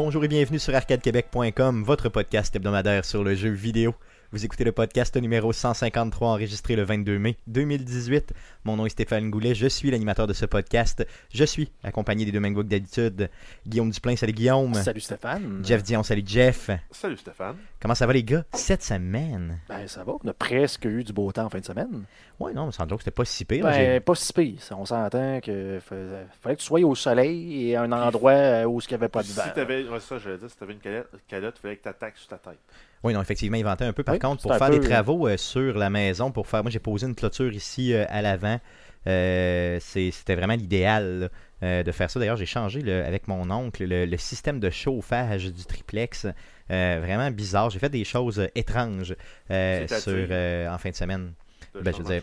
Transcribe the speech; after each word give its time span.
Bonjour 0.00 0.24
et 0.24 0.28
bienvenue 0.28 0.60
sur 0.60 0.72
arcadequebec.com, 0.76 1.82
votre 1.82 2.08
podcast 2.08 2.54
hebdomadaire 2.54 3.04
sur 3.04 3.24
le 3.24 3.34
jeu 3.34 3.50
vidéo. 3.50 3.96
Vous 4.30 4.44
écoutez 4.44 4.62
le 4.62 4.72
podcast 4.72 5.16
numéro 5.16 5.54
153 5.54 6.28
enregistré 6.28 6.76
le 6.76 6.82
22 6.82 7.18
mai 7.18 7.38
2018. 7.46 8.34
Mon 8.64 8.76
nom 8.76 8.84
est 8.84 8.90
Stéphane 8.90 9.30
Goulet, 9.30 9.54
je 9.54 9.66
suis 9.66 9.90
l'animateur 9.90 10.26
de 10.26 10.34
ce 10.34 10.44
podcast. 10.44 11.06
Je 11.32 11.44
suis 11.44 11.72
accompagné 11.82 12.26
des 12.26 12.32
deux 12.32 12.38
mêmes 12.40 12.62
d'habitude. 12.62 13.30
Guillaume 13.66 13.88
Duplain, 13.90 14.16
salut 14.16 14.34
Guillaume. 14.34 14.74
Salut 14.74 15.00
Stéphane. 15.00 15.62
Jeff 15.64 15.82
Dion, 15.82 16.02
salut 16.02 16.22
Jeff. 16.26 16.68
Salut 16.90 17.16
Stéphane. 17.16 17.56
Comment 17.80 17.94
ça 17.94 18.06
va 18.06 18.12
les 18.12 18.22
gars? 18.22 18.44
Cette 18.52 18.82
semaine? 18.82 19.60
Ben 19.66 19.88
ça 19.88 20.04
va, 20.04 20.12
on 20.22 20.28
a 20.28 20.34
presque 20.34 20.84
eu 20.84 21.04
du 21.04 21.14
beau 21.14 21.32
temps 21.32 21.46
en 21.46 21.48
fin 21.50 21.60
de 21.60 21.64
semaine. 21.64 22.04
Ouais, 22.38 22.52
non, 22.52 22.66
mais 22.66 22.72
sans 22.72 22.84
doute 22.84 22.98
que 22.98 23.04
c'était 23.04 23.14
pas 23.14 23.24
si 23.24 23.46
pire. 23.46 23.64
Ben, 23.64 23.98
pas 24.02 24.14
si 24.14 24.30
pire. 24.34 24.58
On 24.72 24.84
s'entend 24.84 25.40
que 25.40 25.78
fa- 25.82 25.96
fallait 26.42 26.56
que 26.56 26.60
tu 26.60 26.66
sois 26.66 26.80
au 26.80 26.94
soleil 26.94 27.70
et 27.70 27.76
à 27.76 27.82
un 27.82 27.92
endroit 27.92 28.32
euh, 28.32 28.64
où 28.64 28.78
il 28.78 28.88
n'y 28.88 28.94
avait 28.94 29.08
pas 29.08 29.22
de 29.22 29.28
vent. 29.28 29.42
Si 29.42 29.52
t'avais, 29.54 29.88
ouais, 29.88 30.00
ça, 30.00 30.18
je 30.18 30.30
dire, 30.32 30.50
si 30.50 30.56
t'avais 30.58 30.74
une 30.74 30.80
calotte, 30.80 31.08
calotte, 31.26 31.54
il 31.58 31.62
fallait 31.62 31.76
que 31.76 31.84
t'attaques 31.84 32.18
sur 32.18 32.28
ta 32.28 32.36
tête. 32.36 32.58
Oui, 33.04 33.12
non, 33.14 33.20
effectivement, 33.22 33.56
il 33.56 33.64
ventait 33.64 33.84
un 33.84 33.92
peu. 33.92 34.02
Par 34.02 34.14
Oui, 34.14 34.18
contre, 34.18 34.42
pour 34.42 34.56
faire 34.56 34.70
peu- 34.70 34.78
des 34.78 34.88
travaux 34.88 35.28
euh, 35.28 35.36
sur 35.36 35.78
la 35.78 35.88
maison, 35.90 36.30
pour 36.32 36.46
faire. 36.48 36.62
Moi, 36.62 36.70
j'ai 36.70 36.78
posé 36.80 37.06
une 37.06 37.14
clôture 37.14 37.52
ici 37.52 37.92
euh, 37.92 38.04
à 38.08 38.22
l'avant. 38.22 38.58
Euh, 39.06 39.78
C'était 39.80 40.34
vraiment 40.34 40.54
l'idéal 40.54 41.30
euh, 41.62 41.82
de 41.82 41.92
faire 41.92 42.10
ça. 42.10 42.18
D'ailleurs, 42.20 42.36
j'ai 42.36 42.46
changé 42.46 42.80
le- 42.82 43.04
avec 43.04 43.28
mon 43.28 43.50
oncle 43.50 43.84
le, 43.84 44.04
le 44.04 44.16
système 44.16 44.60
de 44.60 44.70
chauffage 44.70 45.46
du 45.46 45.64
triplex. 45.64 46.26
Euh, 46.70 46.98
vraiment 47.02 47.30
bizarre. 47.30 47.70
J'ai 47.70 47.78
fait 47.78 47.88
des 47.88 48.04
choses 48.04 48.40
euh, 48.40 48.48
étranges 48.54 49.14
euh, 49.50 49.86
sur, 49.88 50.12
euh, 50.30 50.68
en 50.68 50.78
fin 50.78 50.90
de 50.90 50.94
semaine. 50.94 51.32
Ben, 51.74 51.92
je 51.92 51.98
veux 52.02 52.04
dire-. 52.04 52.22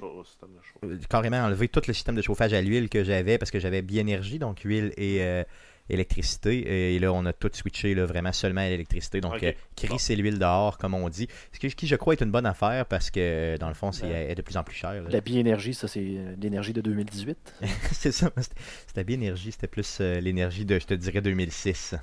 Euh, 0.84 0.98
Carrément 1.10 1.38
enlever 1.38 1.68
tout 1.70 1.82
le 1.88 1.94
système 1.94 2.16
de 2.16 2.22
chauffage 2.22 2.54
à 2.54 2.62
l'huile 2.62 2.90
que 2.90 3.04
j'avais 3.04 3.38
parce 3.38 3.52
que 3.52 3.60
j'avais 3.60 3.82
Biénergie, 3.82 4.38
donc 4.40 4.60
huile 4.62 4.92
et 4.98 5.18
euh, 5.22 5.44
électricité. 5.90 6.96
Et 6.96 7.00
là, 7.00 7.12
on 7.14 7.26
a 7.26 7.34
tout 7.34 7.50
switché 7.54 7.94
là, 7.96 8.06
vraiment 8.06 8.32
seulement 8.32 8.62
à 8.62 8.70
l'électricité. 8.70 9.22
Donc, 9.22 9.36
Ok. 9.36 9.44
euh, 9.44 9.52
Chris, 9.76 9.96
c'est 10.00 10.16
l'huile 10.16 10.40
dehors, 10.40 10.78
comme 10.78 10.94
on 10.94 11.10
dit. 11.10 11.28
Ce 11.52 11.60
qui, 11.60 11.70
qui, 11.70 11.88
je 11.88 11.96
crois, 11.96 12.14
est 12.14 12.22
une 12.22 12.32
bonne 12.32 12.46
affaire 12.46 12.86
parce 12.86 13.12
que, 13.12 13.20
euh, 13.20 13.58
dans 13.58 13.68
le 13.68 13.74
fond, 13.74 13.92
c'est 13.92 14.08
Ben, 14.08 14.34
de 14.36 14.42
plus 14.42 14.58
en 14.58 14.64
plus 14.64 14.76
cher. 14.76 14.94
là. 14.94 15.10
La 15.10 15.22
biénergie, 15.22 15.74
ça 15.74 15.88
c'est 15.88 16.00
euh, 16.04 16.36
l'énergie 16.42 16.74
de 16.74 16.82
2018. 16.82 17.38
c'est 17.92 18.12
ça. 18.12 18.32
C'était 18.38 18.56
c'était 18.88 19.04
Biénergie, 19.04 19.52
c'était 19.52 19.68
plus 19.68 19.98
euh, 20.02 20.20
l'énergie 20.20 20.66
de, 20.66 20.80
je 20.80 20.86
te 20.86 20.94
dirais, 20.94 21.22
2006. 21.22 21.96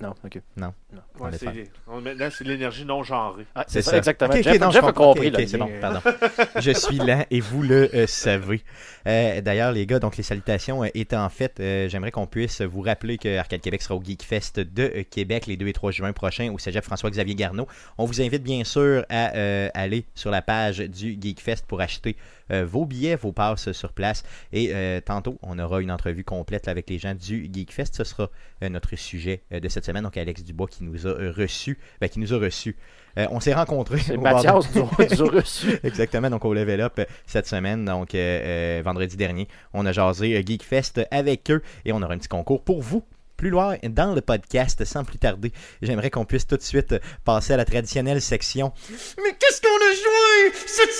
Non, 0.00 0.14
ok. 0.24 0.40
Non. 0.56 0.72
Non. 0.92 1.00
On 1.18 1.28
est 1.30 2.30
c'est, 2.30 2.44
l'énergie 2.44 2.84
non 2.84 3.02
genrée. 3.02 3.46
Ah, 3.54 3.64
C'est 3.68 3.82
ça, 3.82 3.92
ça. 3.92 3.98
exactement. 3.98 4.30
Ok, 4.30 4.38
ok, 4.38 4.44
Jeff, 4.44 4.60
non, 4.60 4.70
je 4.70 4.74
Jeff 4.74 4.84
a 4.84 4.92
compris. 4.92 5.28
Ok, 5.28 5.34
le 5.36 5.42
ok, 5.42 5.48
c'est 5.48 5.58
bon, 5.58 5.70
pardon. 5.80 6.00
je 6.60 6.70
suis 6.70 6.96
lent 6.96 7.24
et 7.30 7.40
vous 7.40 7.62
le 7.62 7.94
euh, 7.94 8.06
savez. 8.06 8.62
Euh, 9.06 9.40
D'ailleurs, 9.40 9.72
les 9.72 9.86
gars, 9.86 9.98
donc 9.98 10.16
les 10.16 10.22
salutations 10.22 10.82
euh, 10.84 10.88
étant 10.94 11.28
faites, 11.28 11.60
euh, 11.60 11.88
j'aimerais 11.88 12.10
qu'on 12.10 12.26
puisse 12.26 12.62
vous 12.62 12.80
rappeler 12.80 13.18
que 13.18 13.36
Arcade 13.36 13.60
Québec 13.60 13.82
sera 13.82 13.94
au 13.94 14.02
Geek 14.02 14.22
Fest 14.22 14.60
de 14.60 14.82
euh, 14.82 15.02
Québec 15.08 15.46
les 15.46 15.56
2 15.56 15.66
et 15.68 15.72
3 15.72 15.90
juin 15.90 16.12
prochains 16.12 16.50
au 16.52 16.58
cégep 16.58 16.84
François-Xavier 16.84 17.34
Garneau. 17.34 17.66
On 17.98 18.04
vous 18.06 18.22
invite 18.22 18.42
bien 18.42 18.64
sûr 18.64 19.04
à 19.10 19.34
euh, 19.34 19.68
aller 19.74 20.06
sur 20.14 20.30
la 20.30 20.42
page 20.42 20.78
du 20.78 21.18
Geek 21.20 21.40
Fest 21.40 21.66
pour 21.66 21.80
acheter 21.80 22.16
euh, 22.18 22.39
vos 22.50 22.86
billets, 22.86 23.16
vos 23.16 23.32
passes 23.32 23.72
sur 23.72 23.92
place. 23.92 24.24
Et 24.52 24.70
euh, 24.72 25.00
tantôt, 25.00 25.38
on 25.42 25.58
aura 25.58 25.80
une 25.80 25.90
entrevue 25.90 26.24
complète 26.24 26.66
là, 26.66 26.72
avec 26.72 26.88
les 26.90 26.98
gens 26.98 27.14
du 27.14 27.48
Geek 27.52 27.72
Fest. 27.72 27.96
Ce 27.96 28.04
sera 28.04 28.30
euh, 28.62 28.68
notre 28.68 28.94
sujet 28.96 29.42
euh, 29.52 29.60
de 29.60 29.68
cette 29.68 29.84
semaine. 29.84 30.02
Donc, 30.02 30.16
Alex 30.16 30.42
Dubois 30.42 30.68
qui 30.68 30.84
nous 30.84 31.06
a 31.06 31.10
euh, 31.10 31.32
reçus. 31.36 31.78
Ben, 32.00 32.08
qui 32.08 32.20
nous 32.20 32.32
a 32.34 32.38
reçus. 32.38 32.76
Euh, 33.18 33.26
on 33.30 33.40
s'est 33.40 33.54
rencontrés. 33.54 33.98
C'est 33.98 34.16
Mathias 34.16 34.70
du, 34.72 34.80
reçu. 35.22 35.78
Exactement, 35.82 36.30
donc 36.30 36.44
au 36.44 36.54
Level 36.54 36.80
Up 36.80 36.94
euh, 36.98 37.04
cette 37.26 37.46
semaine, 37.46 37.84
donc 37.84 38.14
euh, 38.14 38.78
euh, 38.78 38.82
vendredi 38.84 39.16
dernier, 39.16 39.48
on 39.72 39.84
a 39.86 39.92
jasé 39.92 40.36
euh, 40.36 40.42
Geekfest 40.44 41.06
avec 41.10 41.50
eux 41.50 41.62
et 41.84 41.92
on 41.92 42.02
aura 42.02 42.14
un 42.14 42.18
petit 42.18 42.28
concours 42.28 42.62
pour 42.62 42.82
vous. 42.82 43.02
Plus 43.40 43.48
loin 43.48 43.78
dans 43.82 44.14
le 44.14 44.20
podcast, 44.20 44.84
sans 44.84 45.02
plus 45.02 45.16
tarder, 45.16 45.50
j'aimerais 45.80 46.10
qu'on 46.10 46.26
puisse 46.26 46.46
tout 46.46 46.58
de 46.58 46.62
suite 46.62 46.92
euh, 46.92 46.98
passer 47.24 47.54
à 47.54 47.56
la 47.56 47.64
traditionnelle 47.64 48.20
section. 48.20 48.70
Mais 48.90 49.30
qu'est-ce 49.38 49.62
qu'on 49.62 49.68
a 49.68 49.94
joué 49.94 50.52
cette 50.66 50.90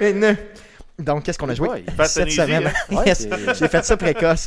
semaine? 0.00 0.36
Donc, 1.00 1.24
qu'est-ce 1.24 1.36
qu'on 1.36 1.48
a 1.48 1.54
joué 1.54 1.68
Ouais, 1.68 1.84
cette 2.06 2.30
semaine? 2.30 2.68
hein? 2.68 2.94
Ouais, 2.94 3.06
Yes, 3.06 3.26
c'est- 3.28 3.54
j'ai 3.56 3.66
fait 3.66 3.84
ça 3.84 3.96
précoce. 3.96 4.46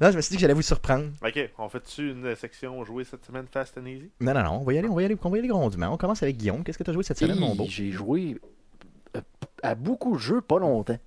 non, 0.00 0.10
je 0.10 0.16
me 0.16 0.20
suis 0.20 0.30
dit 0.30 0.34
que 0.36 0.40
j'allais 0.40 0.54
vous 0.54 0.62
surprendre. 0.62 1.10
Ok, 1.24 1.50
on 1.58 1.68
fait-tu 1.68 2.10
une 2.10 2.34
section 2.34 2.84
jouée 2.84 3.04
cette 3.04 3.24
semaine 3.24 3.46
Fast 3.48 3.78
and 3.78 3.86
Easy 3.86 4.10
Non, 4.20 4.34
non, 4.34 4.42
non, 4.42 4.50
on 4.60 4.64
va 4.64 4.72
y 4.72 4.78
aller, 4.78 4.88
on 4.88 4.94
va 4.96 5.02
y 5.02 5.04
aller, 5.04 5.16
on 5.22 5.30
va 5.30 5.36
y 5.36 5.38
aller 5.38 5.48
grandement. 5.48 5.92
On 5.92 5.96
commence 5.96 6.20
avec 6.24 6.36
Guillaume. 6.36 6.64
Qu'est-ce 6.64 6.78
que 6.78 6.82
tu 6.82 6.90
as 6.90 6.94
joué 6.94 7.04
cette 7.04 7.18
semaine, 7.20 7.38
mon 7.38 7.54
beau? 7.54 7.66
J'ai 7.68 7.92
joué 7.92 8.38
euh, 9.16 9.20
à 9.62 9.76
beaucoup 9.76 10.14
de 10.16 10.20
jeux 10.20 10.40
pas 10.40 10.58
longtemps. 10.58 10.98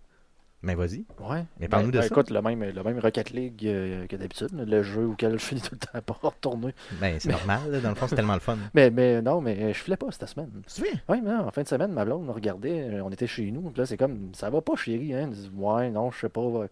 Mais 0.62 0.76
vas-y. 0.76 1.06
Ouais. 1.22 1.46
Mais 1.60 1.70
parle-nous 1.70 1.92
de 1.92 2.02
ça. 2.02 2.08
Écoute, 2.08 2.30
le 2.32 2.42
même, 2.42 2.62
le 2.62 2.84
même 2.84 3.00
Rocket 3.00 3.30
League 3.32 3.66
euh, 3.66 4.08
que 4.08 4.18
d'habitude, 4.18 4.50
le 4.52 4.84
jeu 4.84 5.06
auquel 5.06 5.34
je 5.40 5.46
finis 5.46 5.62
tout 5.70 5.74
le 5.76 5.80
temps 5.80 6.02
pas 6.02 6.18
retourner. 6.22 6.74
Ben, 7.00 7.18
c'est 7.18 7.30
normal, 7.32 7.72
là, 7.72 7.80
dans 7.80 7.90
le 7.90 7.96
fond, 7.96 8.08
c'est 8.08 8.16
tellement 8.16 8.34
le 8.34 8.42
fun. 8.42 8.58
Mais, 8.74 8.90
mais 8.92 9.22
non, 9.22 9.40
mais 9.40 9.74
je 9.74 9.80
filais 9.80 9.96
pas 9.96 10.08
cette 10.12 10.28
semaine. 10.28 10.50
Tu? 10.74 10.82
Oui, 10.82 11.22
mais 11.24 11.30
non, 11.32 11.48
en 11.48 11.52
fin 11.52 11.62
de 11.64 11.68
semaine, 11.68 11.94
ma 11.94 12.04
blonde 12.04 12.26
me 12.26 12.32
regardait, 12.32 12.90
euh, 12.90 13.04
on 13.04 13.10
était 13.10 13.28
chez 13.28 13.50
nous, 13.52 13.62
puis 13.70 13.80
là, 13.80 13.86
c'est 13.86 13.98
comme, 13.98 14.32
ça 14.34 14.50
va 14.50 14.62
pas, 14.62 14.76
chérie, 14.76 15.14
hein? 15.14 15.28
Dit, 15.28 15.50
ouais, 15.56 15.90
non, 15.92 16.12
je 16.12 16.20
sais 16.20 16.30
pas 16.30 16.42
euh, 16.42 16.68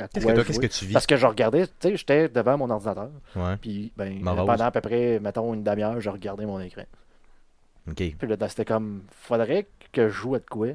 à 0.00 0.08
Qu'est-ce 0.08 0.24
quoi 0.24 0.32
que, 0.34 0.40
qu'est-ce 0.42 0.78
tu 0.78 0.86
vis? 0.86 0.92
Parce 0.94 1.06
que 1.06 1.16
je 1.16 1.26
regardais, 1.26 1.66
tu 1.66 1.72
sais, 1.80 1.96
j'étais 1.96 2.28
devant 2.30 2.56
mon 2.56 2.70
ordinateur, 2.70 3.10
Ouais. 3.34 3.56
puis 3.60 3.92
ben, 3.96 4.18
Morose. 4.22 4.46
pendant 4.46 4.64
à 4.64 4.70
peu 4.70 4.80
près, 4.80 5.20
mettons, 5.20 5.52
une 5.52 5.62
demi-heure, 5.62 6.00
je 6.00 6.08
regardais 6.08 6.46
mon 6.46 6.58
écran. 6.60 6.84
Ok. 7.88 7.96
Puis 7.96 8.28
là, 8.28 8.48
c'était 8.48 8.64
comme, 8.64 9.02
faudrait 9.10 9.66
que 9.92 10.08
je 10.08 10.12
joue 10.14 10.34
à 10.34 10.38
de 10.38 10.44
quoi, 10.48 10.68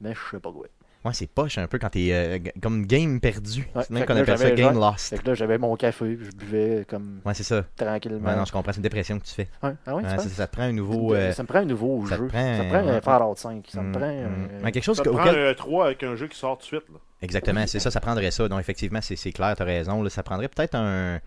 mais 0.00 0.14
je 0.14 0.20
sais 0.32 0.40
pas 0.40 0.50
quoi. 0.52 0.66
Ouais, 1.04 1.12
c'est 1.12 1.26
poche 1.26 1.58
un 1.58 1.66
peu 1.66 1.78
quand 1.80 1.88
t'es 1.90 2.10
euh, 2.12 2.38
comme 2.62 2.86
game 2.86 3.18
perdu. 3.20 3.68
Ouais, 3.74 3.82
c'est 3.82 3.90
même 3.90 4.02
fait 4.02 4.06
qu'on 4.06 4.12
que 4.14 4.18
là, 4.18 4.22
appelle 4.22 4.38
ça 4.38 4.44
j'avais- 4.48 4.62
game 4.62 4.78
lost. 4.78 5.08
Fait 5.10 5.18
que 5.18 5.26
là, 5.28 5.34
j'avais 5.34 5.58
mon 5.58 5.74
café, 5.74 6.16
je 6.20 6.30
buvais 6.30 6.86
comme 6.88 7.20
Ouais, 7.24 7.34
c'est 7.34 7.42
ça. 7.42 7.64
tranquillement. 7.76 8.28
Ouais, 8.28 8.36
non, 8.36 8.44
je 8.44 8.52
comprends. 8.52 8.70
C'est 8.72 8.76
une 8.76 8.82
dépression 8.84 9.18
que 9.18 9.24
tu 9.24 9.32
fais. 9.34 9.48
Ouais, 9.64 9.72
Ah 9.84 9.96
ouais, 9.96 10.02
ça 10.18 10.46
te 10.46 10.52
prend 10.52 10.62
un 10.62 10.72
nouveau. 10.72 11.12
euh, 11.14 11.32
Ça 11.32 11.42
me 11.42 11.48
prend 11.48 11.58
un 11.58 11.64
nouveau 11.64 12.06
ça 12.06 12.16
te 12.16 12.22
jeu. 12.22 12.28
prend 12.28 12.38
ça 12.38 12.62
me 12.62 12.68
un- 12.68 12.68
prend 12.82 12.88
un 12.88 13.00
Fallout 13.00 13.34
5. 13.36 13.66
Ça 13.68 13.82
me 13.82 13.88
mm, 13.88 13.92
prend 13.92 14.04
un- 14.04 14.64
Ouais, 14.64 14.70
quelque 14.70 14.84
chose 14.84 14.96
Ça 14.96 15.02
te 15.02 15.08
prend 15.08 15.20
auquel- 15.22 15.38
un 15.48 15.54
3 15.54 15.86
avec 15.86 16.02
un 16.04 16.14
jeu 16.14 16.28
qui 16.28 16.38
sort 16.38 16.56
tout 16.58 16.62
de 16.62 16.66
suite. 16.66 16.88
Là. 16.92 16.98
Exactement, 17.20 17.64
c'est 17.66 17.80
ça, 17.80 17.90
ça 17.90 18.00
prendrait 18.00 18.30
ça. 18.30 18.46
Donc, 18.48 18.60
effectivement, 18.60 19.00
c'est 19.00 19.16
c'est 19.16 19.32
clair, 19.32 19.54
t'as 19.56 19.64
raison. 19.64 20.02
là, 20.04 20.10
ça 20.10 20.22
prendrait 20.22 20.48
peut-être 20.48 20.76
un. 20.76 21.18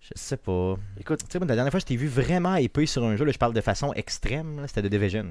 Je 0.00 0.08
sais 0.14 0.36
pas. 0.38 0.76
Écoute, 0.98 1.18
Tu 1.20 1.26
sais, 1.30 1.38
la 1.38 1.44
dernière 1.54 1.70
fois, 1.70 1.80
je 1.80 1.84
t'ai 1.84 1.96
vu 1.96 2.06
vraiment 2.06 2.54
épais 2.54 2.86
sur 2.86 3.04
un 3.04 3.16
jeu. 3.16 3.24
Là, 3.26 3.32
je 3.32 3.38
parle 3.38 3.52
de 3.52 3.60
façon 3.60 3.92
extrême. 3.92 4.60
là, 4.62 4.66
C'était 4.68 4.80
The 4.82 4.86
Division. 4.86 5.26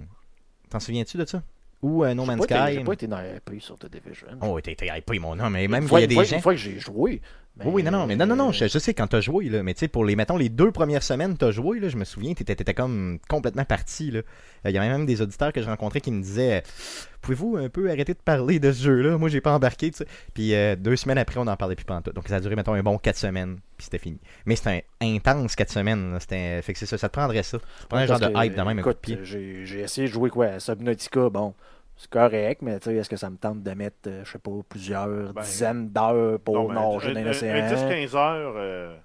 T'en 0.70 0.80
souviens-tu 0.80 1.18
de 1.18 1.26
ça? 1.26 1.42
Ou 1.82 2.04
euh, 2.04 2.14
No 2.14 2.24
j'ai 2.24 2.28
Man's 2.28 2.48
pas 2.48 2.56
été- 2.56 2.66
Sky? 2.72 2.74
J'ai 2.80 2.84
pas 2.84 2.94
été 2.94 3.06
RP 3.06 3.60
sur 3.60 3.78
The 3.78 3.92
Division. 3.92 4.28
Oh, 4.42 4.60
t'es 4.62 4.76
hypé, 4.82 5.20
mon 5.20 5.40
homme. 5.40 5.54
Mais 5.54 5.68
même 5.68 5.88
une 5.88 5.90
qu'il 5.90 5.98
y 6.00 6.02
a 6.02 6.04
une 6.04 6.08
des 6.10 6.16
fois- 6.16 6.24
gens. 6.24 6.36
une 6.38 6.42
fois 6.42 6.54
que 6.54 6.60
j'ai 6.60 6.80
joué. 6.80 7.22
Ben, 7.58 7.66
Oui, 7.66 7.74
oui, 7.76 7.84
non, 7.84 7.92
non, 7.92 8.08
mais 8.08 8.16
non, 8.16 8.26
non, 8.26 8.36
non, 8.36 8.52
je, 8.52 8.68
je 8.68 8.80
sais 8.80 8.94
quand 8.94 9.08
t'as 9.08 9.22
joué, 9.22 9.50
là, 9.50 9.64
mais 9.64 9.74
tu 9.74 9.82
sais, 9.82 9.88
pour 9.88 10.06
les, 10.06 10.16
mettons, 10.16 10.38
les 10.38 10.50
deux 10.50 10.72
premières 10.72 11.04
semaines 11.04 11.38
t'as 11.38 11.52
joué, 11.52 11.80
là, 11.80 11.90
je 11.90 11.98
me 11.98 12.06
souviens, 12.06 12.34
t'étais, 12.34 12.56
t'étais 12.56 12.74
comme 12.74 13.20
complètement 13.28 13.66
parti, 13.66 14.12
là. 14.12 14.22
Il 14.66 14.72
y 14.72 14.78
avait 14.78 14.90
même 14.90 15.06
des 15.06 15.22
auditeurs 15.22 15.54
que 15.54 15.62
j'ai 15.62 15.68
rencontrés 15.68 16.02
qui 16.02 16.12
me 16.12 16.22
disaient, 16.22 16.64
pouvez-vous 17.22 17.58
un 17.58 17.70
peu 17.70 17.90
arrêter 17.90 18.14
de 18.14 18.20
parler 18.20 18.60
de 18.60 18.72
ce 18.72 18.84
jeu-là? 18.84 19.18
Moi, 19.18 19.30
j'ai 19.30 19.42
pas 19.42 19.54
embarqué, 19.54 19.92
tu 19.92 19.98
sais. 19.98 20.08
Puis 20.34 20.54
euh, 20.54 20.76
deux 20.76 20.96
semaines 20.96 21.18
après, 21.18 21.40
on 21.40 21.46
n'en 21.46 21.56
parlait 21.56 21.76
plus 21.76 21.86
pantoute. 21.86 22.14
Donc 22.14 22.28
ça 22.28 22.36
a 22.38 22.40
duré, 22.40 22.56
mettons, 22.56 22.74
un 22.74 22.84
bon 22.84 22.98
quatre 22.98 23.18
semaines, 23.18 23.60
puis 23.78 23.86
c'était 23.86 24.00
fini. 24.00 24.20
Mais 24.46 24.56
c'était 24.56 24.86
un 25.02 25.16
intense 25.16 25.56
quatre 25.56 25.72
semaines, 25.72 26.14
là. 26.14 26.20
C'était, 26.20 26.62
fait 26.62 26.74
que 26.74 26.80
c'est 26.80 26.86
ça, 26.86 26.98
ça 26.98 27.10
te 27.10 27.14
prendrait 27.14 27.44
ça. 27.44 27.60
Ça 27.60 27.84
te 27.84 27.88
prendrait 27.88 28.04
un 28.04 28.08
genre 28.08 28.20
de 28.20 28.46
hype 28.46 28.56
dans 28.56 28.66
même 28.66 28.80
un 28.80 28.82
coup 28.82 28.90
de 28.90 28.94
écoute, 28.94 29.02
pied. 29.02 29.20
J'ai 29.24 29.66
j'ai 29.66 29.80
essayé 29.80 30.08
de 30.08 30.14
jouer 30.14 30.30
quoi 30.30 30.48
à 30.48 30.60
Subnautica, 30.60 31.30
bon, 31.30 31.54
c'est 31.98 32.10
correct, 32.10 32.62
mais 32.62 32.80
tu 32.80 32.86
sais, 32.92 32.96
est-ce 32.96 33.10
que 33.10 33.18
ça 33.18 33.30
me 33.30 33.38
tente 33.38 33.64
de 33.64 33.72
mettre, 33.72 33.98
euh, 34.08 34.24
je 34.24 34.32
sais 34.32 34.40
pas, 34.40 34.52
plusieurs 34.70 35.34
Ben, 35.34 35.42
dizaines 35.42 35.90
d'heures 35.90 36.40
pour 36.40 36.72
nager 36.72 37.14
dans 37.14 37.24
l'océan? 37.24 37.56
un 37.56 37.68
10-15 37.74 38.16
heures, 38.16 38.54
euh, 38.56 38.96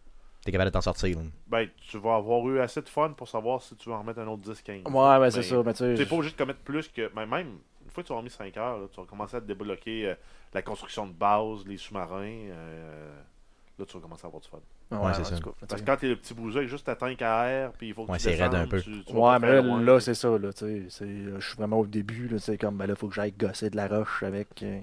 T'es 0.44 0.50
capable 0.53 0.71
de 0.71 0.75
t'en 0.75 0.81
sortir, 0.81 1.17
là. 1.19 1.25
ben, 1.47 1.69
tu 1.89 1.99
vas 1.99 2.17
avoir 2.17 2.47
eu 2.49 2.59
assez 2.61 2.83
de 2.83 2.89
fun 2.89 3.11
pour 3.17 3.29
savoir 3.29 3.62
si 3.62 3.75
tu 3.77 3.89
veux 3.89 3.94
en 3.94 4.00
remettre 4.00 4.19
un 4.21 4.27
autre 4.27 4.43
10-15. 4.53 4.83
Ouais, 4.89 5.19
ben 5.21 5.31
c'est 5.31 5.43
ça, 5.43 5.62
mais 5.65 5.73
tu 5.73 5.79
sais. 5.79 5.94
Tu 5.94 6.00
n'es 6.03 6.06
pas 6.09 6.17
obligé 6.17 6.33
de 6.33 6.37
commettre 6.39 6.61
plus 6.61 6.89
que. 6.89 7.09
ben, 7.15 7.27
même, 7.27 7.59
une 7.85 7.91
fois 7.91 8.03
que 8.03 8.09
tu 8.09 8.12
auras 8.12 8.23
mis 8.23 8.31
5 8.31 8.56
heures, 8.56 8.79
là, 8.79 8.87
tu 8.93 9.00
vas 9.00 9.06
commencer 9.06 9.37
à 9.37 9.41
te 9.41 9.47
débloquer 9.47 10.09
euh, 10.09 10.15
la 10.53 10.62
construction 10.62 11.06
de 11.06 11.12
base, 11.12 11.65
les 11.67 11.77
sous-marins. 11.77 12.49
euh, 12.50 13.11
là, 13.79 13.85
tu 13.87 13.95
vas 13.97 14.01
commencer 14.03 14.25
à 14.25 14.27
avoir 14.29 14.43
du 14.43 14.49
fun. 14.49 14.59
Ouais, 14.99 15.15
c'est 15.15 15.25
ça. 15.25 15.37
cas, 15.41 15.51
Parce 15.67 15.81
que 15.81 15.87
quand 15.87 15.97
t'es 15.97 16.09
le 16.09 16.17
petit 16.17 16.35
bousin 16.35 16.59
avec 16.59 16.69
juste 16.69 16.85
ta 16.87 16.95
tank 16.97 17.21
à 17.23 17.47
air, 17.49 17.73
puis 17.73 17.89
il 17.89 17.95
faut 17.95 18.05
que 18.07 18.13
Ouais, 18.13 18.19
tu 18.19 18.25
c'est 18.25 18.31
raide 18.31 18.51
descendes, 18.51 18.55
un 18.55 18.67
peu. 18.67 18.81
tu- 18.81 19.05
tu 19.05 19.13
Ouais, 19.13 19.39
mais 19.39 19.63
là, 19.85 20.01
c'est 20.01 20.15
ça, 20.15 20.39
là, 20.39 20.53
tu 20.53 20.59
sais. 20.67 20.83
c'est- 20.91 21.07
Je 21.39 21.47
suis 21.47 21.57
vraiment 21.57 21.79
au 21.81 21.87
début, 21.87 22.29
là, 22.29 22.37
tu 22.39 22.45
sais, 22.45 22.59
comme, 22.59 22.77
ben 22.77 22.87
là, 22.87 22.95
faut 22.97 23.09
que 23.09 23.15
j'aille 23.15 23.33
gosser 23.33 23.71
de 23.71 23.77
la 23.77 23.89
roche 23.89 24.23
avec 24.23 24.63
euh, 24.63 24.81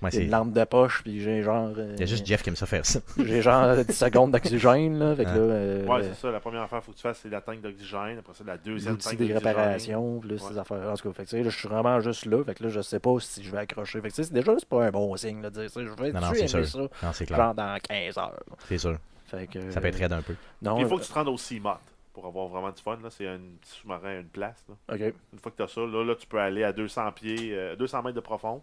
Ouais, 0.00 0.10
c'est... 0.12 0.24
une 0.24 0.30
lampe 0.30 0.52
de 0.52 0.62
poche, 0.64 1.02
puis 1.02 1.20
j'ai 1.20 1.42
genre. 1.42 1.70
euh, 1.76 1.92
Il 1.96 2.00
y 2.00 2.02
a 2.04 2.06
juste 2.06 2.24
Jeff 2.24 2.42
qui 2.42 2.50
aime 2.50 2.54
ça 2.56 2.66
faire 2.66 2.86
ça. 2.86 3.00
J'ai 3.18 3.42
genre 3.42 3.76
10 3.84 3.92
secondes 3.92 4.30
d'oxygène, 4.30 4.96
là. 4.98 5.16
Fait 5.16 5.24
que 5.24 5.30
Ah. 5.30 5.34
là. 5.34 5.40
euh, 5.40 5.86
Ouais, 5.86 6.02
c'est 6.04 6.14
ça. 6.14 6.30
La 6.30 6.38
première 6.38 6.62
affaire 6.62 6.78
qu'il 6.78 6.86
faut 6.86 6.92
que 6.92 6.96
tu 6.98 7.02
fasses, 7.02 7.18
c'est 7.22 7.28
la 7.28 7.40
tank 7.40 7.60
d'oxygène. 7.60 8.18
Après 8.18 8.32
ça, 8.34 8.44
la 8.46 8.56
deuxième 8.58 8.92
l'outil 8.92 9.08
tank 9.08 9.16
des 9.18 9.28
d'oxygène. 9.28 9.48
réparations, 9.56 10.20
plus 10.20 10.30
Ouais. 10.42 10.48
ces 10.52 10.58
affaires. 10.58 10.88
En 10.90 10.94
tout 10.94 11.08
cas, 11.08 11.14
fait 11.16 11.24
que, 11.24 11.30
tu 11.30 11.36
sais, 11.36 11.42
là, 11.42 11.50
je 11.50 11.58
suis 11.58 11.68
vraiment 11.68 11.98
juste 12.00 12.26
là. 12.26 12.44
Fait 12.44 12.54
que 12.54 12.62
là, 12.62 12.68
je 12.68 12.80
sais 12.80 13.00
pas 13.00 13.14
si 13.18 13.42
je 13.42 13.50
vais 13.50 13.58
accrocher. 13.58 14.00
Fait 14.00 14.08
que, 14.08 14.14
tu 14.14 14.22
sais, 14.22 14.28
c'est 14.28 14.34
déjà 14.34 14.54
c'est 14.56 14.68
pas 14.68 14.84
un 14.86 14.90
bon 14.92 15.16
signe, 15.16 15.42
là, 15.42 15.50
de 15.50 15.54
dire, 15.60 15.64
tu 15.64 15.68
sais, 15.70 15.84
je 15.84 16.02
vais 16.02 16.12
Non, 16.12 16.20
non, 16.20 16.28
tu 16.28 16.34
c'est 16.46 16.54
aimer 16.56 16.64
sûr. 16.64 16.88
ça, 16.90 17.06
Non, 17.06 17.12
c'est 17.12 17.26
clair. 17.26 17.38
genre 17.38 17.54
dans 17.54 17.78
15 17.88 18.18
heures. 18.18 18.42
C'est 18.68 18.78
sûr. 18.78 18.96
Fait 19.26 19.46
que, 19.46 19.70
Ça 19.72 19.80
peut 19.80 19.88
être 19.88 19.98
raide 19.98 20.12
un 20.12 20.22
peu. 20.22 20.34
Non, 20.62 20.74
Puis 20.76 20.84
il 20.84 20.88
faut 20.88 20.94
euh, 20.94 20.98
que 20.98 21.04
tu 21.04 21.08
te 21.10 21.14
rendes 21.14 21.28
au 21.28 21.36
CMOT 21.36 21.76
pour 22.14 22.24
avoir 22.26 22.46
vraiment 22.46 22.70
du 22.70 22.80
fun. 22.80 22.96
là. 23.02 23.10
C'est 23.10 23.26
un 23.26 23.38
petit 23.60 23.72
sous-marin 23.80 24.08
à 24.10 24.14
une 24.20 24.28
place. 24.28 24.64
là. 24.68 24.94
Ok. 24.94 25.00
Une 25.32 25.38
fois 25.40 25.50
que 25.52 25.56
tu 25.56 25.62
as 25.64 25.68
ça, 25.68 25.80
là, 25.80 26.04
là, 26.04 26.14
tu 26.14 26.26
peux 26.26 26.38
aller 26.40 26.62
à 26.64 26.72
200 26.72 27.10
pieds, 27.12 27.50
euh, 27.52 27.74
200 27.76 28.02
mètres 28.04 28.14
de 28.16 28.20
profond. 28.20 28.62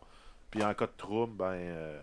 Puis 0.55 0.63
en 0.63 0.73
cas 0.73 0.85
de 0.85 0.91
trouble, 0.97 1.33
ben, 1.37 1.51
euh, 1.53 1.99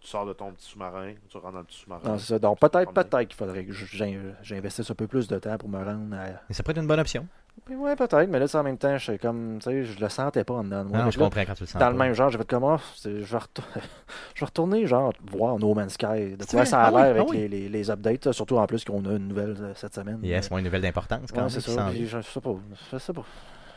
tu 0.00 0.08
sors 0.08 0.26
de 0.26 0.34
ton 0.34 0.52
petit 0.52 0.66
sous-marin, 0.68 1.12
tu 1.28 1.38
rentres 1.38 1.52
dans 1.54 1.58
le 1.60 1.64
petit 1.64 1.78
sous-marin. 1.78 2.02
Non, 2.04 2.18
c'est 2.18 2.26
ça. 2.34 2.38
Donc, 2.38 2.58
peut-être, 2.60 2.92
peut-être 2.92 3.28
qu'il 3.28 3.34
faudrait 3.36 3.64
que 3.64 3.72
j'in- 3.72 4.34
j'investisse 4.42 4.90
un 4.90 4.94
peu 4.94 5.06
plus 5.06 5.26
de 5.26 5.38
temps 5.38 5.56
pour 5.56 5.68
me 5.70 5.78
rendre 5.82 6.14
à. 6.14 6.26
Mais 6.48 6.54
ça 6.54 6.62
pourrait 6.62 6.72
être 6.72 6.82
une 6.82 6.86
bonne 6.88 7.00
option. 7.00 7.26
Ouais, 7.70 7.94
peut-être, 7.94 8.28
mais 8.28 8.40
là, 8.40 8.46
en 8.52 8.62
même 8.64 8.76
temps, 8.76 8.98
je 8.98 9.12
suis 9.12 9.18
comme. 9.18 9.58
Tu 9.62 9.70
sais, 9.70 9.84
je 9.84 9.98
le 10.00 10.08
sentais 10.08 10.42
pas 10.44 10.54
en 10.54 10.64
dedans 10.64 10.84
de 10.84 10.88
moi. 10.90 10.98
non, 11.04 11.10
je 11.10 11.18
là, 11.18 11.24
comprends 11.24 11.44
quand 11.46 11.54
tu 11.54 11.62
le 11.62 11.66
sens. 11.68 11.80
Dans 11.80 11.88
le 11.88 11.96
même 11.96 12.12
genre, 12.12 12.28
j'ai 12.28 12.36
fait 12.36 12.46
comme. 12.50 12.76
C'est- 12.96 13.20
je, 13.22 13.36
vais 13.36 13.42
je 14.34 14.40
vais 14.40 14.44
retourner, 14.46 14.86
genre, 14.86 15.12
voir 15.30 15.58
No 15.58 15.72
Man's 15.72 15.94
Sky. 15.94 16.36
De 16.36 16.44
quoi 16.44 16.66
ça 16.66 16.82
a 16.82 16.86
Ah 16.88 16.90
l'air 16.90 17.00
oui, 17.00 17.06
avec 17.06 17.22
ah 17.22 17.26
oui. 17.30 17.36
les, 17.38 17.48
les, 17.48 17.68
les 17.68 17.90
updates, 17.90 18.26
là, 18.26 18.32
surtout 18.32 18.58
en 18.58 18.66
plus 18.66 18.84
qu'on 18.84 19.02
a 19.06 19.12
une 19.12 19.28
nouvelle 19.28 19.56
euh, 19.60 19.72
cette 19.76 19.94
semaine. 19.94 20.18
Yes, 20.22 20.50
moins 20.50 20.58
une 20.58 20.64
nouvelle 20.66 20.82
d'importance 20.82 21.30
quand 21.30 21.36
Ouais, 21.36 21.40
même. 21.42 21.48
c'est 21.48 21.60
ça. 21.60 21.88
vient. 21.90 22.06
Je 22.06 22.20
sais 22.20 22.40
pas. 22.40 22.54
Je 22.92 22.98
sais 22.98 23.12
pas. 23.14 23.24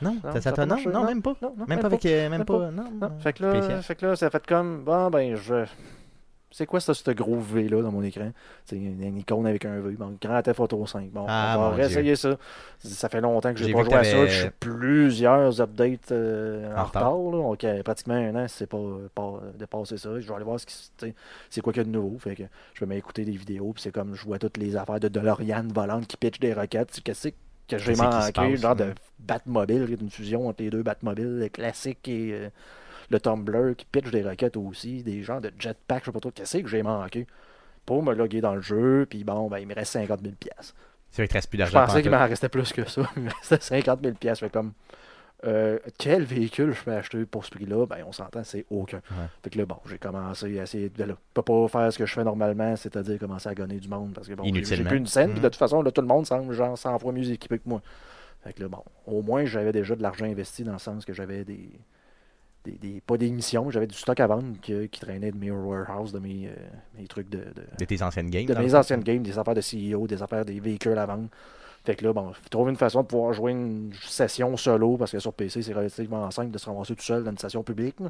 Non, 0.02 0.18
Non, 0.24 0.42
ça 0.42 0.66
Non, 0.92 1.04
même 1.06 1.22
pas. 1.22 1.36
Non, 1.42 1.54
Même 1.68 1.80
pas 1.80 1.88
avec. 1.88 2.06
euh, 2.06 2.30
Même 2.30 2.40
Même 2.40 2.46
pas. 2.46 2.72
Non, 2.72 2.84
Non, 2.84 2.92
non. 3.10 3.20
fait, 3.20 3.34
que 3.34 3.44
là, 3.44 3.82
fait 3.82 3.96
que 3.96 4.06
là, 4.06 4.16
ça 4.16 4.28
a 4.28 4.30
fait 4.30 4.46
comme. 4.46 4.84
Bon, 4.84 5.10
ben, 5.10 5.36
je. 5.36 5.66
C'est 6.50 6.66
quoi 6.66 6.80
ça, 6.80 6.94
ce 6.94 7.12
gros 7.12 7.38
V 7.38 7.68
là 7.68 7.82
dans 7.82 7.92
mon 7.92 8.02
écran? 8.02 8.32
C'est 8.64 8.78
une, 8.78 9.04
une 9.04 9.18
icône 9.18 9.46
avec 9.46 9.66
un 9.66 9.82
V. 9.82 9.96
Bon, 10.00 10.18
Grand 10.20 10.42
Theft 10.42 10.62
Auto 10.62 10.86
5. 10.88 11.12
Bon, 11.12 11.26
Ah, 11.28 11.56
on 11.58 11.62
va 11.62 11.70
réessayer 11.72 12.16
ça. 12.16 12.38
Ça 12.80 13.10
fait 13.10 13.20
longtemps 13.20 13.52
que 13.52 13.60
j'ai 13.60 13.66
J'ai 13.66 13.74
pas 13.74 13.84
joué 13.84 13.94
à 13.96 14.04
ça. 14.06 14.26
Je 14.26 14.42
suis 14.44 14.50
plusieurs 14.58 15.60
updates 15.62 16.12
euh, 16.14 16.74
en, 16.74 16.80
En 16.80 16.84
retard. 16.86 17.12
Là. 17.18 17.32
Donc, 17.32 17.64
euh, 17.66 17.84
pratiquement 17.84 18.14
un 18.16 18.34
an, 18.36 18.46
c'est 18.48 18.66
pas, 18.66 18.78
pas 19.14 19.42
dépassé 19.60 19.98
ça. 19.98 20.20
Je 20.20 20.28
vais 20.28 20.34
aller 20.34 20.46
voir 20.46 20.58
ce 20.60 20.66
qui, 20.66 21.14
c'est 21.50 21.62
quoi 21.62 21.74
qu'il 21.74 21.82
y 21.82 21.86
a 21.86 21.86
de 21.86 21.92
nouveau. 21.92 22.18
Fait 22.18 22.34
que 22.36 22.44
je 22.74 22.80
vais 22.80 22.86
m'écouter 22.96 23.26
des 23.26 23.34
vidéos. 23.36 23.74
Puis 23.74 23.84
c'est 23.84 23.92
comme 23.92 24.16
je 24.16 24.24
vois 24.26 24.40
toutes 24.40 24.58
les 24.58 24.78
affaires 24.78 25.02
de 25.02 25.10
DeLorean 25.10 25.68
volante 25.74 26.08
qui 26.08 26.16
pitch 26.16 26.40
des 26.40 26.54
roquettes. 26.54 27.02
Qu'est-ce 27.04 27.28
que 27.28 27.34
j'ai 27.70 27.96
qui 27.96 27.96
se 27.96 28.02
manqué? 28.04 28.56
Genre 28.58 28.76
de? 28.76 28.94
Batmobile, 29.20 29.98
une 30.00 30.10
fusion 30.10 30.48
entre 30.48 30.64
les 30.64 30.70
deux 30.70 30.84
Batmobiles, 30.84 31.40
le 31.40 31.50
classique 31.50 32.08
et 32.08 32.32
euh, 32.34 32.50
le 33.10 33.20
Tumblr 33.20 33.76
qui 33.76 33.86
pitch 33.86 34.10
des 34.12 34.24
roquettes 34.24 34.58
aussi, 34.58 35.04
des 35.04 35.24
genres 35.24 35.42
de 35.42 35.52
jetpack, 35.60 36.04
je 36.04 36.06
sais 36.06 36.12
pas 36.12 36.20
trop, 36.20 36.32
qu'est-ce 36.32 36.58
que 36.60 36.68
j'ai 36.68 36.84
manqué 36.84 37.28
pour 37.86 38.04
me 38.04 38.14
loguer 38.14 38.42
dans 38.42 38.56
le 38.56 38.62
jeu, 38.62 39.06
puis 39.10 39.24
bon, 39.24 39.50
ben, 39.50 39.60
il 39.60 39.68
me 39.68 39.74
reste 39.76 39.94
50 39.94 40.22
000 40.22 40.36
pièces. 40.40 40.76
C'est 41.10 41.22
vrai 41.22 41.28
qu'il 41.28 41.30
te 41.30 41.34
reste 41.36 41.50
plus 41.50 41.58
Je 41.58 41.64
d'argent. 41.72 41.86
pensais 41.86 42.02
qu'il 42.02 42.12
m'en 42.12 42.20
restait 42.28 42.50
plus 42.50 42.72
que 42.74 42.88
ça, 42.90 43.10
il 43.18 43.24
me 43.24 43.30
restait 43.32 43.60
50 43.62 44.00
000 44.04 44.16
pièces, 44.16 44.44
comme 44.52 44.74
euh, 45.46 45.78
quel 45.98 46.24
véhicule 46.24 46.74
je 46.74 46.84
peux 46.84 46.92
acheter 46.94 47.26
pour 47.26 47.46
ce 47.46 47.52
prix-là, 47.52 47.86
ben 47.86 48.04
on 48.08 48.12
s'entend, 48.12 48.44
c'est 48.44 48.66
aucun. 48.72 49.02
Fait 49.44 49.50
que 49.52 49.58
là, 49.60 49.66
bon, 49.66 49.78
j'ai 49.88 49.98
commencé 50.00 50.60
à 50.60 50.64
essayer 50.64 50.90
de 50.90 51.16
peux 51.34 51.42
pas 51.44 51.68
faire 51.68 51.94
ce 51.94 51.98
que 52.00 52.06
je 52.06 52.14
fais 52.14 52.24
normalement, 52.24 52.76
c'est-à-dire 52.76 53.20
commencer 53.20 53.48
à 53.50 53.54
gagner 53.56 53.80
du 53.80 53.88
monde, 53.88 54.14
parce 54.14 54.28
que 54.28 54.34
bon, 54.34 54.44
j'ai- 54.62 54.76
plus 54.90 54.98
une 54.98 55.06
scène, 55.08 55.32
puis 55.34 55.42
de 55.42 55.48
toute 55.48 55.56
façon, 55.58 55.82
là, 55.82 55.92
tout 55.92 56.02
le 56.02 56.08
monde 56.08 56.26
semble 56.26 56.52
genre 56.54 56.78
100 56.78 56.98
fois 57.00 57.12
mieux 57.12 57.30
équipé 57.32 57.60
que 57.60 57.68
moi. 57.70 57.82
Fait 58.44 58.54
que 58.54 58.64
là, 58.64 58.70
bon, 58.70 58.84
au 59.06 59.22
moins, 59.22 59.46
j'avais 59.46 59.72
déjà 59.72 59.96
de 59.96 60.02
l'argent 60.02 60.26
investi 60.26 60.64
dans 60.64 60.74
le 60.74 60.80
sens 60.80 61.06
que 61.06 61.14
j'avais 61.14 61.44
des, 61.44 61.70
des, 62.66 62.72
des- 62.72 63.02
Pas 63.02 63.18
des 63.18 63.30
missions, 63.30 63.70
j'avais 63.70 63.88
du 63.88 63.96
stock 63.96 64.20
à 64.20 64.28
vendre 64.28 64.60
qui, 64.62 64.90
qui 64.90 65.00
traînait 65.00 65.32
de 65.32 65.38
mes 65.38 65.52
warehouse, 65.52 66.12
de 66.14 66.20
mes, 66.20 66.48
euh, 66.48 66.52
mes 66.98 67.08
trucs 67.08 67.30
de. 67.30 67.38
de- 67.40 67.46
De 67.78 67.86
tes 67.86 68.02
anciennes 68.02 68.30
games. 68.30 68.46
de 68.46 68.54
mes 68.56 68.76
anciennes 68.76 69.04
games, 69.04 69.22
des 69.24 69.38
affaires 69.38 69.54
de 69.56 69.62
CEO, 69.62 70.08
des 70.08 70.22
affaires 70.24 70.46
des 70.46 70.60
véhicules 70.60 70.98
à 70.98 71.06
vendre. 71.06 71.28
Fait 71.88 71.96
que 71.96 72.04
là, 72.04 72.12
bon, 72.12 72.34
trouver 72.52 72.72
une 72.72 72.76
façon 72.76 73.02
de 73.02 73.08
pouvoir 73.08 73.32
jouer 73.32 73.54
une 73.54 73.94
session 74.02 74.58
solo, 74.58 74.98
parce 74.98 75.10
que 75.14 75.20
sur 75.20 75.32
PC, 75.32 75.62
c'est 75.62 75.72
relativement 75.72 76.30
simple 76.32 76.52
de 76.52 76.58
se 76.58 76.66
ramasser 76.66 76.96
tout 76.96 77.02
seul 77.02 77.24
dans 77.24 77.32
une 77.32 77.38
session 77.38 77.64
publique. 77.64 77.98
là. 78.02 78.10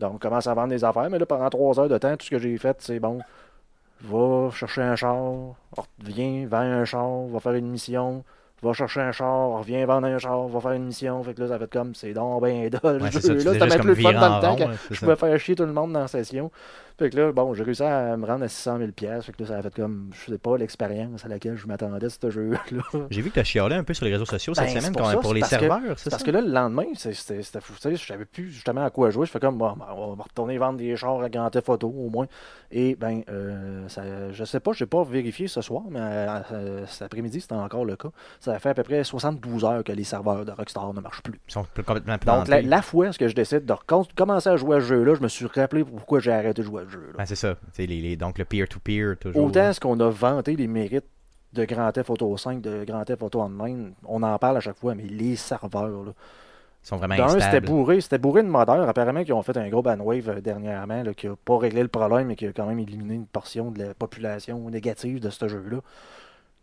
Donc, 0.00 0.16
on 0.16 0.18
commence 0.18 0.46
à 0.46 0.52
vendre 0.52 0.68
des 0.68 0.84
affaires, 0.84 1.08
mais 1.08 1.18
là, 1.18 1.24
pendant 1.24 1.48
trois 1.48 1.80
heures 1.80 1.88
de 1.88 1.96
temps, 1.96 2.14
tout 2.18 2.26
ce 2.26 2.30
que 2.30 2.38
j'ai 2.38 2.58
fait, 2.58 2.76
c'est 2.80 3.00
bon, 3.00 3.20
va 4.02 4.50
chercher 4.50 4.82
un 4.82 4.96
char, 4.96 5.16
reviens, 5.98 6.46
vends 6.46 6.58
un 6.58 6.84
char, 6.84 7.08
va 7.32 7.40
faire 7.40 7.54
une 7.54 7.70
mission, 7.70 8.22
va 8.62 8.74
chercher 8.74 9.00
un 9.00 9.12
char, 9.12 9.48
reviens 9.52 9.86
vendre 9.86 10.08
un 10.08 10.18
char, 10.18 10.46
va 10.48 10.60
faire 10.60 10.72
une 10.72 10.84
mission. 10.84 11.22
Fait 11.22 11.32
que 11.32 11.40
là, 11.40 11.48
ça 11.48 11.58
fait 11.58 11.70
comme, 11.70 11.94
c'est 11.94 12.12
donc 12.12 12.42
ben 12.42 12.68
dole. 12.82 13.00
Ouais, 13.02 13.10
c'est 13.10 13.22
ça, 13.22 13.32
même 13.32 13.78
comme 13.78 13.80
plus 13.80 13.94
le 13.94 13.94
fun 13.94 14.12
dans 14.12 14.36
le 14.36 14.42
temps 14.42 14.56
rond, 14.56 14.68
là, 14.68 14.74
c'est 14.88 14.94
je 14.94 15.00
ça. 15.00 15.06
pouvais 15.06 15.16
faire 15.16 15.40
chier 15.40 15.54
tout 15.54 15.64
le 15.64 15.72
monde 15.72 15.94
dans 15.94 16.00
la 16.00 16.08
session. 16.08 16.50
Fait 16.98 17.10
que 17.10 17.16
là, 17.18 17.30
bon, 17.32 17.52
j'ai 17.52 17.62
réussi 17.62 17.82
à 17.82 18.16
me 18.16 18.24
rendre 18.26 18.44
à 18.44 18.48
600 18.48 18.78
000 18.78 18.90
pièces. 18.92 19.26
Fait 19.26 19.32
que 19.32 19.42
là, 19.42 19.48
ça 19.50 19.58
a 19.58 19.62
fait 19.62 19.74
comme, 19.74 20.10
je 20.14 20.32
sais 20.32 20.38
pas, 20.38 20.56
l'expérience 20.56 21.24
à 21.26 21.28
laquelle 21.28 21.54
je 21.56 21.66
m'attendais, 21.66 22.08
ce 22.08 22.30
jeu-là. 22.30 22.58
J'ai 23.10 23.20
vu 23.20 23.28
que 23.28 23.34
tu 23.34 23.40
as 23.40 23.44
chialé 23.44 23.74
un 23.76 23.84
peu 23.84 23.92
sur 23.92 24.06
les 24.06 24.12
réseaux 24.12 24.24
sociaux 24.24 24.54
cette 24.54 24.64
Ben, 24.72 24.80
semaine 24.80 24.92
pour 24.92 25.02
quand- 25.02 25.10
ça, 25.10 25.16
pour 25.18 25.34
les 25.34 25.42
que- 25.42 25.46
serveurs, 25.46 25.80
Parce 26.10 26.22
que 26.22 26.30
là, 26.30 26.40
le 26.40 26.48
lendemain, 26.50 26.84
c'était 26.94 27.42
fou. 27.60 27.74
Je 27.84 27.96
savais 27.96 28.24
plus 28.24 28.50
justement 28.50 28.84
à 28.84 28.90
quoi 28.90 29.10
jouer. 29.10 29.26
Je 29.26 29.30
fais 29.30 29.40
comme, 29.40 29.58
bon, 29.58 29.72
ben, 29.74 29.86
on 29.94 30.14
va 30.14 30.24
retourner 30.24 30.56
vendre 30.58 30.78
des 30.78 30.96
chars 30.96 31.20
à 31.20 31.28
Grand 31.28 31.54
Auto, 31.54 31.88
au 31.88 32.08
moins. 32.08 32.26
Et, 32.70 32.94
ben, 32.94 33.22
euh, 33.28 33.86
ça, 33.88 34.02
je 34.32 34.44
sais 34.44 34.60
pas, 34.60 34.72
je 34.72 34.84
n'ai 34.84 34.88
pas 34.88 35.04
vérifié 35.04 35.48
ce 35.48 35.60
soir, 35.60 35.82
mais 35.90 36.00
euh, 36.00 36.38
euh, 36.52 36.84
cet 36.86 37.02
après-midi, 37.02 37.40
c'était 37.42 37.54
encore 37.54 37.84
le 37.84 37.96
cas. 37.96 38.08
Ça 38.40 38.58
fait 38.58 38.70
à 38.70 38.74
peu 38.74 38.82
près 38.82 39.04
72 39.04 39.64
heures 39.64 39.84
que 39.84 39.92
les 39.92 40.04
serveurs 40.04 40.44
de 40.46 40.50
Rockstar 40.52 40.94
ne 40.94 41.00
marchent 41.00 41.22
plus. 41.22 41.38
Ils 41.48 41.52
sont 41.52 41.66
complètement 41.76 42.14
Donc, 42.14 42.20
plantés. 42.22 42.50
la, 42.50 42.62
la 42.62 42.82
fois 42.82 43.12
ce 43.12 43.18
que 43.18 43.28
je 43.28 43.34
décide 43.34 43.66
de 43.66 43.72
recom- 43.74 44.08
commencer 44.16 44.48
à 44.48 44.56
jouer 44.56 44.76
à 44.76 44.80
ce 44.80 44.86
jeu-là, 44.86 45.14
je 45.14 45.22
me 45.22 45.28
suis 45.28 45.46
rappelé 45.46 45.84
pourquoi 45.84 46.20
j'ai 46.20 46.32
arrêté 46.32 46.62
de 46.62 46.66
jouer 46.66 46.82
à 46.82 46.85
Ah, 47.18 47.26
c'est 47.26 47.36
ça. 47.36 47.56
Les, 47.78 47.86
les- 47.86 48.16
donc 48.16 48.38
le 48.38 48.44
peer-to-peer, 48.44 49.16
toujours. 49.18 49.44
Autant 49.44 49.70
est-ce 49.70 49.80
qu'on 49.80 49.98
a 50.00 50.08
vanté 50.10 50.56
les 50.56 50.66
mérites 50.66 51.04
de 51.52 51.64
Grand 51.64 51.90
Theft 51.92 52.10
Auto 52.10 52.36
5, 52.36 52.60
de 52.60 52.84
Grand 52.84 53.04
Theft 53.04 53.22
Auto 53.22 53.40
Online, 53.40 53.92
on 54.04 54.22
en 54.22 54.38
parle 54.38 54.58
à 54.58 54.60
chaque 54.60 54.76
fois, 54.76 54.94
mais 54.94 55.04
les 55.04 55.36
serveurs, 55.36 56.04
là, 56.04 56.12
sont 56.82 56.96
vraiment 56.96 57.16
D'un, 57.16 57.28
c'était 57.40 57.60
bourré, 57.66 58.00
c'était 58.00 58.18
bourré 58.18 58.42
de 58.42 58.48
modeurs. 58.48 58.88
Apparemment, 58.88 59.24
qu'ils 59.24 59.32
ont 59.34 59.42
fait 59.42 59.56
un 59.56 59.68
gros 59.68 59.82
banwave 59.82 60.28
euh, 60.28 60.40
dernièrement, 60.40 61.02
là, 61.02 61.14
qui 61.14 61.28
n'a 61.28 61.34
pas 61.44 61.58
réglé 61.58 61.82
le 61.82 61.88
problème, 61.88 62.28
mais 62.28 62.36
qui 62.36 62.46
a 62.46 62.52
quand 62.52 62.66
même 62.66 62.78
éliminé 62.78 63.14
une 63.14 63.26
portion 63.26 63.70
de 63.72 63.82
la 63.82 63.94
population 63.94 64.58
négative 64.70 65.18
de 65.20 65.30
ce 65.30 65.48
jeu-là. 65.48 65.78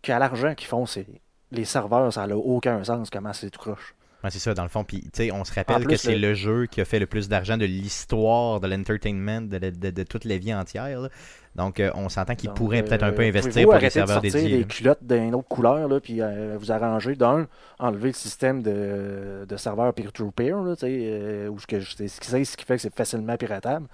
Qu'à 0.02 0.20
l'argent 0.20 0.54
qu'ils 0.56 0.68
font, 0.68 0.86
c'est 0.86 1.08
les 1.52 1.66
serveurs, 1.66 2.12
ça 2.14 2.26
n'a 2.28 2.38
aucun 2.38 2.84
sens 2.84 3.10
comment 3.10 3.34
c'est 3.34 3.50
tout 3.50 3.60
croche. 3.60 3.96
Ouais, 4.24 4.30
c'est 4.32 4.40
ça, 4.40 4.54
dans 4.54 4.64
le 4.64 4.70
fond. 4.70 4.84
Puis, 4.86 5.02
tu 5.02 5.10
sais, 5.14 5.32
on 5.32 5.44
se 5.44 5.54
rappelle 5.54 5.84
plus, 5.84 5.88
que 5.88 5.96
c'est 5.98 6.16
le- 6.16 6.30
le... 6.30 6.34
jeu 6.34 6.66
qui 6.66 6.80
a 6.80 6.86
fait 6.86 7.00
le 7.00 7.08
plus 7.08 7.28
d'argent 7.28 7.58
de 7.58 7.66
l'histoire 7.66 8.60
de 8.62 8.68
l'entertainment, 8.68 9.42
de, 9.42 9.58
de- 9.58 9.70
de- 9.70 9.90
de 9.90 10.04
toute 10.04 10.24
la 10.26 10.38
vie 10.38 10.54
entière. 10.54 11.02
là. 11.02 11.10
Donc, 11.56 11.80
euh, 11.80 11.92
on 11.94 12.10
s'entend 12.10 12.34
qu'il 12.34 12.48
Donc, 12.48 12.58
pourrait 12.58 12.80
euh, 12.80 12.84
peut-être 12.84 13.04
un 13.04 13.12
peu 13.12 13.22
investir 13.24 13.52
pouvez-vous 13.52 13.70
pour 13.72 13.80
des 13.80 13.86
arrêter 13.86 14.00
de 14.02 14.06
serveurs 14.08 14.22
sortir 14.24 14.42
dédiés. 14.42 14.58
des 14.60 14.64
culottes 14.64 15.04
d'une 15.04 15.36
autre 15.36 15.48
couleur, 15.48 15.88
là, 15.88 16.00
puis 16.00 16.22
euh, 16.22 16.56
vous 16.60 16.72
arranger 16.72 17.16
d'un, 17.16 17.48
enlever 17.80 18.08
le 18.08 18.14
système 18.14 18.64
de, 18.64 19.46
de 19.48 19.58
serveurs 19.58 19.94
peer-to-peer, 19.94 20.56
euh, 20.56 20.76
c'est 20.80 22.08
ce 22.08 22.58
qui 22.58 22.66
fait 22.66 22.76
que 22.76 22.82
c'est 22.82 22.96
facilement 22.96 23.38
piratable, 23.38 23.88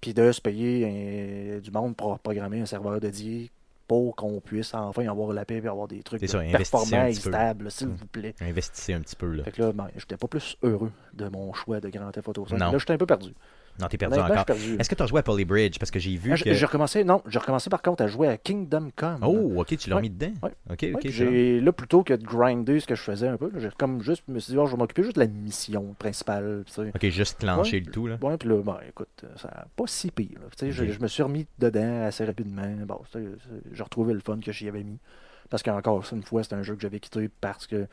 puis 0.00 0.14
de 0.14 0.32
se 0.32 0.40
payer 0.40 0.84
euh, 0.88 1.60
du 1.60 1.70
monde 1.70 1.94
pour 1.94 2.18
programmer 2.18 2.60
un 2.60 2.66
serveur 2.66 2.98
dédié 2.98 3.50
pour 3.88 4.16
qu'on 4.16 4.40
puisse 4.40 4.74
enfin 4.74 5.06
avoir 5.08 5.32
la 5.32 5.44
paix 5.44 5.60
et 5.62 5.68
avoir 5.68 5.86
des 5.88 6.02
trucs 6.02 6.26
ça, 6.28 6.40
performants 6.40 7.06
et 7.06 7.12
stables, 7.14 7.70
s'il 7.70 7.88
Mm. 7.88 7.94
vous 7.94 8.06
plaît. 8.06 8.34
Investissez 8.40 8.94
un 8.94 9.00
petit 9.00 9.16
peu. 9.16 9.30
Là. 9.32 9.44
Fait 9.44 9.52
que 9.52 9.62
là, 9.62 9.72
ben, 9.72 9.88
j'étais 9.96 10.16
pas 10.16 10.26
plus 10.28 10.56
heureux 10.62 10.90
de 11.14 11.28
mon 11.28 11.52
choix 11.52 11.80
de 11.80 11.88
Grand 11.88 12.10
Theft 12.10 12.28
Auto 12.28 12.46
5. 12.46 12.58
Non. 12.58 12.72
Là, 12.72 12.78
j'étais 12.78 12.92
un 12.94 12.98
peu 12.98 13.06
perdu. 13.06 13.32
Non, 13.80 13.88
t'es 13.88 13.98
perdu 13.98 14.18
encore. 14.18 14.44
Est-ce 14.78 14.88
que 14.88 14.94
tu 14.94 15.02
as 15.02 15.06
joué 15.06 15.20
à 15.20 15.22
Polybridge? 15.22 15.78
Parce 15.78 15.90
que 15.90 15.98
j'ai 15.98 16.16
vu 16.16 16.32
Ah, 16.32 16.36
que. 16.36 16.54
j'ai- 16.54 16.66
recommencé, 16.66 17.04
non, 17.04 17.22
j'ai 17.26 17.38
recommencé 17.38 17.70
par 17.70 17.82
contre 17.82 18.02
à 18.02 18.06
jouer 18.06 18.28
à 18.28 18.36
Kingdom 18.36 18.90
Come. 18.96 19.18
Oh, 19.22 19.60
ok, 19.60 19.76
tu 19.76 19.90
l'as 19.90 19.96
Ouais. 19.96 20.02
mis 20.02 20.10
dedans? 20.10 20.32
Ouais. 20.42 20.50
Ok, 20.70 20.84
ok. 20.84 20.92
bon. 20.92 21.00
j'ai 21.04 21.60
là 21.60 21.72
plutôt 21.72 22.02
que 22.02 22.14
de 22.14 22.24
grinder 22.24 22.80
ce 22.80 22.86
que 22.86 22.94
je 22.94 23.02
faisais 23.02 23.28
un 23.28 23.36
peu, 23.36 23.50
j'ai 23.58 23.68
comme 23.78 24.02
juste 24.02 24.22
je 24.28 24.32
me 24.32 24.38
suis 24.38 24.52
dit 24.52 24.58
oh, 24.58 24.66
je 24.66 24.72
vais 24.72 24.78
m'occuper 24.78 25.02
juste 25.02 25.16
de 25.16 25.20
la 25.20 25.26
mission 25.28 25.94
principale. 25.98 26.64
Ok, 26.78 27.06
juste 27.08 27.38
clencher 27.38 27.80
le 27.80 27.90
tout. 27.90 28.06
Là. 28.06 28.18
Ouais, 28.22 28.36
puis 28.36 28.48
là, 28.48 28.62
ben, 28.62 28.78
écoute, 28.88 29.24
ça 29.36 29.48
a 29.48 29.66
pas 29.76 29.84
si 29.86 30.10
pire. 30.10 30.38
je, 30.60 31.00
me 31.00 31.06
suis 31.08 31.22
remis 31.22 31.46
dedans 31.58 32.04
assez 32.04 32.24
rapidement. 32.24 32.66
Bon, 32.86 33.00
j'ai 33.72 33.82
retrouvé 33.82 34.14
le 34.14 34.20
fun 34.20 34.38
que 34.40 34.52
j'y 34.52 34.68
avais 34.68 34.82
mis. 34.82 34.98
Parce 35.48 35.62
qu'encore 35.62 36.02
une 36.10 36.22
fois, 36.22 36.42
c'est 36.42 36.54
un 36.54 36.62
jeu 36.62 36.74
que 36.74 36.82
j'avais 36.82 36.98
quitté 36.98 37.30
parce 37.40 37.66
que 37.66 37.86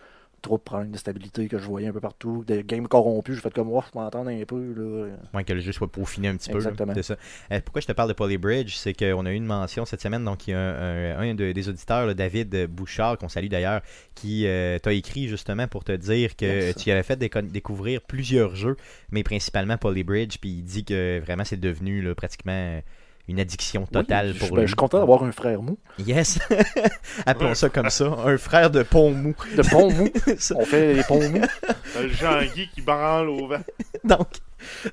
trop 0.44 0.58
de 0.58 0.62
problèmes 0.62 0.92
de 0.92 0.98
stabilité 0.98 1.48
que 1.48 1.58
je 1.58 1.66
voyais 1.66 1.88
un 1.88 1.92
peu 1.94 2.00
partout, 2.00 2.44
des 2.46 2.64
games 2.64 2.88
corrompus, 2.88 3.34
j'ai 3.36 3.42
fait 3.42 3.52
comme 3.54 3.70
moi, 3.70 3.84
je 3.92 3.98
m'entends 3.98 4.28
un 4.28 4.44
peu. 4.46 4.74
Là. 4.78 5.08
Moins 5.34 5.44
que 5.44 5.54
le 5.54 5.62
jeu 5.62 5.72
soit 5.72 5.92
peaufiné 5.92 6.28
un 6.28 6.36
petit 6.36 6.52
Exactement. 6.52 6.94
peu. 6.94 7.02
ça. 7.02 7.16
Euh, 7.52 7.60
pourquoi 7.66 7.82
je 7.82 7.88
te 7.88 7.92
parle 7.94 8.10
de 8.10 8.14
Polybridge, 8.14 8.76
c'est 8.76 8.94
qu'on 8.94 9.26
a 9.26 9.32
eu 9.32 9.36
une 9.36 9.46
mention 9.46 9.86
cette 9.86 10.02
semaine. 10.02 10.24
Donc, 10.24 10.48
il 10.48 10.52
y 10.52 10.54
a 10.54 10.60
un, 10.60 11.18
un- 11.18 11.20
un 11.32 11.34
de- 11.34 11.52
des 11.54 11.70
auditeurs, 11.70 12.06
là, 12.06 12.14
David 12.14 12.68
Bouchard, 12.68 13.18
qu'on 13.18 13.30
salue 13.30 13.48
d'ailleurs, 13.48 13.82
qui 14.14 14.46
euh, 14.46 14.78
t'a 14.78 14.94
écrit 14.94 15.28
justement 15.28 15.68
pour 15.68 15.84
te 15.84 15.94
dire 15.94 16.36
que 16.36 16.46
Yes. 16.46 16.76
tu 16.76 16.92
avais 16.92 17.04
fait 17.04 17.18
déco- 17.20 17.42
découvrir 17.50 18.02
plusieurs 18.02 18.56
jeux, 18.56 18.76
mais 19.12 19.24
principalement 19.24 19.78
Polybridge. 19.78 20.38
Puis 20.40 20.50
il 20.52 20.64
dit 20.64 20.84
que 20.86 21.20
vraiment 21.24 21.46
c'est 21.46 21.60
devenu 21.60 22.02
là, 22.02 22.14
pratiquement 22.16 22.82
une 23.28 23.40
addiction 23.40 23.86
totale 23.86 24.28
Oui, 24.28 24.34
je, 24.34 24.40
pour 24.40 24.50
ben, 24.50 24.56
lui. 24.58 24.62
je 24.64 24.68
suis 24.68 24.76
content 24.76 25.00
d'avoir 25.00 25.24
un 25.24 25.32
frère 25.32 25.62
mou. 25.62 25.78
Yes! 26.00 26.40
Appelons 27.26 27.56
ça 27.56 27.70
comme 27.70 27.90
ça. 27.90 28.06
Un 28.06 28.38
frère 28.38 28.70
de 28.70 28.84
pont 28.84 29.12
mou. 29.12 29.34
De 29.56 29.62
pont 29.62 29.92
mou. 29.92 30.10
Ça. 30.38 30.56
On 30.58 30.66
fait 30.66 30.94
les 30.94 31.04
ponts 31.04 31.30
mous. 31.30 31.42
Le 32.02 32.10
Jean-Guy 32.10 32.70
qui 32.70 32.82
branle 32.82 33.30
au 33.30 33.48
vent. 33.48 33.62
donc, 34.04 34.28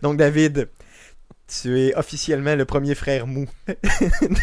donc, 0.03 0.17
David, 0.17 0.69
tu 1.49 1.81
es 1.81 1.95
officiellement 1.97 2.55
le 2.55 2.65
premier 2.65 2.95
frère 2.95 3.27
mou 3.27 3.47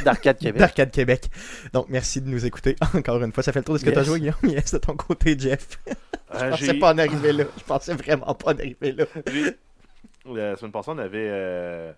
d'Arcade 0.04 0.38
Québec. 0.40 0.60
d'Arcade 0.60 0.92
Québec. 0.92 1.30
Donc, 1.72 1.86
merci 1.88 2.20
de 2.22 2.28
nous 2.28 2.46
écouter 2.46 2.76
encore 2.94 3.24
une 3.24 3.32
fois. 3.32 3.44
Ça 3.44 3.54
fait 3.54 3.60
le 3.60 3.66
tour 3.66 3.76
de 3.76 3.80
ce 3.80 3.86
que 3.86 3.92
tu 3.92 4.00
as 4.00 4.04
joué, 4.04 4.20
Guillaume. 4.20 4.36
Yes, 4.44 4.74
de 4.74 4.80
ton 4.80 4.96
côté, 4.98 5.38
Jeff. 5.40 5.80
Euh, 5.88 5.94
Je 6.34 6.50
pensais 6.50 6.66
j'ai- 6.66 6.74
pas 6.80 6.94
en 6.94 6.98
arriver 6.98 7.32
là. 7.32 7.46
Je 7.58 7.64
pensais 7.64 7.94
vraiment 7.94 8.34
pas 8.36 8.52
en 8.52 8.58
arriver 8.58 8.92
là. 8.92 9.06
La 10.26 10.58
semaine 10.58 10.74
passée, 10.74 10.92
on 10.92 10.98
avait 10.98 11.30
euh, 11.32 11.94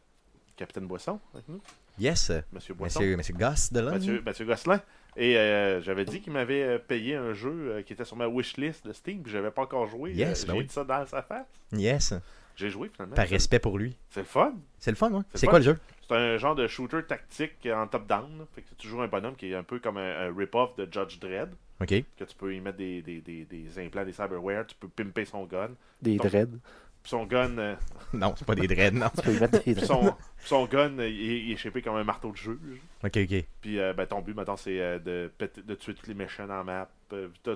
Capitaine 0.55 0.85
Boisson 0.85 1.19
avec 1.33 1.47
nous. 1.49 1.59
Yes, 1.99 2.31
Monsieur 2.53 2.73
Boisson. 2.73 2.99
monsieur, 2.99 3.17
monsieur 3.17 3.33
Goss 3.35 3.71
de 3.73 3.79
là. 3.79 3.91
Mathieu, 3.91 4.21
Mathieu 4.25 4.45
Gosselin. 4.45 4.81
Et 5.17 5.37
euh, 5.37 5.81
j'avais 5.81 6.05
dit 6.05 6.21
qu'il 6.21 6.31
m'avait 6.33 6.63
euh, 6.63 6.77
payé 6.79 7.15
un 7.15 7.33
jeu 7.33 7.51
euh, 7.51 7.81
qui 7.81 7.93
était 7.93 8.05
sur 8.05 8.15
ma 8.15 8.27
wishlist 8.27 8.85
de 8.87 8.93
Steam, 8.93 9.21
puis 9.23 9.31
j'avais 9.31 9.51
pas 9.51 9.63
encore 9.63 9.87
joué. 9.87 10.11
Yes, 10.13 10.45
ben 10.45 10.53
J'ai 10.53 10.59
oui. 10.59 10.65
dit 10.65 10.73
ça 10.73 10.83
dans 10.83 11.05
sa 11.05 11.21
face. 11.23 11.47
Yes, 11.73 12.13
J'ai 12.55 12.69
joué 12.69 12.89
finalement. 12.93 13.15
par 13.15 13.25
C'est- 13.27 13.33
respect 13.35 13.59
pour 13.59 13.77
lui. 13.77 13.97
C'est 14.11 14.21
le 14.21 14.25
fun. 14.27 14.53
C'est 14.77 14.91
le 14.91 14.95
fun, 14.97 15.11
ouais. 15.11 15.21
C'est 15.31 15.39
C'est 15.39 15.47
quoi 15.47 15.59
le 15.59 15.65
jeu? 15.65 15.77
C'est 16.07 16.15
un 16.15 16.37
genre 16.37 16.55
de 16.55 16.67
shooter 16.67 17.03
tactique 17.07 17.67
en 17.71 17.85
top-down. 17.87 18.45
Fait 18.55 18.61
que 18.61 18.67
tu 18.77 18.87
joues 18.87 19.01
un 19.01 19.07
bonhomme 19.07 19.35
qui 19.35 19.51
est 19.51 19.55
un 19.55 19.63
peu 19.63 19.79
comme 19.79 19.97
un, 19.97 20.27
un 20.29 20.35
rip-off 20.35 20.75
de 20.75 20.87
Judge 20.91 21.19
Dredd. 21.19 21.49
Ok. 21.81 21.87
Que 22.17 22.23
tu 22.23 22.35
peux 22.37 22.53
y 22.53 22.59
mettre 22.61 22.77
des, 22.77 23.01
des, 23.01 23.21
des, 23.21 23.45
des 23.45 23.79
implants, 23.79 24.03
des 24.05 24.11
cyberware. 24.13 24.65
Tu 24.67 24.75
peux 24.75 24.87
pimper 24.87 25.25
son 25.25 25.43
gun. 25.45 25.69
Des 26.01 26.17
dreads. 26.17 26.57
Puis 27.03 27.09
son 27.11 27.25
gun, 27.25 27.57
euh, 27.57 27.75
Non, 28.13 28.33
c'est 28.37 28.45
pas 28.45 28.55
des 28.55 28.67
dreads, 28.67 28.91
non. 28.97 29.09
Tu 29.15 29.21
peux 29.21 29.33
y 29.33 29.39
mettre 29.39 29.53
des 29.53 29.59
puis 29.59 29.73
dreads. 29.75 29.85
son, 29.87 30.15
son 30.43 30.65
gun 30.65 30.97
euh, 30.99 31.07
il, 31.07 31.31
est, 31.31 31.39
il 31.41 31.51
est 31.53 31.57
shapé 31.57 31.81
comme 31.81 31.95
un 31.95 32.03
marteau 32.03 32.31
de 32.31 32.37
juge. 32.37 32.81
Ok, 33.03 33.17
ok. 33.17 33.43
Puis 33.61 33.79
euh, 33.79 33.93
ben, 33.93 34.05
ton 34.05 34.21
but, 34.21 34.35
maintenant, 34.35 34.57
c'est 34.57 34.79
euh, 34.79 34.99
de, 34.99 35.31
de 35.65 35.75
tuer 35.75 35.93
tous 35.93 36.07
les 36.07 36.13
méchants 36.13 36.47
dans 36.47 36.57
la 36.57 36.63
map. 36.63 36.89
T'as- 37.09 37.55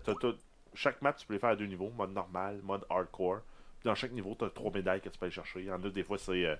t'as- 0.00 0.32
chaque 0.74 1.02
map, 1.02 1.12
tu 1.12 1.26
peux 1.26 1.34
les 1.34 1.38
faire 1.40 1.50
à 1.50 1.56
deux 1.56 1.66
niveaux 1.66 1.90
mode 1.96 2.12
normal, 2.12 2.60
mode 2.62 2.84
hardcore. 2.88 3.40
Puis 3.80 3.88
dans 3.88 3.94
chaque 3.94 4.12
niveau, 4.12 4.34
tu 4.38 4.44
as 4.44 4.50
trois 4.50 4.72
médailles 4.72 5.00
que 5.00 5.08
tu 5.10 5.18
peux 5.18 5.26
aller 5.26 5.34
chercher. 5.34 5.60
Il 5.60 5.66
y 5.66 5.70
en 5.72 5.82
a 5.82 5.88
des 5.90 6.02
fois, 6.02 6.16
c'est 6.18 6.46
euh, 6.46 6.56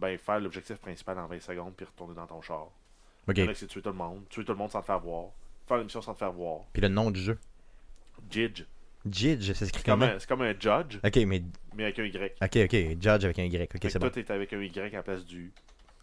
ben, 0.00 0.18
faire 0.18 0.40
l'objectif 0.40 0.76
principal 0.78 1.18
en 1.18 1.26
20 1.28 1.40
secondes 1.40 1.74
puis 1.76 1.86
retourner 1.86 2.14
dans 2.14 2.26
ton 2.26 2.42
char. 2.42 2.66
Ok. 3.28 3.38
En 3.38 3.54
c'est 3.54 3.66
tuer 3.68 3.80
tout 3.80 3.88
le 3.90 3.94
monde. 3.94 4.24
Tuer 4.28 4.44
tout 4.44 4.52
le 4.52 4.58
monde 4.58 4.70
sans 4.70 4.80
te 4.80 4.86
faire 4.86 4.98
voir. 5.00 5.26
Faire 5.68 5.78
une 5.78 5.84
mission 5.84 6.02
sans 6.02 6.12
te 6.14 6.18
faire 6.18 6.32
voir. 6.32 6.60
Puis 6.72 6.82
le 6.82 6.88
nom 6.88 7.10
du 7.10 7.20
jeu? 7.20 7.38
Jidge. 8.30 8.64
Jidge, 9.10 9.52
ça 9.52 9.66
s'écrit 9.66 9.82
comment? 9.82 10.08
c'est 10.18 10.28
comme 10.28 10.42
un 10.42 10.52
judge, 10.58 10.98
Ok, 11.04 11.16
mais. 11.26 11.42
mais 11.74 11.84
avec 11.84 11.98
un 11.98 12.04
Y. 12.04 12.32
Ok, 12.42 12.56
ok. 12.56 13.02
Judge 13.02 13.24
avec 13.24 13.38
un 13.38 13.44
Y. 13.44 13.74
Ok, 13.74 13.80
c'est 13.82 13.98
bon. 13.98 14.08
toi, 14.08 14.10
t'es 14.10 14.30
avec 14.32 14.52
un 14.52 14.60
Y 14.62 14.78
à 14.78 14.96
la 14.98 15.02
place 15.02 15.24
du. 15.24 15.52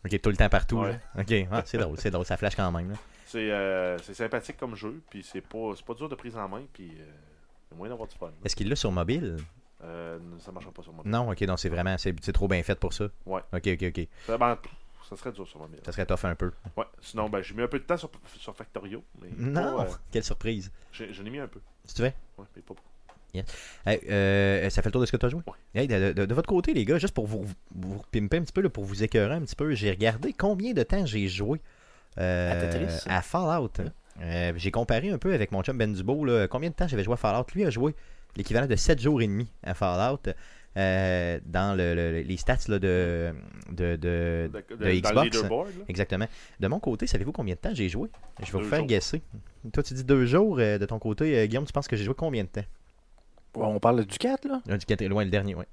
Ok, 0.05 0.19
tout 0.21 0.29
le 0.29 0.37
temps 0.37 0.49
partout. 0.49 0.79
Ouais. 0.79 0.91
là. 1.15 1.21
Ok, 1.21 1.33
ah, 1.51 1.61
c'est 1.65 1.77
drôle, 1.77 1.97
c'est 1.97 2.11
drôle. 2.11 2.25
Ça 2.25 2.37
flash 2.37 2.55
quand 2.55 2.71
même. 2.71 2.93
C'est 3.25 3.51
euh, 3.51 3.97
c'est 3.99 4.13
sympathique 4.13 4.57
comme 4.57 4.75
jeu, 4.75 5.01
puis 5.09 5.23
c'est 5.23 5.41
pas, 5.41 5.73
c'est 5.75 5.85
pas 5.85 5.93
dur 5.93 6.09
de 6.09 6.15
prise 6.15 6.35
en 6.35 6.47
main, 6.49 6.63
puis 6.73 6.89
euh, 6.89 6.93
il 6.93 7.71
y 7.71 7.73
a 7.73 7.77
moyen 7.77 7.91
d'avoir 7.91 8.07
du 8.09 8.15
fun. 8.15 8.31
Est-ce 8.43 8.55
qu'il 8.55 8.67
l'a 8.69 8.75
sur 8.75 8.91
mobile? 8.91 9.37
Euh, 9.83 10.19
ça 10.39 10.51
marchera 10.51 10.71
pas 10.71 10.83
sur 10.83 10.93
moi. 10.93 11.03
Non, 11.07 11.31
ok, 11.31 11.43
donc 11.45 11.57
c'est 11.59 11.69
vraiment. 11.69 11.95
C'est 11.97 12.13
trop 12.33 12.47
bien 12.47 12.61
fait 12.61 12.77
pour 12.79 12.93
ça. 12.93 13.05
Ouais. 13.25 13.41
Ok, 13.53 13.67
ok, 13.67 13.83
ok. 13.97 14.07
Ça, 14.27 14.37
ben, 14.37 14.57
ça 15.09 15.15
serait 15.15 15.31
dur 15.31 15.47
sur 15.47 15.59
mobile. 15.59 15.79
Ça 15.85 15.91
serait 15.91 16.05
tough 16.05 16.23
un 16.25 16.35
peu. 16.35 16.51
Ouais. 16.77 16.85
Sinon, 16.99 17.29
ben, 17.29 17.41
j'ai 17.41 17.55
mis 17.55 17.61
un 17.63 17.67
peu 17.67 17.79
de 17.79 17.83
temps 17.85 17.97
sur, 17.97 18.11
sur 18.37 18.55
Factorio. 18.55 19.03
Mais 19.21 19.29
Non 19.37 19.77
pas, 19.77 19.83
euh, 19.85 19.91
Quelle 20.11 20.23
surprise. 20.23 20.71
j'ai- 20.91 21.11
J'en 21.13 21.25
ai 21.25 21.29
mis 21.29 21.39
un 21.39 21.47
peu. 21.47 21.59
Si 21.85 21.95
tu 21.95 22.01
veux 22.03 22.09
Ouais, 22.37 22.45
mais 22.55 22.61
pas 22.61 22.73
beaucoup. 22.75 22.83
Hey, 23.85 23.99
euh, 24.09 24.69
ça 24.69 24.81
fait 24.81 24.89
le 24.89 24.91
tour 24.91 25.01
de 25.01 25.05
ce 25.05 25.11
que 25.11 25.17
tu 25.17 25.25
as 25.25 25.29
joué? 25.29 25.41
Ouais. 25.47 25.81
Hey, 25.81 25.87
de, 25.87 26.13
de- 26.13 26.25
de 26.25 26.33
votre 26.33 26.47
côté, 26.49 26.73
les 26.73 26.85
gars, 26.85 26.97
juste 26.97 27.13
pour 27.13 27.27
vous, 27.27 27.45
vous 27.75 28.01
pimper 28.11 28.37
un 28.37 28.41
petit 28.41 28.53
peu, 28.53 28.61
là, 28.61 28.69
pour 28.69 28.83
vous 28.83 29.03
écœurer 29.03 29.33
un 29.35 29.41
petit 29.41 29.55
peu, 29.55 29.73
j'ai 29.73 29.89
regardé 29.91 30.33
combien 30.33 30.73
de 30.73 30.83
temps 30.83 31.05
j'ai 31.05 31.27
joué 31.27 31.61
euh, 32.17 32.51
À 33.07 33.21
Fallout. 33.21 33.71
Euh, 34.21 34.51
j'ai 34.57 34.71
comparé 34.71 35.09
un 35.09 35.17
peu 35.17 35.33
avec 35.33 35.51
mon 35.51 35.63
chum 35.63 35.77
Ben 35.77 35.93
Dubo, 35.93 36.25
là, 36.25 36.47
combien 36.47 36.69
de 36.69 36.75
temps 36.75 36.87
j'avais 36.87 37.03
joué 37.03 37.13
à 37.13 37.17
Fallout. 37.17 37.45
Lui 37.55 37.65
a 37.65 37.69
joué 37.69 37.95
l'équivalent 38.35 38.67
de 38.67 38.75
7 38.75 38.99
jours 39.01 39.21
et 39.21 39.27
demi 39.27 39.47
à 39.63 39.73
Fallout. 39.73 40.19
euh, 40.77 41.37
dans 41.45 41.75
le- 41.75 41.93
le- 41.95 42.21
les 42.21 42.37
stats 42.37 42.55
là, 42.69 42.79
de, 42.79 43.33
Xbox. 45.01 45.37
Exactement. 45.89 46.27
De 46.61 46.67
mon 46.69 46.79
côté, 46.79 47.07
savez-vous 47.07 47.33
combien 47.33 47.55
de 47.55 47.59
temps 47.59 47.73
j'ai 47.73 47.89
joué? 47.89 48.07
Je 48.39 48.45
vais 48.45 48.51
Deux 48.57 48.63
vous 48.63 48.69
faire 48.69 48.79
jours. 48.79 48.87
guesser. 48.87 49.21
Toi, 49.73 49.83
tu 49.83 49.93
dis 49.93 50.05
deux 50.05 50.25
jours. 50.25 50.57
euh, 50.59 50.77
de 50.77 50.85
ton 50.85 50.97
côté, 50.97 51.37
euh, 51.37 51.45
Guillaume, 51.45 51.65
tu 51.65 51.73
penses 51.73 51.89
que 51.89 51.97
j'ai 51.97 52.05
joué 52.05 52.13
combien 52.17 52.43
de 52.43 52.47
temps? 52.49 52.63
On 53.55 53.79
parle 53.79 54.05
du 54.05 54.17
4, 54.17 54.45
là? 54.47 54.61
Ah, 54.69 54.77
du 54.77 54.85
quatre- 54.85 55.03
loin 55.05 55.23
le 55.23 55.29
dernier, 55.29 55.55
oui. 55.55 55.65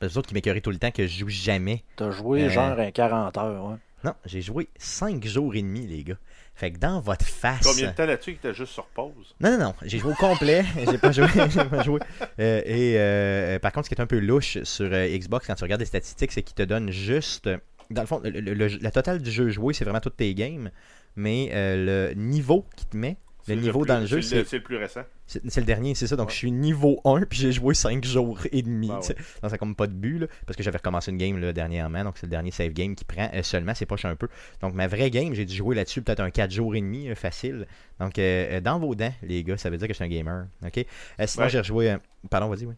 Les 0.00 0.16
autres 0.16 0.28
qui 0.28 0.34
m'écœuraient 0.34 0.60
tout 0.60 0.70
le 0.70 0.78
temps 0.78 0.90
que 0.90 1.06
je 1.06 1.18
joue 1.18 1.28
jamais. 1.28 1.82
T'as 1.96 2.10
joué 2.12 2.44
Euh, 2.44 2.50
genre 2.50 2.78
un 2.78 2.90
40 2.90 3.36
heures, 3.36 3.64
ouais. 3.64 3.76
Non, 4.04 4.14
j'ai 4.24 4.40
joué 4.40 4.68
5 4.78 5.24
jours 5.26 5.56
et 5.56 5.62
demi, 5.62 5.84
les 5.86 6.04
gars. 6.04 6.18
Fait 6.54 6.70
que 6.70 6.78
dans 6.78 7.00
votre 7.00 7.24
face. 7.26 7.66
Combien 7.66 7.90
de 7.90 7.96
temps 7.96 8.06
là-dessus 8.06 8.34
que 8.34 8.42
t'es 8.42 8.54
juste 8.54 8.72
sur 8.72 8.86
pause? 8.86 9.34
Non, 9.40 9.50
non, 9.50 9.58
non. 9.58 9.74
J'ai 9.82 9.98
joué 9.98 10.12
au 10.12 10.14
complet. 10.14 10.64
j'ai 10.90 10.98
pas 10.98 11.10
joué. 11.12 11.26
j'ai 11.50 11.64
pas 11.64 11.82
joué. 11.82 11.98
Euh, 12.38 12.62
et 12.64 12.94
euh, 12.96 13.58
par 13.58 13.72
contre, 13.72 13.86
ce 13.86 13.88
qui 13.94 13.94
est 13.96 14.02
un 14.02 14.06
peu 14.06 14.18
louche 14.20 14.62
sur 14.62 14.88
euh, 14.92 15.06
Xbox 15.08 15.46
quand 15.48 15.54
tu 15.56 15.64
regardes 15.64 15.80
les 15.80 15.86
statistiques, 15.86 16.30
c'est 16.32 16.42
qu'il 16.42 16.54
te 16.54 16.62
donne 16.62 16.90
juste. 16.90 17.48
Dans 17.90 18.02
le 18.02 18.06
fond, 18.06 18.20
le- 18.22 18.30
le- 18.30 18.54
le- 18.54 18.66
la 18.80 18.90
totale 18.92 19.20
du 19.20 19.30
jeu 19.32 19.48
joué, 19.50 19.74
c'est 19.74 19.84
vraiment 19.84 20.00
toutes 20.00 20.16
tes 20.16 20.32
games. 20.34 20.70
Mais 21.16 21.50
euh, 21.52 22.10
le 22.10 22.14
niveau 22.14 22.66
qu'il 22.76 22.86
te 22.86 22.96
met, 22.96 23.16
le 23.54 23.62
niveau 23.62 23.80
plus- 23.80 23.88
dans 23.88 24.00
le 24.00 24.06
jeu, 24.06 24.20
c'est 24.22 24.44
c'est 24.44 24.56
le- 24.58 24.62
plus 24.62 24.76
récent. 24.76 25.02
C'est 25.26 25.56
le 25.56 25.64
dernier, 25.66 25.94
c'est 25.94 26.06
ça. 26.06 26.16
Donc, 26.16 26.28
Ouais. 26.28 26.32
je 26.32 26.38
suis 26.38 26.50
niveau 26.52 27.00
1, 27.04 27.22
puis 27.22 27.38
j'ai 27.38 27.52
joué 27.52 27.74
5 27.74 28.04
jours 28.04 28.40
et 28.52 28.62
demi. 28.62 28.90
Ah 28.92 28.98
tu 29.00 29.08
sais. 29.08 29.16
Donc, 29.42 29.50
ça 29.50 29.58
comme 29.58 29.74
pas 29.74 29.86
de 29.86 29.92
but, 29.92 30.18
là, 30.20 30.26
parce 30.46 30.56
que 30.56 30.62
j'avais 30.62 30.78
recommencé 30.78 31.10
une 31.10 31.18
game 31.18 31.38
là, 31.38 31.52
dernièrement. 31.52 32.04
Donc, 32.04 32.18
c'est 32.18 32.26
le 32.26 32.30
dernier 32.30 32.50
save 32.50 32.72
game 32.72 32.94
qui 32.94 33.04
prend 33.04 33.30
euh, 33.34 33.42
seulement. 33.42 33.74
C'est 33.74 33.86
poche 33.86 34.04
un 34.04 34.16
peu. 34.16 34.28
Donc, 34.60 34.74
ma 34.74 34.86
vraie 34.86 35.10
game, 35.10 35.34
j'ai 35.34 35.44
dû 35.44 35.54
jouer 35.54 35.74
là-dessus 35.74 36.02
peut-être 36.02 36.20
un 36.20 36.30
4 36.30 36.50
jours 36.50 36.74
et 36.74 36.80
demi, 36.80 37.08
euh, 37.08 37.14
facile. 37.14 37.66
Donc, 38.00 38.18
euh, 38.18 38.56
euh, 38.58 38.60
dans 38.60 38.78
vos 38.78 38.94
dents, 38.94 39.12
les 39.22 39.42
gars, 39.44 39.56
ça 39.56 39.70
veut 39.70 39.76
dire 39.76 39.86
que 39.88 39.92
je 39.94 39.96
suis 39.96 40.04
un 40.04 40.08
gamer. 40.08 40.46
OK? 40.64 40.86
Sinon, 41.26 41.44
Ouais. 41.44 41.50
j'ai 41.50 41.58
rejoué. 41.58 41.96
Pardon, 42.30 42.48
vas-y, 42.48 42.66
oui. 42.66 42.74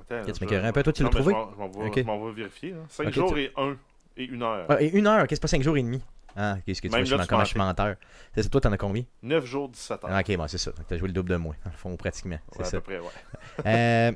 Attends, 0.00 0.32
tu 0.32 0.46
je- 0.48 0.54
un 0.56 0.72
peu. 0.72 0.82
Toi, 0.82 0.92
tu 0.92 1.02
Non, 1.02 1.08
l'as 1.10 1.14
trouvé? 1.14 1.32
Je 1.32 2.02
m'en- 2.02 2.24
vais- 2.26 2.32
vérifier. 2.32 2.74
5 2.88 3.06
Ok, 3.08 3.12
jours 3.14 3.34
tu- 3.34 3.40
et 3.42 3.52
1 3.56 3.76
et 4.16 4.24
1 4.28 4.42
heure. 4.42 4.66
Ah, 4.68 4.82
et 4.82 4.88
une 4.90 5.06
heure, 5.06 5.22
OK, 5.22 5.28
c'est 5.30 5.40
pas 5.40 5.48
5 5.48 5.62
jours 5.62 5.76
et 5.76 5.82
demi. 5.82 6.00
Ah, 6.36 6.56
qu'est-ce 6.64 6.80
que 6.80 6.88
tu 6.88 6.92
Même 6.94 7.04
vois, 7.04 7.18
je 7.18 7.22
suis 7.24 7.36
je 7.40 7.44
suis 7.44 7.58
menteur. 7.58 7.96
C'est 8.34 8.48
toi, 8.48 8.60
t'en 8.60 8.72
as 8.72 8.78
combien? 8.78 9.04
9 9.22 9.44
jours, 9.44 9.68
17 9.68 10.04
heures. 10.04 10.10
Ah, 10.12 10.20
ok, 10.20 10.36
bon, 10.36 10.48
c'est 10.48 10.58
ça. 10.58 10.70
Donc, 10.72 10.86
T'as 10.88 10.96
joué 10.98 11.08
le 11.08 11.14
double 11.14 11.30
de 11.30 11.36
moi, 11.36 11.54
dans 11.64 11.70
le 11.70 11.76
fond, 11.76 11.94
pratiquement. 11.96 12.38
C'est 12.52 12.58
Ouais, 12.58 12.64
à 12.64 12.68
ça. 12.68 12.80
peu 12.80 12.84
près, 12.84 12.98
ouais. 12.98 13.06
Euh, 13.66 14.12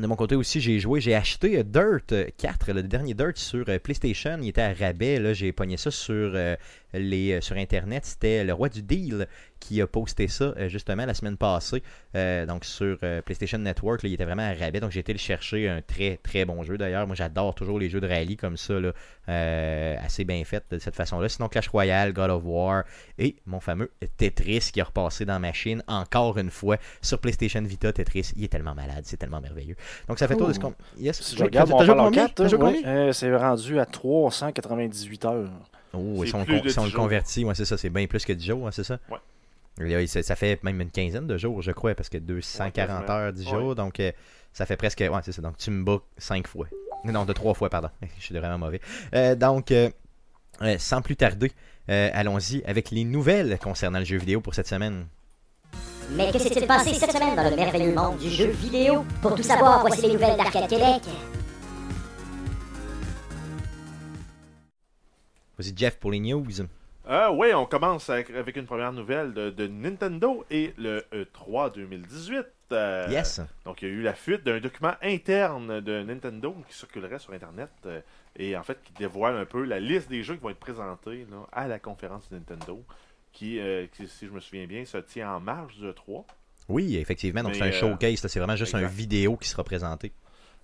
de 0.00 0.06
mon 0.08 0.16
côté 0.16 0.34
aussi, 0.34 0.60
j'ai 0.60 0.80
joué, 0.80 1.00
j'ai 1.00 1.14
acheté 1.14 1.58
euh, 1.58 1.62
Dirt 1.62 2.12
euh, 2.12 2.26
4, 2.36 2.72
le 2.72 2.82
dernier 2.82 3.14
Dirt 3.14 3.36
sur 3.36 3.64
euh, 3.68 3.78
PlayStation. 3.78 4.38
Il 4.42 4.48
était 4.48 4.62
à 4.62 4.72
rabais. 4.72 5.20
Là, 5.20 5.32
j'ai 5.34 5.52
pogné 5.52 5.76
ça 5.76 5.90
sur, 5.90 6.14
euh, 6.34 6.56
les, 6.94 7.32
euh, 7.32 7.40
sur 7.40 7.56
Internet. 7.56 8.04
C'était 8.04 8.44
le 8.44 8.52
roi 8.52 8.68
du 8.68 8.82
deal 8.82 9.26
qui 9.60 9.80
a 9.80 9.86
posté 9.86 10.28
ça 10.28 10.52
euh, 10.56 10.68
justement 10.68 11.06
la 11.06 11.14
semaine 11.14 11.36
passée. 11.36 11.82
Euh, 12.16 12.46
donc 12.46 12.64
sur 12.64 12.98
PlayStation 13.24 13.58
Network, 13.58 14.02
là, 14.02 14.08
il 14.08 14.14
était 14.14 14.24
vraiment 14.24 14.42
à 14.48 14.52
rabais. 14.54 14.80
Donc 14.80 14.90
j'ai 14.90 15.00
été 15.00 15.12
le 15.12 15.18
chercher. 15.18 15.68
Un 15.68 15.80
très 15.82 16.18
très 16.22 16.44
bon 16.44 16.62
jeu 16.62 16.76
d'ailleurs. 16.78 17.06
Moi 17.06 17.16
j'adore 17.16 17.54
toujours 17.54 17.78
les 17.78 17.88
jeux 17.88 18.00
de 18.00 18.08
rallye 18.08 18.36
comme 18.36 18.56
ça, 18.56 18.74
là, 18.80 18.92
assez 20.04 20.24
bien 20.24 20.42
fait 20.44 20.64
de 20.70 20.78
cette 20.78 20.94
façon-là. 20.96 21.28
Sinon 21.28 21.48
Clash 21.48 21.68
Royale, 21.68 22.12
God 22.12 22.30
of 22.30 22.42
War 22.44 22.84
et 23.18 23.36
mon 23.46 23.60
fameux 23.60 23.90
Tetris 24.16 24.70
qui 24.72 24.80
a 24.80 24.84
repassé 24.84 25.24
dans 25.24 25.34
ma 25.34 25.48
machine 25.48 25.82
encore 25.88 26.38
une 26.38 26.50
fois 26.50 26.76
sur 27.02 27.18
PlayStation 27.18 27.62
Vita. 27.62 27.92
Tetris, 27.92 28.32
il 28.36 28.44
est 28.44 28.48
tellement 28.48 28.74
malade, 28.74 29.02
c'est 29.04 29.16
tellement 29.16 29.40
merveilleux. 29.40 29.76
Donc 30.08 30.18
ça 30.18 30.28
fait 30.28 30.36
tour 30.36 30.48
de 30.48 30.52
ce 30.52 30.58
qu'on. 30.58 30.74
Yes? 30.98 31.20
Si 31.22 31.36
je 31.36 31.44
regarde 31.44 31.70
mon 31.70 31.76
t'as 31.76 31.84
joué 31.84 31.94
Fallout 31.94 32.04
combien? 32.04 32.26
4, 32.26 32.34
T'as 32.34 32.48
joué 32.48 32.58
ouais, 32.58 32.74
combien? 32.82 32.84
euh, 32.86 33.12
c'est 33.12 33.34
rendu 33.34 33.78
à 33.78 33.86
398 33.86 35.24
heures. 35.24 35.50
Oh, 35.94 36.24
si 36.24 36.34
on, 36.34 36.44
plus 36.44 36.58
con- 36.58 36.64
de 36.64 36.68
si 36.68 36.78
on 36.78 36.82
10 36.82 36.86
le 36.88 36.92
jours. 36.92 37.02
convertit, 37.02 37.44
ouais, 37.44 37.54
c'est 37.54 37.64
ça, 37.64 37.76
c'est 37.78 37.90
bien 37.90 38.06
plus 38.06 38.24
que 38.24 38.32
10 38.32 38.46
jours, 38.46 38.66
hein, 38.66 38.70
c'est 38.72 38.84
ça? 38.84 38.98
Ouais. 39.10 39.18
Et 40.00 40.06
ça, 40.06 40.36
fait 40.36 40.62
même 40.62 40.80
une 40.80 40.90
quinzaine 40.90 41.26
de 41.26 41.36
jours, 41.36 41.60
je 41.62 41.72
crois, 41.72 41.94
parce 41.94 42.08
que 42.08 42.18
240 42.18 42.72
quasiment. 42.74 43.10
heures, 43.10 43.32
10 43.32 43.44
Ouais. 43.46 43.50
jours, 43.50 43.74
donc 43.74 43.98
euh, 44.00 44.12
ça 44.52 44.66
fait 44.66 44.76
presque. 44.76 45.00
Ouais, 45.00 45.20
c'est 45.24 45.32
ça. 45.32 45.42
Donc 45.42 45.56
tu 45.58 45.70
me 45.72 45.84
bats 45.84 45.98
5 46.16 46.46
fois. 46.46 46.66
Non, 47.04 47.24
de 47.24 47.32
3 47.32 47.54
fois, 47.54 47.68
pardon. 47.70 47.88
Je 48.18 48.24
suis 48.24 48.34
vraiment 48.38 48.58
mauvais. 48.58 48.80
Euh, 49.14 49.34
donc, 49.34 49.72
euh, 49.72 49.90
euh, 50.62 50.76
sans 50.78 51.02
plus 51.02 51.16
tarder, 51.16 51.50
euh, 51.90 52.08
allons-y 52.14 52.62
avec 52.66 52.90
les 52.92 53.02
nouvelles 53.04 53.58
concernant 53.58 53.98
le 53.98 54.04
jeu 54.04 54.16
vidéo 54.16 54.40
pour 54.40 54.54
cette 54.54 54.68
semaine. 54.68 55.06
Mais 56.12 56.30
que 56.30 56.38
s'est-il 56.38 56.66
passé 56.66 56.94
cette 56.94 57.10
semaine 57.12 57.34
dans 57.34 57.48
le 57.50 57.56
merveilleux 57.56 57.94
monde 57.94 58.18
du 58.18 58.28
jeu 58.30 58.48
vidéo? 58.50 59.04
Pour 59.22 59.34
tout 59.34 59.42
savoir, 59.42 59.80
voici 59.80 60.02
les 60.02 60.12
nouvelles 60.12 60.36
d'Arcade 60.36 60.68
Québec. 60.68 61.02
Vas-y, 65.58 65.72
Jeff, 65.76 65.98
pour 65.98 66.10
les 66.10 66.20
news. 66.20 66.44
Euh, 67.06 67.30
oui, 67.30 67.52
on 67.54 67.66
commence 67.66 68.08
avec, 68.08 68.56
une 68.56 68.66
première 68.66 68.92
nouvelle 68.92 69.34
de, 69.34 69.50
de 69.50 69.66
Nintendo 69.66 70.44
et 70.50 70.72
le 70.78 71.04
E3 71.12 71.74
2018. 71.74 72.46
Euh, 72.72 73.06
Yes. 73.10 73.40
Donc, 73.64 73.82
il 73.82 73.88
y 73.88 73.90
a 73.90 73.94
eu 73.94 74.02
la 74.02 74.14
fuite 74.14 74.42
d'un 74.42 74.58
document 74.58 74.94
interne 75.02 75.80
de 75.80 76.02
Nintendo 76.02 76.56
qui 76.68 76.76
circulerait 76.76 77.18
sur 77.18 77.32
Internet 77.32 77.70
euh, 77.86 78.00
et 78.36 78.56
en 78.56 78.62
fait 78.62 78.78
qui 78.82 78.92
dévoile 78.94 79.36
un 79.36 79.44
peu 79.44 79.64
la 79.64 79.80
liste 79.80 80.08
des 80.08 80.22
jeux 80.22 80.34
qui 80.34 80.40
vont 80.40 80.50
être 80.50 80.58
présentés 80.58 81.26
là, 81.30 81.46
à 81.52 81.68
la 81.68 81.78
conférence 81.78 82.28
de 82.30 82.36
Nintendo 82.36 82.82
qui, 83.32 83.58
euh, 83.58 83.86
qui, 83.92 84.08
si 84.08 84.26
je 84.26 84.32
me 84.32 84.40
souviens 84.40 84.66
bien, 84.66 84.84
se 84.84 84.98
tient 84.98 85.30
en 85.34 85.40
marge 85.40 85.76
du 85.76 85.84
E3. 85.84 86.24
Oui, 86.68 86.96
effectivement. 86.96 87.42
Donc, 87.42 87.54
c'est 87.54 87.62
un 87.62 87.70
showcase. 87.70 88.26
C'est 88.26 88.38
vraiment 88.38 88.56
juste 88.56 88.74
exact. 88.74 88.88
une 88.88 88.96
vidéo 88.96 89.36
qui 89.36 89.48
sera 89.48 89.62
présentée. 89.62 90.12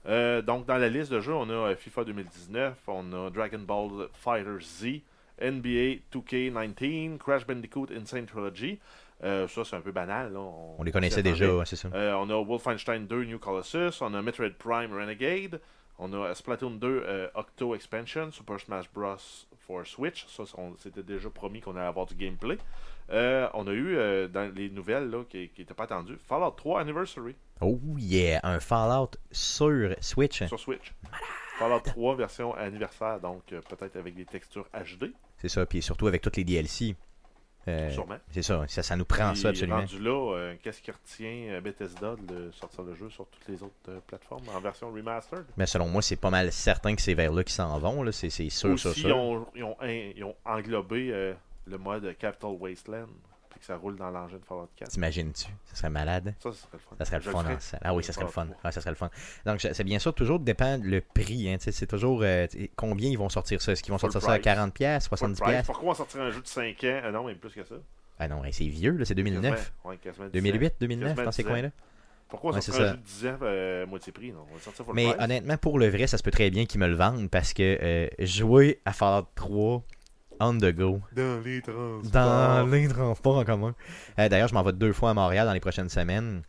Euh, 0.07 0.41
donc, 0.43 0.67
dans 0.67 0.77
la 0.79 0.89
liste 0.89 1.13
de 1.13 1.21
jeux, 1.21 1.35
on 1.35 1.49
a 1.51 1.53
euh, 1.53 1.77
FIFA 1.77 2.05
2019, 2.05 2.75
on 2.87 3.13
a 3.27 3.31
Dragon 3.31 3.59
Ball 3.59 4.09
Fighter 4.15 4.59
Z, 4.61 5.01
NBA 5.43 6.01
2K19, 6.13 7.19
Crash 7.19 7.47
Bandicoot 7.47 7.89
Insane 7.95 8.27
Trilogy. 8.27 8.79
Euh, 9.23 9.47
ça, 9.49 9.65
c'est 9.65 9.77
un 9.77 9.81
peu 9.83 9.93
banal. 9.93 10.33
là, 10.33 10.41
On 10.41 10.83
les 10.83 10.93
connaissait 10.93 11.23
déjà, 11.23 11.55
ouais, 11.55 11.67
c'est 11.67 11.77
ça. 11.77 11.89
Euh, 11.93 12.15
on 12.15 12.31
a 12.31 12.43
Wolfenstein 12.43 13.07
2 13.07 13.25
New 13.25 13.39
Colossus, 13.39 14.01
on 14.01 14.15
a 14.15 14.23
Metroid 14.23 14.51
Prime 14.59 14.95
Renegade, 14.95 15.61
on 15.99 16.11
a 16.15 16.35
Splatoon 16.35 16.79
2 16.79 16.87
euh, 17.07 17.29
Octo 17.35 17.75
Expansion, 17.75 18.31
Super 18.33 18.59
Smash 18.59 18.87
Bros. 18.95 19.17
for 19.67 19.87
Switch. 19.87 20.27
Ça, 20.29 20.45
on- 20.57 20.75
c'était 20.79 21.03
déjà 21.03 21.29
promis 21.29 21.61
qu'on 21.61 21.77
allait 21.77 21.87
avoir 21.87 22.07
du 22.07 22.15
gameplay. 22.15 22.57
Euh, 23.13 23.49
on 23.55 23.67
a 23.67 23.73
eu 23.73 23.97
euh, 23.97 24.29
dans 24.29 24.53
les 24.55 24.71
nouvelles 24.71 25.11
là, 25.11 25.25
qui 25.29 25.51
n'étaient 25.59 25.75
pas 25.75 25.85
attendues 25.85 26.17
Fallout 26.29 26.53
3 26.53 26.81
Anniversary 26.83 27.35
Oh 27.61 27.79
yeah, 27.99 28.41
un 28.45 28.61
Fallout 28.61 29.11
sur 29.33 29.95
Switch. 30.01 30.45
sur 30.47 30.61
Switch. 30.61 30.93
Fallout 31.59 31.81
3 31.81 32.15
version 32.17 32.55
anniversaire, 32.55 33.19
donc 33.21 33.43
euh, 33.53 33.61
peut-être 33.69 33.97
avec 33.97 34.15
des 34.15 34.25
textures 34.25 34.67
HD. 34.73 35.13
C'est 35.39 35.49
ça, 35.49 35.67
puis 35.67 35.83
surtout 35.83 36.07
avec 36.07 36.23
toutes 36.23 36.37
les 36.37 36.45
DLC. 36.45 36.95
Euh, 37.69 37.91
Sûrement. 37.91 38.17
c'est 38.31 38.41
ça, 38.43 38.65
ça, 38.69 38.83
ça 38.83 38.97
nous 38.97 39.05
prend 39.05 39.35
ça 39.35 39.51
absolument. 39.51 39.77
Rendu 39.81 39.99
là, 39.99 40.35
euh, 40.35 40.55
qu'est-ce 40.63 40.81
qui 40.81 40.91
retient 40.91 41.61
Bethesda 41.61 42.17
de 42.17 42.51
sortir 42.53 42.85
le 42.85 42.95
jeu 42.95 43.11
sur 43.11 43.27
toutes 43.27 43.47
les 43.49 43.63
autres 43.63 43.75
euh, 43.91 43.99
plateformes 44.07 44.49
en 44.55 44.61
version 44.61 44.91
remastered? 44.91 45.45
Mais 45.59 45.67
selon 45.67 45.87
moi, 45.89 46.01
c'est 46.01 46.17
pas 46.17 46.31
mal 46.31 46.51
certain 46.53 46.95
que 46.97 47.03
c'est 47.03 47.13
vers 47.13 47.31
là 47.33 47.45
qu'ils 47.45 47.53
s'en 47.53 47.79
vont. 47.79 48.03
Là. 48.03 48.13
C'est, 48.13 48.31
sûr, 48.31 48.71
Aussi, 48.71 48.95
sûr. 48.95 49.09
ils 49.09 49.13
ont, 49.13 49.47
ils 49.55 49.65
ont, 49.65 49.77
in- 49.83 50.13
ils 50.17 50.25
ont 50.25 50.35
englobé 50.47 51.35
le 51.71 51.79
mode 51.79 52.17
Capital 52.19 52.51
Wasteland, 52.59 53.07
puis 53.51 53.61
que 53.61 53.67
ça 53.67 53.77
roule 53.77 53.97
dans 53.97 54.11
l'engin 54.11 54.37
de 54.39 54.45
Fallout 54.45 54.69
4. 54.77 54.91
T'imagines-tu? 54.91 55.45
Ça 55.67 55.75
serait 55.77 55.91
malade. 55.91 56.35
Ça, 56.41 56.51
ça 56.53 56.59
serait 56.59 56.69
le 56.75 56.79
fun. 56.81 56.97
Ça 56.99 57.05
serait 57.05 57.17
le 57.19 57.23
Je 57.23 57.31
fun. 57.31 57.39
en 57.55 57.61
salle. 57.61 57.81
Ah 57.85 57.95
oui, 57.95 58.05
ça 58.05 58.13
serait 58.13 58.25
le 58.25 58.31
fun. 58.31 58.47
Ah, 58.65 58.73
ça 58.73 58.81
serait 58.81 58.91
le 58.91 58.97
fun. 58.97 59.11
Donc, 59.47 59.61
c'est 59.61 59.85
bien 59.85 59.99
sûr 59.99 60.15
toujours 60.15 60.39
dépend 60.41 60.79
le 60.83 61.01
prix. 61.01 61.49
Hein, 61.51 61.57
c'est 61.61 61.87
toujours 61.87 62.21
euh, 62.23 62.47
combien 62.77 63.09
ils 63.11 63.19
vont 63.19 63.29
sortir 63.29 63.61
ça? 63.63 63.73
Est-ce 63.73 63.83
qu'ils 63.83 63.93
vont 63.93 63.99
Full 63.99 64.13
sortir 64.13 64.29
ça 64.29 64.35
à 64.35 64.39
price. 64.39 64.55
40$, 64.55 64.71
pièces, 64.73 65.09
Full 65.09 65.19
70$? 65.19 65.35
price. 65.37 65.41
pièces? 65.51 65.67
Pourquoi 65.67 65.91
on 65.91 65.95
sortirait 65.95 66.25
un 66.25 66.31
jeu 66.31 66.41
de 66.43 66.47
5 66.47 66.85
ans? 66.85 67.01
Ah 67.05 67.11
non, 67.11 67.25
même 67.25 67.37
plus 67.39 67.51
que 67.53 67.65
ça. 67.65 67.75
Ah 68.19 68.29
non, 68.29 68.43
c'est 68.51 68.65
vieux, 68.67 68.93
là, 68.93 69.05
c'est 69.05 69.15
2009. 69.15 69.51
Quasiment, 69.55 69.67
ouais, 69.85 69.97
quasiment 69.97 70.25
10 70.27 70.29
ans. 70.29 70.33
2008, 70.43 70.75
2009, 70.81 71.09
Quasiment 71.09 71.25
dans 71.25 71.33
ces 71.33 71.43
10 71.43 71.49
ans. 71.49 71.53
coins-là. 71.53 71.71
Pourquoi 72.29 72.53
on 72.53 72.55
Ouais, 72.55 72.61
sortirait 72.61 72.87
un 72.87 72.91
ça. 72.91 72.93
jeu 72.93 72.99
de 72.99 73.03
10 73.03 73.27
ans 73.27 73.39
euh, 73.43 73.87
moitié 73.87 74.13
prix 74.13 74.31
non? 74.33 74.47
On 74.51 74.55
va 74.55 74.61
sortir 74.61 74.85
full 74.85 74.95
Mais 74.95 75.07
honnêtement, 75.19 75.57
pour 75.57 75.79
le 75.79 75.89
vrai, 75.89 76.07
ça 76.07 76.17
se 76.19 76.23
peut 76.23 76.31
très 76.31 76.49
bien 76.51 76.65
qu'ils 76.67 76.79
me 76.81 76.87
le 76.87 76.95
vendent 76.95 77.29
parce 77.29 77.53
que 77.55 77.79
euh, 77.83 78.09
jouer 78.21 78.81
à 78.85 78.93
Fallout 78.93 79.27
3 79.35 79.83
on 80.41 80.57
the 80.59 80.73
go 80.73 81.01
Dans 81.13 81.41
les 81.45 81.61
transports. 81.63 82.11
dans 82.13 82.67
les 82.67 82.89
transports 82.89 83.37
en 83.39 83.45
commun. 83.45 83.75
Euh, 84.19 84.29
D'ailleurs, 84.29 84.49
je 84.49 84.55
m'en 84.55 84.63
vais 84.63 84.73
deux 84.73 84.93
fois 84.93 85.11
à 85.11 85.15
Montréal 85.15 85.47
dans 85.47 85.53
les 85.53 85.61
prochaines 85.61 85.89
semaines. 85.89 86.43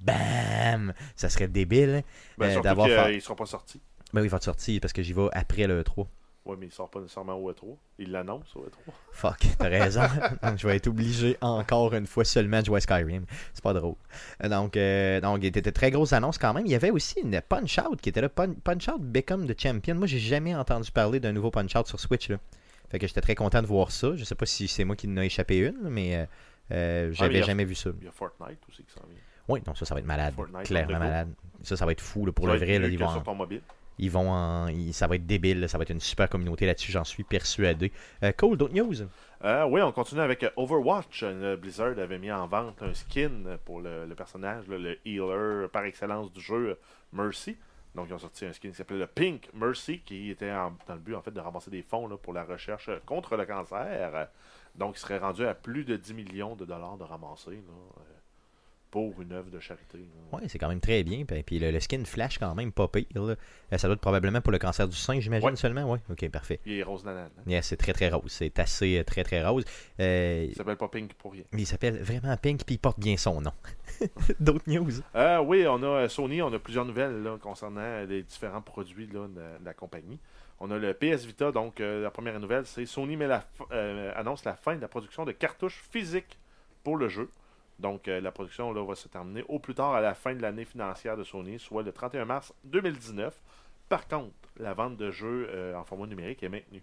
Bam! 0.00 0.92
Ça 1.14 1.28
serait 1.28 1.48
débile. 1.48 2.02
Ben, 2.38 2.58
euh, 2.58 2.60
d'avoir 2.60 2.88
fa- 2.88 3.10
ne 3.12 3.20
seront 3.20 3.34
pas 3.36 3.46
sortis. 3.46 3.80
Ben 4.12 4.20
oui, 4.22 4.26
il 4.26 4.30
va 4.30 4.38
te 4.38 4.44
sortir 4.44 4.80
parce 4.80 4.92
que 4.92 5.02
j'y 5.02 5.12
vais 5.12 5.28
après 5.32 5.66
le 5.66 5.84
3. 5.84 6.06
Ouais, 6.46 6.56
mais 6.58 6.66
il 6.66 6.72
sort 6.72 6.88
pas 6.90 7.00
nécessairement 7.00 7.34
au 7.34 7.52
E3. 7.52 7.76
Il 7.98 8.10
l'annonce 8.12 8.56
au 8.56 8.60
E3. 8.60 8.92
Fuck, 9.12 9.46
t'as 9.58 9.68
raison. 9.68 10.00
donc, 10.42 10.56
je 10.58 10.66
vais 10.66 10.76
être 10.76 10.86
obligé 10.86 11.36
encore 11.42 11.92
une 11.94 12.06
fois 12.06 12.24
seulement 12.24 12.60
de 12.60 12.64
jouer 12.66 12.78
à 12.78 12.80
Skyrim. 12.80 13.24
C'est 13.52 13.62
pas 13.62 13.74
drôle. 13.74 13.94
Euh, 14.42 14.48
Donc, 14.48 14.76
euh, 14.78 15.20
donc 15.20 15.40
il 15.42 15.46
était 15.46 15.70
très 15.70 15.90
grosse 15.90 16.14
annonce 16.14 16.38
quand 16.38 16.54
même. 16.54 16.64
Il 16.64 16.72
y 16.72 16.74
avait 16.74 16.90
aussi 16.90 17.20
une 17.20 17.40
Punch 17.46 17.78
Out 17.78 18.00
qui 18.00 18.08
était 18.08 18.22
là. 18.22 18.30
Pun- 18.30 18.54
Punch 18.64 18.88
Out 18.88 19.02
Become 19.02 19.46
the 19.46 19.60
Champion. 19.60 19.94
Moi, 19.96 20.06
j'ai 20.06 20.18
jamais 20.18 20.54
entendu 20.54 20.90
parler 20.90 21.20
d'un 21.20 21.32
nouveau 21.32 21.50
Punch 21.50 21.76
Out 21.76 21.86
sur 21.88 22.00
Switch. 22.00 22.30
Là. 22.30 22.38
Fait 22.90 22.98
que 22.98 23.06
j'étais 23.06 23.20
très 23.20 23.34
content 23.34 23.62
de 23.62 23.66
voir 23.66 23.90
ça. 23.90 24.14
Je 24.16 24.24
sais 24.24 24.34
pas 24.34 24.46
si 24.46 24.68
c'est 24.68 24.84
moi 24.84 24.96
qui 24.96 25.06
en 25.08 25.16
a 25.16 25.24
échappé 25.24 25.58
une, 25.58 25.88
mais 25.88 26.16
euh, 26.16 26.24
euh, 26.72 27.12
j'avais 27.12 27.38
Ah, 27.40 27.44
a- 27.44 27.46
jamais 27.46 27.64
vu 27.64 27.74
ça. 27.74 27.90
Il 28.00 28.04
y 28.04 28.08
a 28.08 28.12
Fortnite 28.12 28.58
aussi 28.68 28.82
qui 28.84 28.92
s'en 28.92 29.06
vient. 29.08 29.18
Oui, 29.48 29.60
donc 29.62 29.76
ça, 29.78 29.84
ça 29.84 29.94
va 29.94 30.00
être 30.00 30.06
malade. 30.06 30.34
Fortnite 30.34 30.62
Clairement 30.66 30.98
malade. 30.98 31.28
Ça, 31.62 31.76
ça 31.76 31.86
va 31.86 31.92
être 31.92 32.00
fou 32.00 32.26
là, 32.26 32.32
pour 32.32 32.46
Ça 32.46 32.52
le 32.52 32.58
vrai. 32.58 32.78
Là, 32.78 32.88
ils 32.88 32.98
vont, 32.98 33.08
sur 33.10 33.22
ton 33.22 33.34
mobile. 33.34 33.62
ils 33.98 34.10
vont 34.10 34.30
en- 34.30 34.68
ils- 34.68 34.92
ça 34.94 35.06
va 35.06 35.16
être 35.16 35.26
débile. 35.26 35.60
là. 35.60 35.68
Ça 35.68 35.78
va 35.78 35.82
être 35.82 35.90
une 35.90 36.00
super 36.00 36.28
communauté 36.28 36.66
là-dessus, 36.66 36.92
j'en 36.92 37.04
suis 37.04 37.24
persuadé. 37.24 37.90
Euh, 38.22 38.32
cool, 38.38 38.56
d'autres 38.56 38.74
news? 38.74 38.94
Euh, 39.44 39.64
oui, 39.66 39.80
on 39.82 39.90
continue 39.92 40.20
avec 40.20 40.42
euh, 40.44 40.50
Overwatch. 40.56 41.24
Blizzard 41.60 41.98
avait 41.98 42.18
mis 42.18 42.30
en 42.30 42.46
vente 42.46 42.82
un 42.82 42.92
skin 42.94 43.30
pour 43.64 43.80
le, 43.80 44.06
le 44.06 44.14
personnage, 44.14 44.66
le 44.68 44.98
healer 45.06 45.68
par 45.72 45.84
excellence 45.84 46.32
du 46.32 46.40
jeu, 46.40 46.76
Mercy. 47.12 47.56
Donc, 47.94 48.06
ils 48.08 48.14
ont 48.14 48.18
sorti 48.18 48.44
un 48.46 48.52
skin 48.52 48.70
qui 48.70 48.76
s'appelait 48.76 48.98
le 48.98 49.06
Pink 49.06 49.48
Mercy, 49.52 50.00
qui 50.00 50.30
était 50.30 50.50
dans 50.50 50.94
le 50.94 51.00
but 51.00 51.14
en 51.14 51.22
fait 51.22 51.32
de 51.32 51.40
ramasser 51.40 51.70
des 51.70 51.82
fonds 51.82 52.08
pour 52.18 52.32
la 52.32 52.44
recherche 52.44 52.90
contre 53.04 53.36
le 53.36 53.46
cancer. 53.46 54.28
Donc, 54.76 54.96
il 54.96 55.00
serait 55.00 55.18
rendu 55.18 55.44
à 55.46 55.54
plus 55.54 55.84
de 55.84 55.96
10 55.96 56.14
millions 56.14 56.54
de 56.54 56.64
dollars 56.64 56.96
de 56.96 57.04
ramasser 57.04 57.50
là, 57.50 57.56
euh, 57.98 58.19
pour 58.90 59.20
une 59.22 59.32
œuvre 59.32 59.50
de 59.50 59.60
charité. 59.60 59.98
Ouais, 60.32 60.42
c'est 60.48 60.58
quand 60.58 60.68
même 60.68 60.80
très 60.80 61.02
bien. 61.04 61.24
Puis 61.24 61.42
puis 61.44 61.58
le, 61.58 61.70
le 61.70 61.78
skin 61.80 62.04
flash 62.04 62.38
quand 62.38 62.54
même 62.54 62.72
pas 62.72 62.88
pire. 62.88 63.04
là. 63.14 63.20
Euh, 63.22 63.78
Ça 63.78 63.86
doit 63.86 63.94
être 63.94 64.00
probablement 64.00 64.40
pour 64.40 64.50
le 64.52 64.58
cancer 64.58 64.88
du 64.88 64.96
sein, 64.96 65.20
j'imagine 65.20 65.48
Ouais. 65.50 65.56
seulement? 65.56 65.90
Ouais, 65.90 65.98
ok, 66.10 66.28
parfait. 66.30 66.58
Il 66.66 66.72
est 66.78 66.82
rose 66.82 67.04
nanane. 67.04 67.30
Yeah, 67.46 67.62
c'est 67.62 67.76
très 67.76 67.92
très 67.92 68.08
rose. 68.10 68.30
C'est 68.32 68.58
assez 68.58 68.98
euh, 68.98 69.04
très 69.04 69.22
très 69.22 69.46
rose. 69.46 69.64
Euh, 70.00 70.46
Il 70.48 70.54
s'appelle 70.56 70.76
pas 70.76 70.88
Pink 70.88 71.14
pour 71.14 71.32
rien. 71.32 71.44
il 71.52 71.66
s'appelle 71.66 72.02
vraiment 72.02 72.36
Pink 72.36 72.64
puis 72.64 72.74
il 72.74 72.78
porte 72.78 72.98
bien 72.98 73.16
son 73.16 73.40
nom. 73.40 73.52
D'autres 74.40 74.68
news? 74.68 74.90
Euh, 75.14 75.38
oui, 75.40 75.66
on 75.68 75.82
a 75.82 76.08
Sony, 76.08 76.42
on 76.42 76.52
a 76.52 76.58
plusieurs 76.58 76.84
nouvelles 76.84 77.22
là, 77.22 77.36
concernant 77.40 78.04
les 78.08 78.22
différents 78.22 78.62
produits 78.62 79.06
là, 79.06 79.26
de, 79.28 79.34
de 79.60 79.64
la 79.64 79.74
compagnie. 79.74 80.18
On 80.58 80.70
a 80.70 80.76
le 80.78 80.92
PS 80.92 81.24
Vita, 81.24 81.52
donc 81.52 81.80
euh, 81.80 82.02
la 82.02 82.10
première 82.10 82.38
nouvelle, 82.38 82.66
c'est 82.66 82.84
Sony 82.84 83.16
met 83.16 83.26
la 83.28 83.44
annonce 84.16 84.44
la 84.44 84.54
fin 84.54 84.76
de 84.76 84.80
la 84.80 84.88
production 84.88 85.24
de 85.24 85.32
cartouches 85.32 85.82
physiques 85.90 86.38
pour 86.84 86.96
le 86.96 87.08
jeu. 87.08 87.30
Donc 87.80 88.08
euh, 88.08 88.20
la 88.20 88.30
production 88.30 88.72
là, 88.72 88.84
va 88.84 88.94
se 88.94 89.08
terminer 89.08 89.44
au 89.48 89.58
plus 89.58 89.74
tard 89.74 89.94
à 89.94 90.00
la 90.00 90.14
fin 90.14 90.34
de 90.34 90.42
l'année 90.42 90.64
financière 90.64 91.16
de 91.16 91.24
Sony, 91.24 91.58
soit 91.58 91.82
le 91.82 91.92
31 91.92 92.24
mars 92.26 92.52
2019. 92.64 93.40
Par 93.88 94.06
contre, 94.06 94.34
la 94.58 94.74
vente 94.74 94.96
de 94.96 95.10
jeux 95.10 95.48
euh, 95.50 95.74
en 95.74 95.84
format 95.84 96.06
numérique 96.06 96.42
est 96.42 96.48
maintenue. 96.48 96.82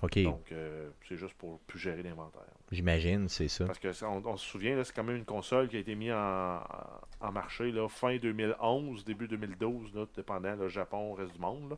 Ok, 0.00 0.22
Donc 0.22 0.52
euh, 0.52 0.90
c'est 1.08 1.16
juste 1.16 1.34
pour 1.34 1.58
plus 1.60 1.78
gérer 1.78 2.02
l'inventaire. 2.04 2.42
j'imagine, 2.70 3.28
c'est 3.28 3.48
ça. 3.48 3.64
Parce 3.66 3.80
que 3.80 3.92
ça, 3.92 4.08
on, 4.08 4.24
on 4.24 4.36
se 4.36 4.46
souvient, 4.46 4.82
c'est 4.84 4.94
quand 4.94 5.02
même 5.02 5.16
une 5.16 5.24
console 5.24 5.68
qui 5.68 5.76
a 5.76 5.80
été 5.80 5.96
mise 5.96 6.12
en, 6.12 6.60
en 7.20 7.32
marché 7.32 7.72
là, 7.72 7.88
fin 7.88 8.16
2011, 8.16 9.04
début 9.04 9.26
2012, 9.26 9.94
là, 9.94 10.06
dépendant 10.14 10.54
le 10.54 10.68
Japon, 10.68 11.14
reste 11.14 11.32
du 11.32 11.40
monde. 11.40 11.70
là. 11.70 11.76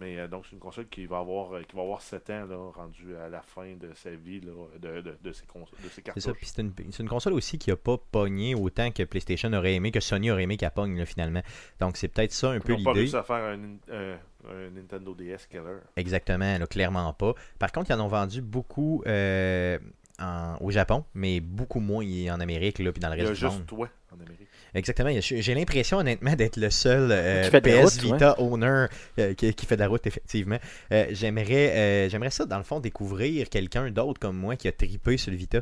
Mais 0.00 0.16
euh, 0.18 0.28
donc 0.28 0.44
c'est 0.46 0.52
une 0.52 0.60
console 0.60 0.86
qui 0.88 1.06
va 1.06 1.18
avoir 1.18 1.54
euh, 1.54 1.62
qui 1.62 1.74
va 1.74 1.82
avoir 1.82 2.00
7 2.00 2.30
ans 2.30 2.46
là, 2.46 2.70
rendu 2.72 3.16
à 3.16 3.28
la 3.28 3.42
fin 3.42 3.74
de 3.74 3.92
sa 3.94 4.10
vie 4.10 4.40
là, 4.40 4.52
de, 4.78 5.00
de, 5.00 5.18
de 5.22 5.32
ses, 5.32 5.42
de 5.44 5.88
ses 5.88 5.88
C'est 5.90 6.02
cartouches. 6.02 6.22
ça. 6.22 6.32
Puis 6.34 6.46
c'est 6.46 6.62
une, 6.62 6.72
c'est 6.92 7.02
une 7.02 7.08
console 7.08 7.32
aussi 7.32 7.58
qui 7.58 7.70
a 7.72 7.76
pas 7.76 7.96
pogné 7.98 8.54
autant 8.54 8.90
que 8.92 9.02
PlayStation 9.02 9.52
aurait 9.52 9.74
aimé, 9.74 9.90
que 9.90 9.98
Sony 10.00 10.30
aurait 10.30 10.44
aimé 10.44 10.56
qu'elle 10.56 10.70
pogne 10.70 10.96
là, 10.96 11.04
finalement. 11.04 11.42
Donc 11.80 11.96
c'est 11.96 12.08
peut-être 12.08 12.32
ça 12.32 12.50
un 12.50 12.54
Ils 12.56 12.60
peu 12.60 12.74
n'ont 12.74 12.84
pas 12.84 12.90
l'idée. 12.90 13.00
réussi 13.00 13.16
à 13.16 13.22
faire 13.24 13.36
un, 13.44 13.58
euh, 13.90 14.16
un 14.48 14.70
Nintendo 14.70 15.14
DS 15.14 15.46
killer. 15.50 15.78
Exactement, 15.96 16.58
là, 16.58 16.66
clairement 16.68 17.12
pas. 17.12 17.34
Par 17.58 17.72
contre, 17.72 17.90
ils 17.90 17.94
en 17.94 18.00
ont 18.00 18.08
vendu 18.08 18.40
beaucoup 18.40 19.02
euh, 19.06 19.78
en- 20.20 20.56
au 20.60 20.70
Japon, 20.70 21.04
mais 21.14 21.40
beaucoup 21.40 21.80
moins 21.80 22.04
en 22.32 22.38
Amérique 22.40 22.78
là, 22.78 22.92
puis 22.92 23.00
dans 23.00 23.08
le 23.08 23.16
Il 23.16 23.18
y 23.18 23.22
a 23.22 23.26
monde. 23.26 23.34
juste 23.36 23.66
toi 23.66 23.88
en 24.12 24.20
Amérique. 24.20 24.47
Exactement. 24.74 25.10
J'ai 25.20 25.54
l'impression, 25.54 25.98
honnêtement, 25.98 26.34
d'être 26.34 26.56
le 26.56 26.70
seul 26.70 27.08
euh, 27.10 27.50
PS 27.50 27.98
route, 27.98 28.02
Vita 28.02 28.40
owner 28.40 28.86
euh, 29.18 29.34
qui, 29.34 29.52
qui 29.54 29.66
fait 29.66 29.76
de 29.76 29.80
la 29.80 29.88
route, 29.88 30.06
effectivement. 30.06 30.58
Euh, 30.92 31.06
J'aimerais 31.10 32.08
j'aimerais 32.10 32.30
ça, 32.30 32.44
dans 32.44 32.58
le 32.58 32.64
fond, 32.64 32.80
découvrir 32.80 33.48
quelqu'un 33.48 33.90
d'autre 33.90 34.20
comme 34.20 34.36
moi 34.36 34.56
qui 34.56 34.68
a 34.68 34.72
tripé 34.72 35.16
sur 35.16 35.30
le 35.30 35.36
Vita. 35.36 35.60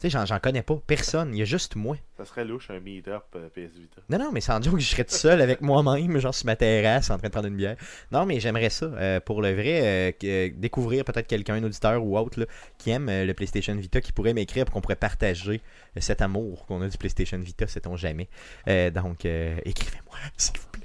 Tu 0.00 0.02
sais, 0.02 0.10
j'en- 0.10 0.26
j'en 0.26 0.38
connais 0.38 0.62
pas. 0.62 0.76
Personne. 0.86 1.34
Il 1.34 1.38
y 1.38 1.42
a 1.42 1.44
juste 1.44 1.74
moi. 1.74 1.96
Ça 2.16 2.24
serait 2.24 2.44
louche 2.44 2.70
un 2.70 2.78
meet-up 2.78 3.24
euh, 3.34 3.48
PS 3.48 3.76
Vita. 3.78 4.00
Non, 4.08 4.18
non, 4.18 4.30
mais 4.32 4.40
sans 4.40 4.62
joke, 4.62 4.78
je 4.78 4.86
serais 4.86 5.02
tout 5.04 5.14
seul 5.14 5.40
avec 5.40 5.60
moi-même, 5.60 6.18
genre 6.18 6.34
sur 6.34 6.46
ma 6.46 6.54
terrasse, 6.54 7.10
en 7.10 7.18
train 7.18 7.26
de 7.28 7.32
prendre 7.32 7.48
une 7.48 7.56
bière. 7.56 7.76
Non, 8.12 8.24
mais 8.24 8.38
j'aimerais 8.38 8.70
ça. 8.70 8.86
euh, 8.86 9.18
pour 9.18 9.42
le 9.42 9.52
vrai, 9.54 9.80
euh, 9.82 10.12
que- 10.12 10.48
découvrir 10.54 11.04
peut-être 11.04 11.26
quelqu'un, 11.26 11.54
un 11.54 11.64
auditeur 11.64 12.04
ou 12.04 12.16
autre, 12.16 12.38
là, 12.40 12.46
qui 12.78 12.90
aime 12.90 13.06
le 13.10 13.32
PlayStation 13.34 13.74
Vita, 13.74 14.00
qui 14.00 14.12
pourrait 14.12 14.34
m'écrire 14.34 14.64
pour 14.66 14.74
qu'on 14.74 14.80
pourrait 14.80 14.94
partager 14.96 15.60
cet 15.96 16.22
amour 16.22 16.64
qu'on 16.66 16.80
a 16.82 16.88
du 16.88 16.96
PlayStation 16.96 17.38
Vita, 17.38 17.66
sait-on 17.66 17.96
jamais. 17.96 18.28
Donc, 18.94 19.24
écrivez-moi, 19.24 20.16
s'il 20.36 20.58
vous 20.58 20.66
plaît. 20.68 20.82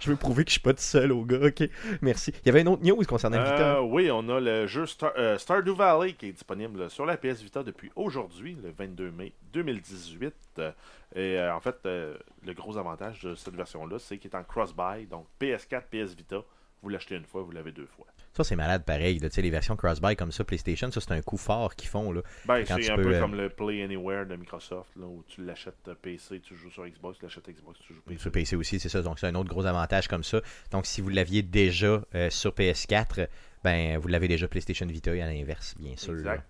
Je 0.00 0.10
veux 0.10 0.16
prouver 0.16 0.44
que 0.44 0.50
je 0.50 0.54
suis 0.54 0.60
pas 0.60 0.72
tout 0.72 0.80
seul 0.80 1.12
au 1.12 1.24
gars, 1.24 1.38
ok? 1.46 1.68
Merci. 2.00 2.32
Il 2.42 2.46
y 2.46 2.48
avait 2.48 2.62
une 2.62 2.68
autre 2.68 2.82
news 2.82 3.02
concernant 3.06 3.36
le 3.38 3.44
Vita. 3.44 3.76
Euh, 3.76 3.80
oui, 3.82 4.10
on 4.10 4.26
a 4.30 4.40
le 4.40 4.66
jeu 4.66 4.86
Star- 4.86 5.12
euh, 5.18 5.36
Stardew 5.38 5.74
Valley 5.74 6.14
qui 6.14 6.26
est 6.28 6.32
disponible 6.32 6.88
sur 6.90 7.04
la 7.06 7.16
PS 7.16 7.42
Vita 7.42 7.62
depuis 7.62 7.90
aujourd'hui, 7.96 8.56
le 8.62 8.70
22 8.70 9.10
mai 9.10 9.32
2018. 9.52 10.34
Euh, 10.58 10.72
et 11.14 11.38
euh, 11.38 11.54
en 11.54 11.60
fait, 11.60 11.76
euh, 11.86 12.16
le 12.46 12.52
gros 12.54 12.76
avantage 12.78 13.20
de 13.20 13.34
cette 13.34 13.54
version-là, 13.54 13.98
c'est 13.98 14.18
qu'il 14.18 14.30
est 14.30 14.36
en 14.36 14.42
cross-buy, 14.44 15.06
donc 15.06 15.26
PS4, 15.40 15.82
PS 15.90 16.14
Vita. 16.16 16.42
Vous 16.82 16.88
l'achetez 16.88 17.14
une 17.16 17.24
fois, 17.26 17.42
vous 17.42 17.50
l'avez 17.52 17.72
deux 17.72 17.86
fois. 17.86 18.06
Ça, 18.32 18.44
c'est 18.44 18.56
malade 18.56 18.84
pareil. 18.84 19.18
là. 19.18 19.28
Les 19.36 19.50
versions 19.50 19.74
cross-buy 19.76 20.14
comme 20.14 20.30
ça, 20.30 20.44
PlayStation, 20.44 20.90
ça, 20.90 21.00
c'est 21.00 21.12
un 21.12 21.22
coup 21.22 21.36
fort 21.36 21.74
qu'ils 21.74 21.88
font. 21.88 22.12
Là. 22.12 22.22
Ben, 22.44 22.64
c'est 22.64 22.90
un 22.90 22.96
peux, 22.96 23.02
peu 23.02 23.14
euh, 23.14 23.20
comme 23.20 23.34
le 23.34 23.48
Play 23.48 23.82
Anywhere 23.82 24.26
de 24.26 24.36
Microsoft, 24.36 24.90
là, 24.96 25.06
où 25.06 25.24
tu 25.26 25.44
l'achètes 25.44 25.88
euh, 25.88 25.94
PC, 26.00 26.40
tu 26.40 26.54
joues 26.54 26.70
sur 26.70 26.86
Xbox, 26.86 27.18
tu 27.18 27.24
l'achètes 27.24 27.48
Xbox, 27.48 27.80
tu 27.80 27.94
joues 27.94 28.02
PC. 28.02 28.20
Sur 28.20 28.30
PC 28.30 28.56
aussi, 28.56 28.78
c'est 28.78 28.88
ça. 28.88 29.02
Donc, 29.02 29.18
c'est 29.18 29.26
un 29.26 29.34
autre 29.34 29.48
gros 29.48 29.66
avantage 29.66 30.06
comme 30.06 30.22
ça. 30.22 30.40
Donc, 30.70 30.86
si 30.86 31.00
vous 31.00 31.08
l'aviez 31.08 31.42
déjà 31.42 32.02
euh, 32.14 32.30
sur 32.30 32.52
PS4, 32.52 33.26
ben, 33.64 33.98
vous 33.98 34.08
l'avez 34.08 34.28
déjà 34.28 34.46
PlayStation 34.46 34.86
Vita 34.86 35.14
et 35.14 35.22
à 35.22 35.26
l'inverse, 35.26 35.74
bien 35.78 35.96
sûr. 35.96 36.14
Exact. 36.14 36.44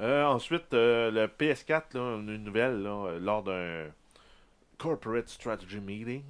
Euh, 0.00 0.24
ensuite, 0.24 0.72
le 0.72 1.26
PS4, 1.26 1.94
là, 1.94 2.00
on 2.00 2.28
a 2.28 2.32
une 2.32 2.44
nouvelle 2.44 2.82
là, 2.82 3.18
lors 3.20 3.42
d'un 3.42 3.86
Corporate 4.78 5.28
Strategy 5.28 5.80
Meeting. 5.80 6.24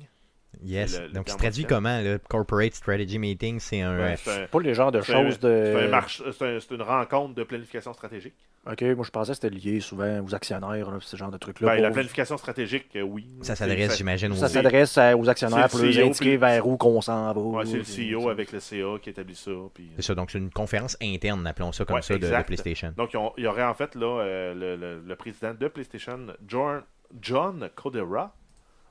Yes. 0.62 0.98
Le- 0.98 1.06
le 1.06 1.12
Donc, 1.12 1.24
terme 1.26 1.38
c'est 1.38 1.44
traduit 1.44 1.64
comment, 1.64 2.00
le 2.00 2.18
Corporate 2.28 2.74
Strategy 2.74 3.18
Meeting 3.18 3.58
C'est 3.60 3.80
un. 3.80 3.92
Euh, 3.98 4.14
c'est 4.16 4.42
un- 4.44 4.46
Pas 4.46 4.60
les 4.60 4.74
genres 4.74 4.92
de 4.92 4.98
un- 4.98 5.02
choses 5.02 5.38
c'est 5.40 5.46
un 5.46 5.82
de. 5.84 5.88
marche- 5.88 6.22
c'est 6.36 6.44
un- 6.44 6.60
c'est 6.60 6.74
une 6.74 6.82
rencontre 6.82 7.34
de 7.34 7.42
planification 7.44 7.92
stratégique. 7.92 8.34
Ok, 8.66 8.80
moi 8.96 9.04
je 9.04 9.10
pensais 9.10 9.32
que 9.32 9.34
c'était 9.42 9.50
lié 9.54 9.80
souvent 9.80 10.24
aux 10.26 10.34
actionnaires, 10.34 10.90
là, 10.90 10.96
ce 11.00 11.16
genre 11.16 11.30
de 11.30 11.36
trucs-là. 11.36 11.74
Ben, 11.76 11.82
la 11.82 11.90
planification 11.90 12.38
stratégique, 12.38 12.86
euh, 12.96 13.02
oui. 13.02 13.26
ça 13.42 13.54
s'adresse, 13.54 13.90
ça- 13.90 13.96
j'imagine, 13.96 14.32
aux. 14.32 14.36
Ça 14.36 14.48
s'adresse 14.48 14.96
aux 14.96 15.28
actionnaires 15.28 15.68
pour 15.68 15.80
le 15.80 15.84
leur 15.86 15.94
CEO, 15.94 16.06
indiquer 16.06 16.24
puis- 16.30 16.36
vers 16.38 16.66
où 16.66 16.76
qu'on 16.78 17.00
s'en 17.02 17.32
va. 17.34 17.40
Ouais, 17.40 17.66
c'est 17.66 17.76
le 17.76 17.84
CEO 17.84 18.30
avec 18.30 18.52
le 18.52 18.60
CA 18.60 18.98
qui 19.02 19.10
établit 19.10 19.34
ça. 19.34 19.50
Puis, 19.74 19.90
C'est 19.96 20.02
ça. 20.02 20.14
Donc, 20.14 20.30
c'est 20.30 20.38
une 20.38 20.50
conférence 20.50 20.96
interne, 21.02 21.46
appelons 21.46 21.72
ça 21.72 21.84
comme 21.84 21.96
Ouais, 21.96 22.02
ça, 22.02 22.16
de. 22.16 22.42
PlayStation. 22.46 22.94
Donc, 22.96 23.14
il 23.36 23.44
y 23.44 23.46
aurait 23.46 23.64
en 23.64 23.74
fait 23.74 23.94
là, 23.96 24.20
euh, 24.22 24.54
le, 24.54 24.76
le- 24.76 25.02
le 25.06 25.16
président 25.16 25.52
de 25.52 25.68
PlayStation, 25.68 26.18
John, 26.46 26.82
John 27.20 27.68
Codera, 27.74 28.34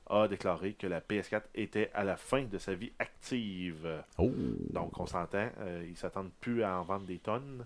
a 0.08 0.28
déclaré 0.28 0.74
que 0.74 0.86
la 0.86 1.00
PS4 1.00 1.42
était 1.54 1.90
à 1.94 2.04
la 2.04 2.16
fin 2.16 2.42
de 2.44 2.58
sa 2.58 2.74
vie 2.74 2.92
active. 2.98 4.02
Oh. 4.18 4.30
Donc, 4.70 4.98
on 5.00 5.06
s'entend, 5.06 5.48
euh, 5.60 5.86
ils 5.88 5.96
s'attendent 5.96 6.32
plus 6.40 6.62
à 6.62 6.78
en 6.78 6.82
vendre 6.82 7.06
des 7.06 7.18
tonnes. 7.18 7.64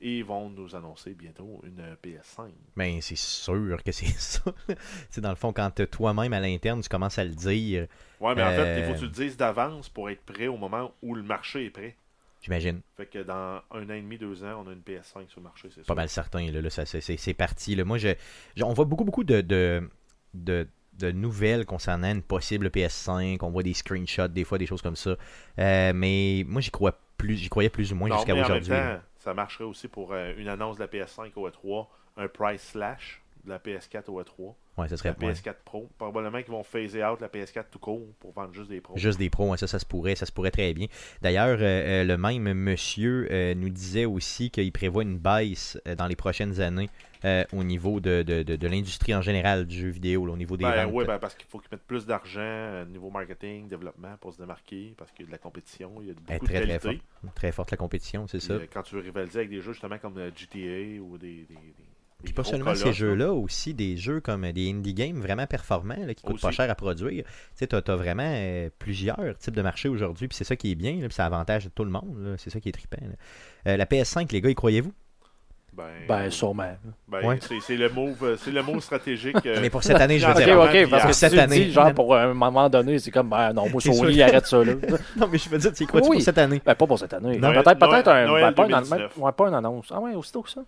Et 0.00 0.18
ils 0.18 0.24
vont 0.24 0.50
nous 0.50 0.74
annoncer 0.76 1.14
bientôt 1.14 1.62
une 1.64 1.80
PS5. 2.02 2.50
Ben, 2.76 3.00
c'est 3.00 3.16
sûr 3.16 3.82
que 3.82 3.92
c'est 3.92 4.06
ça. 4.18 4.42
c'est 5.08 5.20
dans 5.20 5.30
le 5.30 5.36
fond, 5.36 5.52
quand 5.52 5.80
euh, 5.80 5.86
toi-même 5.86 6.32
à 6.32 6.40
l'interne, 6.40 6.82
tu 6.82 6.88
commences 6.88 7.16
à 7.18 7.24
le 7.24 7.30
dire, 7.30 7.86
Ouais, 8.20 8.34
mais 8.34 8.42
en 8.42 8.50
fait, 8.50 8.80
il 8.80 8.84
faut 8.84 8.90
Euh, 8.90 8.94
que 8.94 8.98
tu 8.98 9.04
le 9.04 9.10
dises 9.10 9.36
d'avance 9.36 9.88
pour 9.88 10.10
être 10.10 10.20
prêt 10.22 10.46
au 10.48 10.56
moment 10.56 10.92
où 11.02 11.14
le 11.14 11.22
marché 11.22 11.66
est 11.66 11.70
prêt. 11.70 11.96
j'imagine. 12.42 12.80
Fait 12.96 13.06
que 13.06 13.20
dans 13.22 13.62
un 13.70 13.88
an 13.88 13.94
et 13.94 14.02
demi, 14.02 14.18
deux 14.18 14.44
ans, 14.44 14.64
on 14.66 14.68
a 14.68 14.72
une 14.72 14.80
PS5 14.82 15.28
sur 15.28 15.40
le 15.40 15.44
marché, 15.44 15.68
c'est 15.70 15.80
Pas 15.82 15.84
sûr. 15.86 15.94
mal 15.94 16.08
certain, 16.08 16.50
là, 16.50 16.60
là, 16.60 16.70
c'est, 16.70 17.34
parti. 17.34 17.74
Là. 17.74 17.84
Moi, 17.84 17.96
je, 17.96 18.08
je- 18.56 18.64
on 18.64 18.74
voit 18.74 18.84
beaucoup, 18.84 19.04
beaucoup 19.04 19.24
de, 19.24 19.40
de, 19.40 19.88
de, 20.34 20.68
de 20.98 21.10
nouvelles 21.10 21.66
concernant 21.66 22.10
une 22.10 22.22
possible 22.22 22.68
PS5. 22.68 23.38
On 23.42 23.50
voit 23.50 23.62
des 23.62 23.74
screenshots, 23.74 24.28
des 24.28 24.44
fois, 24.44 24.58
des 24.58 24.66
choses 24.66 24.82
comme 24.82 24.96
ça. 24.96 25.16
Euh, 25.58 25.92
mais 25.94 26.44
moi, 26.46 26.60
j'y 26.60 26.70
crois 26.70 26.98
plus, 27.16 27.36
j'y 27.36 27.48
croyais 27.48 27.68
plus 27.68 27.92
ou 27.92 27.96
moins 27.96 28.14
jusqu'à 28.14 28.34
aujourd'hui. 28.34 28.72
ça 29.18 29.34
marcherait 29.34 29.64
aussi 29.64 29.88
pour 29.88 30.12
euh, 30.12 30.32
une 30.36 30.48
annonce 30.48 30.76
de 30.76 30.82
la 30.82 30.88
PS5 30.88 31.30
au 31.36 31.48
E3, 31.48 31.86
un 32.16 32.28
price 32.28 32.62
slash 32.72 33.22
de 33.44 33.50
la 33.50 33.58
PS4 33.58 34.08
au 34.08 34.22
E3, 34.22 34.54
Ouais, 34.76 34.88
ça 34.88 34.96
serait 34.96 35.14
la 35.20 35.26
ouais. 35.26 35.32
PS4 35.32 35.54
Pro. 35.64 35.88
Probablement 35.98 36.42
qu'ils 36.42 36.50
vont 36.50 36.64
phaser 36.64 37.04
out 37.04 37.20
la 37.20 37.28
PS4 37.28 37.66
tout 37.70 37.78
court 37.78 38.08
pour 38.18 38.32
vendre 38.32 38.52
juste 38.52 38.68
des 38.70 38.80
pros. 38.80 38.96
Juste 38.96 39.20
des 39.20 39.30
pros, 39.30 39.56
ça, 39.56 39.68
ça 39.68 39.78
se 39.78 39.86
pourrait, 39.86 40.16
ça 40.16 40.26
se 40.26 40.32
pourrait 40.32 40.50
très 40.50 40.74
bien. 40.74 40.88
D'ailleurs, 41.22 41.58
euh, 41.60 42.02
le 42.02 42.16
même 42.16 42.52
monsieur 42.54 43.54
nous 43.54 43.68
disait 43.68 44.04
aussi 44.04 44.50
qu'il 44.50 44.72
prévoit 44.72 45.04
une 45.04 45.18
baisse 45.18 45.78
dans 45.96 46.08
les 46.08 46.16
prochaines 46.16 46.60
années 46.60 46.90
euh, 47.24 47.44
au 47.52 47.64
niveau 47.64 48.00
de, 48.00 48.22
de, 48.22 48.42
de, 48.42 48.56
de 48.56 48.66
l'industrie 48.68 49.14
en 49.14 49.22
général 49.22 49.66
du 49.66 49.76
jeu 49.76 49.88
vidéo, 49.88 50.26
là, 50.26 50.32
au 50.32 50.36
niveau 50.36 50.56
des 50.56 50.64
Ben, 50.64 50.86
ouais, 50.86 51.04
ben, 51.06 51.18
parce 51.18 51.34
qu'il 51.34 51.46
faut 51.48 51.58
qu'ils 51.58 51.68
mettent 51.72 51.86
plus 51.86 52.06
d'argent 52.06 52.40
euh, 52.42 52.84
niveau 52.84 53.10
marketing, 53.10 53.66
développement 53.68 54.16
pour 54.20 54.32
se 54.32 54.38
démarquer, 54.38 54.94
parce 54.98 55.10
qu'il 55.12 55.22
y 55.22 55.24
a 55.24 55.26
de 55.28 55.32
la 55.32 55.38
compétition, 55.38 55.92
il 56.00 56.08
y 56.08 56.10
a 56.10 56.14
Elle 56.28 56.34
est 56.34 56.38
beaucoup 56.38 56.46
très, 56.46 56.60
de 56.60 56.64
très 56.66 56.78
qualité. 56.78 57.02
forte. 57.22 57.34
Très 57.34 57.52
forte 57.52 57.70
la 57.70 57.76
compétition, 57.76 58.26
c'est 58.26 58.40
ça. 58.40 58.52
euh, 58.54 58.66
quand 58.72 58.82
tu 58.82 58.94
veux 58.96 59.00
rivaliser 59.00 59.38
avec 59.38 59.50
des 59.50 59.60
jeux 59.60 59.72
justement 59.72 59.98
comme 59.98 60.14
GTA 60.36 61.00
ou 61.02 61.16
des. 61.18 61.28
des, 61.28 61.44
des- 61.48 61.54
des 61.54 62.24
Puis 62.24 62.32
pas 62.32 62.44
seulement 62.44 62.74
ces 62.74 62.92
jeux-là, 62.94 63.32
aussi 63.34 63.74
des 63.74 63.96
jeux 63.98 64.20
comme 64.20 64.50
des 64.52 64.70
indie 64.70 64.94
games 64.94 65.20
vraiment 65.20 65.46
performants, 65.46 66.06
là, 66.06 66.14
qui 66.14 66.22
coûtent 66.22 66.40
pas 66.40 66.52
cher 66.52 66.70
à 66.70 66.74
produire. 66.74 67.24
Tu 67.24 67.30
sais, 67.56 67.66
t'as 67.66 67.80
as 67.86 67.96
vraiment 67.96 68.22
euh, 68.34 68.70
plusieurs 68.78 69.36
types 69.38 69.54
de 69.54 69.60
marchés 69.62 69.88
aujourd'hui, 69.90 70.28
puis 70.28 70.36
c'est 70.36 70.44
ça 70.44 70.56
qui 70.56 70.70
est 70.70 70.74
bien, 70.74 70.92
là, 71.00 71.08
puis 71.08 71.14
ça 71.14 71.26
avantage 71.26 71.68
tout 71.74 71.84
le 71.84 71.90
monde. 71.90 72.36
C'est 72.38 72.48
ça 72.50 72.60
qui 72.60 72.68
est 72.70 72.72
trippant. 72.72 72.96
Euh, 73.66 73.76
la 73.76 73.84
PS5, 73.84 74.32
les 74.32 74.40
gars, 74.40 74.48
y 74.50 74.54
croyez-vous? 74.54 74.92
Ben, 75.76 75.84
Ben, 76.08 76.30
sûrement. 76.30 76.76
ben, 77.08 77.26
Ouais. 77.26 77.38
c'est 77.40 77.58
c'est 77.60 77.76
le 77.76 77.88
move, 77.88 78.16
euh, 78.22 78.36
c'est 78.36 78.52
le 78.52 78.62
move 78.62 78.80
stratégique. 78.80 79.34
euh, 79.46 79.58
Mais 79.60 79.70
pour 79.70 79.82
cette 79.82 80.00
année, 80.00 80.18
je 80.20 80.26
veux 80.26 80.32
Ok, 80.32 80.38
Ok, 80.38 80.44
dire. 80.44 80.84
ok, 80.84 80.90
parce 80.90 81.06
que 81.06 81.12
Cette 81.12 81.36
année. 81.36 81.64
dis, 81.64 81.72
genre, 81.72 81.92
pour 81.92 82.14
un 82.14 82.32
moment 82.32 82.68
donné, 82.70 82.98
c'est 83.00 83.10
comme, 83.10 83.28
ben 83.30 83.52
non, 83.52 83.68
moi, 83.68 83.80
C'est 83.80 83.92
Sony, 83.92 84.22
arrête 84.22 84.46
ça, 84.46 84.62
là. 84.62 84.74
Non, 85.16 85.26
mais 85.30 85.38
je 85.38 85.48
veux 85.48 85.58
dire, 85.58 85.72
tu 85.72 85.82
y 85.82 85.86
crois-tu 85.86 86.08
Oui. 86.10 86.16
pour 86.18 86.24
cette 86.24 86.38
année? 86.38 86.62
Ben, 86.64 86.74
pas 86.76 86.86
pour 86.86 86.98
cette 86.98 87.12
année. 87.14 87.38
Peut-être 87.38 87.64
peut-être 87.78 88.06
Noël- 88.06 88.08
un. 88.08 88.26
Noël 88.26 88.44
ben, 88.44 88.52
pas, 88.52 88.62
une, 88.64 88.68
2019. 88.70 89.12
ouais, 89.18 89.32
pas 89.32 89.48
une 89.48 89.54
annonce. 89.54 89.86
Ah 89.92 90.00
ouais, 90.00 90.14
aussitôt 90.14 90.42
que 90.42 90.50
ça. 90.50 90.60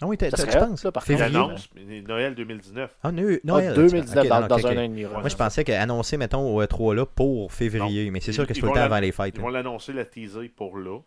Ah 0.00 0.06
oui, 0.06 0.16
tu 0.16 0.26
penses 0.30 0.40
ça, 0.80 0.92
par 0.92 1.04
contre. 1.04 1.06
Février. 1.06 1.36
annonce 1.36 1.68
mais 1.74 2.00
Noël 2.02 2.34
2019. 2.34 2.90
Ah, 3.02 3.10
Noël. 3.10 3.40
Ah, 3.42 3.46
Noël, 3.46 3.74
2019 3.74 4.24
ok, 4.24 4.28
dans, 4.30 4.40
non, 4.40 4.46
dans 4.46 4.66
un 4.66 4.76
an 4.76 4.80
et 4.82 4.88
demi. 4.88 5.04
ouais. 5.04 5.10
Moi, 5.12 5.28
je 5.28 5.36
pensais 5.36 5.64
qu'annoncer, 5.64 6.16
mettons, 6.16 6.54
au 6.54 6.62
E3 6.62 6.94
là 6.94 7.04
pour 7.04 7.52
février, 7.52 8.10
mais 8.12 8.20
c'est 8.20 8.32
sûr 8.32 8.46
que 8.46 8.54
c'est 8.54 8.60
tout 8.60 8.66
le 8.66 8.72
temps 8.72 8.80
avant 8.80 9.00
les 9.00 9.10
fêtes. 9.12 9.34
Ils 9.34 9.38
là. 9.38 9.42
vont 9.42 9.48
l'annoncer, 9.50 9.92
la 9.92 10.04
teaser 10.04 10.48
pour 10.56 10.78
là. 10.78 11.00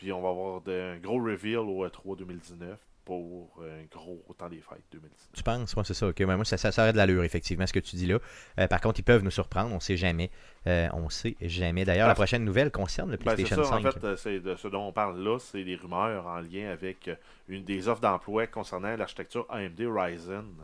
Puis 0.00 0.12
on 0.12 0.22
va 0.22 0.30
avoir 0.30 0.60
de- 0.62 0.94
un 0.96 0.98
gros 0.98 1.18
reveal 1.22 1.58
au 1.58 1.84
E3 1.86 2.16
2019 2.16 2.78
pour 3.04 3.60
un 3.62 3.84
gros 3.90 4.22
temps 4.38 4.48
des 4.48 4.60
fêtes 4.60 4.82
2019. 4.92 5.28
Tu 5.34 5.42
penses? 5.42 5.74
Ouais, 5.74 5.82
c'est 5.84 5.92
ça. 5.94 6.08
ok. 6.08 6.16
Ben, 6.24 6.36
moi, 6.36 6.44
ça, 6.46 6.56
ça, 6.56 6.72
ça 6.72 6.82
aurait 6.82 6.92
de 6.92 6.96
l'allure, 6.96 7.22
effectivement, 7.24 7.66
ce 7.66 7.72
que 7.74 7.80
tu 7.80 7.96
dis 7.96 8.06
là. 8.06 8.18
Euh, 8.58 8.66
par 8.66 8.80
contre, 8.80 9.00
ils 9.00 9.02
peuvent 9.02 9.22
nous 9.22 9.30
surprendre, 9.30 9.74
on 9.74 9.80
sait 9.80 9.96
jamais. 9.98 10.30
Euh, 10.66 10.88
on 10.94 11.10
sait 11.10 11.36
jamais. 11.42 11.84
D'ailleurs, 11.84 12.08
la 12.08 12.14
prochaine 12.14 12.44
nouvelle 12.44 12.70
concerne 12.70 13.10
le 13.10 13.18
Ben, 13.18 13.34
PlayStation 13.34 13.62
ça, 13.64 13.70
5. 13.80 13.84
en 13.86 13.90
fait, 13.90 14.16
c'est 14.16 14.40
de 14.40 14.54
ce 14.56 14.68
dont 14.68 14.86
on 14.86 14.92
parle 14.92 15.20
là, 15.22 15.38
c'est 15.38 15.64
des 15.64 15.74
rumeurs 15.76 16.26
en 16.26 16.40
lien 16.40 16.70
avec 16.70 17.08
euh, 17.08 17.14
une 17.48 17.64
des 17.64 17.88
offres 17.88 18.00
d'emploi 18.00 18.46
concernant 18.46 18.96
l'architecture 18.96 19.44
AMD 19.50 19.80
Ryzen 19.80 20.54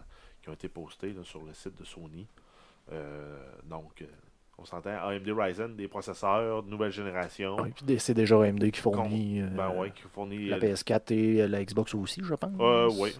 qui 0.43 0.49
ont 0.49 0.55
été 0.55 0.69
postées 0.69 1.13
là, 1.13 1.25
sur 1.25 1.43
le 1.45 1.53
site 1.53 1.79
de 1.79 1.85
Sony. 1.85 2.27
Euh, 2.93 3.37
donc, 3.65 4.03
on 4.59 4.65
s'entend 4.65 4.91
AMD 4.91 5.29
Ryzen, 5.37 5.77
des 5.77 5.87
processeurs 5.89 6.63
de 6.63 6.71
nouvelle 6.71 6.91
génération. 6.93 7.57
Ouais, 7.57 7.73
puis 7.75 7.97
c'est 7.99 8.15
déjà 8.15 8.41
AMD 8.43 8.71
qui 8.71 8.81
fournit 8.81 9.43
euh, 9.43 9.47
Ben 9.57 9.71
ouais, 9.77 9.91
qui 9.91 10.03
fournit. 10.13 10.49
la 10.49 10.57
euh, 10.57 10.61
PS4 10.61 11.13
et 11.13 11.43
euh, 11.43 11.49
la 11.49 11.63
Xbox 11.65 11.95
aussi, 11.95 12.21
je 12.25 12.35
pense. 12.35 12.51
euh, 12.61 12.89
oui, 12.99 13.15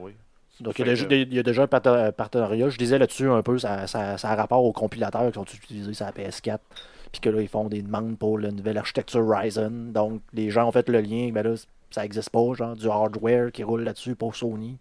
oui. 0.00 0.12
Donc, 0.60 0.78
il 0.78 0.86
y, 0.86 0.88
a 0.88 0.92
déjà, 0.92 1.06
que- 1.06 1.14
il 1.14 1.34
y 1.34 1.38
a 1.38 1.42
déjà 1.42 1.62
un 1.62 2.12
partenariat. 2.12 2.68
Je 2.68 2.76
disais 2.78 2.98
là-dessus 2.98 3.28
un 3.28 3.42
peu, 3.42 3.58
ça, 3.58 3.86
ça, 3.86 4.18
ça 4.18 4.30
a 4.30 4.36
rapport 4.36 4.62
aux 4.62 4.72
compilateurs 4.72 5.26
qui 5.28 5.34
sont 5.34 5.44
utilisés 5.44 5.94
sur 5.94 6.04
la 6.06 6.12
PS4. 6.12 6.58
Puis 7.10 7.20
que 7.20 7.30
là, 7.30 7.40
ils 7.40 7.48
font 7.48 7.68
des 7.68 7.82
demandes 7.82 8.16
pour 8.18 8.38
la 8.38 8.50
nouvelle 8.50 8.78
architecture 8.78 9.26
Ryzen. 9.28 9.92
Donc, 9.92 10.20
les 10.32 10.50
gens 10.50 10.68
ont 10.68 10.72
fait 10.72 10.88
le 10.88 11.00
lien. 11.00 11.30
Ben 11.32 11.42
là, 11.42 11.54
ça 11.90 12.02
n'existe 12.02 12.30
pas, 12.30 12.52
genre 12.54 12.76
du 12.76 12.88
hardware 12.88 13.50
qui 13.50 13.64
roule 13.64 13.82
là-dessus 13.82 14.14
pour 14.14 14.36
Sony. 14.36 14.76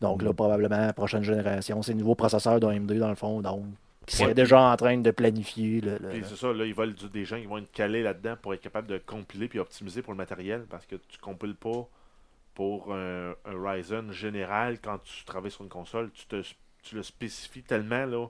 Donc 0.00 0.22
là, 0.22 0.32
probablement, 0.32 0.92
prochaine 0.92 1.22
génération, 1.22 1.80
c'est 1.82 1.92
le 1.92 1.98
nouveau 1.98 2.14
processeur 2.14 2.58
d'AMD 2.58 2.92
dans 2.98 3.08
le 3.08 3.14
fond. 3.14 3.40
Donc, 3.40 3.62
qui 4.06 4.16
serait 4.16 4.28
Ouais. 4.28 4.34
déjà 4.34 4.60
en 4.60 4.76
train 4.76 4.98
de 4.98 5.10
planifier 5.10 5.80
le. 5.80 5.98
le- 5.98 6.08
Puis 6.10 6.22
c'est 6.26 6.36
ça, 6.36 6.52
là, 6.52 6.64
ils 6.64 6.74
veulent 6.74 6.94
du- 6.94 7.08
des 7.08 7.24
gens 7.24 7.38
qui 7.38 7.46
vont 7.46 7.58
être 7.58 7.70
calés 7.72 8.02
là-dedans 8.02 8.36
pour 8.40 8.54
être 8.54 8.60
capables 8.60 8.86
de 8.88 8.98
compiler 8.98 9.48
puis 9.48 9.58
optimiser 9.58 10.02
pour 10.02 10.12
le 10.12 10.16
matériel 10.18 10.66
parce 10.68 10.86
que 10.86 10.96
tu 10.96 11.18
compiles 11.18 11.54
pas 11.56 11.88
pour 12.54 12.92
un, 12.94 13.30
un 13.44 13.70
Ryzen 13.70 14.12
général 14.12 14.78
quand 14.80 14.98
tu 14.98 15.24
travailles 15.24 15.50
sur 15.50 15.62
une 15.62 15.68
console. 15.70 16.10
Tu, 16.12 16.26
te, 16.26 16.42
tu 16.82 16.94
le 16.94 17.02
spécifies 17.02 17.62
tellement 17.62 18.04
là, 18.06 18.26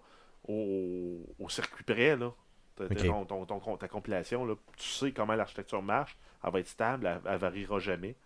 au, 0.49 1.21
au 1.39 1.49
circuit 1.49 1.85
près. 1.85 2.17
Là. 2.17 2.33
Ton- 2.77 3.25
ton- 3.25 3.61
ton- 3.61 3.77
ta 3.77 3.87
compilation, 3.89 4.45
là, 4.45 4.55
tu 4.77 4.89
sais 4.89 5.13
comment 5.13 5.35
l'architecture 5.35 5.81
marche, 5.83 6.17
elle 6.45 6.51
va 6.53 6.59
être 6.61 6.69
stable, 6.69 7.07
elle, 7.07 7.21
elle 7.33 7.39
variera 7.39 7.79
jamais. 7.79 8.17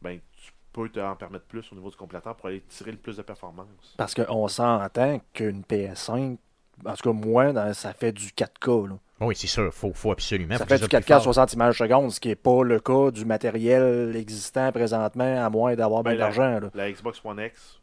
Ben, 0.00 0.18
tu 0.42 0.52
peux 0.72 0.88
t'en 0.88 1.14
permettre 1.16 1.44
plus 1.44 1.70
au 1.72 1.74
niveau 1.74 1.90
du 1.90 1.96
compilateur 1.96 2.34
pour 2.36 2.46
aller 2.46 2.60
tirer 2.62 2.92
le 2.92 2.96
plus 2.96 3.16
de 3.18 3.22
performance. 3.22 3.94
Parce 3.98 4.14
qu'on 4.14 4.48
s'entend 4.48 5.20
qu'une 5.34 5.62
PS5, 5.62 6.38
en 6.84 6.94
tout 6.94 7.02
cas, 7.02 7.12
moi, 7.12 7.52
dans- 7.52 7.72
ça 7.74 7.92
fait 7.92 8.12
du 8.12 8.28
4K. 8.32 8.88
Là. 8.88 8.94
Oui, 9.20 9.36
c'est 9.36 9.46
sûr. 9.46 9.72
Faut, 9.74 9.92
faut 9.92 10.12
absolument. 10.12 10.56
Ça 10.56 10.64
fait 10.66 10.76
du 10.76 10.84
ça 10.84 10.88
soit 10.88 10.98
4K 11.00 11.12
à 11.14 11.16
plus 11.18 11.24
fort. 11.24 11.34
60 11.34 11.52
images 11.54 11.78
secondes, 11.78 12.10
ce 12.10 12.20
qui 12.20 12.28
n'est 12.28 12.36
pas 12.36 12.62
le 12.64 12.80
cas 12.80 13.10
du 13.10 13.24
matériel 13.24 14.14
existant 14.16 14.72
présentement, 14.72 15.44
à 15.44 15.50
moins 15.50 15.74
d'avoir 15.74 16.02
Ben, 16.02 16.10
bien 16.12 16.18
la- 16.20 16.24
d'argent. 16.26 16.60
là. 16.60 16.70
La 16.74 16.90
Xbox 16.90 17.20
One 17.24 17.40
X, 17.40 17.80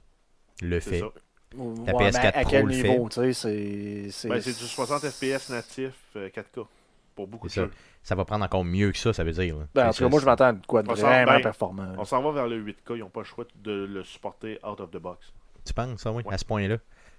Le 0.61 0.79
fait. 0.79 0.99
ça. 0.99 1.05
La 1.55 1.63
Ouais, 1.63 1.73
mais 1.85 1.93
PS4 2.11 2.25
à 2.35 2.41
Pro 2.41 2.49
quel 2.49 2.65
le 2.65 2.73
fait. 2.73 2.89
niveau, 2.89 3.09
tu 3.09 3.15
sais, 3.15 3.33
c'est... 3.33 4.07
c'est- 4.11 4.27
Ben, 4.29 4.41
c'est 4.41 4.57
du 4.57 4.65
60 4.65 5.01
FPS 5.09 5.49
natif 5.49 5.93
euh, 6.15 6.29
4K 6.29 6.65
pour 7.15 7.27
beaucoup 7.27 7.47
de 7.47 7.51
ça. 7.53 7.61
jeux. 7.61 7.71
Ça 8.03 8.15
va 8.15 8.25
prendre 8.25 8.43
encore 8.45 8.63
mieux 8.65 8.91
que 8.91 8.97
ça, 8.97 9.13
ça 9.13 9.23
veut 9.23 9.31
dire. 9.31 9.57
là. 9.57 9.65
Ben, 9.73 9.87
en 9.87 9.91
tout 9.93 10.03
cas, 10.03 10.09
moi, 10.09 10.19
je 10.19 10.25
m'attends 10.25 10.45
à 10.45 10.53
de 10.53 10.65
quoi 10.65 10.83
de 10.83 10.89
On 10.91 10.95
s'en- 10.95 11.01
vraiment 11.07 11.33
ben, 11.33 11.41
performant. 11.41 11.93
On 11.97 12.03
s'en 12.05 12.21
va 12.21 12.31
vers 12.31 12.47
le 12.47 12.57
8K, 12.57 12.95
ils 12.95 12.99
n'ont 12.99 13.09
pas 13.09 13.21
le 13.21 13.25
choix 13.25 13.45
de 13.63 13.85
le 13.85 14.03
supporter 14.03 14.59
out 14.67 14.79
of 14.81 14.91
the 14.91 14.97
box. 14.97 15.31
Tu 15.65 15.73
penses, 15.73 16.01
ça, 16.01 16.11
oui, 16.11 16.23
Ouais. 16.25 16.33
à 16.33 16.37
ce 16.37 16.45
point-là? 16.45 16.77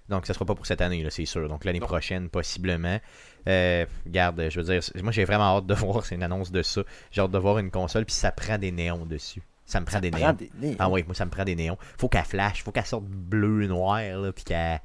Donc, 0.09 0.25
ça 0.25 0.33
sera 0.33 0.43
pas 0.45 0.55
pour 0.55 0.65
cette 0.65 0.81
année, 0.81 1.05
c'est 1.09 1.25
sûr. 1.25 1.47
Donc, 1.47 1.63
l'année 1.65 1.79
prochaine, 1.79 2.29
possiblement. 2.29 2.99
Euh, 3.47 3.85
garde, 4.07 4.49
je 4.49 4.59
veux 4.59 4.65
dire, 4.79 4.81
moi, 5.03 5.11
j'ai 5.11 5.23
vraiment 5.25 5.57
hâte 5.57 5.65
de 5.67 5.73
voir, 5.75 6.05
c'est 6.05 6.15
une 6.15 6.23
annonce 6.23 6.51
de 6.51 6.61
ça. 6.61 6.81
J'ai 7.11 7.21
hâte 7.21 7.31
de 7.31 7.37
voir 7.37 7.59
une 7.59 7.71
console, 7.71 8.05
puis 8.05 8.15
ça 8.15 8.31
prend 8.31 8.57
des 8.57 8.71
néons 8.71 9.05
dessus. 9.05 9.41
Ça 9.65 9.79
me 9.79 9.85
prend 9.85 9.99
des 9.99 10.09
néons. 10.09 10.33
des. 10.33 10.75
Ah 10.79 10.89
oui, 10.89 11.03
moi, 11.05 11.13
ça 11.13 11.25
me 11.25 11.29
prend 11.31 11.43
des 11.43 11.55
néons. 11.55 11.77
Faut 11.99 12.09
qu'elle 12.09 12.23
flash, 12.25 12.63
faut 12.63 12.71
qu'elle 12.71 12.85
sorte 12.85 13.03
bleu, 13.05 13.67
noir, 13.67 13.99
là, 14.01 14.31
puis 14.31 14.43
qu'elle. 14.43 14.81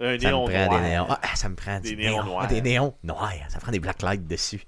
Un 0.00 0.18
Ça 0.18 0.30
me 0.30 0.46
prend 0.46 0.66
noir. 0.66 0.80
des 0.80 0.88
néons. 0.88 1.06
Ah, 1.10 1.20
ça 1.34 1.48
me 1.48 1.54
prend 1.56 1.80
Des 1.80 1.96
néons 1.96 2.12
néon. 2.12 2.24
noirs. 2.24 2.46
Des 2.48 2.60
néons 2.62 2.94
noirs. 3.02 3.32
Ça 3.48 3.58
prend 3.58 3.72
des 3.72 3.80
blacklights 3.80 4.26
dessus. 4.26 4.64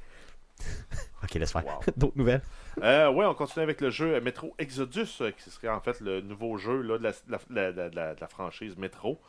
ok, 1.22 1.35
laisse 1.35 1.52
faire. 1.52 1.64
Wow. 1.64 1.80
D'autres 1.96 2.16
nouvelles? 2.18 2.42
Euh, 2.83 3.11
ouais, 3.11 3.24
on 3.26 3.35
continue 3.35 3.62
avec 3.62 3.80
le 3.80 3.90
jeu 3.90 4.20
Metro 4.20 4.54
Exodus, 4.59 5.07
euh, 5.20 5.30
qui 5.30 5.50
serait 5.50 5.68
en 5.68 5.80
fait 5.80 6.00
le 6.00 6.20
nouveau 6.20 6.57
jeu 6.59 6.83
là, 6.83 6.98
de, 6.98 7.04
la, 7.04 7.11
de 7.12 7.16
la- 7.30 7.72
de 7.72 7.76
la- 7.80 7.88
de 7.90 7.96
la- 7.96 8.14
de 8.14 8.20
la 8.20 8.28
franchise 8.28 8.76
Metro. 8.76 9.20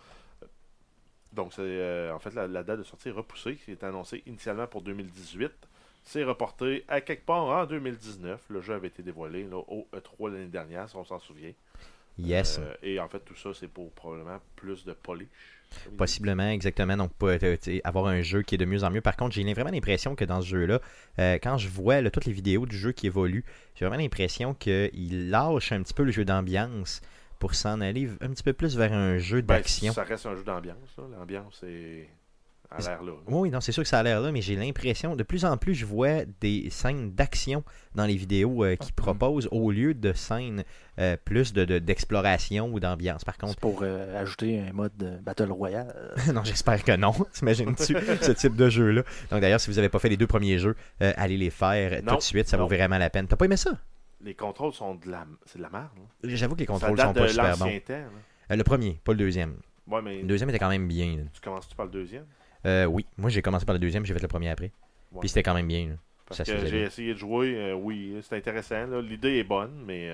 Donc, 1.35 1.53
c'est 1.53 1.61
euh, 1.61 2.13
en 2.13 2.19
fait 2.19 2.33
la, 2.33 2.47
la 2.47 2.63
date 2.63 2.79
de 2.79 2.83
sortie 2.83 3.09
est 3.09 3.11
repoussée, 3.11 3.55
qui 3.57 3.71
est 3.71 3.83
annoncée 3.83 4.23
initialement 4.25 4.67
pour 4.67 4.81
2018. 4.81 5.51
C'est 6.03 6.23
reporté 6.23 6.85
à 6.87 7.01
quelque 7.01 7.25
part 7.25 7.45
en 7.45 7.65
2019. 7.65 8.45
Le 8.49 8.61
jeu 8.61 8.73
avait 8.73 8.87
été 8.87 9.03
dévoilé 9.03 9.43
là, 9.43 9.57
au 9.57 9.87
E3 9.93 10.31
l'année 10.31 10.45
dernière, 10.45 10.87
si 10.89 10.95
on 10.95 11.03
s'en 11.03 11.19
souvient. 11.19 11.51
Yes. 12.17 12.59
Euh, 12.59 12.73
et 12.81 12.99
en 12.99 13.09
fait, 13.09 13.19
tout 13.19 13.35
ça, 13.35 13.49
c'est 13.53 13.67
pour 13.67 13.91
probablement 13.91 14.39
plus 14.55 14.85
de 14.85 14.93
polish. 14.93 15.27
Possiblement, 15.97 16.49
exactement. 16.49 16.95
Donc, 16.95 17.11
pas, 17.13 17.37
euh, 17.43 17.57
avoir 17.83 18.07
un 18.07 18.21
jeu 18.21 18.43
qui 18.43 18.55
est 18.55 18.57
de 18.57 18.65
mieux 18.65 18.83
en 18.83 18.91
mieux. 18.91 19.01
Par 19.01 19.17
contre, 19.17 19.35
j'ai 19.35 19.53
vraiment 19.53 19.71
l'impression 19.71 20.15
que 20.15 20.23
dans 20.23 20.41
ce 20.41 20.47
jeu-là, 20.47 20.79
euh, 21.19 21.37
quand 21.41 21.57
je 21.57 21.67
vois 21.67 22.01
là, 22.01 22.09
toutes 22.11 22.25
les 22.25 22.31
vidéos 22.31 22.65
du 22.65 22.77
jeu 22.77 22.91
qui 22.91 23.07
évoluent, 23.07 23.43
j'ai 23.75 23.85
vraiment 23.85 24.01
l'impression 24.01 24.53
qu'il 24.53 25.29
lâche 25.29 25.71
un 25.71 25.81
petit 25.81 25.93
peu 25.93 26.03
le 26.03 26.11
jeu 26.11 26.23
d'ambiance 26.23 27.01
pour 27.39 27.55
s'en 27.55 27.81
aller 27.81 28.09
un 28.21 28.29
petit 28.29 28.43
peu 28.43 28.53
plus 28.53 28.75
vers 28.77 28.93
un 28.93 29.17
jeu 29.17 29.41
Ben, 29.41 29.55
d'action. 29.57 29.93
ça 29.93 30.03
reste 30.03 30.25
un 30.25 30.35
jeu 30.35 30.43
d'ambiance. 30.43 30.77
là. 30.97 31.03
L'ambiance 31.17 31.61
est 31.67 32.09
à 32.71 32.79
l'air 32.79 33.03
là. 33.03 33.11
Oui, 33.27 33.51
non, 33.51 33.61
c'est 33.61 33.71
sûr 33.71 33.83
que 33.83 33.87
ça 33.89 33.99
a 33.99 34.03
l'air 34.03 34.19
là, 34.19 34.31
mais 34.31 34.41
j'ai 34.41 34.55
l'impression, 34.55 35.15
de 35.15 35.21
plus 35.23 35.45
en 35.45 35.55
plus, 35.55 35.75
je 35.75 35.85
vois 35.85 36.25
des 36.41 36.69
scènes 36.71 37.11
d'action 37.13 37.63
dans 37.93 38.05
les 38.05 38.15
vidéos 38.17 38.65
euh, 38.65 38.75
qu'ils 38.75 38.91
proposent 38.91 39.47
au 39.51 39.71
lieu 39.71 39.93
de 39.93 40.11
scènes 40.13 40.63
euh, 40.99 41.15
plus 41.23 41.53
de- 41.53 41.63
de- 41.63 41.77
d'exploration 41.79 42.67
ou 42.73 42.79
d'ambiance. 42.79 43.23
Par 43.23 43.37
contre, 43.37 43.53
C'est 43.53 43.59
pour 43.59 43.79
euh, 43.83 44.19
ajouter 44.19 44.59
un 44.59 44.73
mode 44.73 44.91
de 44.97 45.11
Battle 45.21 45.51
Royale. 45.51 45.93
non, 46.33 46.43
j'espère 46.43 46.83
que 46.83 46.95
non. 46.97 47.11
T'imagines-tu 47.33 47.95
ce 48.21 48.31
type 48.31 48.55
de 48.55 48.67
jeu-là? 48.67 49.03
Donc 49.29 49.41
d'ailleurs, 49.41 49.59
si 49.61 49.69
vous 49.69 49.75
n'avez 49.75 49.89
pas 49.89 49.99
fait 49.99 50.09
les 50.09 50.17
deux 50.17 50.27
premiers 50.27 50.57
jeux, 50.57 50.75
euh, 51.03 51.13
allez 51.17 51.37
les 51.37 51.51
faire 51.51 52.01
tout 52.03 52.15
de 52.15 52.21
suite, 52.21 52.47
ça 52.47 52.57
non. 52.57 52.63
vaut 52.63 52.69
vraiment 52.75 52.97
la 52.97 53.11
peine. 53.11 53.27
T'as 53.27 53.35
pas 53.37 53.45
aimé 53.45 53.57
ça? 53.57 53.77
Les 54.25 54.33
contrôles 54.33 54.73
sont 54.73 54.95
de 54.95 55.09
la, 55.09 55.25
c'est 55.45 55.57
de 55.59 55.63
la 55.63 55.69
merde. 55.69 55.89
là. 56.23 56.29
J'avoue 56.35 56.55
que 56.55 56.59
les 56.61 56.65
contrôles 56.65 56.99
sont 56.99 57.13
pas 57.13 57.21
de 57.21 57.27
super 57.27 57.57
bons. 57.57 57.79
temps. 57.79 57.93
Euh, 58.51 58.55
le 58.55 58.63
premier, 58.63 58.99
pas 59.03 59.11
le 59.13 59.17
deuxième. 59.19 59.55
Ouais, 59.87 60.01
mais 60.01 60.21
Le 60.21 60.27
deuxième 60.27 60.49
était 60.49 60.59
quand 60.59 60.69
même 60.69 60.87
bien. 60.87 61.17
là. 61.17 61.23
tu 61.33 61.39
commences-tu 61.41 61.75
par 61.75 61.85
le 61.85 61.91
deuxième? 61.91 62.25
Euh, 62.65 62.85
oui, 62.85 63.05
moi 63.17 63.29
j'ai 63.29 63.41
commencé 63.41 63.65
par 63.65 63.73
le 63.73 63.79
deuxième, 63.79 64.05
j'ai 64.05 64.13
fait 64.13 64.21
le 64.21 64.27
premier 64.27 64.49
après. 64.49 64.71
Ouais. 65.11 65.19
Puis 65.19 65.29
c'était 65.29 65.43
quand 65.43 65.53
même 65.53 65.67
bien. 65.67 65.87
là. 65.89 65.93
Parce 66.25 66.43
Ça 66.43 66.43
que 66.43 66.65
j'ai 66.65 66.81
essayé 66.81 67.13
de 67.13 67.19
jouer, 67.19 67.55
euh, 67.55 67.73
oui, 67.75 68.17
c'est 68.27 68.35
intéressant. 68.35 68.87
L'idée 68.99 69.37
est 69.37 69.43
bonne, 69.43 69.83
mais 69.85 70.09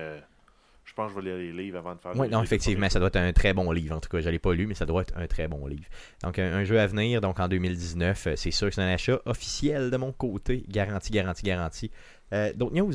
je 0.84 0.92
pense 0.94 1.12
que 1.12 1.20
je 1.20 1.24
vais 1.24 1.30
lire 1.42 1.54
les 1.54 1.62
livres 1.64 1.78
avant 1.78 1.94
de 1.94 2.00
faire 2.00 2.12
Oui, 2.16 2.28
non, 2.28 2.42
effectivement, 2.42 2.88
ça 2.90 2.98
doit 2.98 3.08
être 3.08 3.16
un 3.16 3.32
très 3.32 3.54
bon 3.54 3.70
livre. 3.72 3.96
En 3.96 4.00
tout 4.00 4.10
cas, 4.10 4.20
je 4.20 4.26
ne 4.26 4.32
l'ai 4.32 4.38
pas 4.38 4.52
lu, 4.52 4.66
mais 4.66 4.74
ça 4.74 4.84
doit 4.84 5.00
être 5.02 5.16
un 5.16 5.26
très 5.26 5.48
bon 5.48 5.66
livre. 5.66 5.84
Donc, 6.22 6.38
un, 6.38 6.52
un 6.52 6.64
jeu 6.64 6.78
à 6.78 6.86
venir, 6.86 7.20
donc 7.22 7.40
en 7.40 7.48
2019, 7.48 8.26
euh, 8.26 8.36
c'est 8.36 8.50
sûr 8.50 8.68
que 8.68 8.74
c'est 8.74 8.82
un 8.82 8.88
achat 8.92 9.20
officiel 9.24 9.90
de 9.90 9.96
mon 9.96 10.12
côté. 10.12 10.64
Garanti, 10.68 11.10
garanti, 11.12 11.44
garanti. 11.44 11.90
Euh, 12.34 12.52
D'autres 12.54 12.74
news? 12.74 12.92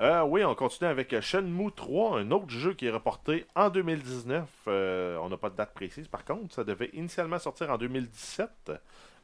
Euh, 0.00 0.22
oui, 0.22 0.44
on 0.44 0.54
continue 0.54 0.88
avec 0.88 1.12
euh, 1.12 1.20
Shenmue 1.20 1.72
3, 1.72 2.20
un 2.20 2.30
autre 2.30 2.50
jeu 2.50 2.74
qui 2.74 2.86
est 2.86 2.90
reporté 2.90 3.46
en 3.56 3.68
2019. 3.68 4.48
Euh, 4.68 5.16
on 5.16 5.28
n'a 5.28 5.36
pas 5.36 5.50
de 5.50 5.56
date 5.56 5.74
précise, 5.74 6.06
par 6.06 6.24
contre. 6.24 6.54
Ça 6.54 6.62
devait 6.62 6.90
initialement 6.92 7.38
sortir 7.38 7.70
en 7.70 7.78
2017. 7.78 8.72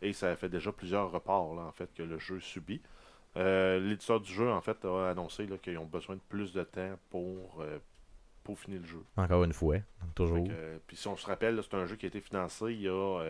Et 0.02 0.12
ça 0.12 0.34
fait 0.34 0.48
déjà 0.48 0.72
plusieurs 0.72 1.12
reports, 1.12 1.54
là, 1.54 1.62
en 1.62 1.72
fait, 1.72 1.92
que 1.94 2.02
le 2.02 2.18
jeu 2.18 2.40
subit. 2.40 2.82
Euh, 3.36 3.78
L'éditeur 3.78 4.20
du 4.20 4.32
jeu, 4.32 4.50
en 4.50 4.60
fait, 4.60 4.84
a 4.84 5.10
annoncé 5.10 5.46
qu'ils 5.62 5.78
ont 5.78 5.86
besoin 5.86 6.16
de 6.16 6.20
plus 6.28 6.52
de 6.52 6.64
temps 6.64 6.98
pour, 7.08 7.64
pour 8.42 8.58
finir 8.58 8.80
le 8.80 8.86
jeu. 8.86 9.04
Encore 9.16 9.44
une 9.44 9.52
fois, 9.52 9.76
toujours. 10.14 10.48
puis 10.86 10.96
si 10.96 11.06
on 11.06 11.16
se 11.16 11.26
rappelle, 11.26 11.60
c'est 11.62 11.74
un 11.74 11.86
jeu 11.86 11.96
qui 11.96 12.06
a 12.06 12.08
été 12.08 12.20
financé 12.20 12.66
il 12.66 12.82
y 12.82 12.88
a 12.88 13.22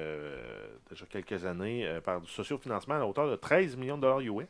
déjà 0.90 1.04
quelques 1.06 1.44
années 1.44 2.00
par 2.04 2.20
du 2.20 2.28
sociofinancement 2.28 2.94
à 2.94 2.98
la 2.98 3.06
hauteur 3.06 3.30
de 3.30 3.36
13 3.36 3.76
millions 3.76 3.96
de 3.96 4.02
dollars 4.02 4.20
US. 4.20 4.46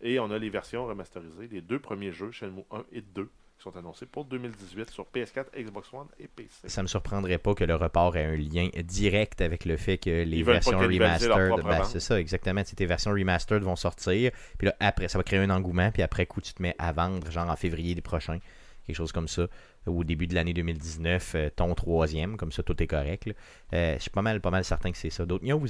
Et 0.00 0.18
on 0.20 0.30
a 0.30 0.38
les 0.38 0.50
versions 0.50 0.86
remasterisées, 0.86 1.48
les 1.50 1.60
deux 1.60 1.78
premiers 1.78 2.12
jeux, 2.12 2.30
Shenmue 2.30 2.64
1 2.70 2.84
et 2.92 3.00
2, 3.00 3.24
qui 3.24 3.62
sont 3.64 3.76
annoncés 3.76 4.06
pour 4.06 4.24
2018 4.24 4.90
sur 4.90 5.06
PS4, 5.12 5.46
Xbox 5.56 5.92
One 5.92 6.06
et 6.20 6.28
PC. 6.28 6.68
Ça 6.68 6.82
me 6.82 6.86
surprendrait 6.86 7.38
pas 7.38 7.54
que 7.54 7.64
le 7.64 7.74
report 7.74 8.16
ait 8.16 8.24
un 8.24 8.36
lien 8.36 8.68
direct 8.84 9.40
avec 9.40 9.64
le 9.64 9.76
fait 9.76 9.98
que 9.98 10.22
les 10.22 10.42
versions 10.44 10.78
remastered, 10.78 11.64
ben, 11.64 11.82
c'est 11.84 12.00
ça 12.00 12.20
exactement, 12.20 12.62
tes 12.62 12.86
versions 12.86 13.10
remastered 13.10 13.62
vont 13.62 13.76
sortir, 13.76 14.30
puis 14.56 14.68
là 14.68 14.76
après 14.78 15.08
ça 15.08 15.18
va 15.18 15.24
créer 15.24 15.40
un 15.40 15.50
engouement, 15.50 15.90
puis 15.90 16.02
après 16.02 16.26
coup 16.26 16.40
tu 16.40 16.54
te 16.54 16.62
mets 16.62 16.76
à 16.78 16.92
vendre 16.92 17.28
genre 17.32 17.50
en 17.50 17.56
février 17.56 17.96
des 17.96 18.00
prochains, 18.00 18.38
quelque 18.86 18.96
chose 18.96 19.10
comme 19.10 19.28
ça, 19.28 19.48
au 19.86 20.04
début 20.04 20.28
de 20.28 20.34
l'année 20.34 20.54
2019, 20.54 21.34
euh, 21.34 21.50
ton 21.54 21.74
troisième, 21.74 22.36
comme 22.36 22.52
ça 22.52 22.62
tout 22.62 22.80
est 22.82 22.86
correct. 22.86 23.28
Euh, 23.72 23.94
je 23.96 24.02
suis 24.02 24.10
pas 24.10 24.22
mal, 24.22 24.40
pas 24.40 24.50
mal 24.50 24.64
certain 24.64 24.92
que 24.92 24.98
c'est 24.98 25.10
ça. 25.10 25.26
D'autres 25.26 25.44
news? 25.44 25.66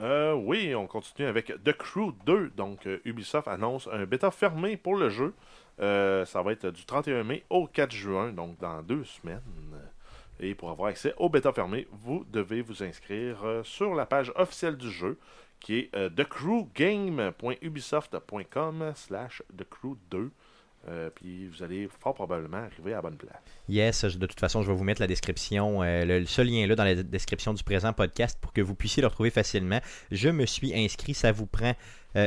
Euh, 0.00 0.34
oui, 0.34 0.74
on 0.74 0.86
continue 0.86 1.26
avec 1.26 1.52
The 1.64 1.72
Crew 1.72 2.12
2. 2.26 2.50
Donc, 2.50 2.86
euh, 2.86 3.00
Ubisoft 3.04 3.48
annonce 3.48 3.88
un 3.90 4.04
bêta 4.04 4.30
fermé 4.30 4.76
pour 4.76 4.94
le 4.96 5.08
jeu. 5.08 5.32
Euh, 5.80 6.26
ça 6.26 6.42
va 6.42 6.52
être 6.52 6.68
du 6.70 6.84
31 6.84 7.24
mai 7.24 7.44
au 7.50 7.66
4 7.66 7.92
juin, 7.92 8.32
donc 8.32 8.58
dans 8.58 8.82
deux 8.82 9.02
semaines. 9.04 9.40
Et 10.38 10.54
pour 10.54 10.68
avoir 10.70 10.90
accès 10.90 11.14
au 11.16 11.30
bêta 11.30 11.50
fermé, 11.52 11.88
vous 11.90 12.26
devez 12.30 12.60
vous 12.60 12.82
inscrire 12.82 13.38
sur 13.62 13.94
la 13.94 14.04
page 14.04 14.30
officielle 14.36 14.76
du 14.76 14.90
jeu, 14.90 15.18
qui 15.60 15.78
est 15.78 15.90
thecrewgame.ubisoft.com 16.14 18.92
slash 18.94 19.42
thecrew2. 19.56 20.28
Euh, 20.88 21.10
puis 21.14 21.48
vous 21.48 21.62
allez 21.62 21.88
fort 22.00 22.14
probablement 22.14 22.58
arriver 22.58 22.92
à 22.92 22.96
la 22.96 23.02
bonne 23.02 23.16
place. 23.16 23.40
Yes, 23.68 24.04
de 24.04 24.26
toute 24.26 24.38
façon, 24.38 24.62
je 24.62 24.70
vais 24.70 24.76
vous 24.76 24.84
mettre 24.84 25.00
la 25.00 25.08
description, 25.08 25.82
euh, 25.82 26.04
le, 26.04 26.20
le 26.20 26.26
seul 26.26 26.46
lien 26.46 26.66
là 26.66 26.76
dans 26.76 26.84
la 26.84 26.94
description 27.02 27.54
du 27.54 27.64
présent 27.64 27.92
podcast 27.92 28.38
pour 28.40 28.52
que 28.52 28.60
vous 28.60 28.74
puissiez 28.74 29.00
le 29.00 29.08
retrouver 29.08 29.30
facilement. 29.30 29.80
Je 30.12 30.28
me 30.28 30.46
suis 30.46 30.72
inscrit, 30.78 31.14
ça 31.14 31.32
vous 31.32 31.46
prend 31.46 31.74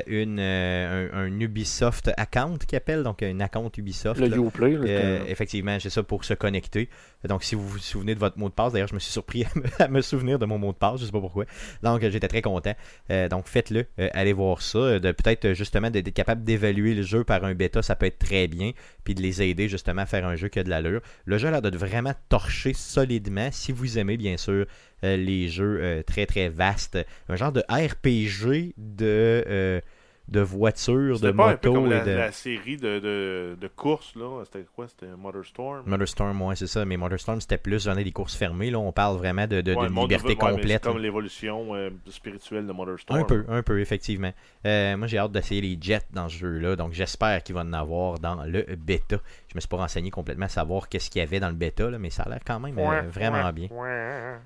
une, 0.07 0.39
euh, 0.39 1.09
un, 1.13 1.23
un 1.25 1.39
Ubisoft 1.39 2.11
account 2.17 2.57
qui 2.67 2.75
appelle, 2.75 3.03
donc 3.03 3.23
un 3.23 3.39
account 3.39 3.71
Ubisoft. 3.77 4.19
Le 4.19 4.27
là. 4.27 4.37
Uplay, 4.37 4.71
là, 4.73 4.85
Euh, 4.87 5.23
effectivement, 5.27 5.77
c'est 5.79 5.89
ça 5.89 6.03
pour 6.03 6.23
se 6.23 6.33
connecter. 6.33 6.89
Donc, 7.27 7.43
si 7.43 7.55
vous 7.55 7.67
vous 7.67 7.77
souvenez 7.79 8.13
de 8.15 8.19
votre 8.19 8.37
mot 8.37 8.47
de 8.49 8.53
passe, 8.53 8.71
d'ailleurs, 8.73 8.87
je 8.87 8.93
me 8.93 8.99
suis 8.99 9.11
surpris 9.11 9.43
à 9.45 9.49
me, 9.59 9.63
à 9.83 9.87
me 9.87 10.01
souvenir 10.01 10.37
de 10.39 10.45
mon 10.45 10.57
mot 10.57 10.71
de 10.71 10.77
passe, 10.77 10.99
je 11.01 11.05
sais 11.05 11.11
pas 11.11 11.19
pourquoi. 11.19 11.45
Donc, 11.83 12.03
euh, 12.03 12.09
j'étais 12.11 12.27
très 12.27 12.41
content. 12.41 12.73
Euh, 13.11 13.27
donc, 13.29 13.47
faites-le, 13.47 13.85
Euh, 13.99 14.09
allez 14.13 14.33
voir 14.33 14.61
ça. 14.61 14.77
Euh, 14.79 14.99
De 14.99 15.11
peut-être 15.11 15.45
euh, 15.45 15.53
justement 15.53 15.89
d'être 15.89 16.11
capable 16.13 16.43
d'évaluer 16.43 16.93
le 16.93 17.01
jeu 17.01 17.23
par 17.23 17.43
un 17.43 17.55
bêta, 17.55 17.81
ça 17.81 17.95
peut 17.95 18.05
être 18.05 18.19
très 18.19 18.47
bien, 18.47 18.71
puis 19.03 19.15
de 19.15 19.21
les 19.21 19.41
aider 19.41 19.67
justement 19.67 20.03
à 20.03 20.05
faire 20.05 20.25
un 20.25 20.35
jeu 20.35 20.49
qui 20.49 20.59
a 20.59 20.63
de 20.63 20.69
l'allure. 20.69 21.01
Le 21.25 21.37
jeu 21.37 21.47
a 21.47 21.51
l'air 21.51 21.61
de 21.61 21.77
vraiment 21.77 22.13
torcher 22.29 22.73
solidement, 22.73 23.49
si 23.51 23.71
vous 23.71 23.97
aimez 23.97 24.17
bien 24.17 24.37
sûr 24.37 24.53
euh, 24.53 24.65
les 25.03 25.49
jeux 25.49 25.79
euh, 25.81 26.03
très 26.03 26.25
très 26.25 26.49
vastes, 26.49 26.97
un 27.27 27.35
genre 27.35 27.51
de 27.51 27.61
RPG 27.69 28.73
de 28.77 29.43
euh, 29.47 29.81
de 30.29 30.41
voitures, 30.41 31.19
de 31.19 31.29
un 31.29 31.31
peu 31.31 31.37
motos 31.37 31.73
comme 31.73 31.89
la, 31.89 32.03
de 32.03 32.11
la 32.11 32.31
série 32.31 32.77
de, 32.77 32.99
de, 32.99 33.57
de 33.59 33.67
courses, 33.67 34.15
là. 34.15 34.43
C'était 34.45 34.65
quoi? 34.75 34.87
C'était 34.87 35.07
Motorstorm? 35.17 35.83
Motorstorm, 35.87 36.41
ouais, 36.43 36.55
c'est 36.55 36.67
ça. 36.67 36.85
Mais 36.85 36.97
Motorstorm, 36.97 37.41
c'était 37.41 37.57
plus 37.57 37.83
j'en 37.83 37.97
ai 37.97 38.03
des 38.03 38.11
courses 38.11 38.35
fermées. 38.35 38.69
Là, 38.69 38.79
on 38.79 38.91
parle 38.91 39.17
vraiment 39.17 39.47
de, 39.47 39.61
de, 39.61 39.73
Ouais, 39.73 39.87
liberté 39.89 40.29
ouais, 40.29 40.35
complète. 40.35 40.83
C'est 40.83 40.91
comme 40.91 40.99
l'évolution 40.99 41.73
euh, 41.73 41.89
spirituelle 42.09 42.67
de 42.67 42.71
Motorstorm. 42.71 43.19
Un 43.19 43.23
peu, 43.23 43.45
un 43.47 43.63
peu, 43.63 43.79
effectivement. 43.79 44.31
Euh, 44.65 44.97
moi, 44.97 45.07
j'ai 45.07 45.17
hâte 45.17 45.31
d'essayer 45.31 45.61
les 45.61 45.77
jets 45.79 46.05
dans 46.13 46.29
ce 46.29 46.37
jeu-là. 46.37 46.75
Donc, 46.75 46.93
j'espère 46.93 47.41
qu'il 47.43 47.55
va 47.55 47.61
en 47.61 47.73
avoir 47.73 48.19
dans 48.19 48.43
le 48.43 48.63
bêta. 48.75 49.17
Je 49.49 49.55
me 49.55 49.61
suis 49.61 49.67
pas 49.67 49.77
renseigné 49.77 50.11
complètement 50.11 50.45
à 50.45 50.49
savoir 50.49 50.89
qu'est-ce 50.89 51.09
qu'il 51.09 51.19
y 51.19 51.23
avait 51.23 51.39
dans 51.39 51.49
le 51.49 51.55
bêta, 51.55 51.89
là, 51.89 51.97
mais 51.97 52.11
ça 52.11 52.21
a 52.23 52.29
l'air 52.29 52.39
quand 52.45 52.59
même 52.59 52.77
euh, 52.77 53.01
vraiment 53.09 53.51
bien. 53.51 53.67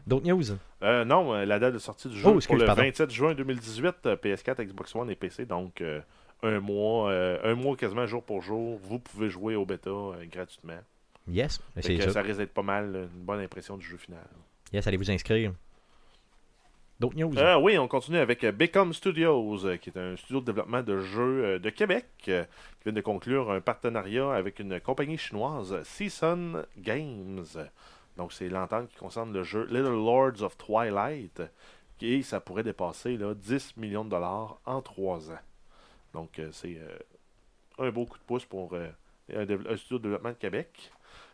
D'autres 0.07 0.25
news? 0.25 0.43
Euh, 0.81 1.03
non, 1.03 1.33
euh, 1.33 1.43
la 1.45 1.59
date 1.59 1.73
de 1.73 1.79
sortie 1.79 2.07
du 2.07 2.17
jeu 2.17 2.25
Oh, 2.29 2.39
pour 2.39 2.55
le 2.55 2.65
pardon. 2.65 2.83
27 2.83 3.11
juin 3.11 3.33
2018, 3.33 3.95
euh, 4.05 4.15
PS4, 4.15 4.63
Xbox 4.63 4.95
One 4.95 5.09
et 5.09 5.15
PC. 5.15 5.45
Donc, 5.45 5.81
euh, 5.81 5.99
un 6.41 6.61
mois, 6.61 7.11
un 7.11 7.55
mois 7.55 7.75
quasiment 7.75 8.05
jour 8.05 8.23
pour 8.23 8.41
jour, 8.41 8.79
vous 8.81 8.99
pouvez 8.99 9.29
jouer 9.29 9.55
au 9.55 9.65
bêta 9.65 9.91
gratuitement. 10.31 10.79
Yes, 11.27 11.61
c'est 11.81 11.99
ça. 12.01 12.11
ça 12.11 12.21
risque 12.21 12.39
d'être 12.39 12.53
pas 12.53 12.63
mal 12.63 13.07
une 13.13 13.23
bonne 13.23 13.39
impression 13.39 13.77
du 13.77 13.85
jeu 13.85 13.97
final. 13.97 14.19
Yes, 14.73 14.85
allez 14.87 14.97
vous 14.97 15.09
inscrire. 15.11 15.51
News? 16.99 17.37
Euh, 17.37 17.57
oui, 17.57 17.77
on 17.77 17.87
continue 17.87 18.17
avec 18.17 18.43
euh, 18.43 18.51
Becom 18.51 18.93
Studios, 18.93 19.65
euh, 19.65 19.77
qui 19.77 19.89
est 19.89 19.97
un 19.97 20.15
studio 20.15 20.39
de 20.39 20.45
développement 20.45 20.81
de 20.81 20.99
jeux 20.99 21.59
de 21.59 21.69
Québec, 21.69 22.05
qui 22.17 22.31
vient 22.31 22.93
de 22.93 23.01
conclure 23.01 23.51
un 23.51 23.61
partenariat 23.61 24.31
avec 24.31 24.59
une 24.59 24.79
compagnie 24.79 25.17
chinoise, 25.17 25.81
Season 25.83 26.63
Games. 26.77 27.45
Donc, 28.15 28.31
c'est 28.31 28.47
l'entente 28.47 28.89
qui 28.89 28.95
concerne 28.95 29.33
le 29.33 29.43
jeu 29.43 29.65
Little 29.65 29.91
Lords 29.91 30.41
of 30.43 30.57
Twilight, 30.57 31.41
et 32.01 32.21
ça 32.21 32.39
pourrait 32.39 32.63
dépasser 32.63 33.17
là, 33.17 33.33
10 33.33 33.77
millions 33.77 34.05
de 34.05 34.09
dollars 34.09 34.59
en 34.65 34.81
3 34.81 35.31
ans. 35.31 35.39
Donc, 36.13 36.39
c'est 36.51 36.77
un 37.79 37.89
beau 37.91 38.05
coup 38.05 38.17
de 38.17 38.23
pouce 38.23 38.45
pour 38.45 38.75
un, 38.75 39.75
studio 39.77 39.97
de 39.97 40.03
développement 40.03 40.31
de 40.31 40.35
Québec. 40.35 40.91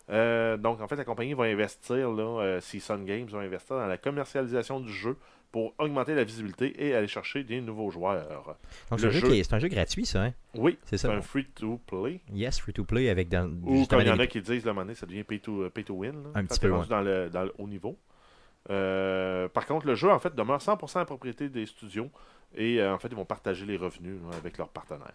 Donc, 0.07 0.79
en 0.79 0.87
fait, 0.87 0.95
la 0.95 1.05
compagnie 1.05 1.33
va 1.33 1.45
investir, 1.45 2.09
Season 2.61 2.99
Games 2.99 3.27
va 3.27 3.39
investir 3.39 3.75
dans 3.75 3.87
la 3.87 3.97
commercialisation 3.97 4.79
du 4.79 4.93
jeu 4.93 5.17
pour 5.51 5.73
augmenter 5.79 6.13
la 6.13 6.23
visibilité 6.23 6.85
et 6.85 6.93
aller 6.93 7.07
chercher 7.07 7.43
des 7.43 7.59
nouveaux 7.61 7.89
joueurs. 7.89 8.55
Donc, 8.91 8.99
c'est 8.99 9.07
un, 9.07 9.09
jeu 9.09 9.19
jeu- 9.19 9.27
qui 9.29 9.39
est- 9.39 9.43
c'est 9.43 9.55
un 9.55 9.59
jeu 9.59 9.67
gratuit, 9.67 10.05
ça. 10.05 10.23
Hein? 10.23 10.33
Oui, 10.55 10.77
C'est 10.83 10.97
c'est 10.97 11.07
ça. 11.07 11.13
un 11.13 11.21
free-to-play. 11.21 12.21
Yes, 12.33 12.59
free 12.59 12.73
to 12.73 12.83
play 12.83 13.09
avec 13.09 13.29
dans, 13.29 13.49
Ou 13.63 13.85
comme 13.87 14.01
il 14.01 14.07
y 14.07 14.11
en 14.11 14.19
a 14.19 14.27
qui 14.27 14.41
disent, 14.41 14.63
moment 14.65 14.81
donné, 14.81 14.95
ça 14.95 15.05
devient 15.07 15.23
pay 15.23 15.39
to, 15.39 15.69
pay 15.71 15.83
to 15.83 16.01
là, 16.03 16.11
Un 16.35 16.45
petit 16.45 16.59
peu, 16.59 16.71
rendu 16.71 16.87
dans, 16.89 17.01
le, 17.01 17.29
dans 17.29 17.43
le 17.43 17.53
haut 17.57 17.67
niveau. 17.67 17.97
Euh, 18.69 19.47
par 19.49 19.65
contre, 19.65 19.87
le 19.87 19.95
jeu, 19.95 20.11
en 20.11 20.19
fait, 20.19 20.35
demeure 20.35 20.59
100% 20.61 20.99
à 20.99 21.05
propriété 21.05 21.49
des 21.49 21.65
studios. 21.65 22.09
Et 22.55 22.79
euh, 22.81 22.93
en 22.93 22.99
fait, 22.99 23.07
ils 23.09 23.15
vont 23.15 23.25
partager 23.25 23.65
les 23.65 23.77
revenus 23.77 24.19
là, 24.29 24.37
avec 24.37 24.57
leurs 24.57 24.69
partenaires. 24.69 25.07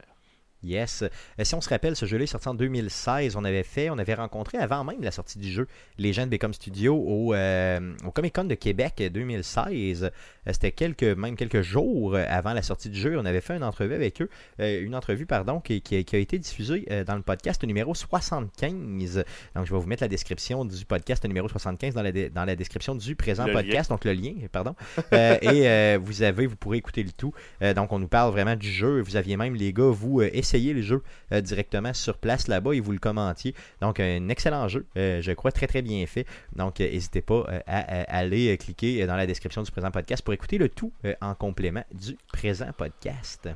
Yes. 0.64 1.02
Euh, 1.02 1.44
si 1.44 1.54
on 1.54 1.60
se 1.60 1.68
rappelle, 1.68 1.94
ce 1.96 2.06
jeu-là 2.06 2.24
est 2.24 2.28
sorti 2.28 2.48
en 2.48 2.54
2016. 2.54 3.36
On 3.36 3.44
avait 3.44 3.62
fait, 3.62 3.90
on 3.90 3.98
avait 3.98 4.14
rencontré 4.14 4.58
avant 4.58 4.82
même 4.84 5.02
la 5.02 5.10
sortie 5.10 5.38
du 5.38 5.50
jeu 5.50 5.66
les 5.98 6.12
gens 6.12 6.24
de 6.24 6.30
Becom 6.30 6.52
Studio 6.54 6.94
au, 6.96 7.34
euh, 7.34 7.92
au 8.06 8.10
Comic 8.10 8.34
Con 8.34 8.44
de 8.44 8.54
Québec 8.54 9.02
2016. 9.12 10.04
Euh, 10.04 10.10
C'était 10.52 10.72
quelques, 10.72 11.02
même 11.04 11.36
quelques 11.36 11.62
jours 11.62 12.16
avant 12.16 12.52
la 12.52 12.62
sortie 12.62 12.88
du 12.88 12.98
jeu. 12.98 13.18
On 13.18 13.24
avait 13.24 13.40
fait 13.40 13.56
une 13.56 13.64
entrevue 13.64 13.94
avec 13.94 14.20
eux, 14.22 14.28
euh, 14.60 14.82
une 14.82 14.94
entrevue 14.94 15.26
pardon, 15.26 15.60
qui, 15.60 15.80
qui 15.82 15.96
a- 15.96 16.02
qui 16.02 16.16
a 16.16 16.18
été 16.18 16.38
diffusée 16.38 16.86
dans 17.06 17.16
le 17.16 17.22
podcast 17.22 17.62
numéro 17.64 17.94
75. 17.94 19.24
Donc, 19.54 19.66
je 19.66 19.72
vais 19.74 19.78
vous 19.80 19.86
mettre 19.86 20.02
la 20.02 20.08
description 20.08 20.64
du 20.64 20.84
podcast 20.84 21.24
numéro 21.26 21.48
75 21.48 21.94
dans 21.94 22.02
la, 22.02 22.12
dé- 22.12 22.30
dans 22.30 22.44
la 22.44 22.56
description 22.56 22.94
du 22.94 23.16
présent 23.16 23.46
Le 23.46 23.52
podcast, 23.52 23.90
donc 23.90 24.04
le 24.04 24.12
lien, 24.12 24.32
pardon. 24.52 24.74
Euh, 25.12 25.36
et 25.42 25.96
vous 25.98 26.22
avez, 26.22 26.46
vous 26.46 26.56
pourrez 26.56 26.78
écouter 26.78 27.02
le 27.02 27.12
tout. 27.12 27.32
Donc, 27.74 27.92
on 27.92 27.98
nous 27.98 28.08
parle 28.08 28.32
vraiment 28.32 28.56
du 28.56 28.70
jeu. 28.70 29.00
Vous 29.00 29.16
aviez 29.16 29.36
même, 29.36 29.54
les 29.54 29.72
gars, 29.72 29.90
vous 29.90 30.20
euh, 30.20 30.30
essayez 30.54 30.72
le 30.72 30.82
jeu 30.82 31.02
euh, 31.32 31.40
directement 31.40 31.92
sur 31.92 32.18
place 32.18 32.48
là-bas 32.48 32.72
et 32.74 32.80
vous 32.80 32.92
le 32.92 32.98
commentiez. 32.98 33.54
Donc, 33.80 33.98
un 34.00 34.28
excellent 34.28 34.68
jeu. 34.68 34.86
euh, 34.96 35.20
je 35.20 35.32
crois 35.32 35.50
très, 35.52 35.66
très 35.66 35.82
bien 35.82 36.06
fait. 36.06 36.26
Donc, 36.54 36.80
euh, 36.80 36.84
n'hésitez 36.88 37.22
pas 37.22 37.44
à, 37.66 37.78
à 37.78 38.18
aller 38.18 38.56
cliquer 38.56 39.04
dans 39.06 39.16
la 39.16 39.26
description 39.26 39.62
du 39.62 39.70
présent 39.70 39.90
podcast 39.90 40.22
pour 40.22 40.32
écouter 40.34 40.58
le 40.58 40.68
tout 40.68 40.92
en 41.20 41.34
complément 41.34 41.84
du 41.92 42.16
présent 42.32 42.70
podcast. 42.76 43.48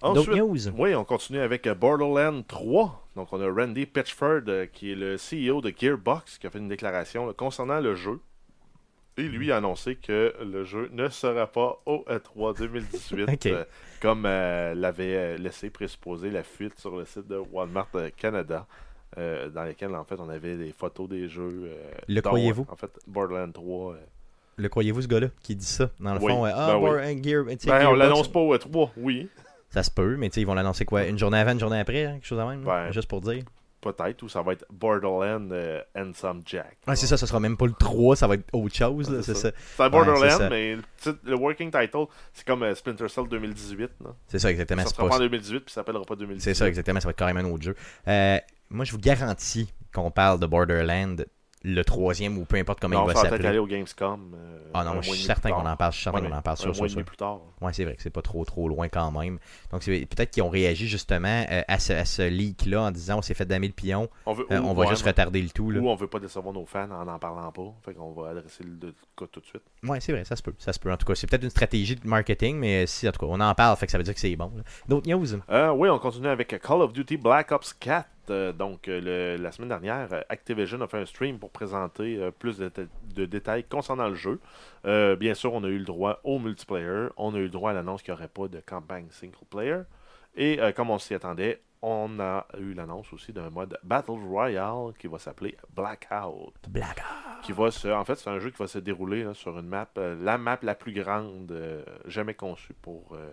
Ensuite, 0.00 0.36
news? 0.36 0.68
oui, 0.76 0.94
on 0.96 1.04
continue 1.04 1.38
avec 1.38 1.68
Borderlands 1.68 2.42
3. 2.42 3.06
Donc, 3.14 3.32
on 3.32 3.40
a 3.40 3.48
Randy 3.48 3.86
Pitchford, 3.86 4.42
qui 4.72 4.92
est 4.92 4.96
le 4.96 5.16
CEO 5.16 5.60
de 5.60 5.72
Gearbox, 5.76 6.38
qui 6.38 6.46
a 6.46 6.50
fait 6.50 6.58
une 6.58 6.68
déclaration 6.68 7.26
là, 7.26 7.32
concernant 7.34 7.78
le 7.78 7.94
jeu. 7.94 8.18
Et 9.18 9.22
lui 9.24 9.52
a 9.52 9.58
annoncé 9.58 9.96
que 9.96 10.34
le 10.42 10.64
jeu 10.64 10.88
ne 10.92 11.08
sera 11.10 11.46
pas 11.46 11.80
au 11.84 12.04
E 12.08 12.18
E3 12.18 12.56
2018, 12.58 13.22
Ok. 13.28 13.46
euh, 13.46 13.64
comme 14.00 14.24
euh, 14.24 14.74
l'avait 14.74 15.16
euh, 15.16 15.36
laissé 15.36 15.68
présupposer 15.68 16.30
la 16.30 16.42
fuite 16.42 16.78
sur 16.78 16.96
le 16.96 17.04
site 17.04 17.28
de 17.28 17.36
Walmart 17.36 17.90
Canada, 18.16 18.66
euh, 19.18 19.50
dans 19.50 19.64
lequel 19.64 19.94
en 19.94 20.04
fait 20.04 20.16
on 20.18 20.30
avait 20.30 20.56
des 20.56 20.72
photos 20.72 21.08
des 21.10 21.28
jeux. 21.28 21.70
Le 22.08 22.20
croyez-vous? 22.22 22.66
En 22.70 22.76
fait, 22.76 22.90
Borderlands 23.06 23.52
3. 23.52 23.92
euh, 23.92 23.96
Le 24.56 24.68
croyez-vous, 24.70 25.02
ce 25.02 25.08
gars-là, 25.08 25.28
qui 25.42 25.56
dit 25.56 25.66
ça 25.66 25.90
Dans 26.00 26.14
le 26.14 26.20
Oui, 26.20 26.32
fond, 26.32 26.46
euh, 26.46 26.50
ah, 26.54 26.78
ben 26.78 26.78
oui. 26.78 27.22
Gear, 27.22 27.44
Ben, 27.44 27.86
on 27.88 27.94
l'annonce 27.94 28.28
pas 28.32 28.40
au 28.40 28.56
E3, 28.56 28.90
oui. 28.96 29.28
Ça 29.68 29.82
se 29.82 29.90
peut, 29.90 30.16
mais 30.16 30.28
ils 30.28 30.46
vont 30.46 30.54
l'annoncer 30.54 30.84
quoi 30.86 31.04
Une 31.06 31.18
journée 31.18 31.38
avant, 31.38 31.52
une 31.52 31.60
journée 31.60 31.80
après, 31.80 32.04
hein, 32.06 32.12
quelque 32.14 32.26
chose 32.26 32.38
de 32.38 32.44
même? 32.44 32.66
Ouais. 32.66 32.92
Juste 32.92 33.08
pour 33.08 33.20
dire. 33.20 33.42
Peut-être, 33.82 34.22
ou 34.22 34.28
ça 34.28 34.40
va 34.42 34.52
être 34.52 34.64
Borderlands 34.70 35.48
euh, 35.50 35.82
Handsome 35.96 36.40
Jack. 36.46 36.78
Ouais, 36.86 36.94
c'est 36.96 37.08
ça, 37.08 37.16
ça 37.16 37.26
sera 37.26 37.40
même 37.40 37.56
pas 37.56 37.66
le 37.66 37.72
3, 37.72 38.14
ça 38.14 38.28
va 38.28 38.34
être 38.36 38.44
autre 38.52 38.74
chose, 38.74 39.10
là, 39.10 39.16
Ouais, 39.16 39.22
c'est 39.22 39.34
ça. 39.34 39.48
Ouais, 39.50 40.30
ça. 40.30 40.48
mais 40.48 40.76
le, 40.76 40.82
titre- 40.98 41.18
le 41.24 41.34
working 41.34 41.68
title, 41.70 42.04
c'est 42.32 42.46
comme 42.46 42.62
euh, 42.62 42.74
Splinter 42.76 43.08
Cell 43.08 43.26
2018. 43.28 43.90
là. 44.04 44.10
C'est 44.28 44.38
ça, 44.38 44.50
exactement. 44.52 44.82
Ça 44.82 44.88
c'est 44.88 44.94
sera 44.94 45.08
pas 45.08 45.14
en 45.16 45.18
ça. 45.18 45.24
2018, 45.24 45.60
puis 45.60 45.72
ça 45.72 45.80
s'appellera 45.80 46.04
pas 46.04 46.14
2018. 46.14 46.42
C'est 46.44 46.54
ça, 46.54 46.68
exactement. 46.68 47.00
Ça 47.00 47.08
va 47.08 47.10
être 47.10 47.18
carrément 47.18 47.40
un 47.40 47.50
autre 47.50 47.64
jeu. 47.64 47.74
Euh, 48.06 48.38
moi, 48.70 48.84
je 48.84 48.92
vous 48.92 48.98
garantis 48.98 49.68
qu'on 49.92 50.12
parle 50.12 50.38
de 50.38 50.46
Borderland, 50.46 51.26
le 51.64 51.84
troisième 51.84 52.38
ou 52.38 52.44
peu 52.44 52.56
importe 52.56 52.80
comment 52.80 52.96
Non, 52.96 53.04
il 53.04 53.08
va 53.08 53.14
ça 53.14 53.22
va 53.22 53.28
peut-être 53.30 53.40
aller 53.46 53.58
s'appeler. 53.58 53.58
au 53.58 53.66
Gamescom. 53.66 54.34
euh, 54.34 54.58
Ah 54.74 54.84
non, 54.84 55.00
je 55.00 55.10
suis 55.10 55.22
certain 55.22 55.50
qu'on 55.52 55.64
en 55.66 55.76
parle. 55.76 55.92
Je 55.92 55.96
suis 55.96 56.04
certain 56.04 56.20
Ouais, 56.20 56.28
qu'on 56.28 56.34
en 56.36 56.42
parle 56.42 56.54
un 56.54 56.56
sûr, 56.56 56.66
mois 56.68 56.74
sûr, 56.74 56.84
et 56.84 56.88
demi 56.88 56.98
sûr. 57.00 57.04
plus 57.04 57.16
tard. 57.16 57.40
Ouais, 57.60 57.72
c'est 57.72 57.84
vrai 57.84 57.94
que 57.94 58.02
c'est 58.02 58.10
pas 58.10 58.22
trop 58.22 58.44
trop 58.44 58.68
loin 58.68 58.88
quand 58.88 59.10
même. 59.12 59.38
Donc 59.70 59.82
c'est- 59.82 60.04
peut-être 60.06 60.30
qu'ils 60.32 60.42
ont 60.42 60.48
réagi 60.50 60.88
justement 60.88 61.44
euh, 61.50 61.62
à 61.68 61.78
ce, 61.78 61.92
à 61.92 62.04
ce 62.04 62.22
leak-là 62.22 62.82
en 62.82 62.90
disant 62.90 63.18
on 63.18 63.22
s'est 63.22 63.34
fait 63.34 63.44
damer 63.46 63.68
le 63.68 63.72
pion, 63.74 64.08
On, 64.26 64.32
veut, 64.32 64.46
euh, 64.50 64.60
on 64.60 64.74
va 64.74 64.86
juste 64.86 65.04
retarder 65.06 65.40
le 65.40 65.50
tout. 65.50 65.70
Là. 65.70 65.80
Ou 65.80 65.88
on 65.88 65.94
veut 65.94 66.08
pas 66.08 66.18
décevoir 66.18 66.52
nos 66.52 66.66
fans 66.66 66.90
en 66.90 67.06
en 67.06 67.18
parlant 67.18 67.52
pas. 67.52 67.72
Fait 67.84 67.94
qu'on 67.94 68.12
va 68.12 68.30
adresser 68.30 68.64
le, 68.64 68.92
cas 69.16 69.26
tout 69.30 69.40
de 69.40 69.46
suite. 69.46 69.62
Ouais, 69.84 70.00
c'est 70.00 70.12
vrai, 70.12 70.24
ça 70.24 70.34
se 70.36 70.42
peut. 70.42 70.54
Ça 70.58 70.72
se 70.72 70.78
peut. 70.80 70.90
En 70.92 70.96
tout 70.96 71.06
cas, 71.06 71.14
c'est 71.14 71.28
peut-être 71.28 71.44
une 71.44 71.50
stratégie 71.50 71.94
de 71.96 72.06
marketing, 72.06 72.56
mais 72.58 72.86
si 72.86 73.08
en 73.08 73.12
tout 73.12 73.20
cas 73.20 73.26
on 73.28 73.40
en 73.40 73.54
parle, 73.54 73.76
fait 73.76 73.86
que 73.86 73.92
ça 73.92 73.98
veut 73.98 74.04
dire 74.04 74.14
que 74.14 74.20
c'est 74.20 74.34
bon. 74.36 74.50
D'autres 74.88 75.08
news? 75.08 75.26
Oui, 75.76 75.88
on 75.88 75.98
continue 75.98 76.28
avec 76.28 76.60
Call 76.60 76.80
of 76.82 76.92
Duty 76.92 77.16
Black 77.18 77.52
Ops 77.52 77.72
4. 77.74 78.08
Euh, 78.32 78.52
donc, 78.52 78.88
euh, 78.88 79.00
le- 79.36 79.42
la 79.42 79.52
semaine 79.52 79.68
dernière, 79.68 80.08
euh, 80.12 80.20
Activision 80.28 80.80
a 80.80 80.88
fait 80.88 80.98
un 80.98 81.06
stream 81.06 81.38
pour 81.38 81.50
présenter 81.50 82.30
plus 82.38 82.58
de, 82.58 82.68
déta- 82.68 82.88
de 83.14 83.24
détails 83.26 83.64
concernant 83.64 84.08
le 84.08 84.14
jeu. 84.14 84.40
Bien 84.84 85.34
sûr, 85.34 85.52
on 85.54 85.62
a 85.64 85.68
eu 85.68 85.78
le 85.78 85.84
droit 85.84 86.20
au 86.24 86.38
multiplayer. 86.38 87.08
On 87.16 87.34
a 87.34 87.38
eu 87.38 87.44
le 87.44 87.48
droit 87.50 87.70
à 87.70 87.74
l'annonce 87.74 88.02
qu'il 88.02 88.12
n'y 88.14 88.18
aurait 88.18 88.28
pas 88.28 88.48
de 88.48 88.60
campagne 88.60 89.06
single 89.10 89.36
player. 89.50 89.82
Et 90.34 90.58
comme 90.74 90.90
on 90.90 90.98
s'y 90.98 91.14
attendait, 91.14 91.60
on 91.82 92.20
a 92.20 92.46
eu 92.58 92.74
l'annonce 92.74 93.12
aussi 93.12 93.32
d'un 93.32 93.50
mode 93.50 93.76
Battle 93.82 94.12
Royale 94.12 94.92
qui 94.98 95.08
va 95.08 95.18
s'appeler 95.18 95.56
Blackout. 95.74 96.54
Blague. 96.68 97.02
Qui 97.42 97.50
va 97.52 97.70
se, 97.72 97.88
en 97.88 98.04
fait, 98.04 98.14
c'est 98.14 98.30
un 98.30 98.38
jeu 98.38 98.50
qui 98.50 98.56
va 98.58 98.68
se 98.68 98.78
dérouler 98.78 99.24
là, 99.24 99.34
sur 99.34 99.58
une 99.58 99.66
map, 99.66 99.88
euh, 99.98 100.14
la 100.22 100.38
map 100.38 100.58
la 100.62 100.76
plus 100.76 100.92
grande 100.92 101.50
euh, 101.50 101.82
jamais 102.06 102.34
conçue 102.34 102.72
pour, 102.74 103.14
euh, 103.14 103.30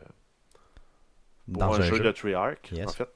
un, 1.59 1.62
un 1.67 1.81
jeu, 1.81 1.95
jeu. 1.97 2.03
de 2.03 2.12
Treyarch, 2.12 2.71
Yes. 2.71 2.88
en 2.89 2.91
fait. 2.91 3.09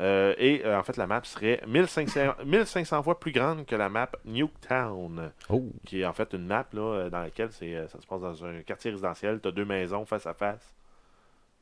Euh, 0.00 0.32
et 0.38 0.64
euh, 0.64 0.78
en 0.78 0.82
fait, 0.84 0.96
la 0.96 1.06
map 1.08 1.22
serait 1.24 1.60
1500, 1.66 2.34
1500 2.44 3.02
fois 3.02 3.18
plus 3.18 3.32
grande 3.32 3.66
que 3.66 3.74
la 3.74 3.88
map 3.88 4.08
Nuketown, 4.24 5.32
Oh, 5.50 5.64
qui 5.86 6.02
est 6.02 6.06
en 6.06 6.12
fait 6.12 6.32
une 6.34 6.46
map 6.46 6.66
là, 6.72 6.80
euh, 6.82 7.10
dans 7.10 7.20
laquelle 7.20 7.50
c'est, 7.52 7.86
ça 7.88 8.00
se 8.00 8.06
passe 8.06 8.20
dans 8.20 8.44
un 8.44 8.62
quartier 8.62 8.90
résidentiel. 8.92 9.40
Tu 9.40 9.48
as 9.48 9.50
deux 9.52 9.64
maisons 9.64 10.04
face 10.04 10.26
à 10.26 10.34
face. 10.34 10.72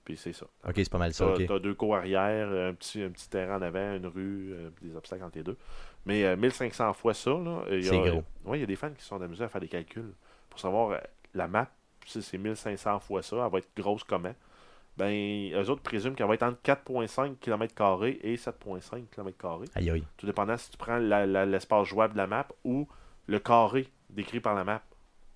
Puis 0.04 0.16
c'est 0.16 0.32
ça. 0.32 0.46
ok, 0.68 0.74
c'est 0.76 0.90
pas 0.90 0.98
mal 0.98 1.12
ça. 1.14 1.32
Tu 1.36 1.50
as, 1.52 1.58
deux 1.58 1.74
cours 1.74 1.96
arrière, 1.96 2.48
un 2.48 2.74
petit, 2.74 3.02
un 3.02 3.08
petit 3.10 3.28
terrain 3.28 3.56
en 3.58 3.62
avant, 3.62 3.94
une 3.96 4.06
rue, 4.06 4.52
euh, 4.52 4.70
des 4.82 4.94
obstacles 4.94 5.24
entre 5.24 5.38
les 5.38 5.42
deux. 5.44 5.56
Mais 6.04 6.24
euh, 6.24 6.36
1500 6.36 6.92
fois 6.92 7.12
ça, 7.14 7.30
là, 7.30 7.62
il 7.70 7.84
y 7.84 7.88
a- 7.88 7.90
C'est 7.90 7.98
gros. 8.10 8.22
ouais, 8.44 8.58
il 8.58 8.60
y 8.60 8.64
a 8.64 8.66
des 8.66 8.76
fans 8.76 8.90
qui 8.90 9.02
se 9.02 9.08
sont 9.08 9.20
amusés 9.20 9.42
à 9.44 9.48
faire 9.48 9.60
des 9.60 9.66
calculs 9.68 10.12
pour 10.48 10.60
savoir 10.60 11.00
la 11.34 11.48
map, 11.48 11.66
si 12.04 12.22
c'est 12.22 12.38
1500 12.38 13.00
fois 13.00 13.22
ça, 13.22 13.36
elle 13.44 13.50
va 13.50 13.58
être 13.58 13.68
grosse 13.76 14.04
comment. 14.04 14.34
Ben, 14.96 15.52
eux 15.52 15.70
autres 15.70 15.82
présument 15.82 16.14
qu'elle 16.14 16.26
va 16.26 16.34
être 16.34 16.42
entre 16.42 16.60
4,5 16.62 17.36
km 17.36 18.04
et 18.22 18.36
7,5 18.36 19.06
km. 19.10 19.64
Aïe 19.74 19.90
aïe. 19.90 20.04
Tout 20.16 20.26
dépendant 20.26 20.56
si 20.56 20.70
tu 20.70 20.78
prends 20.78 20.98
l'espace 20.98 21.86
jouable 21.86 22.14
de 22.14 22.18
la 22.18 22.26
map 22.26 22.48
ou 22.64 22.88
le 23.26 23.38
carré 23.38 23.88
décrit 24.08 24.40
par 24.40 24.54
la 24.54 24.64
map, 24.64 24.82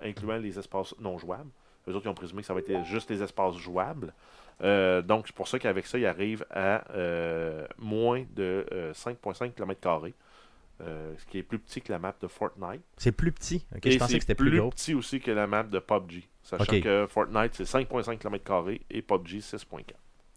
incluant 0.00 0.38
les 0.38 0.58
espaces 0.58 0.94
non 0.98 1.18
jouables. 1.18 1.50
Eux 1.88 1.94
autres, 1.94 2.06
ils 2.06 2.10
ont 2.10 2.14
présumé 2.14 2.40
que 2.42 2.46
ça 2.46 2.54
va 2.54 2.60
être 2.60 2.84
juste 2.84 3.10
les 3.10 3.22
espaces 3.22 3.56
jouables. 3.56 4.14
Euh, 4.62 5.02
donc, 5.02 5.26
c'est 5.26 5.34
pour 5.34 5.48
ça 5.48 5.58
qu'avec 5.58 5.86
ça, 5.86 5.98
ils 5.98 6.06
arrivent 6.06 6.44
à 6.50 6.84
euh, 6.92 7.66
moins 7.78 8.24
de 8.34 8.66
euh, 8.72 8.92
5,5 8.92 9.52
km, 9.52 10.12
euh, 10.80 11.12
ce 11.18 11.26
qui 11.26 11.38
est 11.38 11.42
plus 11.42 11.58
petit 11.58 11.80
que 11.82 11.92
la 11.92 11.98
map 11.98 12.14
de 12.20 12.26
Fortnite. 12.26 12.82
C'est 12.96 13.12
plus 13.12 13.32
petit? 13.32 13.66
Ok, 13.74 13.86
Et 13.86 13.90
je 13.92 13.98
pensais 13.98 14.14
que 14.14 14.20
c'était 14.20 14.34
plus 14.34 14.56
gros. 14.58 14.70
petit 14.70 14.94
aussi 14.94 15.20
que 15.20 15.30
la 15.30 15.46
map 15.46 15.64
de 15.64 15.78
PUBG. 15.78 16.28
Sachant 16.42 16.80
que 16.80 17.06
Fortnite, 17.08 17.54
c'est 17.54 17.64
5,5 17.64 18.18
km 18.18 18.68
et 18.90 19.02
PUBG, 19.02 19.38
6,4 19.40 19.94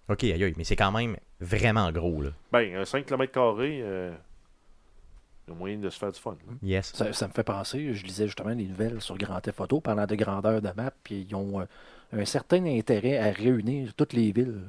Ok, 0.10 0.24
aïe 0.26 0.44
aïe, 0.44 0.54
mais 0.58 0.66
c'est 0.66 0.76
quand 0.76 0.92
même 0.92 1.16
vraiment 1.40 1.90
gros 1.92 2.22
là. 2.22 2.30
Ben, 2.52 2.76
un 2.76 2.84
5 2.86 3.06
km, 3.06 3.40
euh, 3.40 4.14
il 5.48 5.52
y 5.52 5.54
a 5.54 5.58
moyen 5.58 5.78
de 5.78 5.90
se 5.90 5.98
faire 5.98 6.12
du 6.12 6.20
fun. 6.20 6.36
là. 6.46 6.54
Yes. 6.62 6.92
Ça, 6.94 7.14
ça 7.14 7.28
me 7.28 7.34
fait 7.34 7.44
penser, 7.44 7.94
je 7.94 8.06
lisais 8.06 8.26
justement 8.28 8.54
des 8.54 8.66
nouvelles 8.66 9.02
sur 9.02 9.18
Grand 9.18 9.40
Theft 9.40 9.62
Auto 9.62 9.80
parlant 9.80 10.06
de 10.06 10.16
grandeur 10.16 10.62
de 10.62 10.70
map, 10.76 10.92
puis 11.04 11.26
ils 11.30 11.36
ont 11.36 11.62
euh, 11.62 11.66
un 12.12 12.26
certain 12.26 12.66
intérêt 12.66 13.18
à 13.18 13.32
réunir 13.32 13.94
toutes 13.96 14.14
les 14.14 14.32
villes 14.34 14.62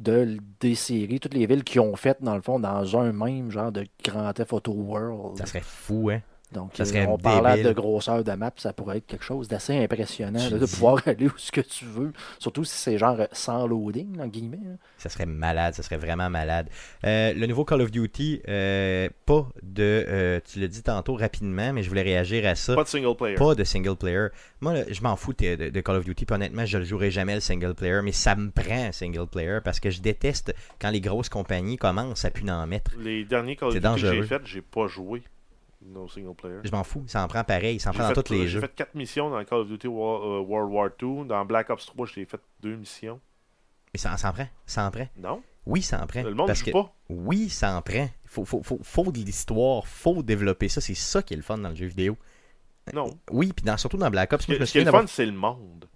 de, 0.00 0.38
des 0.60 0.74
séries, 0.74 1.20
toutes 1.20 1.34
les 1.34 1.46
villes 1.46 1.64
qui 1.64 1.78
ont 1.78 1.94
fait, 1.96 2.18
dans 2.22 2.34
le 2.34 2.42
fond, 2.42 2.58
dans 2.58 2.98
un 2.98 3.12
même 3.12 3.50
genre 3.50 3.70
de 3.70 3.86
Grand 4.04 4.32
Theft 4.32 4.68
World. 4.68 5.38
Ça 5.38 5.46
serait 5.46 5.62
fou, 5.62 6.10
hein. 6.10 6.22
Donc, 6.52 6.72
ça 6.74 6.82
euh, 6.82 6.86
serait 6.86 7.06
on 7.06 7.16
parlait 7.16 7.62
de 7.62 7.72
grosseur 7.72 8.24
de 8.24 8.32
map, 8.32 8.50
ça 8.56 8.72
pourrait 8.72 8.98
être 8.98 9.06
quelque 9.06 9.24
chose 9.24 9.46
d'assez 9.48 9.76
impressionnant, 9.76 10.38
là, 10.38 10.58
de 10.58 10.66
dis. 10.66 10.72
pouvoir 10.72 11.00
aller 11.06 11.26
où 11.26 11.34
ce 11.36 11.52
que 11.52 11.60
tu 11.60 11.84
veux, 11.84 12.12
surtout 12.38 12.64
si 12.64 12.76
c'est 12.76 12.98
genre 12.98 13.20
euh, 13.20 13.26
sans 13.32 13.66
loading, 13.66 14.20
en 14.20 14.26
guillemets. 14.26 14.58
hein. 14.66 14.76
Ça 14.98 15.08
serait 15.08 15.26
malade, 15.26 15.74
ça 15.74 15.82
serait 15.82 15.96
vraiment 15.96 16.28
malade. 16.28 16.68
Euh, 17.04 17.32
le 17.34 17.46
nouveau 17.46 17.64
Call 17.64 17.82
of 17.82 17.90
Duty, 17.90 18.42
euh, 18.48 19.08
pas 19.26 19.48
de, 19.62 20.04
euh, 20.08 20.40
tu 20.44 20.60
l'as 20.60 20.68
dit 20.68 20.82
tantôt 20.82 21.14
rapidement, 21.14 21.72
mais 21.72 21.82
je 21.82 21.88
voulais 21.88 22.02
réagir 22.02 22.46
à 22.46 22.54
ça. 22.54 22.74
Pas 22.74 22.84
de 22.84 22.88
single 22.88 23.16
player. 23.16 23.36
Pas 23.36 23.54
de 23.54 23.64
single 23.64 23.96
player. 23.96 24.26
Moi, 24.60 24.74
là, 24.74 24.84
je 24.90 25.00
m'en 25.02 25.16
fous 25.16 25.32
de, 25.32 25.80
Call 25.80 25.96
of 25.96 26.04
Duty. 26.04 26.24
Puis 26.26 26.34
honnêtement, 26.34 26.66
je 26.66 26.78
ne 26.78 26.84
jouerai 26.84 27.10
jamais 27.10 27.34
le 27.34 27.40
single 27.40 27.74
player. 27.74 28.00
Mais 28.02 28.12
ça 28.12 28.34
me 28.34 28.50
prend 28.50 28.88
un 28.88 28.92
single 28.92 29.26
player 29.26 29.58
parce 29.64 29.80
que 29.80 29.90
je 29.90 30.00
déteste 30.00 30.54
quand 30.80 30.90
les 30.90 31.00
grosses 31.00 31.28
compagnies 31.28 31.76
commencent 31.76 32.24
à 32.24 32.30
pu 32.30 32.48
en 32.50 32.66
mettre. 32.66 32.92
Les 32.98 33.24
derniers 33.24 33.56
Call 33.56 33.68
of 33.68 33.74
Duty 33.74 33.88
que 33.94 33.98
j'ai 33.98 34.22
fait, 34.22 34.42
j'ai 34.44 34.62
pas 34.62 34.86
joué. 34.88 35.22
No 35.84 36.06
single 36.08 36.34
player. 36.34 36.58
Je 36.64 36.70
m'en 36.70 36.84
fous. 36.84 37.04
Ça 37.06 37.24
en 37.24 37.28
prend 37.28 37.42
pareil. 37.44 37.80
Ça 37.80 37.90
en 37.90 37.92
J'ai 37.92 37.98
prend 38.00 38.08
dans 38.12 38.22
tous 38.22 38.32
les 38.32 38.40
j'ai 38.42 38.48
jeux. 38.48 38.60
fait 38.60 38.74
4 38.74 38.94
missions 38.94 39.30
dans 39.30 39.42
Call 39.44 39.60
of 39.60 39.68
Duty 39.68 39.86
euh, 39.86 39.90
World 39.90 40.72
War 40.72 40.90
II. 41.00 41.26
Dans 41.26 41.44
Black 41.44 41.70
Ops 41.70 41.86
3, 41.86 42.06
j'ai 42.06 42.24
fait 42.26 42.40
2 42.60 42.76
missions. 42.76 43.18
Mais 43.94 43.98
ça, 43.98 44.12
en 44.12 44.32
prend. 44.32 44.46
Ça 44.66 44.86
en 44.86 44.90
prend. 44.90 45.08
Non, 45.16 45.42
Oui, 45.66 45.82
ça 45.82 46.02
en 46.02 46.06
prend. 46.06 46.22
le 46.22 46.34
monde 46.34 46.46
parce 46.46 46.62
que 46.62 46.70
pas. 46.70 46.92
oui, 47.08 47.48
ça 47.48 47.74
en 47.76 47.82
prend. 47.82 48.08
Faut, 48.26 48.44
faut, 48.44 48.62
faut, 48.62 48.78
faut 48.82 49.10
de 49.10 49.18
l'histoire. 49.18 49.86
Faut 49.86 50.22
développer 50.22 50.68
ça. 50.68 50.80
C'est 50.80 50.94
ça 50.94 51.22
qui 51.22 51.34
est 51.34 51.36
le 51.38 51.42
fun 51.42 51.58
dans 51.58 51.70
le 51.70 51.74
jeu 51.74 51.86
vidéo. 51.86 52.16
Non. 52.92 53.16
Oui, 53.30 53.52
puis 53.54 53.64
dans, 53.64 53.76
surtout 53.76 53.96
dans 53.96 54.10
Black 54.10 54.32
Ops. 54.32 54.42
Ce 54.42 54.46
qui, 54.46 54.52
Moi, 54.52 54.56
je 54.58 54.60
me 54.60 54.66
ce 54.66 54.72
qui 54.72 54.78
est 54.78 54.84
le 54.84 54.90
fun, 54.90 55.06
c'est 55.06 55.26
le 55.26 55.32
monde. 55.32 55.86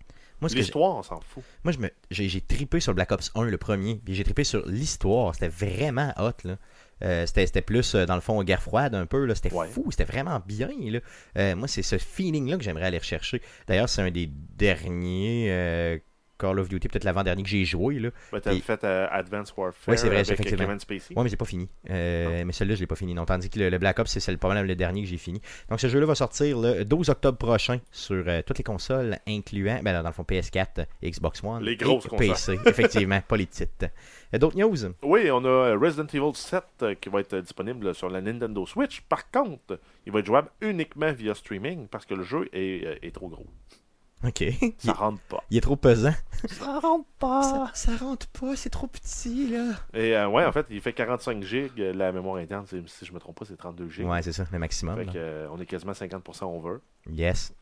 j'ai- 0.46 0.56
L'histoire, 0.56 0.96
on 0.96 1.02
s'en 1.02 1.20
fout. 1.20 1.42
Moi, 1.62 1.72
me, 1.78 1.90
j'ai, 2.10 2.28
j'ai 2.28 2.40
trippé 2.40 2.80
sur 2.80 2.94
Black 2.94 3.12
Ops 3.12 3.30
1, 3.34 3.44
le 3.44 3.58
premier, 3.58 4.00
puis 4.04 4.14
j'ai 4.14 4.24
trippé 4.24 4.44
sur 4.44 4.66
l'histoire. 4.66 5.34
C'était 5.34 5.48
vraiment 5.48 6.12
hot, 6.18 6.32
là. 6.44 6.56
Euh, 7.02 7.26
c'était, 7.26 7.46
c'était 7.46 7.62
plus, 7.62 7.94
euh, 7.94 8.06
dans 8.06 8.14
le 8.14 8.20
fond, 8.20 8.42
guerre 8.44 8.62
froide 8.62 8.94
un 8.94 9.06
peu, 9.06 9.24
là. 9.24 9.34
C'était 9.34 9.52
Ouais. 9.52 9.66
fou, 9.68 9.86
c'était 9.90 10.04
vraiment 10.04 10.40
bien, 10.46 10.68
là. 10.90 11.00
Euh, 11.38 11.56
moi, 11.56 11.68
c'est 11.68 11.82
ce 11.82 11.98
feeling-là 11.98 12.56
que 12.56 12.62
j'aimerais 12.62 12.86
aller 12.86 12.98
rechercher. 12.98 13.42
D'ailleurs, 13.66 13.88
c'est 13.88 14.02
un 14.02 14.10
des 14.10 14.26
derniers 14.28 15.48
euh, 15.50 15.98
Call 16.38 16.58
of 16.58 16.68
Duty, 16.68 16.88
peut-être 16.88 17.04
l'avant-dernier 17.04 17.42
que 17.42 17.48
j'ai 17.48 17.64
joué, 17.64 17.98
là. 17.98 18.10
Ben, 18.32 18.40
T'avais 18.40 18.56
Et- 18.56 18.60
fait 18.60 18.82
euh, 18.84 19.06
Advanced 19.10 19.54
Warfare 19.56 19.88
Ouais, 19.88 19.96
c'est 19.96 20.06
vrai, 20.08 20.16
avec 20.16 20.30
effectivement. 20.32 20.64
Kevin 20.64 20.80
Spacey. 20.80 21.14
Ouais, 21.16 21.22
mais 21.22 21.28
j'ai 21.28 21.36
pas 21.36 21.44
fini. 21.44 21.68
Euh, 21.90 22.44
mais 22.44 22.52
celui-là, 22.52 22.74
je 22.74 22.80
l'ai 22.80 22.86
pas 22.86 22.96
fini. 22.96 23.14
Non, 23.14 23.24
tandis 23.24 23.48
que 23.50 23.58
le, 23.60 23.68
le 23.70 23.78
Black 23.78 23.98
Ops, 23.98 24.18
c'est, 24.18 24.32
le 24.32 24.38
problème 24.38 24.66
le 24.66 24.74
dernier 24.74 25.02
que 25.02 25.08
j'ai 25.08 25.16
fini. 25.18 25.40
Donc, 25.70 25.80
ce 25.80 25.88
jeu-là 25.88 26.06
va 26.06 26.14
sortir 26.14 26.58
le 26.60 26.84
12 26.84 27.10
octobre 27.10 27.38
prochain 27.38 27.78
sur 27.92 28.24
euh, 28.26 28.42
toutes 28.44 28.58
les 28.58 28.64
consoles, 28.64 29.18
incluant, 29.28 29.80
ben, 29.82 30.02
dans 30.02 30.08
le 30.08 30.12
fond, 30.12 30.24
PS4, 30.28 30.86
Xbox 31.04 31.42
One. 31.44 31.62
Les 31.62 31.76
grosses 31.76 32.06
et 32.06 32.08
consoles. 32.08 32.28
PC, 32.28 32.58
effectivement, 32.66 33.20
pas 33.20 33.36
les 33.36 33.46
petites. 33.46 33.84
Euh, 34.34 34.38
D'autres 34.38 34.58
news? 34.58 34.76
Oui, 35.02 35.30
on 35.30 35.44
a 35.44 35.48
euh, 35.48 35.78
Resident 35.78 36.06
Evil 36.12 36.34
7 36.34 36.64
euh, 36.82 36.94
qui 36.96 37.08
va 37.08 37.20
être 37.20 37.34
euh, 37.34 37.42
disponible 37.42 37.94
sur 37.94 38.08
la 38.10 38.20
Nintendo 38.20 38.66
Switch. 38.66 39.00
Par 39.02 39.30
contre, 39.30 39.78
il 40.06 40.12
va 40.12 40.18
être 40.18 40.26
jouable 40.26 40.48
uniquement 40.60 41.12
via 41.12 41.34
streaming 41.34 41.86
parce 41.88 42.04
que 42.06 42.14
le 42.14 42.24
jeu 42.24 42.48
est, 42.52 42.84
euh, 42.84 42.96
est 43.02 43.14
trop 43.14 43.28
gros. 43.28 43.46
Ok. 44.26 44.40
Il, 44.40 44.72
Ça 44.78 44.92
rentre 44.92 45.20
pas. 45.28 45.42
il 45.50 45.56
est 45.58 45.60
trop 45.60 45.76
pesant. 45.76 46.14
Ça 46.48 46.78
rentre 46.78 47.06
pas! 47.18 47.42
Ça, 47.42 47.70
ça 47.74 47.96
rentre 47.96 48.26
pas, 48.28 48.56
c'est 48.56 48.70
trop 48.70 48.86
petit, 48.86 49.48
là. 49.50 49.72
Et 49.92 50.16
euh, 50.16 50.28
ouais, 50.28 50.44
en 50.44 50.52
fait, 50.52 50.66
il 50.70 50.80
fait 50.80 50.92
45 50.92 51.42
gigs. 51.42 51.70
euh, 51.78 51.92
La 51.92 52.10
mémoire 52.12 52.36
interne, 52.36 52.64
si 52.66 53.04
je 53.04 53.12
me 53.12 53.18
trompe 53.18 53.38
pas, 53.38 53.44
c'est 53.44 53.56
32 53.56 53.88
gigs. 53.90 54.06
Ouais, 54.06 54.22
c'est 54.22 54.32
ça, 54.32 54.46
le 54.50 54.58
maximum. 54.58 54.96
Fait 54.96 55.04
là. 55.04 55.12
que, 55.12 55.18
euh, 55.18 55.48
on 55.50 55.60
est 55.60 55.66
quasiment 55.66 55.92
50% 55.92 56.44
over. 56.44 56.78
Yes. 57.10 57.52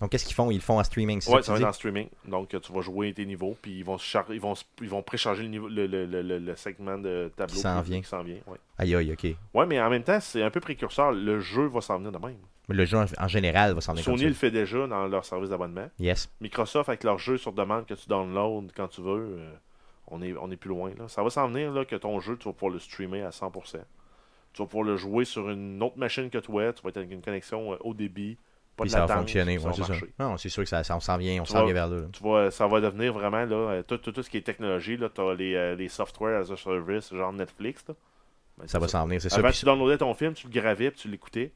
Donc, 0.00 0.10
qu'est-ce 0.10 0.24
qu'ils 0.24 0.34
font? 0.34 0.50
Ils 0.50 0.56
le 0.56 0.60
font 0.60 0.80
en 0.80 0.84
streaming, 0.84 1.20
c'est 1.20 1.30
Ouais, 1.30 1.42
ça 1.42 1.46
ça 1.46 1.52
va 1.52 1.58
être 1.60 1.66
en 1.68 1.72
streaming. 1.72 2.08
Donc, 2.26 2.52
euh, 2.54 2.58
tu 2.60 2.72
vas 2.72 2.80
jouer 2.80 3.14
tes 3.14 3.24
niveaux, 3.24 3.56
puis 3.62 3.78
ils 3.78 3.84
vont, 3.84 3.98
se 3.98 4.04
char- 4.04 4.26
ils 4.30 4.40
vont, 4.40 4.54
se- 4.56 4.64
ils 4.80 4.88
vont 4.88 5.00
précharger 5.02 5.44
le, 5.44 5.48
niveau, 5.48 5.68
le, 5.68 5.86
le, 5.86 6.04
le, 6.06 6.22
le- 6.22 6.38
le 6.40 6.56
segment 6.56 6.98
de 6.98 7.30
tableau 7.36 7.54
Qui 7.54 7.60
s'en 7.60 7.80
vient. 7.82 8.00
qui 8.00 8.08
s'en 8.08 8.22
vient. 8.24 8.38
Ouais. 8.48 8.58
Aïe, 8.78 8.94
aïe, 8.96 9.12
ok. 9.12 9.26
ouais, 9.54 9.66
mais 9.66 9.80
en 9.80 9.88
même 9.90 10.02
temps, 10.02 10.18
c'est 10.20 10.42
un 10.42 10.50
peu 10.50 10.58
précurseur. 10.60 11.12
Le 11.12 11.38
jeu 11.40 11.66
va 11.68 11.80
s'en 11.80 11.98
venir 11.98 12.10
de 12.12 12.18
même. 12.18 12.36
Mais 12.68 12.76
le 12.76 12.84
jeu 12.84 12.96
en, 12.96 13.28
général 13.28 13.74
va 13.74 13.80
s'en 13.80 13.92
aller 13.92 14.02
Sony 14.02 14.24
le 14.24 14.34
fait 14.34 14.50
déjà 14.50 14.86
dans 14.86 15.06
leur 15.08 15.24
service 15.24 15.50
d'abonnement. 15.50 15.88
Yes. 15.98 16.30
Microsoft, 16.40 16.88
avec 16.88 17.02
leur 17.02 17.18
jeu 17.18 17.36
sur 17.36 17.52
demande 17.52 17.86
que 17.86 17.94
tu 17.94 18.08
downloads 18.08 18.68
quand 18.76 18.88
tu 18.88 19.00
veux, 19.00 19.36
euh, 19.38 19.52
on, 20.06 20.22
est, 20.22 20.34
on 20.40 20.50
est 20.50 20.56
plus 20.56 20.68
loin. 20.68 20.92
Là. 20.96 21.08
Ça 21.08 21.22
va 21.22 21.30
s'en 21.30 21.48
venir 21.48 21.72
là, 21.72 21.84
que 21.84 21.96
ton 21.96 22.20
jeu, 22.20 22.36
tu 22.36 22.48
vas 22.48 22.52
pouvoir 22.52 22.72
le 22.72 22.78
streamer 22.78 23.22
à 23.22 23.30
100%. 23.30 23.78
Tu 24.52 24.62
vas 24.62 24.66
pouvoir 24.66 24.84
le 24.84 24.96
jouer 24.96 25.24
sur 25.24 25.48
une 25.50 25.82
autre 25.82 25.98
machine 25.98 26.30
que 26.30 26.38
toi. 26.38 26.72
Tu 26.72 26.82
vas 26.82 26.90
être 26.90 26.98
avec 26.98 27.10
une 27.10 27.22
connexion 27.22 27.72
euh, 27.72 27.76
haut 27.80 27.94
débit. 27.94 28.36
Pas 28.76 28.84
Puis 28.84 28.90
de 28.90 28.96
ça 28.96 29.06
va 29.06 29.16
fonctionner. 29.16 29.58
Ouais, 29.58 29.72
c'est 29.74 29.82
ça. 29.84 29.94
Non, 30.18 30.36
c'est 30.36 30.48
sûr 30.48 30.62
que 30.62 30.68
ça, 30.68 30.82
ça- 30.82 30.96
on 30.96 31.00
s'en 31.00 31.16
vient, 31.18 31.42
on 31.42 31.44
s'en 31.44 31.64
vient 31.64 31.74
vers 31.74 31.88
là. 31.88 32.02
Tu 32.12 32.22
vois, 32.22 32.50
ça 32.50 32.66
va 32.66 32.80
devenir 32.80 33.12
vraiment 33.12 33.44
là, 33.44 33.56
euh, 33.56 33.82
tout, 33.82 33.98
tout, 33.98 34.12
tout 34.12 34.22
ce 34.22 34.30
qui 34.30 34.38
est 34.38 34.42
technologie. 34.42 34.96
Tu 34.96 35.20
as 35.20 35.34
les, 35.34 35.54
euh, 35.54 35.74
les 35.74 35.88
software 35.88 36.40
as 36.40 36.50
a 36.50 36.56
service, 36.56 37.12
genre 37.12 37.32
Netflix. 37.32 37.84
Là. 37.88 37.94
Ben, 38.58 38.66
Ça 38.68 38.78
va 38.78 38.88
s'en 38.88 39.04
venir, 39.06 39.20
c'est 39.20 39.28
ça. 39.28 39.36
Avant, 39.38 39.48
Puis 39.48 39.58
tu 39.58 39.64
downloadais 39.64 39.98
ton 39.98 40.14
film, 40.14 40.32
tu 40.34 40.46
le 40.46 40.52
gravais, 40.52 40.90
puis 40.90 41.00
tu 41.00 41.08
l'écoutais. 41.08 41.52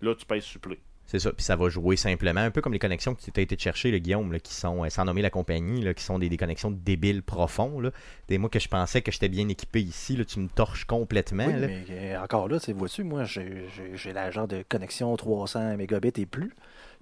Là, 0.00 0.14
tu 0.14 0.26
payes 0.26 0.42
supplé. 0.42 0.78
C'est 1.08 1.20
ça, 1.20 1.32
puis 1.32 1.44
ça 1.44 1.54
va 1.54 1.68
jouer 1.68 1.94
simplement, 1.94 2.40
un 2.40 2.50
peu 2.50 2.60
comme 2.60 2.72
les 2.72 2.80
connexions 2.80 3.14
que 3.14 3.20
tu 3.20 3.30
as 3.36 3.40
été 3.40 3.56
chercher, 3.56 3.92
le 3.92 3.98
Guillaume, 3.98 4.32
là, 4.32 4.40
qui 4.40 4.52
sont, 4.52 4.84
euh, 4.84 4.88
sans 4.88 5.04
nommer 5.04 5.22
la 5.22 5.30
compagnie, 5.30 5.80
là, 5.80 5.94
qui 5.94 6.02
sont 6.02 6.18
des, 6.18 6.28
des 6.28 6.36
connexions 6.36 6.72
débiles 6.72 7.22
profonds. 7.22 7.78
Là. 7.78 7.92
Des 8.26 8.38
mois 8.38 8.50
que 8.50 8.58
je 8.58 8.66
pensais 8.66 9.02
que 9.02 9.12
j'étais 9.12 9.28
bien 9.28 9.48
équipé 9.48 9.80
ici, 9.80 10.16
là, 10.16 10.24
tu 10.24 10.40
me 10.40 10.48
torches 10.48 10.84
complètement. 10.84 11.46
Oui, 11.46 11.52
là. 11.60 11.68
mais 11.68 11.84
euh, 11.90 12.20
encore 12.20 12.48
là, 12.48 12.58
tu 12.58 12.66
sais, 12.66 12.72
vois-tu, 12.72 13.04
moi, 13.04 13.22
j'ai- 13.22 13.66
j'ai 13.76 13.96
j'ai 13.96 14.12
la 14.12 14.32
genre 14.32 14.48
de 14.48 14.64
connexion 14.68 15.16
300 15.16 15.76
mégabits 15.76 16.10
et 16.16 16.26
plus. 16.26 16.52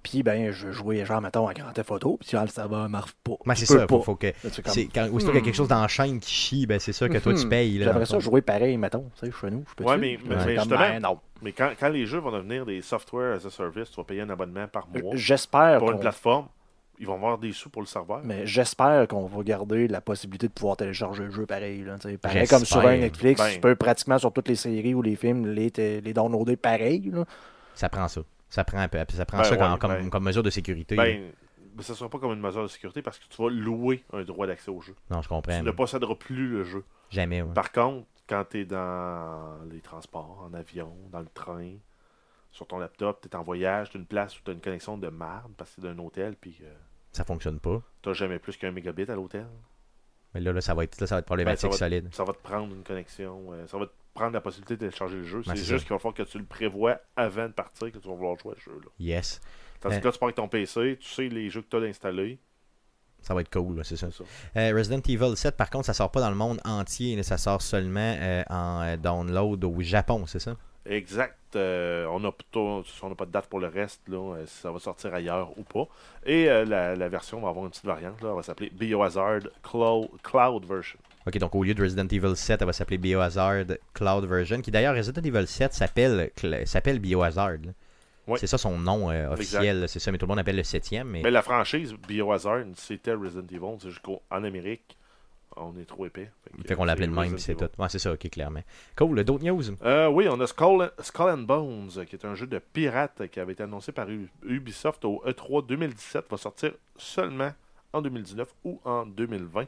Puis, 0.07 0.21
ben, 0.21 0.51
je 0.51 0.69
jouais, 0.71 1.03
genre, 1.03 1.19
mettons, 1.19 1.47
à 1.47 1.53
Grand 1.55 1.71
Theft 1.71 1.89
Auto, 1.89 2.17
puis 2.19 2.29
genre, 2.29 2.47
ça 2.47 2.67
va, 2.67 2.87
marche 2.87 3.13
pas. 3.23 3.31
Tu 3.43 3.55
c'est 3.55 3.65
ça, 3.65 3.87
pas. 3.87 3.99
faut, 4.01 4.15
que. 4.15 4.31
C'est- 4.49 4.87
Quand, 4.93 5.09
aussitôt 5.11 5.31
qu'il 5.31 5.39
y 5.39 5.41
a 5.41 5.45
quelque 5.45 5.55
chose 5.55 5.67
dans 5.67 5.81
la 5.81 5.87
chaîne 5.87 6.19
qui 6.19 6.31
chie, 6.31 6.67
ben 6.67 6.79
c'est 6.79 6.93
ça 6.93 7.09
que 7.09 7.17
toi 7.17 7.33
tu 7.33 7.45
Mhm. 7.45 7.49
payes. 7.49 7.77
Là, 7.79 7.85
J'aimerais 7.87 8.05
ça 8.05 8.19
jouer 8.19 8.43
pareil, 8.43 8.77
mettons, 8.77 9.09
tu 9.19 9.25
sais, 9.25 9.31
chez 9.41 9.49
nous, 9.49 9.63
je 9.67 9.73
peux 9.73 9.83
Ouais, 9.83 9.97
mais- 9.97 10.19
mais- 10.23 10.35
mais 10.45 10.55
justement- 10.57 10.99
non. 11.01 11.19
Mais 11.41 11.53
quand, 11.53 11.71
quand 11.79 11.89
les 11.89 12.05
jeux 12.05 12.19
vont 12.19 12.31
devenir 12.31 12.67
des 12.67 12.83
software 12.83 13.35
as 13.37 13.45
a 13.47 13.49
service, 13.49 13.89
tu 13.89 13.95
vas 13.97 14.03
payer 14.03 14.21
un 14.21 14.29
abonnement 14.29 14.67
par 14.67 14.87
mois 14.87 15.15
J'espère 15.15 15.79
pour 15.79 15.89
une 15.91 15.99
plateforme. 15.99 16.47
Ils 16.99 17.07
vont 17.07 17.15
avoir 17.15 17.37
des 17.39 17.51
sous 17.51 17.69
pour 17.71 17.81
le 17.81 17.87
serveur. 17.87 18.21
mais 18.23 18.45
j'espère 18.45 19.07
qu'on 19.09 19.25
va 19.25 19.43
garder 19.43 19.87
la 19.89 19.99
possibilité 20.01 20.47
de 20.47 20.53
pouvoir 20.53 20.77
télécharger 20.77 21.23
le 21.23 21.31
jeu 21.31 21.45
pareil. 21.47 21.83
Là, 21.83 21.95
pareil 22.21 22.47
comme 22.47 22.63
sur 22.63 22.77
un 22.85 22.97
Netflix, 22.97 23.41
Ben. 23.41 23.49
tu 23.53 23.59
peux 23.59 23.75
pratiquement 23.75 24.17
sur 24.19 24.31
toutes 24.31 24.47
les 24.49 24.55
séries 24.55 24.93
ou 24.93 25.01
les 25.01 25.15
films 25.17 25.47
les, 25.47 25.73
les 25.75 26.13
downloader 26.13 26.55
pareil. 26.55 27.09
Là. 27.13 27.25
Ça 27.73 27.89
prend 27.89 28.07
ça. 28.07 28.21
Ça 28.55 28.63
prend, 28.63 28.77
un 28.79 28.87
peu- 28.87 28.97
ça 29.09 29.25
prend 29.25 29.39
Ben 29.39 29.43
ça 29.43 29.57
comme, 29.57 29.73
ouais, 29.73 29.77
comme, 29.79 29.91
ben- 29.91 30.09
comme 30.09 30.23
mesure 30.23 30.41
de 30.43 30.49
sécurité. 30.49 30.95
Ben, 30.95 31.31
ça 31.81 31.91
ne 31.91 31.97
sera 31.97 32.09
pas 32.09 32.19
comme 32.19 32.31
une 32.31 32.39
mesure 32.39 32.63
de 32.63 32.67
sécurité 32.69 33.01
parce 33.01 33.19
que 33.19 33.25
tu 33.27 33.41
vas 33.41 33.49
louer 33.49 34.03
un 34.13 34.23
droit 34.23 34.47
d'accès 34.47 34.71
au 34.71 34.79
jeu. 34.79 34.95
non, 35.09 35.21
je 35.21 35.27
comprends. 35.27 35.57
Tu 35.57 35.61
ne 35.63 35.71
posséderas 35.71 36.15
plus 36.15 36.47
le 36.47 36.63
jeu. 36.63 36.85
Jamais. 37.09 37.41
ouais. 37.41 37.53
Par 37.53 37.71
contre, 37.73 38.07
quand 38.27 38.45
tu 38.49 38.61
es 38.61 38.65
dans 38.65 39.57
les 39.69 39.81
transports, 39.81 40.47
en 40.49 40.53
avion, 40.53 40.95
dans 41.11 41.19
le 41.19 41.27
train, 41.33 41.73
sur 42.51 42.65
ton 42.65 42.79
laptop, 42.79 43.19
tu 43.21 43.27
es 43.27 43.35
en 43.35 43.43
voyage, 43.43 43.89
tu 43.89 43.97
une 43.97 44.05
place 44.05 44.39
où 44.39 44.41
tu 44.45 44.51
as 44.51 44.53
une 44.53 44.61
connexion 44.61 44.97
de 44.97 45.09
marde 45.09 45.51
parce 45.57 45.71
que 45.75 45.81
c'est 45.81 45.87
d'un 45.87 45.99
hôtel, 45.99 46.37
puis 46.39 46.57
euh, 46.63 46.73
Ça 47.11 47.25
fonctionne 47.25 47.59
pas. 47.59 47.81
tu 48.01 48.13
jamais 48.15 48.39
plus 48.39 48.55
qu'un 48.55 48.71
mégabit 48.71 49.03
à 49.11 49.15
l'hôtel. 49.15 49.45
Mais 50.33 50.39
là, 50.39 50.53
là, 50.53 50.61
ça 50.61 50.73
va 50.73 50.85
être, 50.85 50.99
là, 51.01 51.07
ça 51.07 51.15
va 51.15 51.19
être 51.19 51.25
problématique 51.25 51.69
Ben, 51.69 51.73
ça 51.73 51.77
solide. 51.79 52.07
Ça 52.13 52.23
va 52.23 52.31
te 52.31 52.41
prendre 52.41 52.73
une 52.73 52.83
connexion, 52.83 53.51
euh, 53.51 53.67
ça 53.67 53.77
va 53.77 53.85
te 53.87 53.91
prendre 54.15 54.33
la 54.33 54.41
possibilité 54.41 54.73
de 54.75 54.79
télécharger 54.79 55.17
le 55.17 55.23
jeu. 55.23 55.43
Ben, 55.45 55.55
c'est 55.55 55.63
juste 55.65 55.85
qu'il 55.85 55.93
va 55.93 55.99
falloir 55.99 56.15
que 56.15 56.23
tu 56.23 56.39
le 56.39 56.45
prévois 56.45 56.97
avant 57.15 57.45
de 57.47 57.51
partir 57.53 57.91
que 57.91 57.97
tu 57.99 58.07
vas 58.07 58.15
vouloir 58.15 58.39
jouer 58.39 58.53
à 58.53 58.55
ce 58.59 58.69
jeu-là. 58.71 58.89
Yes. 58.99 59.39
Tandis 59.81 59.97
Euh. 59.97 59.99
que 59.99 60.05
là, 60.05 60.11
tu 60.11 60.17
pars 60.19 60.27
avec 60.27 60.35
ton 60.37 60.47
PC, 60.47 60.97
tu 60.99 61.07
sais 61.07 61.27
les 61.29 61.49
jeux 61.51 61.61
que 61.61 61.67
tu 61.69 61.75
as 61.77 61.87
installés. 61.87 62.39
Ça 63.21 63.33
va 63.33 63.41
être 63.41 63.51
cool, 63.51 63.83
c'est 63.83 63.95
ça. 63.97 64.07
Euh, 64.55 64.71
Resident 64.75 65.01
Evil 65.07 65.35
7, 65.35 65.57
par 65.57 65.69
contre, 65.69 65.85
ça 65.85 65.93
sort 65.93 66.11
pas 66.11 66.21
dans 66.21 66.29
le 66.29 66.35
monde 66.35 66.59
entier. 66.63 67.21
ça 67.23 67.37
sort 67.37 67.61
seulement 67.61 68.15
euh, 68.19 68.43
en 68.49 68.81
euh, 68.83 68.97
download 68.97 69.63
au 69.63 69.81
Japon, 69.81 70.25
c'est 70.27 70.39
ça? 70.39 70.55
Exact. 70.85 71.35
Euh, 71.55 72.05
on 72.05 72.19
n'a 72.19 72.31
pas 72.31 73.25
de 73.25 73.31
date 73.31 73.47
pour 73.47 73.59
le 73.59 73.67
reste, 73.67 74.07
là, 74.07 74.35
si 74.45 74.57
ça 74.61 74.71
va 74.71 74.77
sortir 74.77 75.13
ailleurs 75.13 75.57
ou 75.57 75.63
pas. 75.63 75.87
Et 76.25 76.45
la, 76.45 76.95
la 76.95 77.09
version 77.09 77.41
va 77.41 77.49
avoir 77.49 77.65
une 77.65 77.71
petite 77.71 77.85
variante, 77.85 78.21
là, 78.21 78.29
elle 78.29 78.35
va 78.35 78.43
s'appeler 78.43 78.69
Biohazard 78.69 79.39
Cloud 79.63 80.65
Version. 80.65 80.99
Ok, 81.27 81.37
donc 81.39 81.55
au 81.55 81.63
lieu 81.63 81.73
de 81.73 81.81
Resident 81.81 82.07
Evil 82.07 82.35
7, 82.35 82.61
elle 82.61 82.67
va 82.67 82.73
s'appeler 82.73 82.99
Biohazard 82.99 83.65
Cloud 83.93 84.25
Version, 84.25 84.61
qui 84.61 84.69
d'ailleurs, 84.69 84.95
Resident 84.95 85.21
Evil 85.23 85.47
7 85.47 85.73
s'appelle 85.73 86.31
s'appelle 86.65 86.99
Biohazard. 86.99 87.57
C'est 88.37 88.47
ça 88.47 88.57
son 88.57 88.77
nom 88.77 89.11
euh, 89.11 89.31
officiel, 89.31 89.87
c'est 89.87 89.99
ça, 89.99 90.11
mais 90.11 90.17
tout 90.17 90.25
le 90.25 90.29
monde 90.29 90.39
appelle 90.39 90.55
le 90.55 90.63
7 90.63 90.91
mais 91.05 91.21
Mais 91.23 91.31
la 91.31 91.41
franchise 91.41 91.93
Biohazard, 92.07 92.65
c'était 92.75 93.13
Resident 93.13 93.47
Evil. 93.51 93.77
C'est 93.79 93.89
jusqu'en 93.89 94.21
Amérique, 94.29 94.97
on 95.55 95.75
est 95.77 95.85
trop 95.85 96.05
épais. 96.05 96.29
que 96.61 96.67
fait 96.67 96.75
qu'on 96.75 96.85
l'appelait 96.85 97.07
de 97.07 97.11
même, 97.13 97.37
c'est 97.37 97.55
tout. 97.55 97.69
Ouais, 97.79 97.89
c'est 97.89 97.99
ça, 97.99 98.13
ok, 98.13 98.29
clairement. 98.29 98.61
Cool, 98.95 99.23
d'autres 99.23 99.43
news? 99.43 99.63
Euh, 99.83 100.07
oui, 100.07 100.27
on 100.29 100.39
a 100.39 100.47
Skull, 100.47 100.91
Skull 100.99 101.29
and 101.29 101.37
Bones, 101.39 102.05
qui 102.07 102.15
est 102.15 102.25
un 102.25 102.35
jeu 102.35 102.45
de 102.45 102.59
pirate 102.59 103.27
qui 103.31 103.39
avait 103.39 103.53
été 103.53 103.63
annoncé 103.63 103.91
par 103.91 104.07
Ubisoft 104.43 105.05
au 105.05 105.23
E 105.25 105.31
E3 105.31 105.65
2017, 105.65 106.25
va 106.29 106.37
sortir 106.37 106.73
seulement 106.97 107.51
en 107.93 108.01
2019 108.01 108.47
ou 108.63 108.79
en 108.83 109.05
2020. 109.05 109.65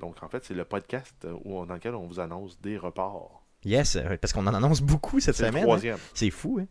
Donc, 0.00 0.22
en 0.22 0.28
fait, 0.28 0.44
c'est 0.44 0.54
le 0.54 0.64
podcast 0.64 1.14
euh, 1.24 1.34
où, 1.44 1.64
dans 1.66 1.74
lequel 1.74 1.94
on 1.94 2.06
vous 2.06 2.20
annonce 2.20 2.60
des 2.60 2.76
reports. 2.78 3.42
Yes, 3.64 3.96
euh, 3.96 4.16
parce 4.20 4.32
qu'on 4.32 4.46
en 4.46 4.54
annonce 4.54 4.80
beaucoup 4.80 5.18
cette 5.20 5.34
C'est 5.34 5.42
le 5.44 5.48
semaine. 5.48 5.62
hein. 5.62 5.66
troisième. 5.66 5.98
C'est 6.14 6.30
fou, 6.30 6.58
hein? 6.62 6.66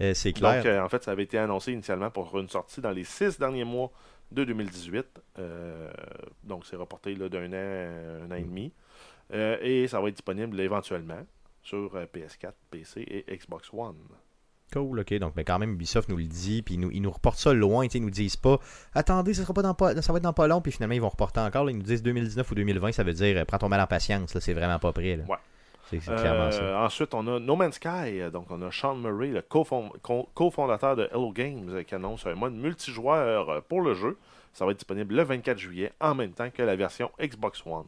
Euh, 0.00 0.14
c'est 0.14 0.32
clair. 0.32 0.56
Donc, 0.56 0.66
euh, 0.66 0.80
en 0.80 0.88
fait, 0.88 1.02
ça 1.04 1.10
avait 1.10 1.24
été 1.24 1.36
annoncé 1.38 1.72
initialement 1.72 2.10
pour 2.10 2.38
une 2.38 2.48
sortie 2.48 2.80
dans 2.80 2.90
les 2.92 3.04
six 3.04 3.38
derniers 3.38 3.64
mois 3.64 3.90
de 4.30 4.44
2018. 4.44 5.06
Euh, 5.38 5.90
donc, 6.44 6.64
c'est 6.66 6.76
reporté 6.76 7.14
d'un 7.16 7.52
an, 7.52 8.22
un 8.24 8.30
an 8.30 8.34
et 8.36 8.42
demi. 8.42 8.72
Euh, 9.32 9.58
et 9.60 9.86
ça 9.88 10.00
va 10.00 10.08
être 10.08 10.14
disponible 10.14 10.58
éventuellement 10.60 11.20
sur 11.62 11.94
euh, 11.96 12.06
PS4, 12.06 12.52
PC 12.70 13.02
et 13.28 13.36
Xbox 13.36 13.68
One. 13.72 13.96
Cool, 14.72 15.00
ok. 15.00 15.14
Donc, 15.18 15.32
mais 15.36 15.44
quand 15.44 15.58
même, 15.58 15.72
Ubisoft 15.72 16.08
nous 16.08 16.16
le 16.16 16.24
dit, 16.24 16.62
puis 16.62 16.74
ils 16.74 16.80
nous, 16.80 16.90
ils 16.92 17.02
nous 17.02 17.10
reportent 17.10 17.38
ça 17.38 17.52
loin, 17.52 17.86
ils 17.92 18.02
nous 18.02 18.10
disent 18.10 18.36
pas, 18.36 18.58
attendez, 18.94 19.34
ça, 19.34 19.42
sera 19.42 19.52
pas 19.52 19.62
dans 19.62 19.74
pas, 19.74 20.00
ça 20.00 20.12
va 20.12 20.18
être 20.18 20.22
dans 20.24 20.32
pas 20.32 20.46
long, 20.46 20.60
puis 20.60 20.70
finalement, 20.72 20.94
ils 20.94 21.00
vont 21.00 21.08
reporter 21.08 21.40
encore. 21.40 21.64
là, 21.64 21.72
ils 21.72 21.76
nous 21.76 21.82
disent 21.82 22.02
2019 22.02 22.48
ou 22.50 22.54
2020, 22.54 22.92
ça 22.92 23.02
veut 23.02 23.12
dire, 23.12 23.36
euh, 23.36 23.44
prends 23.44 23.58
ton 23.58 23.68
mal 23.68 23.80
en 23.80 23.86
patience, 23.88 24.32
là, 24.34 24.40
c'est 24.40 24.52
vraiment 24.54 24.78
pas 24.78 24.92
prêt. 24.92 25.16
Là. 25.16 25.24
Ouais. 25.28 25.36
Euh, 26.62 26.76
ensuite, 26.86 27.14
on 27.14 27.26
a 27.26 27.40
No 27.40 27.56
Man's 27.56 27.74
Sky. 27.74 28.20
euh, 28.20 28.30
Donc, 28.30 28.46
on 28.50 28.62
a 28.62 28.70
Sean 28.70 28.94
Murray, 28.94 29.28
le 29.30 29.40
cofond- 29.42 29.90
co- 30.02 30.28
cofondateur 30.34 30.94
de 30.94 31.08
Hello 31.10 31.32
Games, 31.32 31.82
qui 31.84 31.94
annonce 31.96 32.24
un 32.26 32.36
mode 32.36 32.52
multijoueur 32.54 33.62
pour 33.64 33.80
le 33.82 33.94
jeu. 33.94 34.16
Ça 34.52 34.64
va 34.64 34.70
être 34.70 34.78
disponible 34.78 35.14
le 35.16 35.22
24 35.24 35.58
juillet, 35.58 35.92
en 36.00 36.14
même 36.14 36.30
temps 36.30 36.48
que 36.50 36.62
la 36.62 36.76
version 36.76 37.10
Xbox 37.20 37.62
One. 37.66 37.84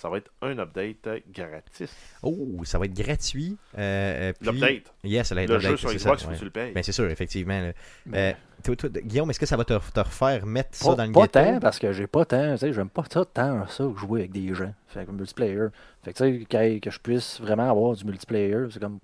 Ça 0.00 0.08
va 0.08 0.18
être 0.18 0.30
un 0.42 0.56
update 0.60 1.06
euh, 1.08 1.18
gratis. 1.34 1.92
Oh, 2.22 2.60
ça 2.64 2.78
va 2.78 2.84
être 2.84 2.94
gratuit. 2.94 3.56
Euh, 3.76 4.30
euh, 4.30 4.32
puis- 4.40 4.50
L'update. 4.52 4.94
Yes, 5.02 5.32
Le 5.32 5.58
jeu 5.58 5.76
sur 5.76 5.92
Xbox, 5.92 6.22
ça, 6.22 6.28
ouais. 6.28 6.36
tu 6.38 6.44
le 6.44 6.50
payes. 6.50 6.72
Ben, 6.72 6.82
c'est 6.84 6.92
sûr, 6.92 7.10
effectivement. 7.10 7.60
là. 7.60 7.72
Mais- 8.06 8.30
Euh, 8.30 8.62
toi- 8.62 8.76
toi, 8.76 8.88
Guillaume, 8.90 9.28
est-ce 9.30 9.40
que 9.40 9.46
ça 9.46 9.56
va 9.56 9.64
te, 9.64 9.74
te 9.74 10.00
refaire 10.00 10.46
mettre 10.46 10.70
ça 10.72 10.94
dans 10.94 11.04
le 11.04 11.10
pas 11.12 11.26
tant, 11.26 11.58
parce 11.58 11.80
que 11.80 11.92
j'ai 11.92 12.06
pas 12.06 12.24
tant, 12.24 12.52
tu 12.52 12.58
sais, 12.58 12.72
j'aime 12.72 12.88
pas 12.90 13.02
ça 13.12 13.24
tant 13.24 13.66
ça 13.66 13.84
jouer 13.96 14.20
avec 14.20 14.30
des 14.32 14.54
gens. 14.54 14.72
Fait 14.86 15.04
que 15.04 15.10
multiplayer. 15.10 15.66
Fait 16.04 16.12
que 16.12 16.18
tu 16.24 16.46
sais, 16.48 16.80
que, 16.80 16.90
je 16.90 16.98
puisse 17.00 17.40
vraiment 17.40 17.68
avoir 17.68 17.94
du 17.96 18.04
multiplayer, 18.04 18.66
c'est 18.70 18.80
comme. 18.80 19.00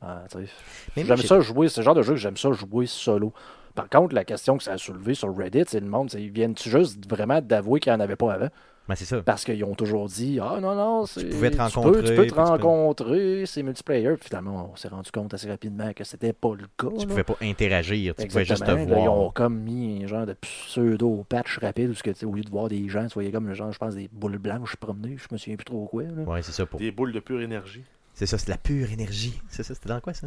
ah, 0.00 0.22
j'aime 0.96 1.16
j'ai- 1.16 1.26
ça 1.26 1.40
jouer, 1.40 1.68
c'est 1.68 1.80
le 1.80 1.84
genre 1.84 1.94
de 1.96 2.02
jeu 2.02 2.12
que 2.14 2.20
j'aime 2.20 2.36
ça 2.36 2.52
jouer 2.52 2.86
solo. 2.86 3.32
Par 3.74 3.88
contre, 3.88 4.14
la 4.14 4.24
question 4.24 4.56
que 4.58 4.62
ça 4.64 4.72
a 4.72 4.78
soulevé 4.78 5.14
sur 5.14 5.34
Reddit, 5.36 5.64
c'est 5.66 5.80
le 5.80 5.86
monde, 5.86 6.10
c'est- 6.10 6.22
ils 6.22 6.30
viennent-tu 6.30 6.70
juste 6.70 7.08
vraiment 7.08 7.40
d'avouer 7.40 7.80
qu'il 7.80 7.92
n'y 7.92 7.96
en 7.96 8.00
avait 8.00 8.16
pas 8.16 8.32
avant? 8.32 8.48
Ben, 8.90 8.96
c'est 8.96 9.04
ça. 9.04 9.22
Parce 9.22 9.44
qu'ils 9.44 9.62
ont 9.62 9.76
toujours 9.76 10.08
dit 10.08 10.40
Ah 10.42 10.58
non, 10.60 10.74
non, 10.74 11.06
c'est- 11.06 11.24
pouvais 11.28 11.52
te 11.52 11.56
peux- 11.56 11.62
rencontrer, 11.62 12.02
Tu 12.02 12.14
peux, 12.16 12.22
tu 12.24 12.30
te 12.30 12.34
peux- 12.34 12.40
rencontrer, 12.40 13.46
c'est 13.46 13.62
multiplayer. 13.62 14.16
Puis 14.16 14.26
finalement, 14.26 14.70
on 14.72 14.76
s'est 14.76 14.88
rendu 14.88 15.12
compte 15.12 15.32
assez 15.32 15.48
rapidement 15.48 15.92
que 15.92 16.02
c'était 16.02 16.32
pas 16.32 16.54
le 16.56 16.66
cas. 16.76 16.88
Tu 16.92 17.02
là. 17.02 17.06
pouvais 17.06 17.22
pas 17.22 17.36
interagir, 17.40 18.16
tu 18.16 18.26
pouvais 18.26 18.44
juste 18.44 18.64
te. 18.64 18.70
Là, 18.70 18.82
ils 18.82 19.08
ont 19.08 19.14
voir. 19.20 19.32
comme 19.32 19.60
mis 19.60 20.02
un 20.02 20.06
genre 20.08 20.26
de 20.26 20.32
pseudo-patch 20.32 21.58
rapide 21.58 21.90
où 21.90 21.94
ce 21.94 22.02
que, 22.02 22.10
tu 22.10 22.24
au 22.24 22.32
lieu 22.32 22.42
de 22.42 22.50
voir 22.50 22.68
des 22.68 22.88
gens, 22.88 23.06
tu 23.06 23.14
voyais 23.14 23.30
comme 23.30 23.46
le 23.46 23.54
genre, 23.54 23.70
je 23.70 23.78
pense, 23.78 23.94
des 23.94 24.08
boules 24.12 24.38
blanches 24.38 24.74
promener, 24.74 25.16
je 25.18 25.26
me 25.32 25.38
souviens 25.38 25.54
plus 25.56 25.64
trop 25.66 25.86
quoi. 25.86 26.02
là. 26.02 26.22
Ouais, 26.26 26.42
c'est 26.42 26.50
ça. 26.52 26.66
Pour... 26.66 26.80
Des 26.80 26.90
boules 26.90 27.12
de 27.12 27.20
pure 27.20 27.40
énergie. 27.42 27.84
C'est 28.14 28.26
ça, 28.26 28.38
c'est 28.38 28.46
de 28.46 28.50
la 28.50 28.58
pure 28.58 28.90
énergie. 28.90 29.40
C'est 29.48 29.62
ça, 29.62 29.72
c'était 29.74 29.88
dans 29.88 30.00
quoi 30.00 30.14
ça? 30.14 30.26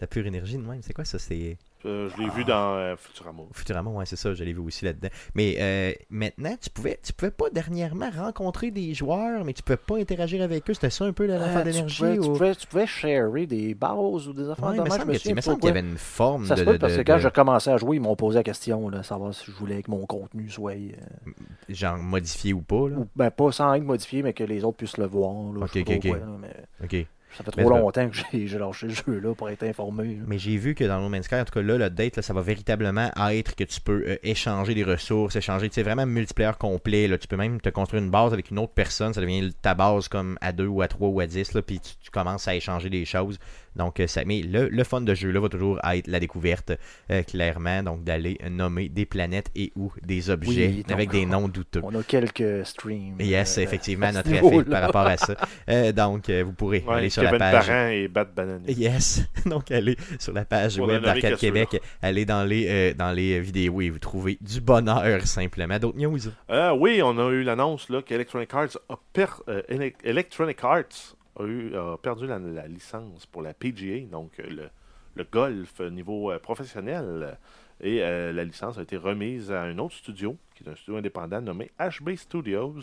La 0.00 0.06
pure 0.06 0.26
énergie 0.26 0.56
de 0.56 0.62
même, 0.62 0.80
c'est 0.82 0.94
quoi 0.94 1.04
ça? 1.04 1.18
C'est 1.18 1.58
Euh, 1.84 2.08
je 2.10 2.22
l'ai 2.22 2.28
vu 2.30 2.44
dans 2.44 2.74
euh, 2.76 2.96
Futurama. 2.96 3.42
Futurama, 3.52 3.90
ouais, 3.90 4.06
c'est 4.06 4.16
ça, 4.16 4.32
je 4.34 4.44
l'ai 4.44 4.52
vu 4.52 4.60
aussi 4.60 4.84
là-dedans. 4.84 5.08
Mais 5.34 5.56
euh, 5.58 5.92
maintenant, 6.10 6.54
tu 6.60 6.70
pouvais, 6.70 6.98
tu 7.02 7.12
pouvais 7.12 7.30
pas 7.30 7.48
dernièrement 7.50 8.10
rencontrer 8.10 8.70
des 8.70 8.92
joueurs, 8.94 9.44
mais 9.44 9.52
tu 9.52 9.62
pouvais 9.62 9.76
pas 9.78 9.96
interagir 9.98 10.42
avec 10.42 10.68
eux. 10.70 10.74
C'était 10.74 10.90
ça 10.90 11.04
un 11.04 11.12
peu 11.12 11.26
l'affaire 11.26 11.58
Ah, 11.58 11.62
tu, 11.62 11.72
d'énergie? 11.72 11.98
tu, 12.14 12.18
ou... 12.20 12.32
pouvais, 12.32 12.54
tu 12.54 12.66
pouvais 12.66 12.86
sharer 12.86 13.46
des 13.46 13.74
bases 13.74 14.28
ou 14.28 14.32
des 14.32 14.48
affaires 14.48 14.68
Ouais, 14.70 14.76
de 14.76 14.82
il 14.82 14.84
me 14.84 14.88
même, 14.98 15.12
je 15.18 15.28
il 15.28 15.34
me 15.34 15.40
semble 15.40 15.58
qu'il 15.58 15.68
y 15.68 15.70
avait 15.70 15.80
une 15.80 15.98
forme 15.98 16.46
Ça 16.46 16.54
de. 16.54 16.60
se 16.60 16.64
peut 16.64 16.72
de- 16.72 16.78
parce 16.78 16.92
que 16.94 16.98
de- 16.98 17.02
quand 17.02 17.16
de- 17.16 17.20
j'ai 17.20 17.30
commencé 17.30 17.70
à 17.70 17.76
jouer, 17.76 17.96
ils 17.96 18.02
m'ont 18.02 18.16
posé 18.16 18.36
la 18.38 18.42
question, 18.42 18.88
là, 18.88 19.02
savoir 19.02 19.34
si 19.34 19.44
je 19.46 19.52
voulais 19.52 19.82
que 19.82 19.90
mon 19.90 20.06
contenu 20.06 20.48
soit. 20.48 20.72
euh, 20.72 21.30
Genre 21.68 21.98
modifié 21.98 22.52
ou 22.52 22.62
pas, 22.62 22.88
là. 22.88 22.96
ou- 22.98 23.06
ben, 23.16 23.30
pas 23.30 23.52
sans 23.52 23.72
être 23.74 23.84
modifié, 23.84 24.22
mais 24.22 24.32
que 24.32 24.44
les 24.44 24.64
autres 24.64 24.76
puissent 24.78 24.98
le 24.98 25.06
voir. 25.06 25.52
Là, 25.52 25.60
Ok, 25.62 25.70
je 25.74 25.80
pas 25.80 25.80
ok, 25.80 25.86
trop 25.86 25.94
ok. 25.96 26.06
quoi, 26.06 26.18
là, 26.18 26.26
mais 26.38 26.54
Ok. 26.82 27.06
Ça 27.36 27.44
fait 27.44 27.50
trop 27.52 27.62
c'est- 27.62 27.68
longtemps 27.68 28.08
que 28.08 28.16
j'ai 28.32 28.58
lâché 28.58 28.86
le 28.86 28.94
jeu 28.94 29.20
là, 29.20 29.34
pour 29.34 29.48
être 29.50 29.62
informé. 29.62 30.16
là. 30.16 30.22
Mais 30.26 30.38
j'ai 30.38 30.56
vu 30.56 30.74
que 30.74 30.84
dans 30.84 31.00
No 31.00 31.08
Man's 31.08 31.24
Sky, 31.26 31.36
en 31.36 31.44
tout 31.44 31.52
cas 31.54 31.62
là, 31.62 31.78
le 31.78 31.90
date, 31.90 32.16
là, 32.16 32.22
ça 32.22 32.32
va 32.34 32.42
véritablement 32.42 33.10
être 33.30 33.54
que 33.54 33.64
tu 33.64 33.80
peux 33.80 34.02
euh, 34.06 34.16
échanger 34.22 34.74
des 34.74 34.84
ressources, 34.84 35.36
échanger, 35.36 35.68
tu 35.68 35.74
sais, 35.76 35.82
vraiment 35.82 36.06
multiplayer 36.06 36.52
complet. 36.58 37.08
Là. 37.08 37.18
Tu 37.18 37.26
peux 37.28 37.36
même 37.36 37.60
te 37.60 37.68
construire 37.68 38.02
une 38.02 38.10
base 38.10 38.32
avec 38.32 38.50
une 38.50 38.58
autre 38.58 38.72
personne, 38.74 39.14
ça 39.14 39.20
devient 39.20 39.52
ta 39.62 39.74
base 39.74 40.08
comme 40.08 40.36
à 40.40 40.52
2 40.52 40.66
ou 40.66 40.82
à 40.82 40.88
3 40.88 41.08
ou 41.08 41.20
à 41.20 41.26
10, 41.26 41.54
là, 41.54 41.62
puis 41.62 41.80
tu, 41.80 41.92
tu 42.02 42.10
commences 42.10 42.48
à 42.48 42.54
échanger 42.54 42.90
des 42.90 43.04
choses. 43.04 43.38
Donc, 43.76 44.00
euh, 44.00 44.06
ça, 44.06 44.22
mais 44.24 44.42
le, 44.42 44.68
le 44.68 44.84
fun 44.84 45.00
de 45.00 45.14
jeu 45.14 45.30
là 45.30 45.40
va 45.40 45.48
toujours 45.48 45.78
être 45.84 46.06
la 46.08 46.18
découverte, 46.20 46.72
euh, 47.10 47.22
clairement. 47.22 47.82
Donc, 47.82 48.04
d'aller 48.04 48.38
nommer 48.50 48.88
des 48.88 49.06
planètes 49.06 49.50
et 49.54 49.72
ou 49.76 49.92
des 50.02 50.30
objets 50.30 50.72
Oui, 50.76 50.84
avec 50.92 51.10
des 51.10 51.24
noms 51.26 51.48
douteux. 51.48 51.80
On 51.84 51.94
a 51.98 52.02
quelques 52.02 52.66
streams. 52.66 53.20
Yes, 53.20 53.58
euh, 53.58 53.62
effectivement, 53.62 54.10
notre 54.12 54.30
effet 54.32 54.64
par 54.64 54.82
rapport 54.82 55.06
à 55.06 55.16
ça. 55.16 55.34
Euh, 55.68 55.92
donc, 55.92 56.28
euh, 56.28 56.42
vous 56.44 56.52
pourrez 56.52 56.84
Ouais, 56.86 56.94
aller 56.96 57.10
sur 57.10 57.22
Kevin 57.22 57.38
la 57.38 57.50
page. 57.52 57.66
Parent 57.66 57.88
et 57.88 58.08
Bat. 58.08 58.28
Yes, 58.68 59.22
donc 59.46 59.70
allez 59.70 59.96
sur 60.18 60.32
la 60.32 60.44
page 60.44 60.78
On 60.80 60.86
web 60.86 61.02
d'Arcade. 61.02 61.36
Québec, 61.36 61.80
allez 62.02 62.24
dans 62.24 62.44
les, 62.44 62.66
euh, 62.68 62.94
dans 62.94 63.12
les 63.12 63.40
vidéos 63.40 63.80
et 63.80 63.90
vous 63.90 63.98
trouvez 63.98 64.36
du 64.40 64.60
bonheur 64.60 65.26
simplement. 65.26 65.78
D'autres 65.78 65.98
news? 65.98 66.18
Euh, 66.50 66.72
oui, 66.72 67.00
on 67.02 67.16
a 67.18 67.30
eu 67.30 67.42
l'annonce 67.42 67.88
là, 67.88 68.02
qu'Electronic 68.02 68.52
Arts 68.54 68.78
a 68.88 68.96
per- 69.12 69.26
euh, 69.48 69.62
Ele- 69.68 69.92
Electronic 70.04 70.58
Arts 70.62 71.16
a, 71.40 71.46
eu, 71.46 71.74
a 71.76 71.96
perdu 71.96 72.26
la, 72.26 72.38
la 72.38 72.66
licence 72.68 73.26
pour 73.26 73.42
la 73.42 73.54
PGA, 73.54 74.00
donc 74.10 74.32
euh, 74.40 74.44
le, 74.48 74.68
le 75.16 75.24
golf 75.24 75.80
niveau 75.80 76.30
euh, 76.30 76.38
professionnel. 76.38 77.38
Et 77.82 78.02
euh, 78.02 78.32
la 78.32 78.44
licence 78.44 78.76
a 78.78 78.82
été 78.82 78.96
remise 78.98 79.50
à 79.50 79.62
un 79.62 79.78
autre 79.78 79.94
studio, 79.94 80.36
qui 80.54 80.64
est 80.64 80.68
un 80.68 80.74
studio 80.76 80.96
indépendant 80.96 81.40
nommé 81.40 81.70
HB 81.80 82.14
Studios. 82.16 82.74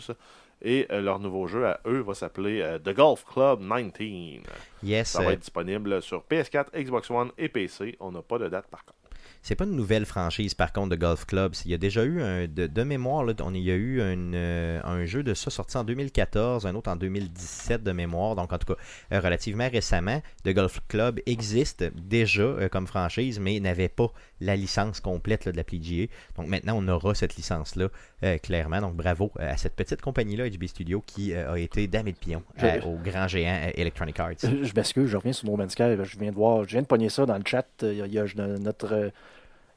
Et 0.60 0.88
euh, 0.90 1.00
leur 1.00 1.20
nouveau 1.20 1.46
jeu 1.46 1.64
à 1.66 1.78
eux 1.86 2.00
va 2.00 2.14
s'appeler 2.14 2.60
euh, 2.62 2.80
The 2.80 2.92
Golf 2.92 3.24
Club 3.24 3.60
19. 3.60 4.42
Yes, 4.82 5.10
Ça 5.10 5.22
va 5.22 5.32
être 5.34 5.38
disponible 5.40 6.02
sur 6.02 6.24
PS4, 6.28 6.76
Xbox 6.76 7.08
One 7.12 7.30
et 7.38 7.48
PC. 7.48 7.96
On 8.00 8.10
n'a 8.10 8.22
pas 8.22 8.38
de 8.38 8.48
date 8.48 8.66
par 8.66 8.84
contre. 8.84 8.97
C'est 9.42 9.54
pas 9.54 9.64
une 9.64 9.76
nouvelle 9.76 10.04
franchise 10.06 10.54
par 10.54 10.72
contre 10.72 10.90
de 10.90 10.96
Golf 10.96 11.24
Club. 11.26 11.54
Il 11.64 11.70
y 11.70 11.74
a 11.74 11.78
déjà 11.78 12.04
eu 12.04 12.20
un, 12.22 12.46
de, 12.46 12.66
de 12.66 12.82
mémoire, 12.82 13.24
là, 13.24 13.32
on, 13.42 13.54
il 13.54 13.62
y 13.62 13.70
a 13.70 13.74
eu 13.74 14.00
une, 14.00 14.32
euh, 14.34 14.80
un 14.84 15.04
jeu 15.06 15.22
de 15.22 15.34
ça 15.34 15.50
sorti 15.50 15.76
en 15.76 15.84
2014, 15.84 16.66
un 16.66 16.74
autre 16.74 16.90
en 16.90 16.96
2017 16.96 17.82
de 17.82 17.92
mémoire, 17.92 18.36
donc 18.36 18.52
en 18.52 18.58
tout 18.58 18.74
cas 18.74 18.80
euh, 19.12 19.20
relativement 19.20 19.68
récemment. 19.68 20.20
The 20.44 20.50
Golf 20.50 20.80
Club 20.88 21.20
existe 21.26 21.84
déjà 21.94 22.42
euh, 22.42 22.68
comme 22.68 22.86
franchise, 22.86 23.40
mais 23.40 23.58
n'avait 23.60 23.88
pas 23.88 24.08
la 24.40 24.54
licence 24.56 25.00
complète 25.00 25.44
là, 25.44 25.52
de 25.52 25.56
la 25.56 25.64
PGA. 25.64 26.06
Donc 26.36 26.48
maintenant 26.48 26.74
on 26.76 26.86
aura 26.88 27.14
cette 27.14 27.36
licence-là, 27.36 27.88
euh, 28.24 28.38
clairement. 28.38 28.80
Donc 28.80 28.94
bravo 28.96 29.32
à 29.38 29.56
cette 29.56 29.74
petite 29.74 30.00
compagnie-là, 30.00 30.48
HB 30.48 30.66
Studio, 30.66 31.02
qui 31.06 31.32
euh, 31.34 31.52
a 31.52 31.58
été 31.58 31.86
damé 31.86 32.12
de 32.12 32.18
pion 32.18 32.42
Je- 32.56 32.84
au 32.86 32.96
grand 32.96 33.28
géant 33.28 33.70
Electronic 33.74 34.18
Arts. 34.20 34.32
Je 34.42 34.72
m'excuse, 34.74 35.08
je 35.08 35.16
reviens 35.16 35.32
sur 35.32 35.48
No 35.48 35.56
Man's 35.56 35.72
Sky. 35.72 35.96
Je 36.02 36.18
viens 36.18 36.30
de 36.30 36.36
voir, 36.36 36.64
je 36.64 36.70
viens 36.70 36.82
de 36.82 36.86
pogner 36.86 37.08
ça 37.08 37.26
dans 37.26 37.36
le 37.36 37.42
chat. 37.44 37.66
Il 37.82 38.06
y 38.06 38.18
a, 38.18 38.24
notre 38.58 39.10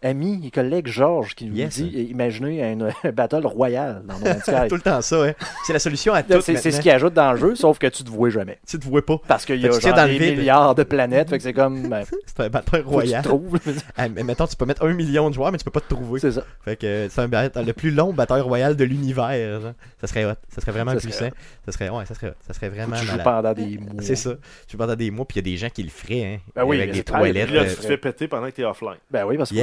ami 0.04 0.42
et 0.46 0.52
collègue 0.52 0.88
Georges 0.88 1.36
qui 1.36 1.46
nous 1.46 1.56
Yes. 1.56 1.76
dit 1.76 2.08
imaginez 2.10 2.64
un, 2.64 2.78
un 3.04 3.12
battle 3.12 3.46
royal 3.46 4.02
dans 4.06 4.16
Sky. 4.16 4.52
tout 4.70 4.76
le 4.76 4.82
temps 4.82 5.02
ça, 5.02 5.24
hein. 5.26 5.34
c'est 5.66 5.74
la 5.74 5.80
solution 5.80 6.14
à 6.14 6.24
tout. 6.24 6.42
C'est 6.42 6.56
c'est 6.56 6.72
ce 6.72 6.82
qu'il 6.82 6.92
ajoute 6.92 7.14
dans 7.14 7.32
le 7.34 7.38
jeu, 7.38 7.56
sauf 7.56 7.78
que 7.78 7.88
tu 7.88 8.04
te 8.04 8.10
vois 8.10 8.30
jamais. 8.30 8.60
Tu 8.68 8.80
te 8.80 8.86
vois 8.86 9.06
pas. 9.06 9.18
Parce 9.28 9.46
qu'il 9.46 9.60
y 9.62 9.66
a 9.66 9.70
que 9.70 9.76
tu 9.76 9.82
genre 9.82 9.96
dans 9.96 10.08
des 10.08 10.18
vide. 10.18 10.38
milliards 10.40 10.76
de 10.76 10.84
planètes. 10.84 11.30
Fait 11.30 11.38
que 11.38 11.44
c'est 11.44 11.54
comme. 11.54 11.88
Ben, 11.90 12.04
C'est 12.26 12.40
un 12.42 12.50
que 12.50 12.58
tu 12.60 12.72
te 12.72 12.78
royal. 12.88 13.24
trouves. 13.24 13.60
Ah, 13.98 14.08
mais 14.10 14.24
mettons, 14.24 14.48
tu 14.48 14.56
peux 14.56 14.66
mettre 14.66 14.84
un 14.86 14.94
million 14.94 15.30
de 15.30 15.36
joueurs, 15.36 15.52
mais 15.52 15.58
tu 15.58 15.64
peux 15.66 15.72
pas 15.72 15.82
te 15.82 15.94
trouver. 15.94 16.20
c'est 16.20 16.32
ça. 16.32 16.44
Fait 16.66 16.76
que 16.76 16.86
euh, 16.86 17.10
c'est 17.10 17.28
le 17.66 17.74
plus 17.74 17.92
long 17.92 18.14
batteur 18.14 18.44
royal 18.46 18.76
de 18.76 18.84
l'univers. 18.84 19.60
Ça 20.00 20.08
serait 20.08 20.26
hot. 20.26 20.34
Ça 20.50 20.62
serait 20.62 20.72
vraiment 20.72 20.92
Ça 20.94 21.00
puissant. 21.00 21.18
serait 21.20 21.34
Ça 21.66 21.72
serait, 21.72 21.90
ouais, 21.90 22.06
ça 22.06 22.16
serait 22.16 22.30
hot. 22.30 22.34
Ça 22.48 22.54
serait 22.54 22.70
vraiment 22.70 22.96
que 22.96 23.02
tu 23.02 23.08
joues 23.08 23.18
pendant 23.24 23.54
des 23.54 23.78
mois. 23.78 24.02
C'est 24.02 24.16
ça. 24.16 24.32
Tu 24.68 24.78
pendant 24.78 24.96
des 24.96 25.12
mois, 25.12 25.26
puis 25.26 25.40
il 25.40 25.48
y 25.48 25.50
a 25.50 25.52
des 25.54 25.58
gens 25.58 25.70
qui 25.70 25.84
le 25.84 25.90
feraient, 25.90 26.24
hein. 26.26 26.38
Ben 26.56 26.64
oui, 26.64 26.78
avec 26.82 26.92
des 26.94 27.04
toilettes. 27.04 27.48
Puis 27.48 27.56
là, 27.56 27.62
euh, 27.62 27.70
tu 27.70 27.76
te 27.76 27.82
fais 27.86 27.98
péter 27.98 28.28
pendant 28.28 28.48
que 28.48 28.56
tu 28.56 28.62
es 28.62 28.66
offline. 28.66 28.98
Ben 29.12 29.26
oui, 29.26 29.38
parce 29.38 29.50
qu'il 29.50 29.60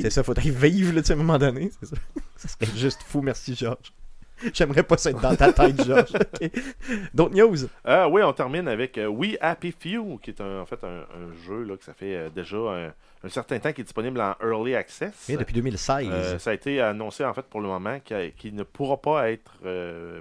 c'est 0.00 0.10
ça. 0.10 0.22
Faudrait 0.22 0.50
vivre, 0.50 0.94
là, 0.94 1.00
tu 1.02 1.06
sais, 1.08 1.12
à 1.12 1.16
un 1.16 1.18
moment 1.18 1.38
donné. 1.38 1.70
C'est 1.80 1.86
ça. 1.86 1.96
ça 2.36 2.48
serait 2.48 2.66
juste 2.78 3.02
fou. 3.06 3.20
Merci, 3.22 3.54
Georges. 3.54 3.92
J'aimerais 4.54 4.82
pas 4.82 4.96
ça 4.96 5.10
être 5.10 5.20
dans 5.20 5.36
ta 5.36 5.52
tête, 5.52 5.82
Georges. 5.86 6.12
Ok. 6.14 6.50
D'autres 7.14 7.34
news? 7.36 7.56
Euh, 7.86 8.08
oui, 8.08 8.22
on 8.24 8.32
termine 8.32 8.66
avec 8.66 8.98
euh, 8.98 9.06
We 9.06 9.36
Happy 9.40 9.70
Few, 9.72 10.18
qui 10.20 10.30
est 10.30 10.40
un- 10.40 10.60
en 10.60 10.66
fait 10.66 10.82
un, 10.82 11.02
un 11.02 11.32
jeu 11.46 11.62
là, 11.62 11.76
que 11.76 11.84
ça 11.84 11.94
fait 11.94 12.16
euh, 12.16 12.28
déjà 12.28 12.56
un, 12.56 12.86
un 13.24 13.28
certain 13.28 13.60
temps 13.60 13.72
qui 13.72 13.82
est 13.82 13.84
disponible 13.84 14.20
en 14.20 14.34
Early 14.42 14.74
Access. 14.74 15.12
Oui, 15.28 15.36
depuis 15.36 15.54
2016. 15.54 16.08
Euh, 16.10 16.38
ça 16.40 16.50
a 16.50 16.54
été 16.54 16.80
annoncé 16.80 17.24
en 17.24 17.32
fait 17.34 17.42
pour 17.42 17.60
le 17.60 17.68
moment 17.68 18.00
qu'il 18.00 18.54
ne 18.56 18.64
pourra 18.64 18.96
pas 19.00 19.30
être 19.30 19.52
euh, 19.64 20.20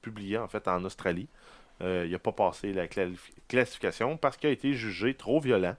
publié 0.00 0.38
en 0.38 0.46
fait 0.46 0.68
en 0.68 0.84
Australie. 0.84 1.26
Euh, 1.82 2.04
il 2.06 2.12
n'a 2.12 2.18
pas 2.20 2.32
passé 2.32 2.72
la 2.72 2.86
classification 3.48 4.16
parce 4.16 4.36
qu'il 4.36 4.48
a 4.50 4.52
été 4.52 4.74
jugé 4.74 5.14
trop 5.14 5.40
violent 5.40 5.74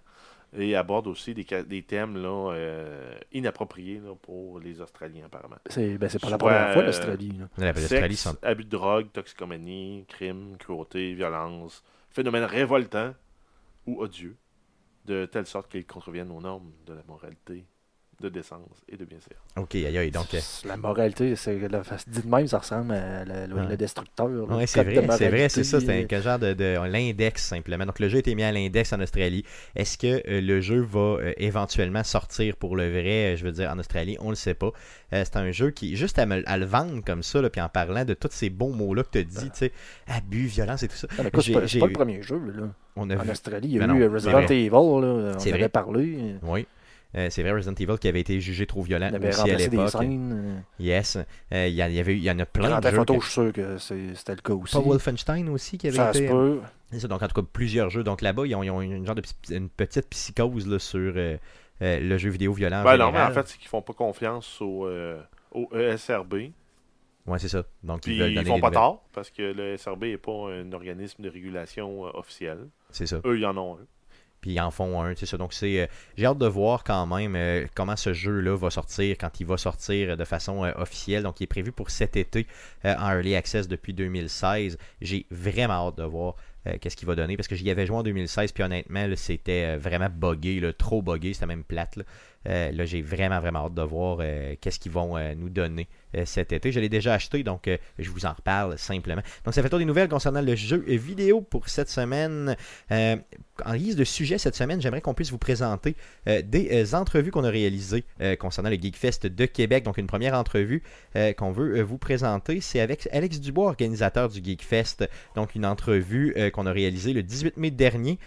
et 0.57 0.75
aborde 0.75 1.07
aussi 1.07 1.33
des, 1.33 1.45
ca- 1.47 1.63
des 1.63 1.81
thèmes 1.83 2.17
là, 2.17 2.51
euh, 2.53 3.17
inappropriés 3.31 3.99
là, 3.99 4.15
pour 4.21 4.59
les 4.59 4.81
Australiens 4.81 5.25
apparemment. 5.25 5.57
C'est 5.67 5.97
ben, 5.97 6.09
pas 6.09 6.29
la 6.29 6.37
première 6.37 6.73
fois 6.73 6.83
l'Australie. 6.83 7.39
l'appelle 7.57 7.83
l'Australie 7.83 8.17
abus 8.41 8.65
de 8.65 8.69
drogue, 8.69 9.11
toxicomanie, 9.13 10.05
crime, 10.07 10.57
cruauté, 10.57 11.13
violence, 11.13 11.83
phénomènes 12.09 12.43
révoltants 12.43 13.13
ou 13.87 14.01
odieux, 14.01 14.35
de 15.05 15.25
telle 15.25 15.45
sorte 15.47 15.71
qu'ils 15.71 15.85
contreviennent 15.85 16.31
aux 16.31 16.41
normes 16.41 16.71
de 16.85 16.93
la 16.93 17.03
moralité, 17.07 17.65
de 18.21 18.29
décence 18.29 18.61
et 18.87 18.95
de 18.95 19.03
bienséance. 19.05 19.41
Ok, 19.57 19.75
aïe, 19.75 19.97
aïe. 19.97 20.11
Donc, 20.11 20.33
euh, 20.33 20.39
La 20.65 20.77
moralité, 20.77 21.35
c'est 21.35 21.57
la- 21.67 21.81
dit 22.07 22.21
de 22.21 22.27
même, 22.27 22.47
ça 22.47 22.59
ressemble 22.59 22.93
à 22.93 23.25
le, 23.25 23.75
destructeur. 23.75 24.29
Oui, 24.29 24.63
c'est 24.67 24.83
vrai, 24.83 25.05
c'est 25.17 25.29
vrai, 25.29 25.49
c'est 25.49 25.63
ça, 25.63 25.79
c'est 25.81 26.13
un 26.13 26.21
genre 26.21 26.39
de, 26.39 26.53
de- 26.53 26.77
l'index 26.87 27.43
simplement. 27.45 27.85
Donc 27.85 27.99
le 27.99 28.07
jeu 28.09 28.17
a 28.17 28.19
été 28.19 28.33
mis 28.35 28.43
à 28.43 28.51
l'index 28.51 28.93
en 28.93 28.99
Australie. 29.01 29.43
Est-ce 29.75 29.97
que 29.97 30.21
euh, 30.29 30.41
le 30.41 30.61
jeu 30.61 30.81
va 30.81 30.99
euh, 30.99 31.33
éventuellement 31.37 32.03
sortir 32.03 32.55
pour 32.55 32.75
le 32.75 32.89
vrai, 32.89 33.33
euh, 33.33 33.35
je 33.37 33.43
veux 33.43 33.51
dire, 33.51 33.69
en 33.71 33.79
Australie? 33.79 34.17
On 34.21 34.29
le 34.29 34.35
sait 34.35 34.53
pas. 34.53 34.71
Euh, 35.13 35.23
c'est 35.25 35.35
un 35.37 35.51
jeu 35.51 35.71
qui, 35.71 35.95
juste 35.97 36.19
à, 36.19 36.25
me- 36.25 36.47
à 36.47 36.57
le 36.57 36.65
vendre 36.65 37.03
comme 37.05 37.23
ça, 37.23 37.41
là, 37.41 37.49
puis 37.49 37.59
en 37.61 37.69
parlant 37.69 38.05
de 38.05 38.13
tous 38.13 38.29
ces 38.31 38.49
bons 38.49 38.71
mots-là 38.73 39.03
que 39.03 39.09
tu 39.11 39.17
as 39.19 39.23
dit, 39.23 39.49
tu 39.51 39.57
sais, 39.57 39.71
abus, 40.07 40.45
violence 40.45 40.83
et 40.83 40.87
tout 40.87 40.95
ça. 40.95 41.07
Écoute, 41.19 41.31
c'est 41.35 41.41
J'ai- 41.41 41.53
pas, 41.53 41.61
c'est 41.61 41.67
j'ai 41.67 41.79
pas 41.79 41.85
eu- 41.85 41.89
le 41.89 41.93
premier 41.93 42.21
jeu. 42.21 42.39
Là. 42.55 42.63
On 42.95 43.09
a 43.09 43.15
En 43.17 43.23
vu. 43.23 43.31
Australie, 43.31 43.67
il 43.69 43.73
y 43.75 43.77
a 43.81 43.87
Ben 43.87 43.95
eu 43.95 43.99
non, 44.05 44.13
Resident 44.13 44.39
Evil. 44.41 44.69
Là, 44.69 44.77
on 44.79 45.39
C'est 45.39 45.49
avait 45.49 45.59
vrai. 45.59 45.69
parlé. 45.69 46.35
Oui. 46.43 46.67
Euh, 47.15 47.27
c'est 47.29 47.41
vrai, 47.43 47.51
Resident 47.51 47.73
Evil 47.75 47.97
qui 47.99 48.07
avait 48.07 48.21
été 48.21 48.39
jugé 48.39 48.65
trop 48.65 48.81
violent 48.81 49.09
On 49.11 49.15
avait 49.15 49.29
aussi 49.29 49.49
à 49.51 49.55
l'époque. 49.57 49.89
scènes. 49.89 50.63
Yes. 50.79 51.17
Euh, 51.51 51.67
Il 51.67 51.73
y, 51.73 51.81
a- 51.81 51.89
il 51.89 51.95
y 51.95 51.99
avait, 51.99 52.13
eu- 52.13 52.17
il 52.17 52.23
y 52.23 52.31
en 52.31 52.39
a 52.39 52.43
euh, 52.43 52.45
plein 52.45 52.69
Grand 52.69 52.77
de 52.77 52.81
Theft 52.83 52.95
jeux. 52.95 53.01
Auto, 53.01 53.13
que- 53.15 53.19
je 53.19 53.25
suis 53.25 53.33
sûr 53.33 53.53
que 53.53 53.77
c'est- 53.77 54.15
c'était 54.15 54.35
le 54.35 54.41
cas 54.41 54.53
aussi. 54.53 54.73
Pas 54.73 54.79
Wolfenstein 54.81 55.49
aussi 55.49 55.77
qui 55.77 55.87
avait 55.87 55.97
ça 55.97 56.09
été. 56.11 56.27
se 56.27 56.31
peut. 56.31 56.59
C'est 56.91 56.99
ça, 57.01 57.07
donc 57.07 57.21
en 57.21 57.27
tout 57.27 57.41
cas 57.41 57.47
plusieurs 57.51 57.89
jeux. 57.89 58.03
Donc 58.03 58.21
là-bas, 58.21 58.45
ils 58.45 58.55
ont, 58.55 58.63
ils 58.63 58.69
ont 58.71 58.81
une 58.81 59.05
genre 59.05 59.15
de 59.15 59.21
une 59.49 59.67
petite 59.69 60.07
psychose 60.09 60.67
là, 60.67 60.79
sur 60.79 61.13
euh, 61.15 61.37
euh, 61.81 61.99
le 61.99 62.17
jeu 62.17 62.29
vidéo 62.29 62.53
violent. 62.53 62.81
en 62.81 62.83
Ben 62.83 62.97
non, 62.97 63.11
mais 63.11 63.21
en 63.21 63.31
fait, 63.31 63.47
c'est 63.47 63.57
qu'ils 63.57 63.67
font 63.69 63.81
pas 63.81 63.93
confiance 63.93 64.61
au, 64.61 64.87
euh, 64.87 65.19
au 65.53 65.67
ESRB. 65.73 66.51
Ouais, 67.27 67.37
c'est 67.39 67.49
ça. 67.49 67.63
Donc 67.83 68.01
Puis 68.03 68.15
ils 68.15 68.19
veulent 68.21 68.31
ils 68.31 68.37
font 68.45 68.55
des 68.55 68.61
pas 68.61 68.67
nouvelles. 68.67 68.73
tort, 68.73 69.03
parce 69.13 69.29
que 69.29 69.41
le 69.43 69.77
SRB 69.77 70.05
n'est 70.05 70.17
pas 70.17 70.49
un 70.51 70.71
organisme 70.73 71.21
de 71.23 71.29
régulation 71.29 72.07
euh, 72.07 72.09
officiel. 72.13 72.67
C'est 72.89 73.05
ça. 73.05 73.19
Eux, 73.25 73.37
ils 73.37 73.45
en 73.45 73.55
ont 73.57 73.75
un. 73.75 73.85
Puis 74.41 74.51
ils 74.51 74.59
en 74.59 74.71
font 74.71 75.01
un, 75.01 75.15
c'est 75.15 75.25
ça. 75.27 75.37
Donc 75.37 75.53
c'est, 75.53 75.81
euh, 75.81 75.87
j'ai 76.17 76.25
hâte 76.25 76.39
de 76.39 76.47
voir 76.47 76.83
quand 76.83 77.05
même 77.05 77.35
euh, 77.35 77.65
comment 77.75 77.95
ce 77.95 78.11
jeu-là 78.13 78.57
va 78.57 78.69
sortir 78.71 79.15
quand 79.19 79.39
il 79.39 79.45
va 79.45 79.57
sortir 79.57 80.17
de 80.17 80.25
façon 80.25 80.65
euh, 80.65 80.71
officielle. 80.75 81.23
Donc 81.23 81.39
il 81.39 81.43
est 81.43 81.47
prévu 81.47 81.71
pour 81.71 81.91
cet 81.91 82.17
été 82.17 82.47
euh, 82.85 82.95
en 82.97 83.11
early 83.11 83.35
access 83.35 83.67
depuis 83.67 83.93
2016. 83.93 84.77
J'ai 84.99 85.25
vraiment 85.29 85.87
hâte 85.87 85.97
de 85.97 86.03
voir 86.03 86.35
euh, 86.67 86.77
qu'est-ce 86.79 86.95
qu'il 86.95 87.07
va 87.07 87.15
donner 87.15 87.37
parce 87.37 87.47
que 87.47 87.55
j'y 87.55 87.71
avais 87.71 87.87
joué 87.87 87.97
en 87.97 88.03
2016 88.03 88.51
puis 88.51 88.63
honnêtement 88.63 89.07
c'était 89.15 89.73
euh, 89.73 89.77
vraiment 89.79 90.09
buggé, 90.11 90.59
là, 90.59 90.71
trop 90.71 91.01
buggé, 91.01 91.33
c'était 91.33 91.47
même 91.47 91.63
plate. 91.63 91.97
Euh, 92.47 92.71
là, 92.71 92.85
j'ai 92.85 93.01
vraiment 93.01 93.39
vraiment 93.39 93.65
hâte 93.65 93.73
de 93.73 93.81
voir 93.81 94.19
euh, 94.21 94.55
qu'est-ce 94.59 94.79
qu'ils 94.79 94.91
vont 94.91 95.17
euh, 95.17 95.33
nous 95.35 95.49
donner 95.49 95.87
cet 96.25 96.51
été. 96.51 96.73
Je 96.73 96.81
l'ai 96.81 96.89
déjà 96.89 97.13
acheté 97.13 97.41
donc 97.41 97.69
je 97.97 98.09
vous 98.09 98.25
en 98.25 98.33
reparle 98.33 98.77
simplement. 98.77 99.21
Donc 99.45 99.53
ça 99.53 99.63
fait 99.63 99.69
tour 99.69 99.79
des 99.79 99.85
nouvelles 99.85 100.09
concernant 100.09 100.41
le 100.41 100.55
jeu 100.55 100.83
vidéo 100.85 101.39
pour 101.39 101.69
cette 101.69 101.87
semaine. 101.87 102.57
En 102.89 103.75
guise 103.77 103.95
de 103.95 104.03
sujet 104.03 104.37
cette 104.37 104.57
semaine, 104.57 104.81
j'aimerais 104.81 104.99
qu'on 104.99 105.13
puisse 105.13 105.31
vous 105.31 105.37
présenter 105.37 105.95
des 106.25 106.95
entrevues 106.95 107.31
qu'on 107.31 107.45
a 107.45 107.49
réalisées 107.49 108.03
concernant 108.39 108.69
le 108.69 108.75
Geekfest 108.75 109.27
de 109.27 109.45
Québec. 109.45 109.85
Donc, 109.85 109.97
une 109.97 110.07
première 110.07 110.33
entrevue 110.33 110.83
qu'on 111.37 111.53
veut 111.53 111.81
vous 111.81 111.97
présenter, 111.97 112.59
c'est 112.59 112.81
avec 112.81 113.07
Alex 113.13 113.39
Dubois, 113.39 113.67
organisateur 113.67 114.27
du 114.27 114.43
Geekfest. 114.43 115.07
Donc, 115.35 115.55
une 115.55 115.65
entrevue 115.65 116.35
qu'on 116.51 116.65
a 116.65 116.73
réalisée 116.73 117.13
le 117.13 117.23
18 117.23 117.55
mai 117.55 117.71
dernier 117.71 118.19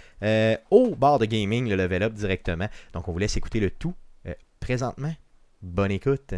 au 0.71 0.97
bar 0.97 1.19
de 1.19 1.27
gaming, 1.27 1.69
le 1.69 1.77
Level 1.77 2.03
Up 2.03 2.15
directement. 2.15 2.69
Donc, 2.95 3.09
on 3.09 3.13
vous 3.13 3.19
laisse 3.19 3.37
écouter 3.37 3.61
le 3.61 3.69
tout 3.69 3.95
présentement. 4.65 5.13
Bonne 5.61 5.91
écoute. 5.91 6.33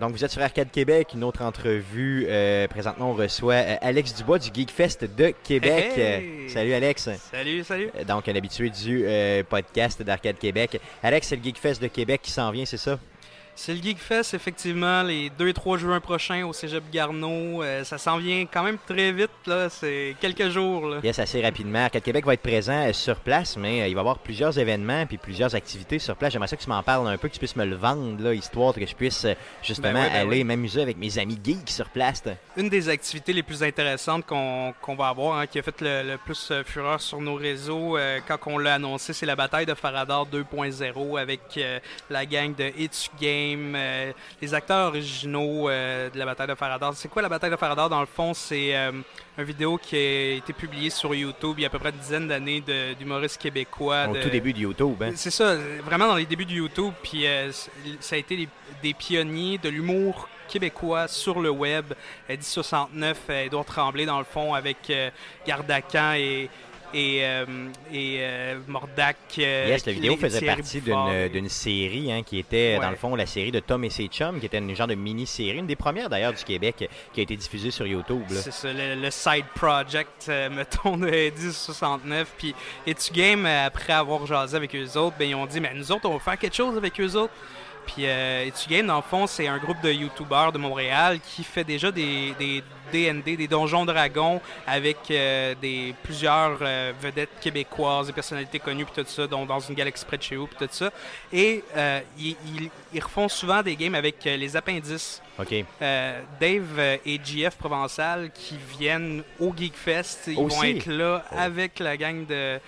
Donc, 0.00 0.10
vous 0.10 0.24
êtes 0.24 0.30
sur 0.32 0.42
Arcade 0.42 0.72
Québec, 0.72 1.12
une 1.14 1.22
autre 1.22 1.42
entrevue. 1.42 2.26
Euh, 2.28 2.66
présentement, 2.66 3.12
on 3.12 3.14
reçoit 3.14 3.54
euh, 3.54 3.76
Alex 3.80 4.12
Dubois 4.16 4.40
du 4.40 4.50
Geekfest 4.52 5.06
de 5.16 5.32
Québec. 5.44 5.92
Hey, 5.96 6.00
hey! 6.00 6.46
Euh, 6.46 6.48
salut, 6.48 6.72
Alex. 6.74 7.08
Salut, 7.30 7.62
salut. 7.62 7.90
Donc, 8.08 8.28
un 8.28 8.34
habitué 8.34 8.70
du 8.70 9.04
euh, 9.06 9.44
podcast 9.44 10.02
d'Arcade 10.02 10.36
Québec. 10.36 10.80
Alex, 11.00 11.28
c'est 11.28 11.36
le 11.36 11.44
Geekfest 11.44 11.80
de 11.80 11.86
Québec 11.86 12.22
qui 12.24 12.32
s'en 12.32 12.50
vient, 12.50 12.64
c'est 12.64 12.76
ça? 12.76 12.98
C'est 13.58 13.72
le 13.72 13.82
Geek 13.82 13.98
Fest, 13.98 14.34
effectivement, 14.34 15.02
les 15.02 15.30
2 15.30 15.48
et 15.48 15.54
3 15.54 15.78
juin 15.78 15.98
prochains 15.98 16.44
au 16.44 16.52
Cégep 16.52 16.84
Garneau. 16.92 17.62
Euh, 17.62 17.84
ça 17.84 17.96
s'en 17.96 18.18
vient 18.18 18.44
quand 18.44 18.62
même 18.62 18.76
très 18.86 19.12
vite, 19.12 19.30
là. 19.46 19.70
C'est 19.70 20.14
quelques 20.20 20.50
jours, 20.50 20.86
là. 20.86 20.98
Yes, 21.02 21.18
assez 21.18 21.40
rapidement. 21.40 21.78
Arcade 21.84 22.02
Québec 22.02 22.26
va 22.26 22.34
être 22.34 22.42
présent 22.42 22.86
euh, 22.86 22.92
sur 22.92 23.16
place, 23.16 23.56
mais 23.56 23.80
euh, 23.80 23.88
il 23.88 23.94
va 23.94 24.00
y 24.00 24.00
avoir 24.00 24.18
plusieurs 24.18 24.58
événements 24.58 25.06
puis 25.06 25.16
plusieurs 25.16 25.54
activités 25.54 25.98
sur 25.98 26.16
place. 26.16 26.34
J'aimerais 26.34 26.48
ça 26.48 26.56
que 26.58 26.62
tu 26.62 26.68
m'en 26.68 26.82
parles 26.82 27.08
un 27.08 27.16
peu, 27.16 27.28
que 27.28 27.32
tu 27.32 27.38
puisses 27.38 27.56
me 27.56 27.64
le 27.64 27.76
vendre, 27.76 28.22
là, 28.22 28.34
histoire 28.34 28.74
que 28.74 28.84
je 28.84 28.94
puisse 28.94 29.26
justement 29.62 29.94
Ben 29.94 30.02
ouais, 30.02 30.10
ben 30.10 30.16
aller 30.16 30.38
ouais. 30.38 30.44
m'amuser 30.44 30.82
avec 30.82 30.98
mes 30.98 31.18
amis 31.18 31.38
geeks 31.42 31.70
sur 31.70 31.88
place. 31.88 32.24
Une 32.58 32.68
des 32.68 32.90
activités 32.90 33.32
les 33.32 33.42
plus 33.42 33.62
intéressantes 33.62 34.26
qu'on 34.26 34.74
qu'on 34.82 34.96
va 34.96 35.08
avoir, 35.08 35.38
hein, 35.38 35.46
qui 35.46 35.58
a 35.58 35.62
fait 35.62 35.80
le, 35.80 36.02
le 36.02 36.18
plus 36.18 36.52
fureur 36.66 37.00
sur 37.00 37.22
nos 37.22 37.36
réseaux 37.36 37.96
quand 38.28 38.38
on 38.46 38.58
l'a 38.58 38.74
annoncé, 38.74 39.14
c'est 39.14 39.26
la 39.26 39.36
bataille 39.36 39.64
de 39.66 39.74
Faradar 39.74 40.26
2.0 40.26 41.18
avec 41.18 41.40
la 42.10 42.26
gang 42.26 42.54
de 42.54 42.70
It's 42.78 43.10
Game, 43.20 43.45
euh, 43.54 44.12
les 44.40 44.54
acteurs 44.54 44.88
originaux 44.88 45.68
euh, 45.68 46.10
de 46.10 46.18
la 46.18 46.24
bataille 46.24 46.48
de 46.48 46.54
Faradar. 46.54 46.94
C'est 46.94 47.08
quoi 47.08 47.22
la 47.22 47.28
bataille 47.28 47.50
de 47.50 47.56
Faradar? 47.56 47.88
Dans 47.88 48.00
le 48.00 48.06
fond, 48.06 48.34
c'est 48.34 48.74
euh, 48.76 48.92
une 49.38 49.44
vidéo 49.44 49.78
qui 49.78 49.96
a 49.96 50.30
été 50.34 50.52
publiée 50.52 50.90
sur 50.90 51.14
YouTube 51.14 51.54
il 51.58 51.62
y 51.62 51.64
a 51.64 51.68
à 51.68 51.70
peu 51.70 51.78
près 51.78 51.90
une 51.90 51.96
dizaine 51.98 52.28
d'années 52.28 52.62
d'humoristes 52.98 53.40
québécois. 53.40 54.06
Au 54.08 54.14
de- 54.14 54.22
tout 54.22 54.30
début 54.30 54.52
de 54.52 54.58
YouTube. 54.60 55.02
hein? 55.02 55.12
c'est 55.14 55.30
ça, 55.30 55.56
vraiment 55.84 56.08
dans 56.08 56.16
les 56.16 56.26
débuts 56.26 56.44
de 56.46 56.52
YouTube. 56.52 56.92
Puis 57.02 57.24
ça 58.00 58.16
a 58.16 58.18
été 58.18 58.36
des, 58.36 58.48
des 58.82 58.94
pionniers 58.94 59.58
de 59.58 59.68
l'humour 59.68 60.28
québécois 60.48 61.08
sur 61.08 61.40
le 61.40 61.50
web. 61.50 61.92
Euh, 62.30 62.36
1069, 62.36 63.18
euh, 63.30 63.44
Édouard 63.44 63.64
Tremblay, 63.64 64.06
dans 64.06 64.18
le 64.18 64.24
fond, 64.24 64.54
avec 64.54 64.90
Gardacan 65.46 66.12
et, 66.14 66.48
et, 66.96 67.18
euh, 67.24 67.44
et 67.92 68.16
euh, 68.20 68.58
Mordac. 68.66 69.16
euh, 69.38 69.66
Yes, 69.68 69.84
la 69.86 69.92
vidéo 69.92 70.16
faisait 70.16 70.40
partie 70.46 70.80
d'une 70.80 71.08
et- 71.08 71.28
d'une 71.28 71.48
série 71.48 72.10
hein, 72.10 72.22
qui 72.24 72.38
était, 72.38 72.78
dans 72.78 72.90
le 72.90 72.96
fond, 72.96 73.14
la 73.14 73.26
série 73.26 73.52
de 73.52 73.60
Tom 73.60 73.84
et 73.84 73.90
ses 73.90 74.06
chums, 74.06 74.40
qui 74.40 74.46
était 74.46 74.58
une 74.58 74.74
genre 74.74 74.86
de 74.86 74.94
mini-série, 74.94 75.58
une 75.58 75.66
des 75.66 75.76
premières 75.76 76.08
d'ailleurs 76.08 76.32
du 76.32 76.42
Québec, 76.42 76.76
euh, 76.82 76.86
qui 77.12 77.20
a 77.20 77.22
été 77.24 77.36
diffusée 77.36 77.70
sur 77.70 77.86
YouTube. 77.86 78.22
C'est 78.30 78.52
ça, 78.52 78.72
le, 78.72 78.94
le 79.00 79.10
side 79.10 79.44
project, 79.54 80.26
euh, 80.28 80.48
mettons, 80.56 80.96
de 80.96 81.06
1069. 81.06 82.32
Puis 82.38 82.54
Etu 82.86 83.12
Game, 83.12 83.44
euh, 83.46 83.66
après 83.66 83.92
avoir 83.92 84.24
jasé 84.26 84.56
avec 84.56 84.74
eux 84.74 84.96
autres, 84.96 85.16
ben, 85.18 85.28
ils 85.28 85.34
ont 85.34 85.46
dit, 85.46 85.60
mais 85.60 85.72
nous 85.74 85.92
autres, 85.92 86.08
on 86.08 86.14
va 86.14 86.20
faire 86.20 86.38
quelque 86.38 86.56
chose 86.56 86.76
avec 86.76 86.98
eux 87.00 87.14
autres. 87.16 87.32
Puis 87.86 88.06
euh, 88.06 88.46
Etu 88.46 88.68
Game, 88.68 88.86
dans 88.86 88.96
le 88.96 89.02
fond, 89.02 89.26
c'est 89.28 89.46
un 89.46 89.58
groupe 89.58 89.80
de 89.82 89.92
YouTubers 89.92 90.50
de 90.52 90.58
Montréal 90.58 91.20
qui 91.20 91.44
fait 91.44 91.62
déjà 91.62 91.92
des, 91.92 92.32
des 92.38 92.64
DND, 92.92 93.36
des 93.36 93.48
Donjons 93.48 93.84
Dragons, 93.84 94.40
avec 94.66 94.96
euh, 95.10 95.54
des, 95.60 95.94
plusieurs 96.02 96.58
euh, 96.62 96.92
vedettes 97.00 97.38
québécoises, 97.40 98.06
des 98.08 98.12
personnalités 98.12 98.58
connues, 98.58 98.84
puis 98.84 99.02
tout 99.02 99.08
ça, 99.10 99.26
dont 99.26 99.44
dans 99.46 99.60
une 99.60 99.74
galaxie 99.74 100.04
près 100.04 100.18
de 100.18 100.22
chez 100.22 100.36
vous, 100.36 100.46
puis 100.46 100.56
tout 100.58 100.68
ça. 100.72 100.90
Et 101.32 101.62
euh, 101.76 102.00
ils, 102.18 102.36
ils- 102.54 102.70
ils 102.92 103.02
refont 103.02 103.28
souvent 103.28 103.62
des 103.62 103.76
games 103.76 103.94
avec 103.94 104.24
les 104.24 104.56
appendices. 104.56 105.20
OK. 105.38 105.64
Dave 106.40 106.80
et 107.04 107.20
JF 107.22 107.56
Provençal 107.56 108.30
qui 108.32 108.56
viennent 108.78 109.22
au 109.38 109.52
Geekfest. 109.54 110.28
Ils 110.28 110.38
Aussi? 110.38 110.56
vont 110.56 110.62
être 110.64 110.86
là 110.86 111.24
Oh. 111.30 111.34
avec 111.38 111.78
la 111.78 111.96
gang 111.96 112.24
de, 112.26 112.58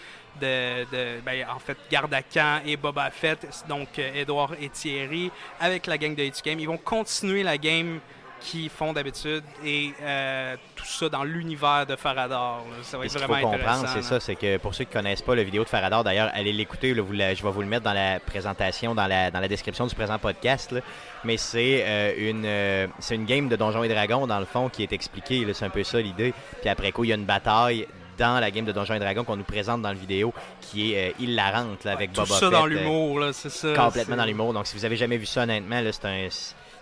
de, 0.41 0.85
de- 0.93 1.21
ben, 1.25 1.47
en 1.55 1.59
fait, 1.59 1.77
Gardacan 1.91 2.61
et 2.67 2.77
Boba 2.77 3.11
Fett, 3.11 3.47
donc 3.69 3.99
Edouard 3.99 4.53
et 4.61 4.69
Thierry, 4.69 5.31
avec 5.61 5.87
la 5.87 5.97
gang 5.99 6.15
de 6.15 6.23
H 6.23 6.43
Game. 6.45 6.61
Ils 6.61 6.67
vont 6.69 6.77
continuer 6.79 7.43
la 7.43 7.57
game 7.59 8.01
qu'ils 8.41 8.71
font 8.71 8.93
d'habitude 8.93 9.43
et 9.65 9.93
euh, 10.01 10.57
tout 10.77 10.85
ça 10.85 11.09
dans 11.09 11.25
l'univers 11.25 11.85
de 11.87 11.97
Faradar. 11.97 12.59
là. 12.59 12.77
Ça 12.83 12.97
va 12.99 13.05
être 13.05 13.11
ce 13.13 13.19
qu'il 13.19 13.27
faut 13.27 13.33
vraiment 13.33 13.51
comprendre, 13.53 13.89
c'est 13.89 14.03
ça, 14.03 14.21
c'est 14.21 14.37
que 14.37 14.57
pour 14.59 14.75
ceux 14.75 14.85
qui 14.85 14.93
connaissent 14.93 15.23
pas 15.23 15.35
la 15.35 15.43
vidéo 15.43 15.65
de 15.65 15.69
Faradar, 15.69 16.05
d'ailleurs, 16.05 16.31
allez 16.35 16.53
l'écouter, 16.53 16.95
là, 16.95 17.03
vous 17.03 17.13
la- 17.13 17.35
je 17.35 17.43
vais 17.43 17.51
vous 17.51 17.61
le 17.63 17.67
mettre 17.67 17.85
dans 17.85 17.93
la 17.93 18.21
présentation, 18.21 18.95
dans 18.95 19.07
la, 19.07 19.31
dans 19.31 19.41
la 19.41 19.49
description 19.49 19.87
du 19.87 19.95
présent 19.95 20.19
podcast, 20.19 20.73
là. 20.73 20.81
mais 21.25 21.37
c'est 21.37 21.85
euh, 21.87 22.31
une 22.31 22.45
euh, 22.47 22.87
c'est 23.01 23.15
une 23.17 23.25
game 23.27 23.49
de 23.49 23.57
Donjons 23.57 23.83
et 23.83 23.89
Dragons, 23.89 24.27
dans 24.27 24.39
le 24.41 24.47
fond, 24.47 24.69
qui 24.69 24.83
est 24.83 24.93
expliquée, 24.93 25.47
c'est 25.53 25.65
un 25.65 25.71
peu 25.71 25.83
ça 25.83 26.01
l'idée, 26.01 26.33
puis 26.61 26.69
après 26.69 26.93
coup, 26.93 27.05
il 27.05 27.09
y 27.11 27.13
a 27.13 27.17
une 27.17 27.25
bataille 27.25 27.87
dans 28.19 28.41
la 28.41 28.51
game 28.51 28.65
de 28.65 28.73
Donjons 28.73 28.95
et 28.95 28.99
Dragons 28.99 29.23
qu'on 29.23 29.37
nous 29.37 29.45
présente 29.45 29.81
dans 29.83 29.91
la 29.91 29.95
vidéo, 29.95 30.35
qui 30.61 30.93
est 30.93 31.11
euh, 31.11 31.13
hilarante, 31.21 31.85
là, 31.85 31.93
avec 31.93 32.13
Tout 32.13 32.23
Boba 32.23 32.35
ça 32.35 32.41
Fett, 32.41 32.51
dans 32.51 32.65
euh, 32.65 32.69
l'humour, 32.69 33.21
là, 33.21 33.33
c'est 33.33 33.49
ça. 33.51 33.73
complètement 33.75 34.17
dans 34.17 34.25
l'humour, 34.25 34.53
donc 34.53 34.67
si 34.67 34.77
vous 34.77 34.85
avez 34.85 34.97
jamais 34.97 35.17
vu 35.19 35.27
ça, 35.27 35.43
honnêtement, 35.43 35.81
là, 35.81 35.93
c'est 35.93 36.05
un... 36.05 36.29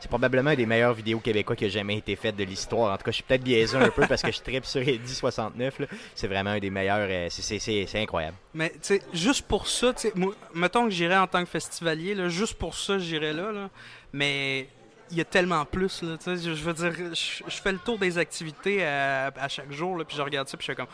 C'est 0.01 0.09
probablement 0.09 0.51
une 0.51 0.57
des 0.57 0.66
meilleures 0.66 0.92
vidéos 0.94 1.18
québécois 1.20 1.57
qui 1.57 1.64
a 1.64 1.68
jamais 1.68 1.97
été 1.99 2.14
faite 2.16 2.36
de 2.36 2.44
l'histoire. 2.44 2.92
En 2.92 2.97
tout 2.97 3.05
cas, 3.05 3.11
je 3.11 3.16
suis 3.16 3.22
peut-être 3.24 3.42
biaisé 3.42 3.76
un 3.76 3.88
peu 3.90 4.07
parce 4.07 4.22
que 4.22 4.30
je 4.30 4.40
tripe 4.40 4.64
sur 4.66 4.80
Eddie 4.80 5.14
69. 5.14 5.78
là. 5.80 5.86
C'est 6.14 6.26
vraiment 6.28 6.51
un 6.51 6.59
des 6.59 6.70
meilleurs. 6.70 7.09
euh, 7.11 7.26
c'est- 7.30 7.99
incroyable. 8.01 8.36
Mais 8.55 8.70
tu 8.70 8.78
sais, 8.82 9.03
juste 9.12 9.47
pour 9.47 9.66
ça, 9.68 9.92
moi, 10.14 10.34
mettons 10.55 10.84
que 10.84 10.90
j'irais 10.90 11.16
en 11.16 11.26
tant 11.26 11.42
que 11.42 11.49
festivalier, 11.51 12.14
là, 12.14 12.28
juste 12.28 12.55
pour 12.55 12.74
ça, 12.74 12.99
j'irais 12.99 13.32
là, 13.32 13.53
là. 13.53 13.70
Mais 14.12 14.68
il 15.11 15.16
y 15.16 15.20
a 15.20 15.24
tellement 15.24 15.64
plus, 15.64 16.03
là, 16.03 16.16
je, 16.26 16.51
veux 16.51 16.72
dire, 16.72 16.92
je, 17.14 17.42
je 17.47 17.62
fais 17.62 17.72
le 17.72 17.78
tour 17.78 17.97
des 17.99 18.18
activités 18.18 18.84
à, 18.84 19.28
à 19.36 19.49
chaque 19.49 19.70
jour, 19.72 19.97
là, 19.97 20.05
puis 20.05 20.16
je 20.16 20.22
regarde 20.22 20.49
ça, 20.49 20.57
puis 20.57 20.66
je 20.66 20.72
suis 20.72 20.76
comme, 20.76 20.86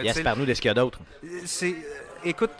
tu 0.00 0.04
Yes, 0.06 0.16
sais, 0.16 0.22
par 0.22 0.36
nous 0.36 0.44
de 0.44 0.52
ce 0.54 0.60
qu'il 0.60 0.68
y 0.68 0.70
a 0.70 0.74
d'autre. 0.74 0.98
c'est, 1.46 1.74
écoute, 2.24 2.50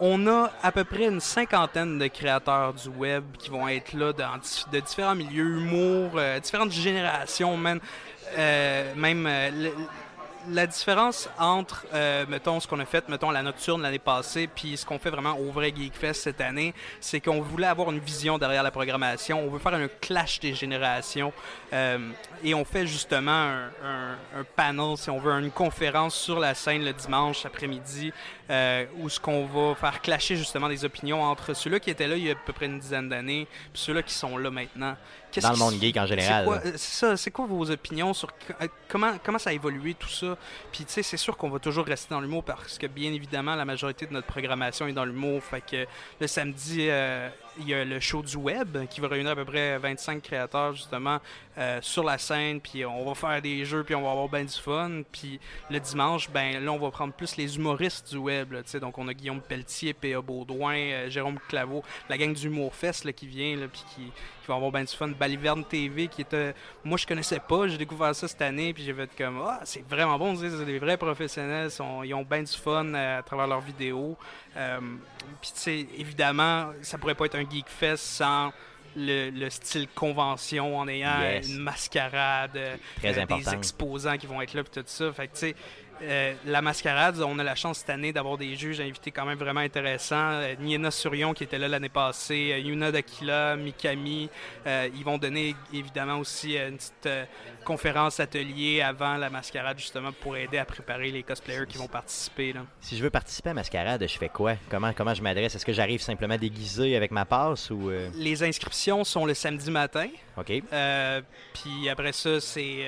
on 0.00 0.26
a 0.26 0.50
à 0.62 0.72
peu 0.72 0.84
près 0.84 1.06
une 1.06 1.20
cinquantaine 1.20 1.98
de 1.98 2.06
créateurs 2.06 2.74
du 2.74 2.88
web 2.88 3.24
qui 3.38 3.50
vont 3.50 3.68
être 3.68 3.92
là 3.92 4.12
dans, 4.12 4.38
de 4.72 4.80
différents 4.80 5.14
milieux, 5.14 5.58
humour, 5.58 6.12
euh, 6.16 6.40
différentes 6.40 6.72
générations. 6.72 7.58
Euh, 8.38 8.94
même 8.96 9.26
euh, 9.26 9.70
la 10.50 10.66
différence 10.66 11.28
entre, 11.38 11.86
mettons, 12.28 12.58
ce 12.58 12.66
qu'on 12.66 12.80
a 12.80 12.84
fait, 12.84 13.08
mettons, 13.08 13.30
la 13.30 13.44
nocturne 13.44 13.80
l'année 13.80 14.00
passée, 14.00 14.48
puis 14.52 14.76
ce 14.76 14.84
qu'on 14.84 14.98
fait 14.98 15.10
vraiment 15.10 15.38
au 15.38 15.52
vrai 15.52 15.72
Geekfest 15.72 16.14
cette 16.14 16.40
année, 16.40 16.74
c'est 17.00 17.20
qu'on 17.20 17.40
voulait 17.40 17.68
avoir 17.68 17.92
une 17.92 18.00
vision 18.00 18.38
derrière 18.38 18.64
la 18.64 18.72
programmation. 18.72 19.40
On 19.40 19.50
veut 19.50 19.60
faire 19.60 19.74
un 19.74 19.86
clash 20.00 20.40
des 20.40 20.52
générations. 20.52 21.32
et 21.72 22.54
on 22.54 22.64
fait 22.64 22.88
justement 22.88 23.30
un 23.84 24.44
panel, 24.56 24.96
si 24.96 25.10
on 25.10 25.20
veut, 25.20 25.32
une 25.38 25.52
conférence 25.52 26.16
sur 26.16 26.40
la 26.40 26.54
scène 26.54 26.84
le 26.84 26.92
dimanche 26.92 27.46
après-midi, 27.46 28.12
euh, 28.52 28.84
où 28.98 29.08
ce 29.08 29.18
qu'on 29.18 29.46
va 29.46 29.74
faire 29.74 30.00
clasher 30.02 30.36
justement 30.36 30.68
des 30.68 30.84
opinions 30.84 31.22
entre 31.22 31.54
ceux-là 31.54 31.80
qui 31.80 31.90
étaient 31.90 32.06
là 32.06 32.16
il 32.16 32.24
y 32.24 32.28
a 32.28 32.32
à 32.32 32.36
peu 32.36 32.52
près 32.52 32.66
une 32.66 32.78
dizaine 32.78 33.08
d'années, 33.08 33.48
puis 33.72 33.82
ceux-là 33.82 34.02
qui 34.02 34.14
sont 34.14 34.36
là 34.36 34.50
maintenant. 34.50 34.94
Dans 35.40 35.50
le 35.52 35.56
monde 35.56 35.80
geek 35.80 35.96
en 35.96 36.04
général. 36.04 36.46
euh, 36.46 36.60
C'est 36.76 36.78
ça, 36.78 37.16
c'est 37.16 37.30
quoi 37.30 37.46
vos 37.46 37.70
opinions 37.70 38.12
sur 38.12 38.28
euh, 38.60 38.68
comment, 38.86 39.12
comment 39.24 39.38
ça 39.38 39.48
a 39.48 39.52
évolué 39.54 39.94
tout 39.94 40.08
ça? 40.10 40.36
Puis 40.70 40.84
tu 40.84 40.92
sais, 40.92 41.02
c'est 41.02 41.16
sûr 41.16 41.38
qu'on 41.38 41.48
va 41.48 41.58
toujours 41.58 41.86
rester 41.86 42.12
dans 42.14 42.20
l'humour 42.20 42.44
parce 42.44 42.76
que 42.76 42.86
bien 42.86 43.10
évidemment, 43.14 43.54
la 43.54 43.64
majorité 43.64 44.04
de 44.06 44.12
notre 44.12 44.26
programmation 44.26 44.86
est 44.86 44.92
dans 44.92 45.06
l'humour. 45.06 45.42
Fait 45.42 45.62
que 45.62 45.86
le 46.20 46.26
samedi, 46.26 46.86
euh, 46.90 47.30
il 47.58 47.68
y 47.68 47.74
a 47.74 47.84
le 47.84 48.00
show 48.00 48.22
du 48.22 48.36
web 48.36 48.86
qui 48.88 49.00
va 49.00 49.08
réunir 49.08 49.32
à 49.32 49.36
peu 49.36 49.44
près 49.44 49.78
25 49.78 50.22
créateurs 50.22 50.72
justement 50.72 51.18
euh, 51.58 51.78
sur 51.82 52.04
la 52.04 52.18
scène. 52.18 52.60
Puis 52.60 52.84
on 52.84 53.04
va 53.04 53.14
faire 53.14 53.42
des 53.42 53.64
jeux, 53.64 53.84
puis 53.84 53.94
on 53.94 54.02
va 54.02 54.10
avoir 54.10 54.28
bien 54.28 54.44
du 54.44 54.54
fun. 54.54 55.02
Puis 55.10 55.38
le 55.70 55.80
dimanche, 55.80 56.30
ben 56.30 56.64
là, 56.64 56.72
on 56.72 56.78
va 56.78 56.90
prendre 56.90 57.12
plus 57.12 57.36
les 57.36 57.56
humoristes 57.56 58.10
du 58.10 58.18
web. 58.18 58.52
là, 58.52 58.62
donc 58.80 58.98
on 58.98 59.08
a 59.08 59.14
Guillaume 59.14 59.40
Pelletier, 59.40 59.92
P.A. 59.92 60.20
Baudouin, 60.20 60.76
euh, 60.76 61.10
Jérôme 61.10 61.38
Claveau, 61.48 61.82
la 62.08 62.16
gang 62.16 62.32
d'Humour 62.32 62.74
Fest 62.74 63.04
là, 63.04 63.12
qui 63.12 63.26
vient, 63.26 63.56
là, 63.56 63.66
puis 63.68 63.82
qui, 63.94 64.12
qui 64.42 64.48
va 64.48 64.54
avoir 64.56 64.70
bien 64.72 64.82
du 64.84 64.94
fun. 64.94 65.08
Baliverne 65.08 65.64
TV 65.64 66.08
qui 66.08 66.20
était. 66.22 66.54
Moi, 66.84 66.98
je 66.98 67.06
connaissais 67.06 67.40
pas, 67.40 67.66
j'ai 67.68 67.78
découvert 67.78 68.14
ça 68.14 68.28
cette 68.28 68.42
année, 68.42 68.74
puis 68.74 68.82
j'ai 68.84 68.92
fait 68.92 69.10
comme 69.16 69.40
Ah, 69.46 69.60
c'est 69.64 69.86
vraiment 69.88 70.18
bon, 70.18 70.36
c'est 70.36 70.64
des 70.64 70.78
vrais 70.78 70.96
professionnels, 70.96 71.70
sont- 71.70 72.02
ils 72.02 72.12
ont 72.14 72.22
bien 72.24 72.42
du 72.42 72.52
fun 72.52 72.84
euh, 72.94 73.18
à 73.18 73.22
travers 73.22 73.46
leurs 73.46 73.60
vidéos. 73.60 74.16
Euh, 74.56 74.80
puis, 75.40 75.50
tu 75.54 75.60
sais, 75.60 75.86
évidemment, 75.96 76.72
ça 76.82 76.98
pourrait 76.98 77.14
pas 77.14 77.26
être 77.26 77.36
un 77.36 77.48
Geek 77.48 77.68
Fest 77.68 78.04
sans. 78.04 78.52
Le, 78.94 79.30
le 79.30 79.48
style 79.48 79.88
convention 79.94 80.76
en 80.78 80.86
ayant 80.86 81.18
Yes. 81.22 81.48
une 81.48 81.60
mascarade, 81.60 82.50
euh, 82.56 82.76
Très 82.96 83.18
euh, 83.18 83.24
des 83.24 83.54
exposants 83.54 84.18
qui 84.18 84.26
vont 84.26 84.42
être 84.42 84.52
là, 84.52 84.62
puis 84.62 84.70
tout 84.82 84.82
ça. 84.86 85.10
Fait 85.14 85.28
que, 85.28 85.32
tu 85.32 85.38
sais, 85.38 85.54
euh, 86.02 86.34
la 86.46 86.62
mascarade, 86.62 87.20
on 87.20 87.38
a 87.38 87.44
la 87.44 87.54
chance 87.54 87.78
cette 87.78 87.90
année 87.90 88.12
d'avoir 88.12 88.36
des 88.38 88.54
juges 88.56 88.80
invités 88.80 89.10
quand 89.10 89.24
même 89.24 89.38
vraiment 89.38 89.60
intéressants. 89.60 90.32
Euh, 90.32 90.54
Niena 90.60 90.90
Surion 90.90 91.32
qui 91.34 91.44
était 91.44 91.58
là 91.58 91.68
l'année 91.68 91.88
passée, 91.88 92.50
euh, 92.52 92.58
Yuna 92.58 92.90
Dakila, 92.92 93.56
Mikami. 93.56 94.28
Euh, 94.66 94.88
ils 94.94 95.04
vont 95.04 95.18
donner 95.18 95.54
évidemment 95.72 96.18
aussi 96.18 96.56
une 96.56 96.76
petite 96.76 97.08
conférence 97.64 98.20
atelier 98.20 98.82
avant 98.82 99.16
la 99.16 99.30
mascarade 99.30 99.78
justement 99.78 100.12
pour 100.12 100.36
aider 100.36 100.58
à 100.58 100.64
préparer 100.64 101.10
les 101.10 101.22
cosplayers 101.22 101.66
qui 101.68 101.78
vont 101.78 101.88
participer. 101.88 102.52
Là. 102.52 102.60
Si 102.80 102.96
je 102.96 103.02
veux 103.02 103.10
participer 103.10 103.50
à 103.50 103.54
Mascarade, 103.54 104.04
je 104.06 104.18
fais 104.18 104.28
quoi? 104.28 104.54
Comment, 104.68 104.92
comment 104.92 105.14
je 105.14 105.22
m'adresse? 105.22 105.54
Est-ce 105.54 105.66
que 105.66 105.72
j'arrive 105.72 106.00
simplement 106.00 106.36
déguisé 106.36 106.96
avec 106.96 107.10
ma 107.10 107.24
passe 107.24 107.70
ou. 107.70 107.90
Les 108.14 108.42
inscriptions 108.42 109.04
sont 109.04 109.26
le 109.26 109.34
samedi 109.34 109.70
matin. 109.70 110.08
Ok. 110.36 110.46
Puis 111.54 111.88
après 111.88 112.12
ça, 112.12 112.40
c'est 112.40 112.86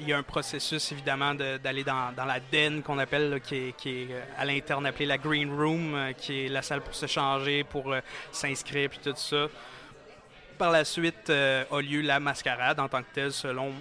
il 0.00 0.08
y 0.08 0.12
a 0.12 0.18
un 0.18 0.22
processus 0.22 0.92
évidemment 0.92 1.34
de- 1.34 1.58
d'aller 1.58 1.84
dans, 1.84 2.12
dans 2.16 2.24
la 2.24 2.40
qu'on 2.84 2.98
appelle, 2.98 3.40
qui, 3.42 3.56
est, 3.56 3.76
qui 3.76 4.02
est, 4.02 4.08
euh, 4.12 4.22
à 4.38 4.44
l'interne 4.44 4.86
appelée 4.86 5.06
la 5.06 5.18
green 5.18 5.52
room, 5.52 5.94
euh, 5.94 6.12
qui 6.12 6.46
est 6.46 6.48
la 6.48 6.62
salle 6.62 6.82
pour 6.82 6.94
se 6.94 7.06
changer, 7.06 7.64
pour 7.64 7.92
euh, 7.92 8.00
s'inscrire 8.30 8.90
puis 8.90 9.00
tout 9.02 9.12
ça. 9.16 9.48
Par 10.56 10.70
la 10.70 10.84
suite 10.84 11.30
a 11.30 11.80
lieu 11.80 12.00
la 12.02 12.20
mascarade 12.20 12.78
en 12.78 12.88
tant 12.88 13.02
que 13.02 13.12
telle 13.12 13.32
selon 13.32 13.72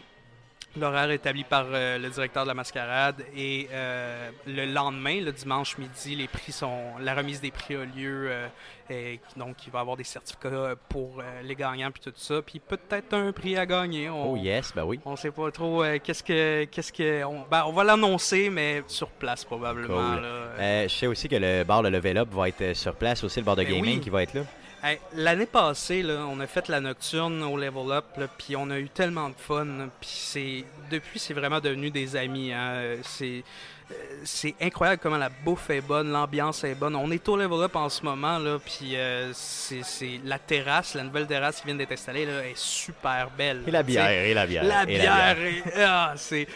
l'horaire 0.76 1.12
établi 1.12 1.44
par 1.44 1.66
euh, 1.72 1.98
le 1.98 2.10
directeur 2.10 2.44
de 2.44 2.48
la 2.48 2.54
mascarade 2.54 3.24
et 3.36 3.68
euh, 3.72 4.30
le 4.48 4.66
lendemain, 4.66 5.22
le 5.22 5.32
dimanche 5.32 5.78
midi, 5.78 6.16
les 6.16 6.28
prix 6.28 6.52
sont 6.52 6.94
la 7.00 7.14
remise 7.14 7.40
des 7.42 7.52
prix 7.52 7.76
a 7.76 7.86
lieu 7.86 8.28
euh, 8.30 8.48
et 8.90 9.20
donc 9.38 9.56
il 9.66 9.72
va 9.72 9.80
y 9.80 9.82
avoir 9.82 9.96
des 9.98 10.04
certificats 10.04 10.76
pour 10.90 11.22
les 11.44 11.56
gagnants 11.56 11.92
puis 11.92 12.02
tout 12.04 12.12
ça 12.16 12.42
puis 12.42 12.60
peut-être 12.60 13.14
un 13.14 13.32
prix 13.32 13.56
à 13.58 13.66
gagner. 13.66 14.10
On, 14.10 14.34
Oh 14.34 14.36
yes, 14.38 14.74
ben 14.76 14.84
oui. 14.84 15.00
on 15.06 15.16
sait 15.16 15.32
pas 15.32 15.52
trop 15.52 15.84
qu'est-ce 16.04 16.24
que 16.24 16.66
qu'est-ce 16.66 16.92
que 16.92 17.24
on, 17.24 17.46
ben, 17.50 17.64
on 17.68 17.72
va 17.72 17.84
l'annoncer 17.84 18.50
mais 18.50 18.84
sur 18.88 19.10
place 19.10 19.46
probablement 19.46 20.16
Cool. 20.16 20.22
là. 20.24 20.88
Je 20.88 20.94
sais 20.94 21.08
aussi 21.08 21.30
que 21.30 21.36
le 21.36 21.64
bar 21.64 21.84
de 21.84 21.90
Level 21.90 22.18
Up 22.18 22.30
va 22.32 22.50
être 22.50 22.74
sur 22.76 22.96
place, 22.96 23.24
aussi 23.24 23.40
le 23.40 23.46
bar 23.46 23.56
de 23.56 23.64
Ben 23.64 23.74
gaming 23.76 23.96
oui. 23.98 24.02
qui 24.02 24.10
va 24.10 24.24
être 24.24 24.34
là. 24.34 24.42
Hey, 24.86 25.00
L'année 25.16 25.46
passée, 25.46 26.02
là, 26.04 26.26
on 26.30 26.40
a 26.42 26.48
fait 26.48 26.68
la 26.68 26.82
nocturne 26.82 27.42
au 27.44 27.56
Level 27.58 27.90
Up, 27.92 28.06
puis 28.38 28.56
on 28.58 28.70
a 28.70 28.78
eu 28.80 28.90
tellement 28.90 29.30
de 29.30 29.36
fun. 29.38 29.66
Puis 30.02 30.10
c'est 30.12 30.64
depuis, 30.92 31.20
c'est 31.20 31.34
vraiment 31.34 31.62
devenu 31.62 31.90
des 31.90 32.16
amis. 32.18 32.52
hein. 32.52 32.72
Euh, 32.74 32.98
C'est 33.04 33.44
euh, 33.92 33.94
c'est 34.26 34.56
incroyable 34.62 35.00
comment 35.02 35.18
la 35.18 35.30
bouffe 35.30 35.70
est 35.70 35.80
bonne, 35.82 36.12
l'ambiance 36.12 36.64
est 36.66 36.76
bonne. 36.76 36.96
On 36.98 37.10
est 37.12 37.28
au 37.30 37.38
Level 37.38 37.62
Up 37.62 37.76
en 37.78 37.88
ce 37.90 38.04
moment, 38.04 38.38
là, 38.40 38.58
puis 38.60 38.96
euh, 38.98 39.32
c'est 39.34 40.20
la 40.26 40.40
terrasse, 40.40 40.96
la 40.96 41.04
nouvelle 41.04 41.28
terrasse 41.28 41.60
qui 41.62 41.68
vient 41.68 41.76
d'être 41.76 41.92
installée, 41.92 42.26
là, 42.26 42.46
est 42.46 42.58
super 42.58 43.30
belle. 43.38 43.62
Et 43.68 43.72
la 43.72 43.84
bière, 43.84 44.10
et 44.10 44.34
la 44.34 44.46
bière. 44.46 44.64
La 44.66 44.84
et 44.84 44.86
bière, 44.86 45.38
est- 45.40 45.82
ah, 45.82 46.14
c'est. 46.18 46.48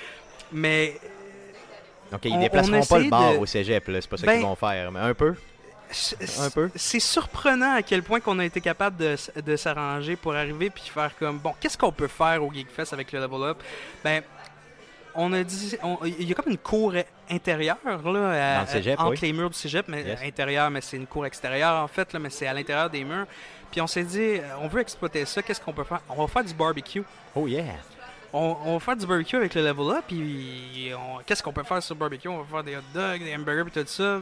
Mais 0.51 0.97
Donc 2.11 2.21
ils 2.25 2.31
On- 2.33 2.39
déplaceront 2.41 2.79
on 2.81 2.85
pas 2.85 2.99
le 2.99 3.09
bar 3.09 3.33
de- 3.33 3.37
au 3.39 3.45
cégep, 3.45 3.87
là, 3.87 4.01
c'est 4.01 4.09
pas 4.09 4.17
ça 4.17 4.25
Ben, 4.25 4.33
qu'ils 4.39 4.45
vont 4.47 4.55
faire, 4.55 4.91
mais 4.91 4.99
un 5.01 5.13
peu? 5.13 5.35
C'est- 5.91 6.39
Un 6.39 6.49
peu. 6.49 6.69
C'est 6.75 6.99
surprenant 6.99 7.75
à 7.75 7.81
quel 7.81 8.03
point 8.03 8.19
qu'on 8.19 8.39
a 8.39 8.45
été 8.45 8.61
capable 8.61 8.97
de, 8.97 9.55
s'arranger 9.55 10.15
pour 10.15 10.35
arriver 10.35 10.69
puis 10.69 10.83
faire 10.93 11.11
comme 11.17 11.37
bon, 11.39 11.53
qu'est-ce 11.59 11.77
qu'on 11.77 11.91
peut 11.91 12.07
faire 12.07 12.43
au 12.43 12.51
Geekfest 12.51 12.93
avec 12.93 13.11
le 13.11 13.19
Level 13.19 13.41
Up? 13.43 13.57
Ben, 14.03 14.21
on 15.15 15.33
a 15.33 15.43
dit, 15.43 15.75
il 16.19 16.27
y 16.27 16.31
a 16.31 16.35
comme 16.35 16.51
une 16.51 16.57
cour 16.59 16.93
intérieure 17.29 17.77
là, 17.85 18.59
à- 18.59 18.61
le 18.61 18.67
cégep, 18.67 18.99
entre 18.99 19.11
oui. 19.11 19.17
les 19.21 19.33
murs 19.33 19.49
du 19.49 19.57
cégep, 19.57 19.87
mais 19.87 20.03
Yes. 20.03 20.19
intérieure, 20.23 20.69
mais 20.69 20.81
c'est 20.81 20.97
une 20.97 21.07
cour 21.07 21.25
extérieure 21.25 21.83
en 21.83 21.87
fait, 21.87 22.13
là, 22.13 22.19
mais 22.19 22.29
c'est 22.29 22.45
à 22.47 22.53
l'intérieur 22.53 22.89
des 22.89 23.03
murs. 23.03 23.25
Puis 23.71 23.81
on 23.81 23.87
s'est 23.87 24.03
dit, 24.03 24.19
euh, 24.37 24.41
on 24.61 24.67
veut 24.67 24.81
exploiter 24.81 25.25
ça, 25.25 25.41
qu'est-ce 25.41 25.59
qu'on 25.59 25.73
peut 25.73 25.83
faire? 25.83 26.01
On 26.09 26.15
va 26.23 26.27
faire 26.27 26.43
du 26.43 26.53
barbecue. 26.53 27.03
Oh 27.35 27.47
yeah. 27.47 27.63
On, 28.33 28.55
on 28.65 28.73
va 28.73 28.79
faire 28.79 28.95
du 28.95 29.07
barbecue 29.07 29.37
avec 29.37 29.55
le 29.55 29.63
level 29.65 29.97
up, 29.97 30.03
puis 30.07 30.91
qu'est-ce 31.25 31.41
qu'on 31.41 31.53
peut 31.53 31.63
faire 31.63 31.81
sur 31.81 31.95
le 31.95 31.99
barbecue? 31.99 32.27
On 32.27 32.39
va 32.43 32.45
faire 32.45 32.63
des 32.63 32.75
hot 32.75 32.81
dogs, 32.93 33.23
des 33.23 33.33
hamburgers, 33.35 33.63
puis 33.71 33.81
tout 33.81 33.87
ça. 33.89 34.19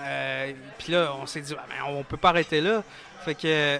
Euh, 0.00 0.52
puis 0.78 0.92
là, 0.92 1.12
on 1.20 1.26
s'est 1.26 1.40
dit, 1.40 1.54
Ah, 1.58 1.64
ben, 1.68 1.92
on 1.94 2.02
peut 2.02 2.16
pas 2.16 2.30
arrêter 2.30 2.60
là. 2.60 2.82
Fait 3.24 3.34
que 3.34 3.40
euh, 3.46 3.78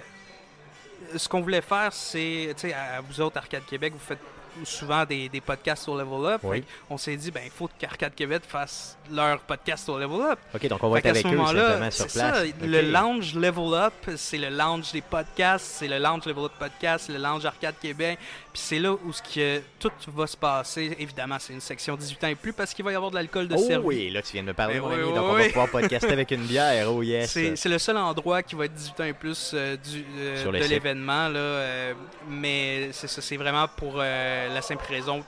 ce 1.15 1.27
qu'on 1.27 1.41
voulait 1.41 1.61
faire, 1.61 1.91
c'est, 1.93 2.53
tu 2.57 2.69
sais, 2.69 2.73
à 2.73 3.01
vous 3.01 3.19
autres, 3.21 3.37
Arcade 3.37 3.65
Québec, 3.65 3.93
vous 3.93 3.99
faites 3.99 4.19
souvent 4.65 5.05
des, 5.05 5.29
des 5.29 5.39
podcasts 5.39 5.87
au 5.87 5.97
level 5.97 6.25
up. 6.33 6.41
Oui. 6.43 6.63
On 6.89 6.97
s'est 6.97 7.15
dit, 7.15 7.31
ben, 7.31 7.41
il 7.45 7.49
faut 7.51 7.69
qu'Arcade 7.79 8.13
Québec 8.13 8.43
fasse 8.47 8.97
leur 9.09 9.39
podcast 9.39 9.87
au 9.87 9.97
level 9.97 10.21
up. 10.31 10.39
Ok, 10.53 10.67
donc 10.67 10.83
on 10.83 10.89
va 10.89 10.99
Fait 11.01 11.07
être 11.07 11.15
avec 11.17 11.23
ce 11.23 11.27
eux 11.29 11.37
simplement 11.37 11.91
sur 11.91 12.09
c'est 12.09 12.19
place. 12.19 12.37
ça, 12.37 12.65
le 12.65 12.81
lounge 12.81 13.33
Level 13.33 13.73
Up, 13.73 13.93
c'est 14.17 14.37
le 14.37 14.49
lounge 14.49 14.91
des 14.91 15.01
podcasts, 15.01 15.65
c'est 15.65 15.87
le 15.87 15.99
lounge 15.99 16.25
Level 16.25 16.43
Up 16.45 16.51
Podcast, 16.59 17.05
c'est 17.07 17.13
le 17.13 17.19
lounge 17.19 17.45
Arcade 17.45 17.75
Québec. 17.81 18.19
Puis 18.53 18.61
c'est 18.65 18.79
là 18.79 18.91
où 18.93 19.13
ce 19.13 19.21
que 19.21 19.61
tout 19.79 19.91
va 20.13 20.27
se 20.27 20.35
passer. 20.35 20.95
Évidemment, 20.99 21.37
c'est 21.39 21.53
une 21.53 21.61
section 21.61 21.95
18 21.95 22.23
ans 22.23 22.27
et 22.27 22.35
plus 22.35 22.51
parce 22.53 22.73
qu'il 22.73 22.83
va 22.83 22.91
y 22.91 22.95
avoir 22.95 23.09
de 23.11 23.15
l'alcool 23.15 23.47
de 23.47 23.55
Oh 23.57 23.65
servi. 23.65 23.85
oui, 23.85 24.09
là 24.09 24.21
tu 24.21 24.33
viens 24.33 24.41
de 24.43 24.47
me 24.47 24.53
parler, 24.53 24.75
Ben 24.75 24.81
mon 24.81 24.87
oui, 24.89 24.95
ami. 24.95 25.03
oui, 25.05 25.13
Donc 25.15 25.23
on 25.29 25.33
va 25.35 25.45
pouvoir 25.47 25.69
podcaster 25.69 26.11
avec 26.11 26.31
une 26.31 26.41
bière. 26.43 26.91
Oh 26.93 27.01
yes. 27.01 27.31
C'est 27.55 27.69
le 27.69 27.79
seul 27.79 27.97
endroit 27.97 28.43
qui 28.43 28.55
va 28.55 28.65
être 28.65 28.73
18 28.73 28.99
ans 28.99 29.03
et 29.05 29.13
plus 29.13 29.51
euh, 29.53 29.77
du, 29.77 30.03
euh, 30.19 30.45
de 30.45 30.67
l'événement. 30.67 31.29
là, 31.29 31.39
euh, 31.39 31.93
mais 32.29 32.89
c'est 32.91 33.07
ça, 33.07 33.21
c'est 33.21 33.37
vraiment 33.37 33.67
pour 33.67 33.95
euh, 33.97 34.53
la 34.53 34.61
simple 34.61 34.83
raison 34.89 35.23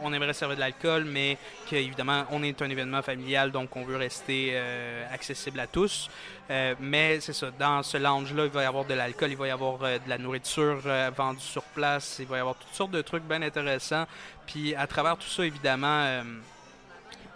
qu'on 0.00 0.12
aimerait 0.12 0.32
servir 0.32 0.56
de 0.56 0.60
l'alcool, 0.60 1.04
mais 1.04 1.36
qu'évidemment, 1.66 2.24
on 2.30 2.42
est 2.42 2.62
un 2.62 2.70
événement 2.70 3.02
familial, 3.02 3.50
donc 3.50 3.76
on 3.76 3.84
veut 3.84 3.96
rester 3.96 4.50
euh, 4.52 5.04
accessible 5.12 5.60
à 5.60 5.66
tous. 5.66 6.08
Euh, 6.50 6.74
mais 6.80 7.20
c'est 7.20 7.32
ça, 7.32 7.50
dans 7.58 7.82
ce 7.82 7.96
lounge-là, 7.96 8.44
il 8.44 8.50
va 8.50 8.62
y 8.62 8.66
avoir 8.66 8.84
de 8.84 8.94
l'alcool, 8.94 9.30
il 9.30 9.36
va 9.36 9.48
y 9.48 9.50
avoir 9.50 9.82
euh, 9.82 9.98
de 9.98 10.08
la 10.08 10.16
nourriture 10.16 10.80
vendue 11.16 11.40
sur 11.40 11.62
place, 11.62 12.16
il 12.20 12.26
va 12.26 12.38
y 12.38 12.40
avoir 12.40 12.54
toutes 12.54 12.74
sortes 12.74 12.92
de 12.92 13.02
trucs 13.02 13.24
bien 13.24 13.42
intéressants. 13.42 14.06
Puis 14.46 14.74
à 14.74 14.86
travers 14.86 15.16
tout 15.16 15.28
ça, 15.28 15.44
évidemment, 15.44 16.22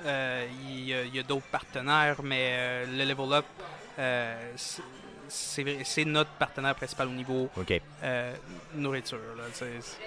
il 0.04 0.88
y 0.88 0.94
a, 0.94 1.20
a 1.20 1.22
d'autres 1.24 1.50
partenaires, 1.50 2.22
mais 2.22 2.86
le 2.86 3.04
Level 3.04 3.32
Up, 3.32 3.46
c'est- 5.30 6.04
notre 6.04 6.30
partenaire 6.30 6.74
principal 6.74 7.08
au 7.08 7.12
niveau 7.12 7.48
Ok. 7.56 7.80
euh, 8.02 8.32
nourriture. 8.74 9.18
Là. 9.36 9.44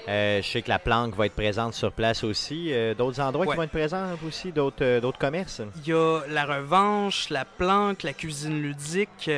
Euh, 0.08 0.42
je 0.42 0.48
sais 0.48 0.62
que 0.62 0.70
la 0.70 0.80
planque 0.80 1.16
va 1.16 1.26
être 1.26 1.34
présente 1.36 1.74
sur 1.74 1.92
place 1.92 2.24
aussi. 2.24 2.72
Euh, 2.74 2.94
d'autres 2.94 3.20
endroits 3.20 3.46
Ouais. 3.46 3.52
qui 3.54 3.58
vont 3.58 3.64
être 3.64 3.72
présents 3.72 4.08
aussi, 4.28 4.52
d'autres 4.52 4.84
euh, 4.84 5.00
d'autres 5.00 5.18
commerces? 5.20 5.62
Il 5.78 5.88
y 5.88 5.94
a 5.94 6.22
la 6.30 6.46
revanche, 6.46 7.30
la 7.30 7.46
planque, 7.46 8.04
la 8.04 8.14
cuisine 8.14 8.62
ludique, 8.62 9.10
qui 9.18 9.32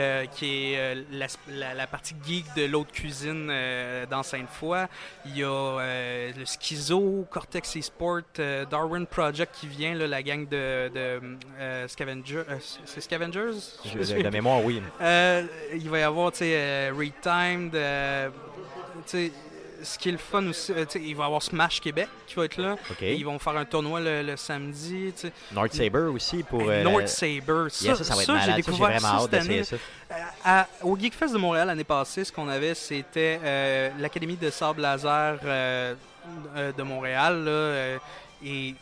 est 0.73 0.95
la, 1.11 1.27
la- 1.49 1.73
la 1.73 1.87
partie 1.87 2.15
geek 2.25 2.45
de 2.55 2.65
l'autre 2.65 2.91
cuisine 2.91 3.51
dans 4.09 4.23
Sainte-Foy. 4.23 4.85
Il 5.27 5.37
y 5.37 5.43
a 5.43 6.31
le 6.37 6.45
Schizo, 6.45 7.25
Cortex 7.29 7.75
eSport, 7.75 8.21
Darwin 8.69 9.05
Project 9.05 9.53
qui 9.59 9.67
vient, 9.67 9.93
là, 9.95 10.07
la 10.07 10.23
gang 10.23 10.47
de, 10.47 10.89
de 10.89 11.87
Scavenger. 11.87 12.43
euh, 12.49 12.57
c'est 12.85 13.01
Scavengers? 13.01 13.51
Souviens 13.83 14.23
de 14.23 14.29
mémoire, 14.29 14.63
oui. 14.63 14.81
Euh, 15.75 15.79
il 15.81 15.89
va 15.89 15.99
y 15.99 16.03
avoir, 16.03 16.31
euh, 16.41 16.91
Retimed, 16.97 17.75
euh, 17.75 18.29
tu 19.07 19.27
sais, 19.27 19.31
ce 19.83 19.99
qui 19.99 20.09
est 20.09 20.13
le 20.13 20.17
fun 20.17 20.47
aussi, 20.47 20.71
euh, 20.71 20.85
il 20.95 21.15
va 21.15 21.23
y 21.23 21.25
avoir 21.27 21.43
Smash 21.43 21.79
Québec 21.79 22.07
qui 22.25 22.35
va 22.35 22.45
être 22.45 22.57
là. 22.57 22.75
Ils 23.01 23.23
vont 23.25 23.37
faire 23.37 23.55
un 23.57 23.65
tournoi 23.65 23.99
le, 23.99 24.23
le 24.23 24.35
samedi, 24.37 25.13
tu 25.15 25.27
sais. 25.27 25.33
North 25.51 25.73
Saber 25.73 26.07
aussi 26.11 26.41
pour. 26.43 26.61
Hey, 26.61 26.79
euh, 26.79 26.83
North 26.83 27.07
Saber, 27.07 27.67
ça, 27.69 27.85
Yeah, 27.85 27.95
ça, 27.95 28.03
ça 28.03 28.15
va 28.15 28.21
être 28.23 28.25
ça, 28.27 28.33
j'ai 28.33 28.39
malade. 28.39 28.49
Ça, 28.49 28.55
J'ai 28.55 28.61
découvert 28.63 28.99
vraiment 28.99 29.19
ça 29.19 29.27
cette 29.31 29.33
année. 29.41 29.63
ça. 29.63 29.75
À- 30.43 30.67
au 30.81 30.97
Geekfest 30.97 31.33
de 31.33 31.37
Montréal 31.37 31.67
l'année 31.67 31.83
passée, 31.83 32.23
ce 32.23 32.31
qu'on 32.31 32.47
avait, 32.47 32.73
c'était 32.73 33.39
euh, 33.43 33.89
l'Académie 33.99 34.37
de 34.37 34.49
sable 34.49 34.81
laser 34.81 35.39
euh, 35.45 35.93
euh, 36.55 36.71
de 36.71 36.83
Montréal. 36.83 37.43
là, 37.43 37.51
euh, 37.51 37.97
et 38.43 38.75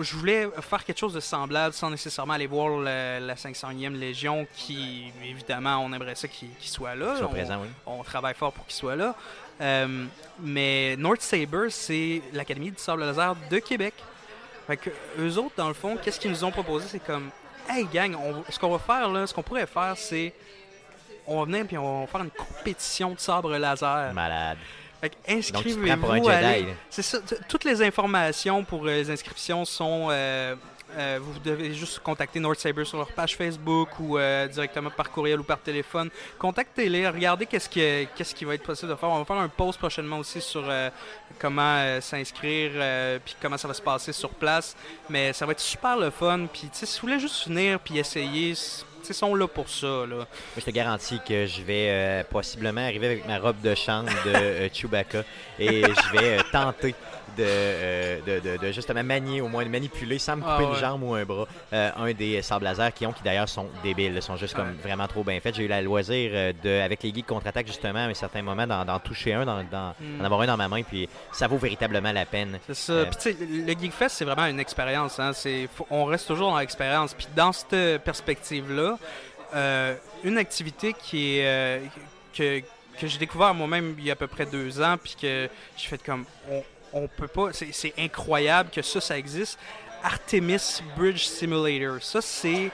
je 0.00 0.16
voulais 0.16 0.48
faire 0.60 0.84
quelque 0.84 0.98
chose 0.98 1.12
de 1.14 1.20
semblable 1.20 1.74
sans 1.74 1.90
nécessairement 1.90 2.34
aller 2.34 2.46
voir 2.46 2.78
la, 2.80 3.20
la 3.20 3.34
500e 3.34 3.92
Légion, 3.96 4.46
qui, 4.54 5.12
évidemment, 5.24 5.78
on 5.78 5.92
aimerait 5.92 6.14
ça 6.14 6.28
qu'il 6.28 6.48
qu'il 6.54 6.70
soit 6.70 6.94
là. 6.94 7.16
Soient 7.16 7.26
On- 7.26 7.30
présents, 7.32 7.58
oui. 7.62 7.68
on 7.86 8.02
travaille 8.02 8.34
fort 8.34 8.52
pour 8.52 8.64
qu'il 8.66 8.74
soit 8.76 8.96
là. 8.96 9.14
Euh, 9.60 10.06
mais 10.40 10.96
North 10.96 11.20
Saber, 11.20 11.68
c'est 11.70 12.22
l'Académie 12.32 12.70
du 12.70 12.78
sable 12.78 13.02
laser 13.04 13.34
de 13.50 13.58
Québec. 13.58 13.94
Fait 14.66 14.76
que 14.76 14.90
eux 15.18 15.36
autres, 15.38 15.54
dans 15.56 15.68
le 15.68 15.74
fond, 15.74 15.96
qu'est-ce 16.02 16.18
qu'ils 16.18 16.30
nous 16.30 16.44
ont 16.44 16.50
proposé? 16.50 16.86
C'est 16.88 17.04
comme, 17.04 17.30
hey 17.68 17.84
gang, 17.92 18.14
on- 18.16 18.44
ce 18.50 18.58
qu'on 18.58 18.70
va 18.70 18.78
faire 18.78 19.08
là, 19.08 19.26
ce 19.26 19.34
qu'on 19.34 19.42
pourrait 19.42 19.66
faire, 19.66 19.94
c'est 19.96 20.32
on 21.26 21.38
va 21.40 21.44
venir 21.44 21.66
puis 21.66 21.78
on 21.78 22.00
va 22.00 22.06
faire 22.06 22.22
une 22.22 22.30
compétition 22.30 23.12
de 23.12 23.20
sabre 23.20 23.56
laser. 23.56 24.12
Malade. 24.14 24.58
Inscrivez-vous. 25.28 25.86
C'est 26.90 27.02
ça. 27.02 27.18
Toutes 27.48 27.64
les 27.64 27.82
informations 27.82 28.64
pour 28.64 28.84
euh, 28.86 28.90
les 28.96 29.10
inscriptions 29.10 29.64
sont. 29.64 30.08
euh, 30.10 30.54
euh, 30.98 31.18
vous 31.22 31.38
devez 31.40 31.72
juste 31.72 32.00
contacter 32.00 32.38
North 32.38 32.58
Saber 32.60 32.84
sur 32.84 32.98
leur 32.98 33.10
page 33.12 33.34
Facebook 33.34 33.88
ou 33.98 34.18
euh, 34.18 34.46
directement 34.46 34.90
par 34.90 35.10
courriel 35.10 35.40
ou 35.40 35.42
par 35.42 35.58
téléphone. 35.58 36.10
Contactez-les, 36.38 37.08
regardez 37.08 37.46
qu'est-ce 37.46 37.66
qui, 37.66 37.80
qu'est-ce 38.14 38.34
qui 38.34 38.44
va 38.44 38.54
être 38.54 38.62
possible 38.62 38.90
de 38.90 38.96
faire. 38.96 39.08
On 39.08 39.18
va 39.20 39.24
faire 39.24 39.38
un 39.38 39.48
post 39.48 39.78
prochainement 39.78 40.18
aussi 40.18 40.42
sur 40.42 40.62
euh, 40.68 40.90
comment 41.38 41.98
s'inscrire 42.02 42.72
puis 43.24 43.34
comment 43.40 43.56
ça 43.56 43.68
va 43.68 43.74
se 43.74 43.80
passer 43.80 44.12
sur 44.12 44.28
place. 44.30 44.76
Mais 45.08 45.32
ça 45.32 45.46
va 45.46 45.52
être 45.52 45.60
super 45.60 45.96
le 45.96 46.10
fun. 46.10 46.46
Puis 46.52 46.68
si 46.72 46.84
vous 47.00 47.06
voulez 47.06 47.18
juste 47.18 47.48
venir 47.48 47.80
puis 47.80 47.98
essayer, 47.98 48.54
ils 49.08 49.14
sont 49.14 49.34
là 49.34 49.46
pour 49.46 49.68
ça. 49.68 50.06
Là. 50.06 50.26
Je 50.56 50.62
te 50.62 50.70
garantis 50.70 51.20
que 51.26 51.46
je 51.46 51.62
vais 51.62 51.88
euh, 51.90 52.24
possiblement 52.28 52.80
arriver 52.82 53.06
avec 53.06 53.26
ma 53.26 53.38
robe 53.38 53.60
de 53.62 53.74
chambre 53.74 54.10
de 54.24 54.34
euh, 54.34 54.68
Chewbacca 54.72 55.24
et 55.58 55.82
je 55.82 56.18
vais 56.18 56.38
euh, 56.38 56.42
tenter 56.50 56.94
de, 57.36 57.44
euh, 57.46 58.18
de, 58.26 58.40
de- 58.40 58.56
de 58.66 58.72
justement 58.72 59.02
manier, 59.04 59.40
au 59.40 59.48
moins 59.48 59.64
de 59.64 59.68
manipuler 59.70 60.18
sans 60.18 60.36
me 60.36 60.42
couper 60.42 60.64
Ah 60.68 60.72
une 60.72 60.74
jambe 60.76 61.02
ou 61.02 61.14
un 61.14 61.24
bras, 61.24 61.46
euh, 61.72 61.90
un 61.96 62.12
des 62.12 62.42
sables 62.42 62.64
laser 62.64 62.92
qui 62.92 63.06
ont, 63.06 63.12
qui 63.12 63.22
d'ailleurs 63.22 63.48
sont 63.48 63.68
débiles, 63.82 64.20
sont 64.22 64.36
juste 64.36 64.54
comme 64.54 64.68
Ouais. 64.68 64.82
vraiment 64.82 65.06
trop 65.08 65.24
bien 65.24 65.38
faits. 65.40 65.54
J'ai 65.54 65.64
eu 65.64 65.68
la 65.68 65.82
loisir 65.82 66.30
euh, 66.34 66.52
de, 66.62 66.80
avec 66.80 67.02
les 67.02 67.12
geeks 67.12 67.26
contre-attaque 67.26 67.66
justement 67.66 68.00
à 68.00 68.08
un 68.08 68.14
certain 68.14 68.42
moment 68.42 68.66
d'en 68.66 68.98
toucher 68.98 69.34
un, 69.34 69.44
d'en 69.44 69.62
Mm. 69.62 70.18
d'en 70.18 70.24
avoir 70.24 70.40
un 70.42 70.46
dans 70.46 70.56
ma 70.56 70.68
main, 70.68 70.82
puis 70.82 71.08
ça 71.32 71.46
vaut 71.46 71.56
véritablement 71.58 72.12
la 72.12 72.26
peine. 72.26 72.58
C'est 72.66 72.74
ça. 72.74 72.92
Euh, 72.92 73.04
Puis 73.06 73.16
tu 73.16 73.22
sais, 73.32 73.36
le 73.66 73.72
Geekfest, 73.72 74.08
c'est 74.10 74.24
vraiment 74.24 74.46
une 74.46 74.60
expérience. 74.60 75.18
Hein. 75.18 75.32
On 75.90 76.04
reste 76.04 76.26
toujours 76.28 76.50
dans 76.50 76.58
l'expérience. 76.58 77.14
Puis 77.14 77.26
dans 77.36 77.52
cette 77.52 78.02
perspective-là, 78.02 78.98
euh, 79.54 79.94
une 80.24 80.38
activité 80.38 80.94
qui 80.94 81.38
est 81.38 81.80
que, 82.34 82.60
que 82.98 83.06
j'ai 83.06 83.18
découvert 83.18 83.52
moi-même 83.54 83.94
il 83.98 84.04
y 84.06 84.10
a 84.10 84.14
à 84.14 84.16
peu 84.16 84.26
près 84.26 84.46
deux 84.46 84.80
ans, 84.80 84.96
puis 85.02 85.14
que 85.20 85.48
j'ai 85.76 85.88
fait 85.88 86.02
comme 86.02 86.24
on, 86.50 86.62
on 86.92 87.08
peut 87.08 87.28
pas. 87.28 87.48
C'est, 87.52 87.94
incroyable 87.98 88.70
que 88.70 88.82
ça, 88.82 89.00
ça 89.00 89.18
existe. 89.18 89.58
Artemis 90.02 90.80
Bridge 90.96 91.24
Simulator. 91.24 92.02
Ça, 92.02 92.20
c'est 92.20 92.70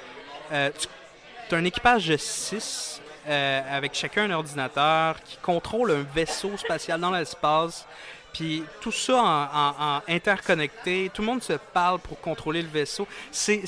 euh, 0.53 0.71
tu 1.49 1.55
as 1.55 1.59
un 1.59 1.65
équipage 1.65 2.07
de 2.09 2.17
6 2.17 3.01
avec 3.27 3.93
chacun 3.95 4.25
un 4.25 4.31
ordinateur 4.31 5.17
qui 5.23 5.37
contrôle 5.39 5.91
un 5.91 6.03
vaisseau 6.15 6.57
spatial 6.57 6.99
dans 7.01 7.11
l'espace. 7.11 7.87
Puis 8.33 8.63
tout 8.81 8.93
ça 8.93 9.17
en, 9.23 9.43
en- 9.45 9.97
en 9.97 10.03
interconnecté, 10.09 11.11
tout 11.13 11.23
le 11.23 11.27
monde 11.27 11.43
se 11.43 11.55
parle 11.55 11.99
pour 11.99 12.21
contrôler 12.21 12.63
le 12.63 12.69
vaisseau. 12.69 13.07
C'est, 13.31 13.63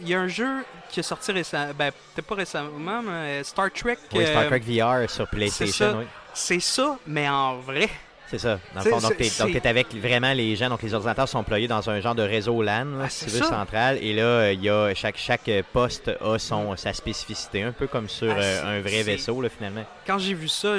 il 0.00 0.08
y 0.08 0.14
a 0.14 0.20
un 0.20 0.28
jeu 0.28 0.64
qui 0.90 1.00
est 1.00 1.04
sorti 1.04 1.32
récemment, 1.32 1.72
ben 1.74 1.90
peut-être 2.14 2.26
pas 2.26 2.34
récemment, 2.34 3.02
mais 3.02 3.42
Star 3.44 3.70
Trek. 3.72 3.98
Oui, 4.14 4.26
Star 4.26 4.42
euh, 4.42 4.48
Trek 4.48 4.60
VR 4.60 5.08
sur 5.10 5.24
ça. 5.24 5.26
PlayStation, 5.26 5.98
oui. 6.00 6.04
C'est 6.34 6.60
ça, 6.60 6.98
mais 7.06 7.28
en 7.28 7.56
vrai. 7.58 7.88
C'est 8.32 8.38
ça. 8.38 8.58
Dans 8.74 8.80
le 8.80 8.84
C'est- 8.84 8.90
fond, 8.90 8.98
donc, 9.00 9.14
c'est- 9.18 9.24
c'est- 9.24 9.60
t'es 9.60 9.68
avec 9.68 9.94
vraiment 9.94 10.32
les 10.32 10.56
gens. 10.56 10.70
Donc, 10.70 10.82
les 10.82 10.94
ordinateurs 10.94 11.28
sont 11.28 11.38
employés 11.38 11.68
dans 11.68 11.88
un 11.90 12.00
genre 12.00 12.14
de 12.14 12.22
réseau 12.22 12.62
LAN, 12.62 12.86
Ah, 13.02 13.08
si 13.10 13.26
c'est 13.26 13.36
tu 13.36 13.42
veux, 13.42 13.48
central. 13.48 13.98
Et 14.02 14.14
là, 14.14 14.22
euh, 14.22 14.52
il 14.54 14.62
y 14.64 14.70
a 14.70 14.94
chaque, 14.94 15.18
chaque 15.18 15.46
euh, 15.50 15.62
poste 15.70 16.10
a 16.20 16.38
son, 16.38 16.74
sa 16.76 16.94
spécificité, 16.94 17.62
un 17.62 17.72
peu 17.72 17.86
comme 17.86 18.08
sur 18.08 18.32
Ah, 18.32 18.38
euh, 18.40 18.60
c'est- 18.60 18.66
un 18.66 18.80
vrai 18.80 18.90
c'est- 18.90 19.02
vaisseau, 19.02 19.40
là, 19.42 19.50
finalement. 19.50 19.84
Quand 20.06 20.18
j'ai 20.18 20.32
vu 20.34 20.48
ça, 20.48 20.76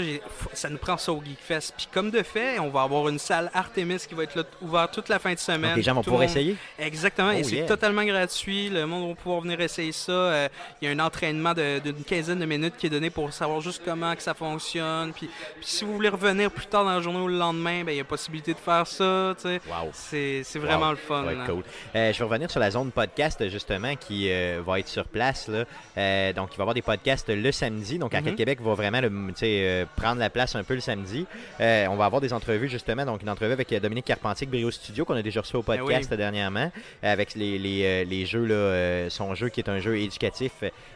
ça 0.54 0.68
nous 0.70 0.78
prend 0.80 0.98
ça 0.98 1.14
au 1.14 1.22
Geekfest. 1.24 1.74
Puis 1.78 1.88
comme 1.94 2.10
de 2.10 2.24
fait, 2.24 2.58
on 2.60 2.70
va 2.70 2.82
avoir 2.82 3.08
une 3.08 3.20
salle 3.20 3.52
Artemis 3.54 4.00
qui 4.10 4.16
va 4.16 4.24
être 4.24 4.36
là, 4.36 4.44
ouverte 4.62 4.92
toute 4.94 5.10
la 5.10 5.20
fin 5.20 5.34
de 5.34 5.40
semaine. 5.40 5.62
Donc, 5.70 5.78
les 5.78 5.84
gens 5.84 5.94
vont 5.94 6.02
pouvoir 6.04 6.22
monde- 6.24 6.32
essayer? 6.32 6.56
Exactement, 6.80 7.30
Oh, 7.36 7.38
et 7.38 7.44
c'est 7.44 7.56
yeah. 7.58 7.66
totalement 7.68 8.04
gratuit. 8.04 8.70
Le 8.70 8.88
monde 8.88 9.10
va 9.10 9.16
pouvoir 9.16 9.42
venir 9.42 9.62
essayer 9.62 9.92
ça. 9.92 10.12
Euh, 10.12 10.50
Il 10.82 10.86
y 10.86 10.92
a 10.92 10.92
un 10.96 11.00
entraînement 11.06 11.54
d'une 11.54 12.04
quinzaine 12.06 12.40
de 12.40 12.46
minutes 12.46 12.74
qui 12.78 12.88
est 12.88 12.90
donné 12.90 13.10
pour 13.10 13.32
savoir 13.32 13.62
juste 13.62 13.82
comment 13.86 14.16
que 14.16 14.24
ça 14.24 14.34
fonctionne. 14.34 15.14
Puis, 15.14 15.28
puis 15.28 15.66
si 15.66 15.86
vous 15.86 15.94
voulez 15.94 16.10
revenir 16.10 16.52
plus 16.52 16.66
tard 16.66 16.84
dans 16.84 16.92
la 16.96 17.02
journée 17.02 17.20
ou 17.20 17.28
le 17.28 17.38
lendemain, 17.44 17.84
ben, 17.84 17.92
il 17.92 17.98
y 17.98 18.02
a 18.02 18.04
possibilité 18.04 18.54
de 18.54 18.60
faire 18.60 18.88
ça. 18.88 19.34
Wow. 19.44 19.90
C'est 19.94 20.44
vraiment 20.56 20.86
Wow. 20.88 20.92
le 20.92 20.96
fun. 20.98 21.24
Cool. 21.48 21.64
Euh, 21.96 22.12
je 22.14 22.18
vais 22.20 22.24
revenir 22.26 22.50
sur 22.52 22.60
la 22.60 22.72
zone 22.72 22.92
podcast, 22.92 23.48
justement, 23.50 23.96
qui 23.96 24.30
euh, 24.32 24.62
va 24.66 24.80
être 24.80 24.88
sur 24.88 25.06
place. 25.06 25.48
Là. 25.48 25.66
Euh, 25.98 26.34
donc, 26.34 26.50
il 26.54 26.58
va 26.58 26.62
y 26.62 26.64
avoir 26.64 26.74
des 26.74 26.82
podcasts 26.82 27.30
le 27.30 27.52
samedi. 27.52 28.00
Donc, 28.00 28.14
Arcade 28.14 28.32
Mhm. 28.32 28.38
Québec 28.38 28.62
va 28.62 28.74
vraiment 28.74 29.02
le- 29.02 29.86
prendre 29.96 30.20
la 30.20 30.30
place 30.30 30.56
un 30.56 30.64
peu 30.64 30.74
le 30.76 30.80
samedi. 30.82 31.26
On 31.60 31.96
va 31.96 32.06
avoir 32.06 32.22
des 32.22 32.34
entrevues, 32.34 32.70
justement. 32.70 33.06
Donc, 33.06 33.22
une 33.22 33.30
entrevue 33.30 33.54
avec 33.54 33.74
Dominique 33.82 34.06
Carpentier 34.06 34.48
Brio 34.48 34.72
Studio, 34.72 35.06
qu'on 35.06 35.16
a 35.16 35.22
déjà 35.22 35.42
reçu 35.42 35.56
au 35.56 35.62
Ben 35.64 35.78
podcast 35.80 36.10
oui. 36.12 36.18
dernièrement, 36.18 36.72
avec 37.02 37.36
les, 37.36 37.58
les, 37.60 38.06
les 38.06 38.26
jeux, 38.26 38.46
là, 38.46 39.10
son 39.10 39.36
jeu 39.36 39.50
qui 39.50 39.60
est 39.62 39.70
un 39.70 39.80
jeu 39.80 39.98
éducatif, 39.98 40.52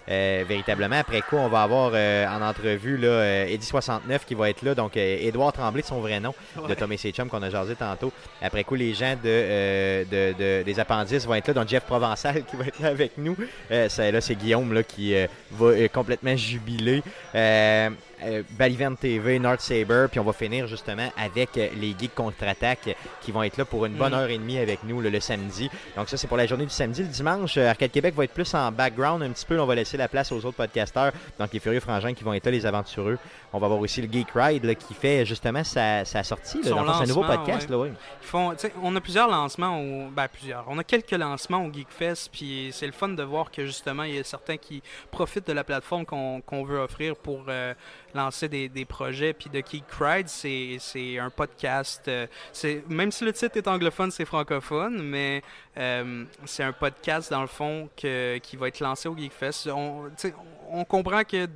véritablement. 0.07 0.97
Après 0.99 1.21
quoi, 1.21 1.39
on 1.41 1.49
va 1.49 1.63
avoir 1.63 1.93
en 1.93 2.41
entrevue 2.41 2.97
là, 2.97 3.07
euh, 3.07 3.45
Eddie 3.47 3.65
69 3.65 4.25
qui 4.25 4.33
va 4.35 4.49
être 4.49 4.61
là. 4.61 4.75
Donc, 4.75 4.95
Édouard 4.97 5.53
Tremblay, 5.53 5.81
de 5.81 5.87
son 5.87 5.99
vrai 5.99 6.19
nom, 6.19 6.33
de. 6.67 6.75
Tom 6.75 6.91
et 6.91 6.97
ses 6.97 7.11
chums 7.11 7.29
qu'on 7.29 7.41
a 7.43 7.49
jasé 7.49 7.75
tantôt. 7.75 8.11
Après 8.41 8.63
coup, 8.63 8.75
les 8.75 8.93
gens 8.93 9.15
euh, 9.25 10.03
de- 10.05 10.33
de- 10.37 10.63
des 10.63 10.79
appendices 10.79 11.25
vont 11.25 11.35
être 11.35 11.47
là, 11.49 11.53
donc 11.53 11.67
Jeff 11.67 11.83
Provençal 11.83 12.43
qui 12.45 12.55
va 12.55 12.65
être 12.65 12.79
là 12.79 12.89
avec 12.89 13.17
nous. 13.17 13.35
Euh, 13.71 13.87
c'est, 13.89 14.11
là, 14.11 14.21
c'est 14.21 14.35
Guillaume 14.35 14.73
là, 14.73 14.83
qui 14.83 15.13
euh, 15.15 15.27
va 15.51 15.87
complètement 15.89 16.35
jubiler. 16.35 17.01
Euh, 18.23 18.41
Balivan 18.57 18.95
TV, 18.95 19.37
North 19.39 19.61
Saber, 19.61 20.07
puis 20.09 20.19
on 20.19 20.23
va 20.23 20.33
finir 20.33 20.67
justement 20.67 21.11
avec 21.17 21.57
euh, 21.57 21.67
les 21.79 21.95
Geeks 21.97 22.15
contre-attaque 22.15 22.95
qui 23.21 23.31
vont 23.31 23.43
être 23.43 23.57
là 23.57 23.65
pour 23.65 23.85
une 23.85 23.93
bonne 23.93 24.11
Mm. 24.11 24.15
heure 24.15 24.29
et 24.29 24.37
demie 24.37 24.57
avec 24.57 24.83
nous 24.83 25.01
le 25.01 25.19
samedi. 25.19 25.69
Donc 25.95 26.09
ça 26.09 26.17
c'est 26.17 26.27
pour 26.27 26.37
la 26.37 26.47
journée 26.47 26.65
du 26.65 26.71
samedi. 26.71 27.03
Le 27.03 27.09
dimanche, 27.09 27.57
euh, 27.57 27.69
Arcade 27.69 27.91
Québec 27.91 28.15
va 28.15 28.23
être 28.23 28.33
plus 28.33 28.53
en 28.55 28.71
background 28.71 29.21
un 29.21 29.29
petit 29.29 29.45
peu. 29.45 29.59
On 29.59 29.65
va 29.65 29.75
laisser 29.75 29.97
la 29.97 30.07
place 30.07 30.31
aux 30.31 30.37
autres 30.45 30.57
podcasteurs, 30.57 31.11
donc 31.39 31.53
les 31.53 31.59
Furieux 31.59 31.79
Frangins 31.79 32.13
qui 32.13 32.23
vont 32.23 32.33
être 32.33 32.45
là, 32.45 32.51
les 32.51 32.65
aventureux. 32.65 33.19
On 33.53 33.59
va 33.59 33.65
avoir 33.65 33.79
aussi 33.79 34.01
le 34.01 34.11
Geek 34.11 34.27
Ride 34.33 34.65
là, 34.65 34.75
qui 34.75 34.93
fait 34.93 35.25
justement 35.25 35.63
sa, 35.63 36.03
sa 36.05 36.23
sortie. 36.23 36.61
Là, 36.63 36.71
dans 36.71 37.01
un 37.01 37.05
nouveau 37.05 37.23
podcast. 37.23 37.69
ouais. 37.69 37.75
Là, 37.75 37.77
oui. 37.83 37.89
Ils 38.21 38.27
font, 38.27 38.53
on 38.81 38.95
a 38.95 39.01
plusieurs 39.01 39.29
lancements, 39.29 39.79
au, 39.79 40.09
ben 40.09 40.27
plusieurs. 40.27 40.65
On 40.67 40.77
a 40.79 40.83
quelques 40.83 41.11
lancements 41.11 41.63
au 41.65 41.71
Geekfest, 41.71 42.29
puis 42.31 42.69
c'est 42.73 42.85
le 42.87 42.91
fun 42.91 43.09
de 43.09 43.23
voir 43.23 43.51
que 43.51 43.65
justement 43.65 44.03
il 44.03 44.15
y 44.15 44.19
a 44.19 44.23
certains 44.23 44.57
qui 44.57 44.81
profitent 45.11 45.47
de 45.47 45.53
la 45.53 45.63
plateforme 45.63 46.05
qu'on 46.05 46.41
qu'on 46.41 46.63
veut 46.63 46.79
offrir 46.79 47.15
pour 47.15 47.45
euh, 47.47 47.73
lancer 48.17 48.49
des, 48.49 48.69
des 48.69 48.85
projets. 48.85 49.33
Puis 49.33 49.49
de 49.49 49.59
Geek 49.59 49.85
Ride, 49.99 50.27
c'est 50.27 51.17
un 51.17 51.29
podcast. 51.29 52.03
euh, 52.07 52.27
même 52.89 53.11
si 53.11 53.23
le 53.23 53.33
titre 53.33 53.57
est 53.57 53.67
anglophone, 53.67 54.11
c'est 54.11 54.25
francophone, 54.25 55.01
mais 55.01 55.41
euh, 55.77 56.25
c'est 56.45 56.63
un 56.63 56.73
podcast 56.73 57.31
dans 57.31 57.41
le 57.41 57.47
fond 57.47 57.89
que, 57.95 58.37
qui 58.39 58.57
va 58.57 58.67
être 58.67 58.79
lancé 58.79 59.07
au 59.07 59.15
Geekfest. 59.15 59.69
On, 59.71 60.11
on 60.69 60.83
comprend 60.83 61.23
que 61.23 61.47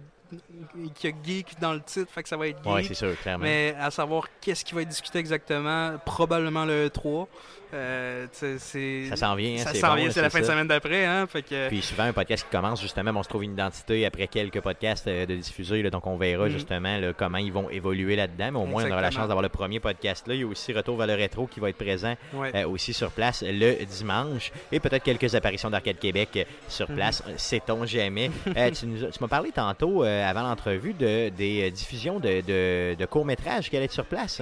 qu'il 0.95 1.09
y 1.09 1.13
a 1.13 1.15
geek 1.23 1.59
dans 1.59 1.73
le 1.73 1.81
titre, 1.81 2.09
fait 2.09 2.23
que 2.23 2.29
ça 2.29 2.37
va 2.37 2.47
être 2.47 2.63
geek. 2.63 2.73
Ouais, 2.73 2.83
c'est 2.83 2.93
sûr, 2.93 3.19
clairement. 3.19 3.43
Mais 3.43 3.75
à 3.79 3.91
savoir 3.91 4.27
qu'est-ce 4.39 4.63
qui 4.63 4.73
va 4.73 4.81
être 4.81 4.87
discuté 4.87 5.19
exactement, 5.19 5.97
probablement 6.05 6.63
le 6.65 6.87
E3. 6.87 7.27
Euh, 7.73 8.27
c'est- 8.31 9.07
Ça 9.09 9.15
s'en 9.15 9.35
vient, 9.35 9.55
hein, 9.55 9.57
ça 9.63 9.71
c'est 9.73 9.79
s'en 9.79 9.89
bon, 9.89 9.95
vient, 9.95 10.05
là, 10.07 10.11
c'est 10.11 10.21
la 10.21 10.29
fin 10.29 10.39
de 10.41 10.45
semaine 10.45 10.67
d'après. 10.67 11.05
Hein, 11.05 11.25
fait 11.27 11.41
que, 11.41 11.67
Puis 11.69 11.81
souvent, 11.81 12.03
un 12.03 12.13
podcast 12.13 12.45
qui 12.45 12.55
commence, 12.55 12.81
justement, 12.81 13.11
on 13.15 13.23
se 13.23 13.29
trouve 13.29 13.43
une 13.43 13.53
identité 13.53 14.05
après 14.05 14.27
quelques 14.27 14.59
podcasts 14.61 15.07
euh, 15.07 15.25
de 15.25 15.35
diffuser. 15.35 15.81
là, 15.81 15.89
donc, 15.89 16.05
on 16.07 16.17
verra 16.17 16.45
Mhm. 16.45 16.51
justement 16.51 16.97
là, 16.97 17.13
comment 17.13 17.37
ils 17.37 17.51
vont 17.51 17.69
évoluer 17.69 18.15
là-dedans. 18.15 18.51
Mais 18.51 18.59
au 18.59 18.65
moins, 18.65 18.83
on 18.85 18.91
aura 18.91 19.01
la 19.01 19.11
chance 19.11 19.27
d'avoir 19.27 19.41
le 19.41 19.49
premier 19.49 19.79
podcast 19.79 20.27
là. 20.27 20.33
Il 20.35 20.41
y 20.41 20.43
a 20.43 20.47
aussi 20.47 20.73
Retour 20.73 20.97
vers 20.97 21.07
le 21.07 21.15
rétro 21.15 21.47
qui 21.47 21.59
va 21.59 21.69
être 21.69 21.77
présent 21.77 22.15
ouais. 22.33 22.51
euh, 22.55 22.67
aussi 22.67 22.93
sur 22.93 23.11
place 23.11 23.43
le 23.45 23.83
dimanche. 23.85 24.51
Et 24.71 24.79
peut-être 24.79 25.03
quelques 25.03 25.33
apparitions 25.35 25.69
d'Arcade 25.69 25.99
Québec 25.99 26.47
sur 26.67 26.89
Mhm. 26.89 26.95
place. 26.95 27.23
euh, 27.27 27.33
Sait-on 27.37 27.85
jamais. 27.85 28.29
Tu 28.81 28.87
m'as 29.21 29.27
parlé 29.27 29.51
tantôt, 29.51 30.03
avant 30.03 30.41
l'entrevue, 30.43 30.93
de, 30.93 31.29
des 31.29 31.69
diffusions 31.71 32.19
de, 32.19 32.41
de- 32.41 32.95
de 32.95 33.05
courts-métrages 33.05 33.69
qui 33.69 33.75
allaient 33.75 33.85
être 33.85 33.91
sur 33.91 34.05
place. 34.05 34.41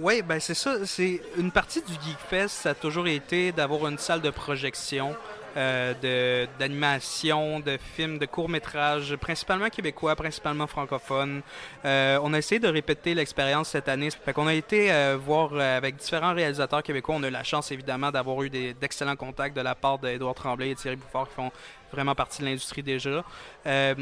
Oui, 0.00 0.22
ben 0.22 0.40
c'est 0.40 0.54
ça. 0.54 0.86
C'est 0.86 1.20
une 1.36 1.50
partie 1.50 1.82
du 1.82 1.92
Geekfest, 1.92 2.48
ça 2.48 2.70
a 2.70 2.74
toujours 2.74 3.06
été 3.06 3.52
d'avoir 3.52 3.86
une 3.86 3.98
salle 3.98 4.22
de 4.22 4.30
projection. 4.30 5.14
euh, 5.56 6.46
d'animation, 6.58 7.60
de, 7.60 7.76
films, 7.96 8.18
de 8.18 8.26
courts-métrages, 8.26 9.16
principalement 9.16 9.68
québécois, 9.68 10.14
principalement 10.16 10.66
francophones. 10.66 11.42
Euh, 11.84 12.18
on 12.22 12.32
a 12.34 12.38
essayé 12.38 12.58
de 12.58 12.68
répéter 12.68 13.14
l'expérience 13.14 13.70
cette 13.70 13.88
année. 13.88 14.10
Fait 14.10 14.38
a 14.38 14.54
été 14.54 14.92
euh, 14.92 15.18
voir 15.20 15.50
euh, 15.52 15.76
avec 15.76 15.96
différents 15.96 16.34
réalisateurs 16.34 16.82
québécois. 16.82 17.16
On 17.18 17.22
a 17.22 17.28
eu 17.28 17.32
la 17.32 17.44
chance, 17.44 17.70
évidemment, 17.72 18.10
d'avoir 18.10 18.42
eu 18.42 18.50
d'excellents 18.50 19.16
contacts 19.16 19.56
de 19.56 19.60
la 19.60 19.74
part 19.74 19.98
d'Édouard 19.98 20.34
Tremblay 20.34 20.70
et 20.70 20.74
Thierry 20.74 20.96
Bouffard 20.96 21.28
qui 21.28 21.34
font 21.34 21.50
vraiment 21.92 22.14
partie 22.14 22.40
de 22.40 22.46
l'industrie 22.46 22.82
déjà. 22.82 23.24
Euh, 23.66 23.94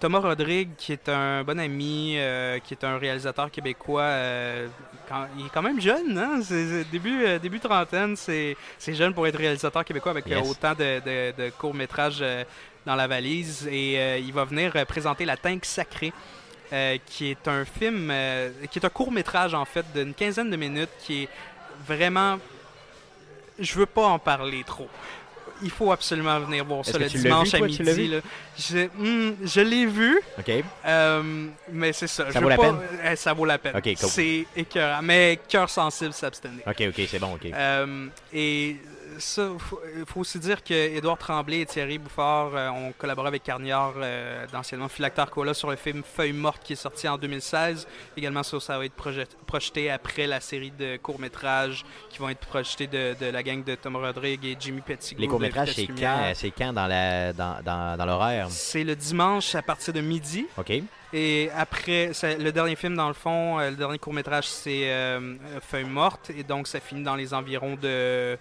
Thomas 0.00 0.20
Rodrigue, 0.20 0.70
qui 0.76 0.92
est 0.92 1.08
un 1.08 1.44
bon 1.44 1.58
ami, 1.58 2.14
euh, 2.18 2.58
qui 2.58 2.74
est 2.74 2.84
un 2.84 2.98
réalisateur 2.98 3.50
québécois, 3.50 4.02
euh, 4.02 4.68
quand- 5.08 5.26
il 5.38 5.46
est 5.46 5.50
quand 5.50 5.62
même 5.62 5.80
jeune, 5.80 6.18
hein? 6.18 6.40
C'est, 6.42 6.84
début, 6.90 7.24
euh, 7.24 7.38
début 7.38 7.60
trentaine, 7.60 8.16
c'est, 8.16 8.56
jeune 8.88 9.14
pour 9.14 9.26
être 9.26 9.38
réalisateur 9.38 9.84
québécois 9.84 10.10
avec 10.12 10.26
Yes. 10.26 10.48
autant 10.50 10.72
de, 10.74 11.00
de- 11.00 11.44
de 11.44 11.50
courts-métrages 11.50 12.24
dans 12.84 12.94
la 12.96 13.06
valise. 13.06 13.66
Et 13.70 14.18
il 14.20 14.32
va 14.32 14.44
venir 14.44 14.72
présenter 14.86 15.24
La 15.24 15.36
Tank 15.36 15.64
Sacrée. 15.64 16.12
qui 17.06 17.30
est 17.30 17.46
un 17.46 17.64
film, 17.64 18.12
qui 18.70 18.80
est 18.80 18.84
un 18.84 18.88
court 18.90 19.12
métrage 19.12 19.54
en 19.54 19.64
fait 19.64 19.86
d'une 19.94 20.12
quinzaine 20.14 20.50
de 20.50 20.56
minutes, 20.56 20.90
qui 21.04 21.22
est 21.22 21.28
vraiment, 21.86 22.38
je 23.60 23.74
veux 23.78 23.86
pas 23.86 24.06
en 24.06 24.18
parler 24.18 24.64
trop. 24.64 24.88
Il 25.62 25.70
faut 25.70 25.90
absolument 25.92 26.38
venir 26.40 26.64
voir 26.64 26.84
ça 26.84 26.98
le 26.98 27.06
dimanche 27.06 27.48
vu, 27.50 27.54
à 27.56 27.58
toi? 27.58 27.66
Midi. 27.68 27.82
vu? 27.82 28.06
là. 28.08 28.20
Je, 28.58 28.78
hmm, 28.96 29.36
je 29.44 29.60
l'ai 29.60 29.86
vu, 29.86 30.20
OK? 30.38 30.50
euh, 30.86 31.22
mais 31.72 31.92
c'est 31.92 32.06
ça. 32.06 32.24
Ça 32.30 32.38
je 32.38 32.38
vaut 32.44 32.48
pas- 32.48 32.56
peine? 32.56 32.76
euh, 33.04 33.16
ça 33.16 33.32
vaut 33.32 33.44
la 33.44 33.58
peine. 33.58 33.76
Ok, 33.76 33.84
cool. 33.84 34.08
C'est 34.08 34.46
écœurant, 34.56 35.02
mais 35.02 35.38
cœur 35.48 35.68
sensible 35.70 36.12
s'abstenir. 36.12 36.60
OK, 36.66 36.82
OK, 36.88 37.00
c'est 37.08 37.18
bon, 37.18 37.34
OK. 37.34 37.46
Euh, 37.52 38.06
et 38.32 38.76
ça, 39.18 39.48
il 39.52 39.58
faut, 39.58 39.80
faut 40.06 40.20
aussi 40.20 40.38
dire 40.38 40.62
que 40.62 40.74
Édouard 40.74 41.18
Tremblay 41.18 41.60
et 41.60 41.66
Thierry 41.66 41.98
Bouffard 41.98 42.54
euh, 42.54 42.68
ont 42.70 42.92
collaboré 42.98 43.28
avec 43.28 43.42
Carniard, 43.42 43.94
euh, 43.96 44.46
d'anciennement 44.52 44.88
Philactère 44.88 45.30
Cola, 45.30 45.54
sur 45.54 45.70
le 45.70 45.76
film 45.76 46.02
Feuille 46.02 46.32
morte 46.32 46.62
qui 46.62 46.72
est 46.74 46.76
sorti 46.76 47.08
en 47.08 47.16
2016. 47.18 47.86
Également, 48.16 48.42
ça, 48.42 48.58
ça 48.60 48.78
va 48.78 48.84
être 48.84 48.94
projet- 48.94 49.26
projeté 49.46 49.90
après 49.90 50.26
la 50.26 50.40
série 50.40 50.70
de 50.70 50.96
courts-métrages 50.96 51.84
qui 52.10 52.18
vont 52.18 52.28
être 52.28 52.40
projetés 52.46 52.86
de, 52.86 53.14
de 53.18 53.26
la 53.26 53.42
gang 53.42 53.62
de 53.64 53.74
Tom 53.74 53.96
Rodrigue 53.96 54.44
et 54.44 54.56
Jimmy 54.58 54.80
Pettigrew. 54.80 55.20
Les 55.20 55.28
courts-métrages, 55.28 55.72
c'est 55.74 55.86
quand, 55.86 56.32
c'est 56.34 56.50
quand 56.50 56.72
dans 56.72 56.86
la 56.86 57.32
dans, 57.32 57.60
dans, 57.64 57.96
dans 57.96 58.06
l'horaire? 58.06 58.46
C'est 58.50 58.84
le 58.84 58.96
dimanche 58.96 59.54
à 59.54 59.62
partir 59.62 59.92
de 59.94 60.00
midi. 60.00 60.46
OK? 60.58 60.72
Et 61.12 61.48
après, 61.56 62.10
le 62.38 62.50
dernier 62.50 62.74
film, 62.76 62.96
dans 62.96 63.06
le 63.08 63.14
fond, 63.14 63.58
euh, 63.60 63.70
le 63.70 63.76
dernier 63.76 63.98
court-métrage, 63.98 64.48
c'est 64.48 64.90
euh, 64.90 65.36
Feuille 65.62 65.84
morte. 65.84 66.30
Et 66.36 66.42
donc, 66.42 66.66
ça 66.66 66.80
finit 66.80 67.04
dans 67.04 67.14
les 67.14 67.32
environs 67.32 67.76
de 67.80 68.36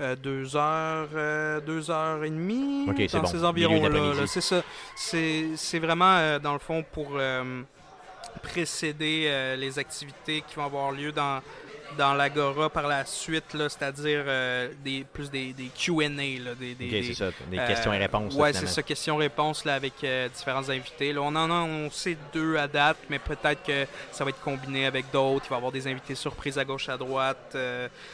euh, 0.00 0.16
deux 0.16 0.56
heures, 0.56 1.08
euh, 1.14 1.60
deux 1.60 1.90
heures 1.90 2.22
et 2.24 2.30
demie. 2.30 2.86
Dans 2.86 3.20
bon. 3.20 3.26
ces 3.26 3.44
environs-là. 3.44 4.26
C'est 4.26 4.40
ça. 4.40 4.62
C'est 4.94 5.50
c'est 5.56 5.78
vraiment, 5.78 6.16
euh, 6.16 6.38
dans 6.38 6.52
le 6.52 6.58
fond, 6.58 6.84
pour 6.92 7.12
euh, 7.14 7.62
précéder 8.42 9.24
euh, 9.26 9.56
les 9.56 9.78
activités 9.78 10.42
qui 10.46 10.56
vont 10.56 10.64
avoir 10.64 10.92
lieu 10.92 11.12
dans, 11.12 11.40
dans 11.96 12.14
l'Agora 12.14 12.70
par 12.70 12.86
la 12.86 13.04
suite, 13.04 13.44
c'est-à-dire 13.52 14.24
euh, 14.26 14.68
des, 14.84 15.04
plus 15.04 15.30
des, 15.30 15.52
des 15.52 15.68
Q&A, 15.76 16.08
des, 16.08 16.74
des, 16.74 17.14
ça. 17.14 17.30
Des 17.50 17.58
euh, 17.58 17.66
questions 17.66 17.92
et 17.92 17.98
réponses. 17.98 18.34
Ouais, 18.34 18.52
c'est 18.52 18.66
ça, 18.66 18.82
questions-réponses 18.82 19.66
avec 19.66 19.94
euh, 20.04 20.28
différents 20.28 20.68
invités. 20.68 21.12
Là, 21.12 21.22
on 21.22 21.34
en 21.34 21.50
a, 21.50 21.54
on 21.54 21.90
sait 21.90 22.16
deux 22.32 22.56
à 22.56 22.68
date, 22.68 22.98
mais 23.08 23.18
peut-être 23.18 23.62
que 23.62 23.86
ça 24.12 24.24
va 24.24 24.30
être 24.30 24.40
combiné 24.40 24.86
avec 24.86 25.10
d'autres. 25.12 25.46
Il 25.46 25.50
va 25.50 25.56
y 25.56 25.58
avoir 25.58 25.72
des 25.72 25.86
invités 25.86 26.14
surprises 26.14 26.58
à 26.58 26.64
gauche, 26.64 26.88
à 26.88 26.96
droite. 26.96 27.56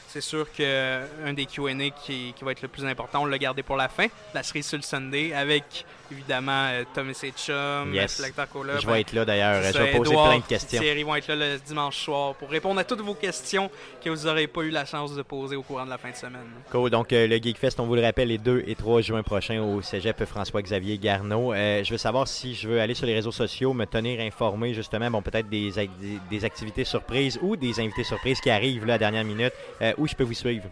C'est 0.09 0.21
sûr 0.21 0.51
qu'un 0.53 1.33
des 1.33 1.47
Q&A 1.47 1.91
qui, 1.91 2.33
qui 2.37 2.45
va 2.45 2.53
être 2.53 2.63
le 2.63 2.69
plus 2.69 2.85
important, 2.85 3.23
on 3.23 3.27
l'a 3.27 3.39
gardé 3.39 3.63
pour 3.63 3.77
la 3.77 3.89
fin, 3.89 4.07
la 4.35 4.43
série 4.43 4.63
sur 4.63 4.77
le 4.77 4.83
Sunday, 4.83 5.33
avec 5.33 5.85
évidemment 6.13 6.67
euh, 6.71 6.85
Thomas 6.95 7.19
et 7.23 7.33
Chum, 7.33 7.93
Yes. 7.95 8.23
Cola. 8.53 8.79
Je 8.79 8.87
Ben, 8.87 8.93
vais 8.93 9.01
être 9.01 9.13
là 9.13 9.25
d'ailleurs. 9.25 9.63
Je 9.63 9.79
vais 9.79 9.93
poser 9.93 10.11
Edouard, 10.13 10.29
plein 10.31 10.39
de 10.39 10.45
questions. 10.45 10.81
Thierry 10.81 11.03
vont 11.03 11.15
être 11.17 11.29
là 11.29 11.37
le 11.37 11.59
dimanche 11.59 11.97
soir 11.97 12.35
pour 12.35 12.49
répondre 12.51 12.79
à 12.81 12.85
toutes 12.85 13.01
vos 13.01 13.15
questions 13.15 13.71
que 14.03 14.11
vous 14.11 14.27
n'aurez 14.27 14.47
pas 14.47 14.63
eu 14.63 14.71
la 14.71 14.85
chance 14.85 15.15
de 15.15 15.23
poser 15.23 15.57
au 15.57 15.63
courant 15.63 15.85
de 15.85 15.91
la 15.91 15.99
fin 15.99 16.11
de 16.11 16.17
semaine. 16.17 16.47
Cool. 16.71 16.91
Donc, 16.91 17.13
euh, 17.13 17.27
le 17.27 17.37
Geekfest, 17.37 17.79
on 17.79 17.87
vous 17.87 17.95
le 17.97 18.03
rappelle, 18.03 18.29
les 18.29 18.39
2 18.39 18.65
et 18.67 18.75
3 18.75 19.01
juin 19.01 19.23
prochains 19.23 19.61
au 19.63 19.83
cégep 19.83 20.25
François-Xavier 20.25 20.99
Garneau. 20.99 21.53
Euh, 21.53 21.83
je 21.85 21.91
veux 21.91 21.99
savoir 21.99 22.29
si 22.29 22.55
je 22.55 22.69
veux 22.69 22.81
aller 22.81 22.95
sur 22.95 23.07
les 23.07 23.15
réseaux 23.15 23.33
sociaux, 23.33 23.73
me 23.73 23.85
tenir 23.87 24.21
informé, 24.21 24.75
justement, 24.75 25.11
bon, 25.11 25.23
peut-être 25.23 25.49
des, 25.49 25.71
ac- 25.73 25.91
des, 26.01 26.19
des 26.31 26.45
activités 26.45 26.85
surprises 26.85 27.39
ou 27.43 27.57
des 27.57 27.81
invités 27.81 28.05
surprises 28.05 28.41
qui 28.41 28.51
arrivent 28.51 28.85
là, 28.85 28.95
à 28.95 28.97
la 28.97 28.99
dernière 28.99 29.25
minute, 29.25 29.53
euh, 29.81 29.93
où 29.99 30.07
je 30.07 30.15
peux 30.15 30.25
vous 30.25 30.35
suivre? 30.35 30.65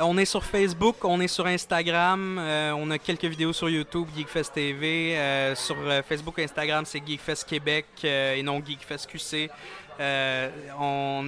On 0.00 0.16
est 0.16 0.24
sur 0.24 0.42
Facebook, 0.42 0.96
on 1.04 1.20
est 1.20 1.28
sur 1.28 1.46
Instagram, 1.46 2.38
euh, 2.40 2.72
on 2.72 2.90
a 2.90 2.98
quelques 2.98 3.26
vidéos 3.26 3.52
sur 3.52 3.68
YouTube, 3.68 4.08
Geekfest 4.16 4.52
TV. 4.54 5.16
euh, 5.16 5.54
sur 5.54 5.76
euh, 5.78 6.02
Facebook 6.02 6.38
et 6.38 6.44
Instagram, 6.44 6.84
c'est 6.86 7.06
Geekfest 7.06 7.44
Québec 7.46 7.86
euh, 8.04 8.34
et 8.34 8.42
non 8.42 8.60
Geekfest 8.64 9.06
QC. 9.06 9.50
Euh, 10.00 10.48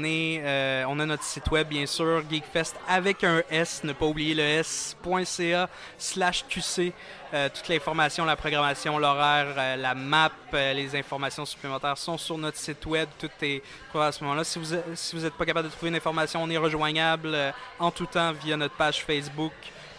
euh, 0.05 0.85
on 0.89 1.01
a 1.01 1.07
notre 1.07 1.23
site 1.23 1.51
web, 1.51 1.69
bien 1.69 1.87
sûr, 1.87 2.23
Geekfest 2.29 2.75
avec 2.89 3.25
un 3.25 3.43
S, 3.51 3.83
ne 3.85 3.93
pas 3.93 4.07
oublier 4.07 4.35
le 4.35 4.43
S.ca 4.43 5.69
slash 5.99 6.45
QC. 6.49 6.93
Euh, 7.33 7.49
toute 7.53 7.69
l'information, 7.69 8.25
la 8.25 8.37
programmation, 8.37 8.99
l'horaire, 8.99 9.55
euh, 9.57 9.77
la 9.77 9.95
map, 9.95 10.31
les 10.53 10.97
informations 10.97 11.45
supplémentaires 11.45 11.99
sont 11.99 12.17
sur 12.17 12.39
notre 12.39 12.59
site 12.59 12.85
web. 12.87 13.09
Tout 13.19 13.31
est 13.43 13.63
à 13.95 14.13
ce 14.13 14.23
moment-là. 14.25 14.45
Si 14.45 14.59
vous 14.59 15.23
n'êtes 15.23 15.35
pas 15.35 15.47
capable 15.47 15.69
de 15.69 15.73
trouver 15.73 15.91
une 15.91 15.97
information, 15.97 16.43
on 16.43 16.51
est 16.51 16.57
rejoignable 16.57 17.37
en 17.79 17.91
tout 17.91 18.07
temps 18.07 18.33
via 18.33 18.57
notre 18.57 18.75
page 18.75 19.05
Facebook. 19.05 19.53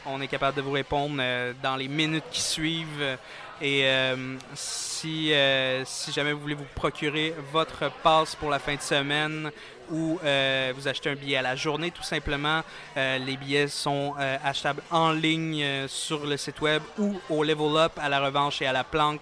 On 0.08 0.22
est 0.22 0.28
capable 0.28 0.58
de 0.58 0.62
vous 0.62 0.72
répondre 0.72 1.16
euh, 1.20 1.54
dans 1.64 1.76
les 1.76 1.88
minutes 1.88 2.26
qui 2.32 2.42
suivent. 2.42 3.18
Et 3.62 3.86
euh, 3.86 4.36
si, 4.54 5.34
euh, 5.34 5.84
si 5.86 6.12
jamais 6.12 6.34
vous 6.34 6.42
voulez 6.42 6.56
vous 6.56 6.68
procurer 6.76 7.34
votre 7.52 7.90
passe 8.04 8.36
pour 8.36 8.50
la 8.50 8.60
fin 8.60 8.76
de 8.76 8.82
semaine 8.82 9.50
ou 9.92 10.20
euh, 10.24 10.74
vous 10.76 10.88
achetez 10.88 11.10
un 11.10 11.16
billet 11.16 11.38
à 11.38 11.42
la 11.42 11.56
journée, 11.56 11.92
tout 11.92 12.04
simplement, 12.04 12.62
euh, 12.98 13.18
les 13.20 13.38
billets 13.38 13.68
sont 13.68 14.14
euh, 14.20 14.38
achetables 14.44 14.82
en 14.92 15.12
ligne 15.12 15.88
sur 15.88 16.26
le 16.26 16.38
site 16.38 16.62
web 16.62 16.82
ou 16.98 17.20
au 17.30 17.44
Level 17.44 17.78
Up, 17.78 17.94
à 17.98 18.10
la 18.10 18.20
revanche 18.20 18.62
et 18.62 18.68
à 18.68 18.74
la 18.74 18.84
planque. 18.84 19.22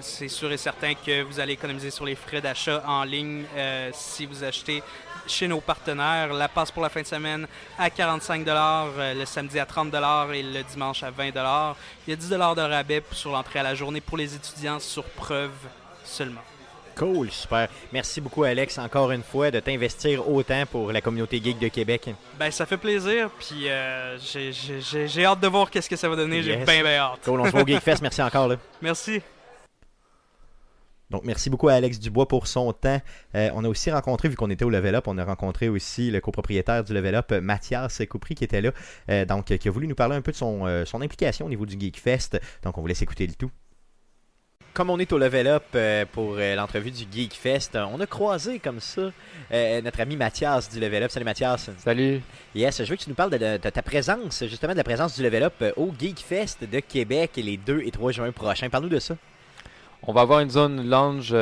C'est 0.00 0.28
sûr 0.28 0.52
et 0.52 0.58
certain 0.58 0.92
que 0.92 1.22
vous 1.22 1.40
allez 1.40 1.54
économiser 1.54 1.90
sur 1.90 2.04
les 2.04 2.14
frais 2.14 2.42
d'achat 2.42 2.82
en 2.86 3.04
ligne 3.04 3.44
si 3.92 4.26
vous 4.26 4.44
achetez 4.44 4.82
chez 5.30 5.48
nos 5.48 5.60
partenaires. 5.60 6.32
La 6.32 6.48
passe 6.48 6.70
pour 6.70 6.82
la 6.82 6.88
fin 6.88 7.02
de 7.02 7.06
semaine 7.06 7.46
à 7.78 7.88
45 7.90 8.46
euh, 8.46 9.14
le 9.14 9.24
samedi 9.24 9.58
à 9.58 9.66
30 9.66 9.94
et 10.34 10.42
le 10.42 10.62
dimanche 10.62 11.02
à 11.02 11.10
20 11.10 11.28
Il 12.06 12.10
y 12.10 12.12
a 12.12 12.16
10 12.16 12.28
de 12.28 12.60
rabais 12.60 13.02
sur 13.12 13.30
l'entrée 13.30 13.60
à 13.60 13.62
la 13.62 13.74
journée 13.74 14.00
pour 14.00 14.16
les 14.16 14.34
étudiants 14.34 14.80
sur 14.80 15.04
preuve 15.04 15.52
seulement. 16.04 16.42
Cool, 16.96 17.30
super. 17.30 17.68
Merci 17.92 18.20
beaucoup, 18.20 18.42
Alex, 18.44 18.76
encore 18.78 19.10
une 19.10 19.22
fois, 19.22 19.50
de 19.50 19.60
t'investir 19.60 20.28
autant 20.28 20.64
pour 20.70 20.92
la 20.92 21.00
communauté 21.00 21.40
geek 21.42 21.58
de 21.58 21.68
Québec. 21.68 22.10
Ben, 22.38 22.50
ça 22.50 22.66
fait 22.66 22.76
plaisir, 22.76 23.30
puis 23.38 23.68
euh, 23.68 24.18
j'ai- 24.18 25.24
hâte 25.24 25.40
de 25.40 25.48
voir 25.48 25.70
qu'est-ce 25.70 25.88
que 25.88 25.96
ça 25.96 26.08
va 26.08 26.16
donner. 26.16 26.42
J'ai 26.42 26.56
bien, 26.56 26.82
bien 26.82 26.96
hâte. 26.96 27.20
Cool, 27.24 27.40
on 27.40 27.46
se 27.46 27.50
voit 27.50 27.62
au 27.62 27.66
Geekfest. 27.66 28.02
Merci 28.02 28.22
encore. 28.22 28.48
Là. 28.48 28.56
Merci. 28.82 29.22
Donc, 31.10 31.24
merci 31.24 31.50
beaucoup 31.50 31.68
à 31.68 31.72
Alex 31.72 31.98
Dubois 31.98 32.28
pour 32.28 32.46
son 32.46 32.72
temps. 32.72 33.00
Euh, 33.34 33.50
on 33.54 33.64
a 33.64 33.68
aussi 33.68 33.90
rencontré, 33.90 34.28
vu 34.28 34.36
qu'on 34.36 34.48
était 34.48 34.64
au 34.64 34.70
Level 34.70 34.94
Up, 34.94 35.08
on 35.08 35.18
a 35.18 35.24
rencontré 35.24 35.68
aussi 35.68 36.08
le 36.12 36.20
copropriétaire 36.20 36.84
du 36.84 36.94
Level 36.94 37.16
Up, 37.16 37.32
Mathias 37.32 38.00
Coupry, 38.08 38.36
qui 38.36 38.44
était 38.44 38.60
là, 38.60 38.70
euh, 39.08 39.24
donc 39.24 39.46
qui 39.46 39.66
a 39.66 39.70
voulu 39.72 39.88
nous 39.88 39.96
parler 39.96 40.14
un 40.14 40.20
peu 40.20 40.30
de 40.30 40.36
son, 40.36 40.84
son 40.86 41.00
implication 41.02 41.46
au 41.46 41.48
niveau 41.48 41.66
du 41.66 41.76
Geekfest. 41.80 42.38
Donc, 42.62 42.78
on 42.78 42.80
vous 42.80 42.86
laisse 42.86 43.02
écouter 43.02 43.26
le 43.26 43.34
tout. 43.34 43.50
Comme 44.72 44.88
on 44.90 44.98
est 45.00 45.12
au 45.12 45.18
Level 45.18 45.48
Up 45.48 45.64
euh, 45.74 46.04
pour 46.10 46.36
euh, 46.38 46.54
l'entrevue 46.54 46.92
du 46.92 47.04
Geekfest, 47.10 47.70
euh, 47.74 47.84
on 47.92 47.98
a 48.00 48.06
croisé 48.06 48.60
comme 48.60 48.78
ça 48.78 49.10
euh, 49.52 49.82
notre 49.82 50.00
ami 50.00 50.16
Mathias 50.16 50.70
du 50.70 50.78
Level 50.78 51.02
Up. 51.02 51.10
Salut 51.10 51.24
Mathias. 51.24 51.70
Salut. 51.78 52.22
Yes, 52.54 52.78
je 52.82 52.88
veux 52.88 52.96
que 52.96 53.02
tu 53.02 53.08
nous 53.10 53.16
parles 53.16 53.30
de, 53.32 53.38
de- 53.38 53.56
de 53.58 53.70
ta 53.70 53.82
présence, 53.82 54.44
justement 54.46 54.72
de 54.72 54.78
la 54.78 54.84
présence 54.84 55.16
du 55.16 55.24
Level 55.24 55.42
Up 55.42 55.64
au 55.76 55.90
Geekfest 55.98 56.58
de 56.70 56.78
Québec 56.80 57.32
les 57.36 57.56
2 57.56 57.82
et 57.84 57.90
3 57.90 58.12
juin 58.12 58.30
prochains. 58.30 58.70
Parle-nous 58.70 58.90
de 58.90 59.00
ça. 59.00 59.16
On 60.04 60.12
va 60.12 60.20
avoir 60.22 60.38
une 60.40 60.50
zone 60.50 60.88
lounge 60.88 61.34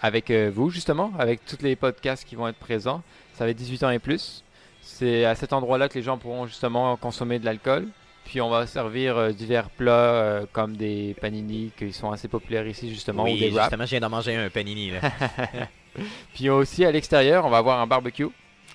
avec 0.00 0.30
vous, 0.30 0.70
justement, 0.70 1.12
avec 1.18 1.44
tous 1.44 1.58
les 1.62 1.74
podcasts 1.76 2.24
qui 2.24 2.34
vont 2.36 2.46
être 2.48 2.56
présents. 2.58 3.02
Ça 3.34 3.44
va 3.44 3.50
être 3.50 3.56
18 3.58 3.82
ans 3.82 3.90
et 3.90 3.98
plus. 3.98 4.42
C'est 4.80 5.24
à 5.26 5.34
cet 5.34 5.52
endroit-là 5.52 5.88
que 5.88 5.94
les 5.94 6.02
gens 6.02 6.16
pourront 6.16 6.46
justement 6.46 6.96
consommer 6.96 7.38
de 7.40 7.44
l'alcool. 7.44 7.88
Puis 8.30 8.40
on 8.40 8.48
va 8.48 8.64
servir 8.66 9.16
euh, 9.18 9.32
divers 9.32 9.68
plats 9.70 9.90
euh, 9.92 10.46
comme 10.52 10.76
des 10.76 11.16
panini 11.20 11.72
qui 11.76 11.92
sont 11.92 12.12
assez 12.12 12.28
populaires 12.28 12.64
ici, 12.66 12.88
justement, 12.88 13.24
oui, 13.24 13.34
ou 13.34 13.38
des 13.38 13.50
wraps. 13.50 13.64
justement, 13.70 13.84
je 13.86 13.90
viens 13.90 14.00
d'en 14.00 14.08
manger 14.08 14.36
un 14.36 14.48
panini. 14.50 14.92
Là. 14.92 15.00
Puis 16.34 16.48
aussi 16.48 16.84
à 16.84 16.92
l'extérieur, 16.92 17.44
on 17.44 17.50
va 17.50 17.58
avoir 17.58 17.80
un 17.80 17.86
barbecue 17.86 18.28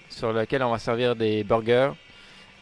sur 0.09 0.33
lequel 0.33 0.61
on 0.63 0.71
va 0.71 0.79
servir 0.79 1.15
des 1.15 1.43
burgers 1.45 1.91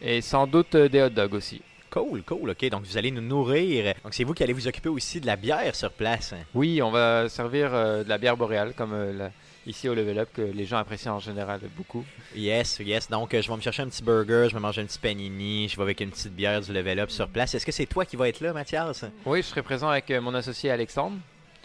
et 0.00 0.20
sans 0.20 0.46
doute 0.46 0.74
euh, 0.76 0.88
des 0.88 1.02
hot 1.02 1.08
dogs 1.10 1.34
aussi. 1.34 1.60
cool, 1.90 2.22
cool, 2.22 2.50
ok. 2.50 2.68
Donc 2.70 2.82
vous 2.84 2.96
allez 2.96 3.10
nous 3.10 3.20
nourrir. 3.22 3.94
Donc 4.04 4.14
c'est 4.14 4.24
vous 4.24 4.34
qui 4.34 4.42
allez 4.44 4.52
vous 4.52 4.68
occuper 4.68 4.88
aussi 4.88 5.20
de 5.20 5.26
la 5.26 5.36
bière 5.36 5.74
sur 5.74 5.90
place. 5.90 6.32
hein? 6.32 6.44
Oui, 6.54 6.80
on 6.82 6.90
va 6.90 7.28
servir 7.28 7.70
euh, 7.74 8.04
de 8.04 8.08
la 8.08 8.18
bière 8.18 8.36
boréale 8.36 8.72
comme 8.76 8.92
euh, 8.92 9.12
la- 9.12 9.30
ici 9.66 9.88
au 9.88 9.94
Level 9.94 10.18
Up 10.18 10.28
que 10.34 10.42
les 10.42 10.64
gens 10.66 10.78
apprécient 10.78 11.14
en 11.14 11.20
général 11.20 11.60
beaucoup. 11.76 12.04
Yes, 12.34 12.78
yes. 12.80 13.08
Donc 13.08 13.32
euh, 13.34 13.42
je 13.42 13.48
vais 13.48 13.56
me 13.56 13.60
chercher 13.60 13.82
un 13.82 13.88
petit 13.88 14.02
burger, 14.02 14.46
je 14.48 14.54
vais 14.54 14.60
manger 14.60 14.82
un 14.82 14.86
petit 14.86 14.98
panini, 14.98 15.68
je 15.68 15.76
vais 15.76 15.82
avec 15.82 16.00
une 16.00 16.10
petite 16.10 16.34
bière 16.34 16.60
du 16.60 16.72
level 16.72 17.00
up 17.00 17.10
sur 17.10 17.28
place. 17.28 17.54
Est-ce 17.54 17.66
que 17.66 17.72
c'est 17.72 17.86
toi 17.86 18.04
qui 18.04 18.16
vas 18.16 18.28
être 18.28 18.40
là, 18.40 18.52
Mathias? 18.52 19.04
Oui, 19.26 19.42
je 19.42 19.46
serai 19.48 19.62
présent 19.62 19.88
avec 19.88 20.10
euh, 20.10 20.20
mon 20.20 20.34
associé 20.34 20.70
Alexandre. 20.70 21.16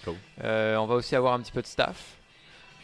Cool. 0.03 0.15
Euh, 0.43 0.77
on 0.77 0.85
va 0.85 0.95
aussi 0.95 1.15
avoir 1.15 1.33
un 1.33 1.39
petit 1.41 1.51
peu 1.51 1.61
de 1.61 1.67
staff. 1.67 2.15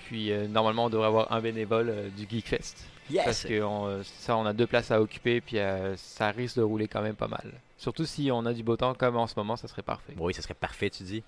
Puis 0.07 0.31
euh, 0.31 0.47
normalement, 0.47 0.85
on 0.85 0.89
devrait 0.89 1.07
avoir 1.07 1.31
un 1.31 1.41
bénévole 1.41 1.89
euh, 1.89 2.09
du 2.09 2.27
Geekfest. 2.29 2.75
Parce 3.23 3.43
Yes! 3.43 3.45
que 3.45 3.61
on, 3.63 3.87
euh, 3.87 4.01
ça, 4.03 4.35
on 4.35 4.45
a 4.45 4.53
deux 4.53 4.65
places 4.67 4.89
à 4.91 4.99
occuper, 4.99 5.39
puis 5.39 5.59
euh, 5.59 5.95
ça 5.95 6.31
risque 6.31 6.57
de 6.57 6.63
rouler 6.63 6.87
quand 6.87 7.01
même 7.01 7.15
pas 7.15 7.27
mal. 7.27 7.53
Surtout 7.77 8.05
si 8.05 8.29
on 8.31 8.45
a 8.45 8.53
du 8.53 8.63
beau 8.63 8.77
temps 8.77 8.93
comme 8.95 9.15
en 9.15 9.27
ce 9.27 9.33
moment, 9.37 9.55
ça 9.55 9.67
serait 9.67 9.81
parfait. 9.83 10.13
Oui, 10.17 10.33
ça 10.33 10.41
serait 10.41 10.53
parfait, 10.55 10.89
tu 10.89 11.03
dis. 11.03 11.23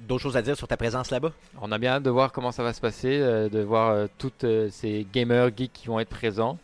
D'autres 0.00 0.22
choses 0.22 0.36
à 0.36 0.42
dire 0.42 0.56
sur 0.56 0.68
ta 0.68 0.76
présence 0.76 1.10
là-bas? 1.10 1.32
On 1.62 1.72
a 1.72 1.78
bien 1.78 1.92
hâte 1.92 2.02
de 2.02 2.10
voir 2.10 2.30
comment 2.32 2.52
ça 2.52 2.62
va 2.62 2.72
se 2.72 2.80
passer, 2.80 3.18
euh, 3.20 3.48
de 3.48 3.60
voir 3.60 3.90
euh, 3.90 4.06
toutes 4.18 4.44
euh, 4.44 4.68
ces 4.70 5.06
gamers 5.12 5.50
geeks 5.56 5.72
qui 5.72 5.86
vont 5.88 5.98
être 6.00 6.10
présents. 6.10 6.58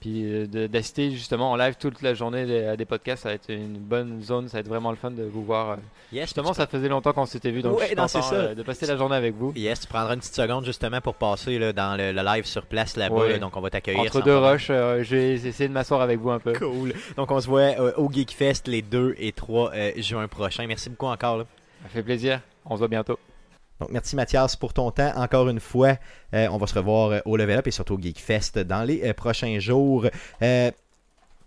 Puis 0.00 0.22
euh, 0.24 0.46
d'assister 0.66 1.10
justement 1.10 1.50
en 1.52 1.56
live 1.56 1.74
toute 1.78 2.00
la 2.00 2.14
journée 2.14 2.46
des- 2.46 2.64
à 2.64 2.74
des 2.78 2.86
podcasts, 2.86 3.24
ça 3.24 3.28
va 3.28 3.34
être 3.34 3.50
une 3.50 3.76
bonne 3.76 4.22
zone, 4.22 4.48
ça 4.48 4.56
va 4.56 4.60
être 4.60 4.68
vraiment 4.68 4.88
le 4.90 4.96
fun 4.96 5.10
de 5.10 5.24
vous 5.24 5.44
voir. 5.44 5.76
Yes, 6.10 6.22
Justement, 6.28 6.54
ça 6.54 6.66
faisait 6.66 6.88
longtemps 6.88 7.12
qu'on 7.12 7.26
s'était 7.26 7.50
vu, 7.50 7.60
donc 7.60 7.74
Ouais, 7.76 7.82
je 7.82 7.86
suis 7.88 7.96
non, 7.96 8.04
content 8.06 8.22
ça. 8.22 8.54
de 8.54 8.62
passer 8.62 8.86
la 8.86 8.96
journée 8.96 9.16
avec 9.16 9.34
vous. 9.34 9.52
Yes, 9.54 9.80
tu 9.80 9.86
prendras 9.88 10.14
une 10.14 10.20
petite 10.20 10.34
seconde 10.34 10.64
justement 10.64 11.02
pour 11.02 11.16
passer 11.16 11.58
là, 11.58 11.74
dans 11.74 11.98
le, 11.98 12.12
le 12.12 12.22
live 12.22 12.46
sur 12.46 12.64
place 12.64 12.96
là-bas. 12.96 13.14
Ouais. 13.14 13.32
là. 13.32 13.38
donc 13.40 13.54
on 13.58 13.60
va 13.60 13.68
t'accueillir. 13.68 14.00
Entre 14.00 14.22
deux 14.22 14.38
rushs, 14.38 14.68
euh, 14.70 15.02
je 15.04 15.16
vais 15.16 15.32
essayer 15.34 15.68
de 15.68 15.74
m'asseoir 15.74 16.00
avec 16.00 16.18
vous 16.18 16.30
un 16.30 16.38
peu. 16.38 16.54
Cool. 16.54 16.94
Donc 17.18 17.30
on 17.30 17.38
se 17.38 17.46
voit 17.46 17.60
euh, 17.60 17.92
au 17.98 18.10
Geekfest 18.10 18.62
les 18.68 18.80
2 18.80 19.16
et 19.18 19.32
3 19.32 19.72
euh, 19.74 19.92
juin 19.98 20.26
prochains. 20.28 20.66
Merci 20.66 20.88
beaucoup 20.88 21.06
encore. 21.08 21.36
là. 21.36 21.44
Ça 21.82 21.90
fait 21.90 22.02
plaisir. 22.02 22.40
On 22.70 22.76
se 22.76 22.78
voit 22.78 22.88
bientôt. 22.88 23.18
Donc, 23.80 23.90
merci 23.90 24.14
Mathias 24.14 24.56
pour 24.56 24.72
ton 24.72 24.90
temps. 24.90 25.12
Encore 25.16 25.48
une 25.48 25.60
fois, 25.60 25.96
Euh, 26.32 26.46
on 26.52 26.58
va 26.58 26.68
se 26.68 26.74
revoir 26.74 27.10
euh, 27.10 27.18
au 27.24 27.36
Level 27.36 27.58
Up 27.58 27.66
et 27.66 27.72
surtout 27.72 27.94
au 27.94 28.00
Geekfest 28.00 28.60
dans 28.60 28.84
les 28.84 29.02
euh, 29.02 29.12
prochains 29.12 29.58
jours. 29.58 30.06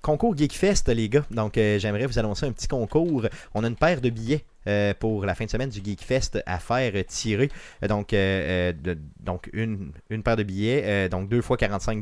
Concours 0.04 0.38
Geekfest, 0.38 0.84
les 0.90 1.10
gars. 1.10 1.26
Donc, 1.32 1.58
euh, 1.58 1.80
j'aimerais 1.80 2.06
vous 2.06 2.20
annoncer 2.20 2.46
un 2.46 2.52
petit 2.52 2.68
concours. 2.68 3.26
On 3.56 3.64
a 3.64 3.68
une 3.68 3.76
paire 3.76 4.02
de 4.02 4.10
billets. 4.12 4.44
euh, 4.66 4.94
pour 4.98 5.26
la 5.26 5.36
fin 5.36 5.44
de 5.44 5.50
semaine 5.50 5.68
du 5.70 5.82
Geekfest 5.84 6.42
à 6.46 6.58
faire 6.58 6.94
tirer. 7.06 7.50
Euh, 7.84 7.88
donc, 7.90 8.14
euh, 8.14 8.72
de- 8.72 8.98
donc 9.20 9.50
une, 9.52 9.92
une 10.10 10.24
paire 10.24 10.38
de 10.38 10.44
billets, 10.44 10.84
euh, 10.86 11.10
donc 11.10 11.28
deux 11.28 11.42
fois 11.42 11.58
45 11.58 12.02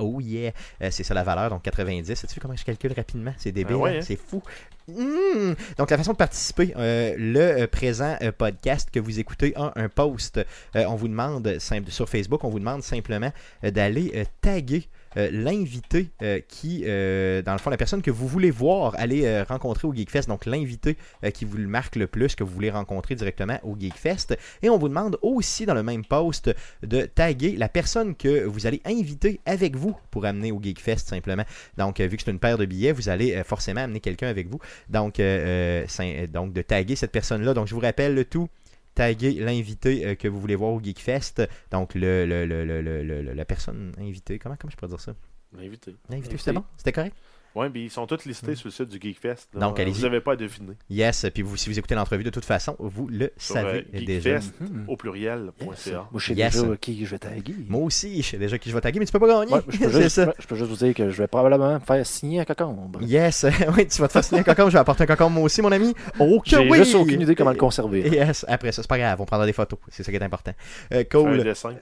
Oh 0.00 0.18
yeah! 0.20 0.50
C'est 0.90 1.04
ça 1.04 1.14
la 1.14 1.22
valeur, 1.22 1.50
donc 1.50 1.62
90. 1.62 2.12
Sais-tu 2.16 2.34
vu 2.34 2.40
comment 2.40 2.56
je 2.56 2.64
calcule 2.64 2.92
rapidement? 2.94 3.32
C'est 3.36 3.52
débile, 3.52 3.76
Ah 3.76 3.82
ouais, 3.82 3.90
hein? 3.90 3.98
hein? 4.00 4.04
c'est 4.04 4.16
fou. 4.16 4.42
Mmh! 4.88 5.54
Donc, 5.78 5.88
la 5.90 5.98
façon 5.98 6.10
de 6.10 6.16
participer, 6.16 6.72
le 6.76 7.66
présent 7.66 8.16
podcast 8.36 8.88
que 8.90 8.98
vous 8.98 9.20
écoutez 9.20 9.52
a 9.54 9.72
un 9.76 9.88
post. 9.88 10.40
On 10.74 10.96
vous 10.96 11.06
demande, 11.06 11.60
simple- 11.60 11.92
sur 11.92 12.08
Facebook, 12.08 12.42
on 12.42 12.48
vous 12.50 12.58
demande 12.58 12.82
simplement 12.82 13.30
d'aller 13.62 14.24
taguer 14.40 14.88
euh, 15.16 15.28
l'invité 15.32 16.10
euh, 16.22 16.40
qui, 16.46 16.84
euh, 16.86 17.42
dans 17.42 17.52
le 17.52 17.58
fond, 17.58 17.70
la 17.70 17.76
personne 17.76 18.02
que 18.02 18.10
vous 18.10 18.28
voulez 18.28 18.50
voir 18.50 18.94
aller 18.98 19.42
rencontrer 19.42 19.88
au 19.88 19.94
Geekfest, 19.94 20.28
donc 20.28 20.46
l'invité 20.46 20.96
qui 21.34 21.44
vous 21.44 21.56
le 21.56 21.66
marque 21.66 21.96
le 21.96 22.06
plus, 22.06 22.34
que 22.34 22.44
vous 22.44 22.52
voulez 22.52 22.70
rencontrer 22.70 23.14
directement 23.14 23.58
au 23.62 23.76
Geekfest. 23.78 24.36
Et 24.62 24.70
on 24.70 24.78
vous 24.78 24.88
demande 24.88 25.18
aussi 25.22 25.66
dans 25.66 25.74
le 25.74 25.82
même 25.82 26.04
post 26.04 26.50
de 26.82 27.02
taguer 27.02 27.56
la 27.56 27.68
personne 27.68 28.14
que 28.14 28.44
vous 28.44 28.66
allez 28.66 28.80
inviter 28.84 29.40
avec 29.46 29.76
vous 29.76 29.96
pour 30.10 30.24
amener 30.24 30.52
au 30.52 30.60
Geekfest 30.60 31.08
simplement. 31.08 31.44
Donc, 31.76 32.00
vu 32.00 32.16
que 32.16 32.22
c'est 32.22 32.30
une 32.30 32.38
paire 32.38 32.58
de 32.58 32.66
billets, 32.66 32.92
vous 32.92 33.08
allez 33.08 33.42
forcément 33.44 33.82
amener 33.82 34.00
quelqu'un 34.00 34.28
avec 34.28 34.48
vous. 34.48 34.58
Donc, 34.88 35.20
donc, 35.20 36.52
de 36.52 36.62
taguer 36.62 36.96
cette 36.96 37.12
personne-là. 37.12 37.54
Donc, 37.54 37.66
je 37.66 37.74
vous 37.74 37.80
rappelle 37.80 38.14
le 38.14 38.24
tout. 38.24 38.48
Taguer 38.94 39.32
l'invité 39.34 40.04
euh, 40.06 40.14
que 40.14 40.28
vous 40.28 40.40
voulez 40.40 40.56
voir 40.56 40.72
au 40.72 40.80
Geekfest. 40.82 41.42
Donc, 41.70 41.94
le, 41.94 42.26
le- 42.26 42.44
le- 42.46 42.64
le- 42.64 42.80
le- 42.82 43.02
le- 43.02 43.22
le- 43.22 43.32
la 43.32 43.44
personne 43.44 43.92
invitée. 43.98 44.38
Comment, 44.38 44.56
comment 44.58 44.70
je 44.70 44.76
peux 44.76 44.86
dire 44.88 45.00
ça? 45.00 45.14
L'invité. 45.56 45.94
L'invité, 46.08 46.36
c'était 46.36 46.52
bon? 46.52 46.64
C'était 46.76 46.92
correct? 46.92 47.16
Ouais, 47.54 47.68
mais 47.72 47.82
ils 47.82 47.90
sont 47.90 48.06
tous 48.06 48.24
listés 48.26 48.54
sur 48.54 48.68
le 48.68 48.72
site 48.72 48.88
du 48.88 48.98
Geekfest. 49.00 49.48
là. 49.54 49.60
Donc, 49.60 49.78
allez-y. 49.80 49.94
Vous 49.94 50.02
n'avez 50.02 50.20
pas 50.20 50.32
à 50.32 50.36
deviner. 50.36 50.74
Yes. 50.88 51.26
Puis, 51.34 51.42
vous, 51.42 51.56
si 51.56 51.68
vous 51.68 51.78
écoutez 51.78 51.94
l'entrevue, 51.94 52.22
de 52.22 52.30
toute 52.30 52.44
façon, 52.44 52.76
vous 52.78 53.08
le 53.08 53.32
Sur 53.36 53.54
savez 53.54 53.86
euh, 53.94 54.00
déjà. 54.04 54.38
Geekfest 54.38 54.52
Mhm. 54.60 54.84
au 54.88 54.96
pluriel.ca. 54.96 55.64
Moi, 55.64 55.74
je 56.20 56.26
sais 56.26 56.34
Yes. 56.34 56.62
déjà 56.62 56.76
qui 56.76 57.04
je 57.04 57.10
vais 57.10 57.18
taguer. 57.18 57.54
Moi 57.68 57.82
aussi, 57.82 58.22
je 58.22 58.28
sais 58.28 58.38
déjà 58.38 58.58
qui 58.58 58.70
je 58.70 58.74
vais 58.74 58.80
taguer, 58.80 58.98
mais 59.00 59.06
tu 59.06 59.12
peux 59.12 59.18
pas 59.18 59.26
gagner. 59.28 59.52
Ouais, 59.52 59.60
je, 59.68 59.78
peux 59.78 59.90
c'est 59.90 60.02
juste, 60.02 60.16
ça. 60.16 60.34
je 60.38 60.46
peux 60.46 60.54
juste 60.56 60.70
vous 60.70 60.76
dire 60.76 60.94
que 60.94 61.10
je 61.10 61.16
vais 61.16 61.26
probablement 61.26 61.74
me 61.74 61.78
faire 61.80 62.06
signer 62.06 62.40
un 62.40 62.44
cocombe. 62.44 62.98
Yes, 63.02 63.44
oui, 63.76 63.86
tu 63.88 64.00
vas 64.00 64.08
te 64.08 64.12
fasciner 64.12 64.40
un 64.40 64.44
cocombe, 64.44 64.68
je 64.68 64.74
vais 64.74 64.78
apporter 64.78 65.02
un 65.04 65.06
cocombe 65.06 65.32
moi 65.34 65.42
aussi, 65.44 65.60
mon 65.62 65.72
ami. 65.72 65.94
Oh 66.18 66.40
que 66.40 66.50
J'ai 66.50 66.58
oui! 66.70 66.78
juste 66.78 66.94
aucune 66.94 67.20
idée 67.20 67.34
comment 67.34 67.50
le 67.50 67.56
conserver. 67.56 68.08
Yes, 68.08 68.44
après 68.48 68.72
ça, 68.72 68.82
c'est 68.82 68.88
pas 68.88 68.98
grave, 68.98 69.20
on 69.20 69.24
prendra 69.26 69.46
des 69.46 69.52
photos, 69.52 69.78
c'est 69.88 70.02
ça 70.02 70.10
qui 70.12 70.16
est 70.18 70.22
important. 70.22 70.52
Euh, 70.92 70.98
Fais 71.10 71.18
Un 71.18 71.20
cool. 71.22 71.42
dessin. 71.44 71.74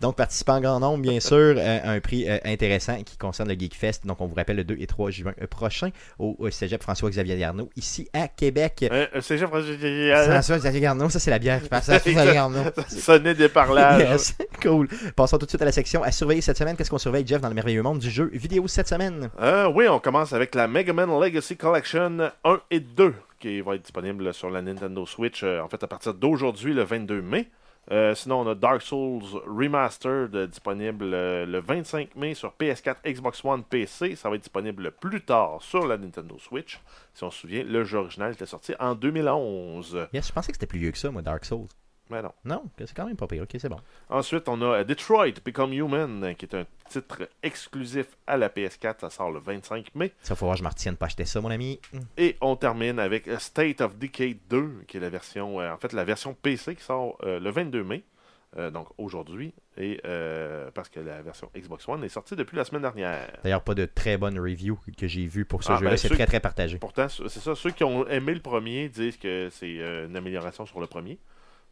Donc, 0.00 0.16
participant 0.16 0.56
en 0.56 0.60
grand 0.60 0.80
nombre, 0.80 1.02
bien 1.02 1.20
sûr, 1.20 1.36
euh, 1.56 1.78
un 1.84 2.00
prix 2.00 2.28
euh, 2.28 2.38
intéressant 2.44 3.02
qui 3.02 3.16
concerne 3.16 3.48
le 3.48 3.54
Geekfest. 3.58 4.00
Donc, 4.04 4.20
on 4.20 4.26
vous 4.26 4.34
rappelle 4.34 4.56
le 4.56 4.64
2 4.64 4.76
et 4.80 4.86
3 4.90 5.10
juin 5.10 5.32
euh, 5.40 5.46
prochain 5.46 5.90
au, 6.18 6.36
au 6.38 6.50
cégep 6.50 6.82
François-Xavier 6.82 7.38
Garneau, 7.38 7.70
ici 7.76 8.08
à 8.12 8.28
Québec. 8.28 8.86
Euh, 8.90 9.06
euh, 9.14 9.20
Jeff 9.20 9.48
François-Xavier 9.48 10.80
Garneau, 10.80 11.08
ça 11.08 11.18
c'est 11.18 11.30
la 11.30 11.38
bière 11.38 11.62
qui 11.62 11.68
passe. 11.68 11.86
François-Xavier 11.86 12.34
Garneau. 12.34 12.64
Sonner 12.88 13.34
des 13.34 13.48
parlages. 13.48 14.00
Yes, 14.00 14.36
cool. 14.62 14.88
Passons 15.16 15.38
tout 15.38 15.46
de 15.46 15.50
suite 15.50 15.62
à 15.62 15.66
la 15.66 15.72
section 15.72 16.02
à 16.02 16.10
surveiller 16.10 16.40
cette 16.40 16.58
semaine. 16.58 16.76
Qu'est-ce 16.76 16.90
qu'on 16.90 16.98
surveille, 16.98 17.26
Jeff, 17.26 17.40
dans 17.40 17.48
le 17.48 17.54
merveilleux 17.54 17.82
monde 17.82 17.98
du 17.98 18.10
jeu 18.10 18.30
vidéo 18.32 18.66
cette 18.68 18.88
semaine? 18.88 19.30
Euh, 19.40 19.70
oui, 19.74 19.88
on 19.88 19.98
commence 19.98 20.32
avec 20.32 20.54
la 20.54 20.68
Mega 20.68 20.92
Man 20.92 21.08
Legacy 21.20 21.56
Collection 21.56 22.30
1 22.44 22.60
et 22.70 22.80
2 22.80 23.14
qui 23.38 23.60
va 23.62 23.74
être 23.74 23.82
disponible 23.82 24.34
sur 24.34 24.50
la 24.50 24.60
Nintendo 24.60 25.06
Switch 25.06 25.42
euh, 25.42 25.62
en 25.62 25.68
fait 25.68 25.82
à 25.82 25.86
partir 25.86 26.12
d'aujourd'hui 26.14 26.74
le 26.74 26.82
22 26.82 27.22
mai. 27.22 27.48
Euh, 27.90 28.14
sinon, 28.14 28.40
on 28.40 28.48
a 28.48 28.54
Dark 28.54 28.82
Souls 28.82 29.42
Remastered 29.46 30.34
euh, 30.34 30.46
disponible 30.46 31.12
euh, 31.12 31.44
le 31.44 31.60
25 31.60 32.14
mai 32.14 32.34
sur 32.34 32.54
PS4, 32.58 32.96
Xbox 33.04 33.44
One, 33.44 33.64
PC. 33.64 34.14
Ça 34.14 34.28
va 34.28 34.36
être 34.36 34.42
disponible 34.42 34.92
plus 34.92 35.22
tard 35.22 35.60
sur 35.60 35.86
la 35.86 35.96
Nintendo 35.96 36.38
Switch. 36.38 36.80
Si 37.14 37.24
on 37.24 37.30
se 37.30 37.40
souvient, 37.40 37.64
le 37.64 37.82
jeu 37.84 37.98
original 37.98 38.32
était 38.32 38.46
sorti 38.46 38.74
en 38.78 38.94
2011. 38.94 40.08
Yes, 40.12 40.28
je 40.28 40.32
pensais 40.32 40.52
que 40.52 40.56
c'était 40.56 40.66
plus 40.66 40.78
vieux 40.78 40.92
que 40.92 40.98
ça, 40.98 41.10
moi, 41.10 41.22
Dark 41.22 41.44
Souls. 41.44 41.68
Mais 42.10 42.22
non. 42.22 42.32
Non, 42.44 42.64
c'est 42.78 42.92
quand 42.94 43.06
même 43.06 43.16
pas 43.16 43.26
pire. 43.26 43.42
Ok, 43.44 43.56
c'est 43.58 43.68
bon. 43.68 43.80
Ensuite, 44.08 44.48
on 44.48 44.60
a 44.62 44.64
euh, 44.80 44.84
Detroit 44.84 45.32
Become 45.44 45.72
Human, 45.72 46.24
euh, 46.24 46.32
qui 46.34 46.44
est 46.46 46.54
un 46.54 46.64
titre 46.88 47.28
exclusif 47.42 48.06
à 48.26 48.36
la 48.36 48.48
PS4. 48.48 49.00
Ça 49.00 49.10
sort 49.10 49.30
le 49.30 49.38
25 49.38 49.94
mai. 49.94 50.12
Ça, 50.22 50.34
faut 50.34 50.46
voir, 50.46 50.56
je 50.56 50.64
me 50.64 50.68
retiens 50.68 50.92
de 50.92 50.96
pas 50.96 51.06
acheter 51.06 51.24
ça, 51.24 51.40
mon 51.40 51.50
ami. 51.50 51.80
Et 52.16 52.36
on 52.40 52.56
termine 52.56 52.98
avec 52.98 53.28
euh, 53.28 53.38
State 53.38 53.80
of 53.80 53.96
Decay 53.96 54.36
2, 54.50 54.84
qui 54.88 54.96
est 54.96 55.00
la 55.00 55.10
version, 55.10 55.60
euh, 55.60 55.72
en 55.72 55.76
fait, 55.78 55.92
la 55.92 56.04
version 56.04 56.34
PC 56.34 56.74
qui 56.76 56.82
sort 56.82 57.16
euh, 57.22 57.38
le 57.38 57.50
22 57.50 57.84
mai, 57.84 58.02
euh, 58.58 58.72
donc 58.72 58.88
aujourd'hui, 58.98 59.54
et 59.76 60.00
euh, 60.04 60.68
parce 60.74 60.88
que 60.88 60.98
la 60.98 61.22
version 61.22 61.48
Xbox 61.56 61.86
One 61.88 62.02
est 62.02 62.08
sortie 62.08 62.34
depuis 62.34 62.56
la 62.56 62.64
semaine 62.64 62.82
dernière. 62.82 63.30
D'ailleurs, 63.44 63.62
pas 63.62 63.74
de 63.76 63.84
très 63.86 64.16
bonnes 64.16 64.40
reviews 64.40 64.76
que 64.98 65.06
j'ai 65.06 65.26
vues 65.26 65.44
pour 65.44 65.62
ce 65.62 65.70
Ah, 65.70 65.76
jeu-là. 65.76 65.90
ben, 65.92 65.96
c'est 65.96 66.08
très, 66.08 66.26
très 66.26 66.40
partagé. 66.40 66.78
Pourtant, 66.78 67.08
c'est 67.08 67.28
ça, 67.28 67.54
ceux 67.54 67.70
qui 67.70 67.84
ont 67.84 68.04
aimé 68.08 68.34
le 68.34 68.40
premier 68.40 68.88
disent 68.88 69.16
que 69.16 69.48
c'est 69.52 69.74
une 69.76 70.16
amélioration 70.16 70.66
sur 70.66 70.80
le 70.80 70.88
premier. 70.88 71.18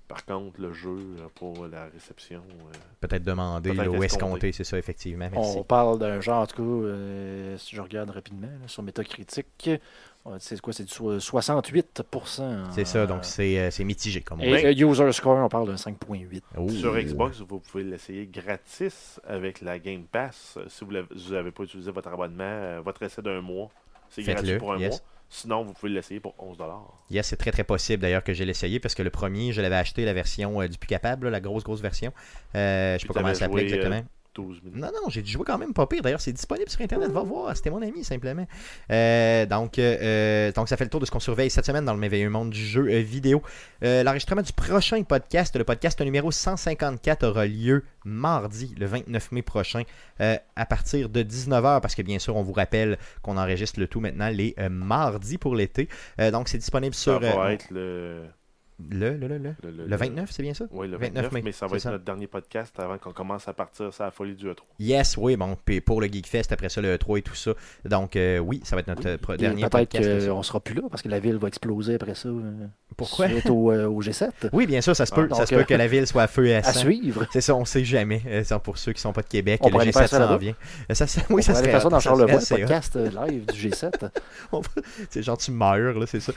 Par 0.08 0.24
contre, 0.24 0.58
le 0.60 0.72
jeu, 0.72 0.88
euh, 1.18 1.26
pour 1.34 1.66
la 1.66 1.84
réception, 1.92 2.40
euh, 2.48 2.72
Peut-être 3.00 3.22
demander 3.24 3.74
là, 3.74 3.88
où 3.90 4.02
escompté. 4.02 4.52
c'est 4.52 4.64
ça, 4.64 4.78
effectivement. 4.78 5.28
Merci. 5.30 5.54
On 5.58 5.62
parle 5.64 5.98
d'un 5.98 6.20
genre, 6.22 6.40
en 6.42 6.46
tout 6.46 6.56
cas, 6.56 6.62
euh, 6.62 7.58
si 7.58 7.76
je 7.76 7.80
regarde 7.82 8.08
rapidement 8.08 8.46
là, 8.46 8.66
sur 8.68 8.82
Metacritic, 8.82 9.46
on 10.24 10.30
va 10.30 10.38
dire, 10.38 10.46
c'est 10.48 10.60
quoi 10.62 10.72
C'est 10.72 10.84
du 10.84 10.90
so- 10.92 11.20
68%. 11.20 12.70
C'est 12.72 12.84
ça, 12.86 13.06
donc 13.06 13.24
c'est 13.24 13.58
euh, 13.58 13.70
c'est 13.70 13.84
mitigé, 13.84 14.20
comme 14.22 14.40
on 14.40 14.44
Et 14.44 14.72
dit. 14.74 14.82
euh, 14.82 14.90
User 14.90 15.12
Score, 15.12 15.36
on 15.36 15.48
parle 15.48 15.68
d'un 15.68 15.76
5.8. 15.76 16.42
Oh. 16.56 16.68
sur 16.70 16.96
Xbox, 16.98 17.40
vous 17.40 17.58
pouvez 17.60 17.84
l'essayer 17.84 18.26
gratis 18.26 19.20
avec 19.26 19.60
la 19.60 19.78
Game 19.78 20.04
Pass. 20.10 20.54
Euh, 20.56 20.64
Si 20.68 20.84
vous 20.84 20.92
n'avez 21.32 21.50
pas 21.50 21.62
utilisé 21.64 21.90
votre 21.90 22.08
abonnement, 22.08 22.44
euh, 22.44 22.80
votre 22.84 23.02
essai 23.02 23.22
d'un 23.22 23.40
mois, 23.40 23.68
c'est 24.10 24.22
gratuit 24.22 24.56
pour 24.58 24.72
un 24.72 24.78
yes. 24.78 24.90
mois. 24.90 25.00
Sinon, 25.30 25.62
vous 25.62 25.74
pouvez 25.74 25.92
l'essayer 25.92 26.20
pour 26.20 26.34
11$. 26.38 26.64
Yes, 27.10 27.26
c'est 27.26 27.36
très 27.36 27.50
très 27.50 27.64
possible 27.64 28.00
d'ailleurs 28.00 28.24
que 28.24 28.32
j'ai 28.32 28.46
l'essayé 28.46 28.80
parce 28.80 28.94
que 28.94 29.02
le 29.02 29.10
premier, 29.10 29.52
je 29.52 29.60
l'avais 29.60 29.76
acheté 29.76 30.04
la 30.04 30.14
version 30.14 30.62
euh, 30.62 30.68
du 30.68 30.78
plus 30.78 30.86
capable, 30.86 31.26
là, 31.26 31.30
la 31.30 31.40
grosse 31.40 31.64
grosse 31.64 31.82
version. 31.82 32.12
Euh, 32.54 32.94
je 32.96 33.02
sais 33.02 33.08
pas 33.08 33.14
comment 33.14 33.28
ça 33.28 33.40
s'appelait 33.40 33.62
euh, 33.62 33.66
exactement. 33.66 34.04
12 34.38 34.62
minutes. 34.62 34.78
Non, 34.80 34.86
non, 34.88 35.08
j'ai 35.08 35.20
dû 35.22 35.30
jouer 35.32 35.42
quand 35.44 35.58
même 35.58 35.72
pas 35.72 35.86
pire. 35.86 36.00
D'ailleurs, 36.00 36.20
c'est 36.20 36.32
disponible 36.32 36.70
sur 36.70 36.80
Internet. 36.80 37.10
Va 37.10 37.22
voir. 37.22 37.56
C'était 37.56 37.70
mon 37.70 37.82
ami, 37.82 38.04
simplement. 38.04 38.46
Euh, 38.92 39.46
donc, 39.46 39.78
euh, 39.80 40.52
donc, 40.52 40.68
ça 40.68 40.76
fait 40.76 40.84
le 40.84 40.90
tour 40.90 41.00
de 41.00 41.06
ce 41.06 41.10
qu'on 41.10 41.18
surveille 41.18 41.50
cette 41.50 41.66
semaine 41.66 41.84
dans 41.84 41.92
le 41.92 41.98
merveilleux 41.98 42.30
monde 42.30 42.50
du 42.50 42.64
jeu 42.64 42.88
euh, 42.88 43.00
vidéo. 43.00 43.42
Euh, 43.82 44.04
L'enregistrement 44.04 44.42
du 44.42 44.52
prochain 44.52 45.02
podcast, 45.02 45.56
le 45.56 45.64
podcast 45.64 46.00
numéro 46.00 46.30
154, 46.30 47.26
aura 47.26 47.46
lieu 47.46 47.82
mardi, 48.04 48.74
le 48.78 48.86
29 48.86 49.32
mai 49.32 49.42
prochain, 49.42 49.82
euh, 50.20 50.36
à 50.54 50.66
partir 50.66 51.08
de 51.08 51.22
19h. 51.22 51.80
Parce 51.80 51.96
que, 51.96 52.02
bien 52.02 52.20
sûr, 52.20 52.36
on 52.36 52.42
vous 52.42 52.52
rappelle 52.52 52.96
qu'on 53.22 53.36
enregistre 53.36 53.80
le 53.80 53.88
tout 53.88 54.00
maintenant 54.00 54.28
les 54.28 54.54
euh, 54.60 54.68
mardis 54.68 55.38
pour 55.38 55.56
l'été. 55.56 55.88
Euh, 56.20 56.30
donc, 56.30 56.48
c'est 56.48 56.58
disponible 56.58 56.94
Ça 56.94 57.00
sur. 57.02 57.20
va 57.20 57.26
euh, 57.46 57.48
être 57.48 57.66
le, 57.70 58.22
le, 58.90 59.16
le, 59.16 59.26
le, 59.26 59.38
le, 59.38 59.54
le, 59.64 59.86
le 59.86 59.96
29, 59.96 60.30
c'est 60.30 60.42
bien 60.42 60.54
ça? 60.54 60.64
Oui, 60.70 60.86
le 60.86 60.96
29 60.96 61.14
29, 61.24 61.32
mai, 61.32 61.42
mais 61.44 61.52
ça 61.52 61.66
va 61.66 61.76
être 61.76 61.82
ça. 61.82 61.90
notre 61.90 62.04
dernier 62.04 62.26
podcast 62.28 62.72
avant 62.78 62.96
qu'on 62.98 63.12
commence 63.12 63.48
à 63.48 63.52
partir 63.52 63.92
sur 63.92 64.04
la 64.04 64.10
folie 64.12 64.34
du 64.34 64.46
E 64.46 64.52
E3. 64.52 64.56
Yes, 64.78 65.16
oui, 65.16 65.36
bon, 65.36 65.56
puis 65.64 65.80
pour 65.80 66.00
le 66.00 66.06
Geekfest, 66.06 66.52
après 66.52 66.68
ça, 66.68 66.80
le 66.80 66.96
3 66.96 67.18
et 67.18 67.22
tout 67.22 67.34
ça. 67.34 67.52
Donc, 67.84 68.14
euh, 68.14 68.38
oui, 68.38 68.60
ça 68.64 68.76
va 68.76 68.80
être 68.80 68.86
notre 68.88 69.06
euh, 69.08 69.36
dernier 69.36 69.62
Peut-être 69.62 69.72
podcast. 69.90 70.06
là-dessus. 70.08 70.28
qu'on 70.28 70.42
sera 70.42 70.60
plus 70.60 70.74
là 70.74 70.82
parce 70.90 71.02
que 71.02 71.08
la 71.08 71.18
ville 71.18 71.36
va 71.36 71.48
exploser 71.48 71.94
après 71.94 72.14
ça. 72.14 72.28
euh, 72.28 72.66
Pourquoi? 72.96 73.28
Suite 73.28 73.50
au, 73.50 73.72
euh, 73.72 73.86
au 73.86 74.00
G7. 74.02 74.30
Oui, 74.52 74.66
bien 74.66 74.80
sûr, 74.80 74.94
ça 74.94 75.06
se 75.06 75.12
peut. 75.14 75.28
Ah, 75.32 75.34
ça 75.34 75.46
se 75.46 75.54
peut 75.54 75.60
euh, 75.62 75.64
que 75.64 75.74
la 75.74 75.86
ville 75.88 76.06
soit 76.06 76.22
à 76.22 76.26
feu 76.28 76.46
et 76.46 76.54
à 76.54 76.58
À 76.58 76.72
suivre. 76.72 77.26
C'est 77.32 77.40
ça, 77.40 77.54
on 77.56 77.64
sait 77.64 77.84
jamais. 77.84 78.22
Euh, 78.26 78.42
c'est 78.44 78.58
pour 78.60 78.78
ceux 78.78 78.92
qui 78.92 79.00
sont 79.00 79.12
pas 79.12 79.22
de 79.22 79.28
Québec, 79.28 79.60
On 79.62 79.66
le 79.66 79.72
pourrait 79.72 79.82
aller 79.82 79.92
faire 79.92 80.02
G7 80.04 80.08
ça 80.08 80.28
s'en 80.28 80.36
vient. 80.36 80.54
Ça, 80.90 81.06
ça- 81.08 81.22
oui, 81.30 81.36
on 81.40 81.42
ça 81.42 81.54
serait 81.56 81.70
faire 81.70 81.82
ça 81.82 81.88
dans 81.88 82.00
Charlevoix, 82.00 82.38
le 82.40 82.56
podcast 82.58 82.94
live 82.96 83.44
du 83.46 83.68
G7. 83.68 84.08
On 84.52 84.60
va- 84.60 84.68
c'est 85.10 85.22
genre 85.22 85.36
tu 85.36 85.50
meurs, 85.50 85.98
là, 85.98 86.06
c'est 86.06 86.20
ça. 86.20 86.32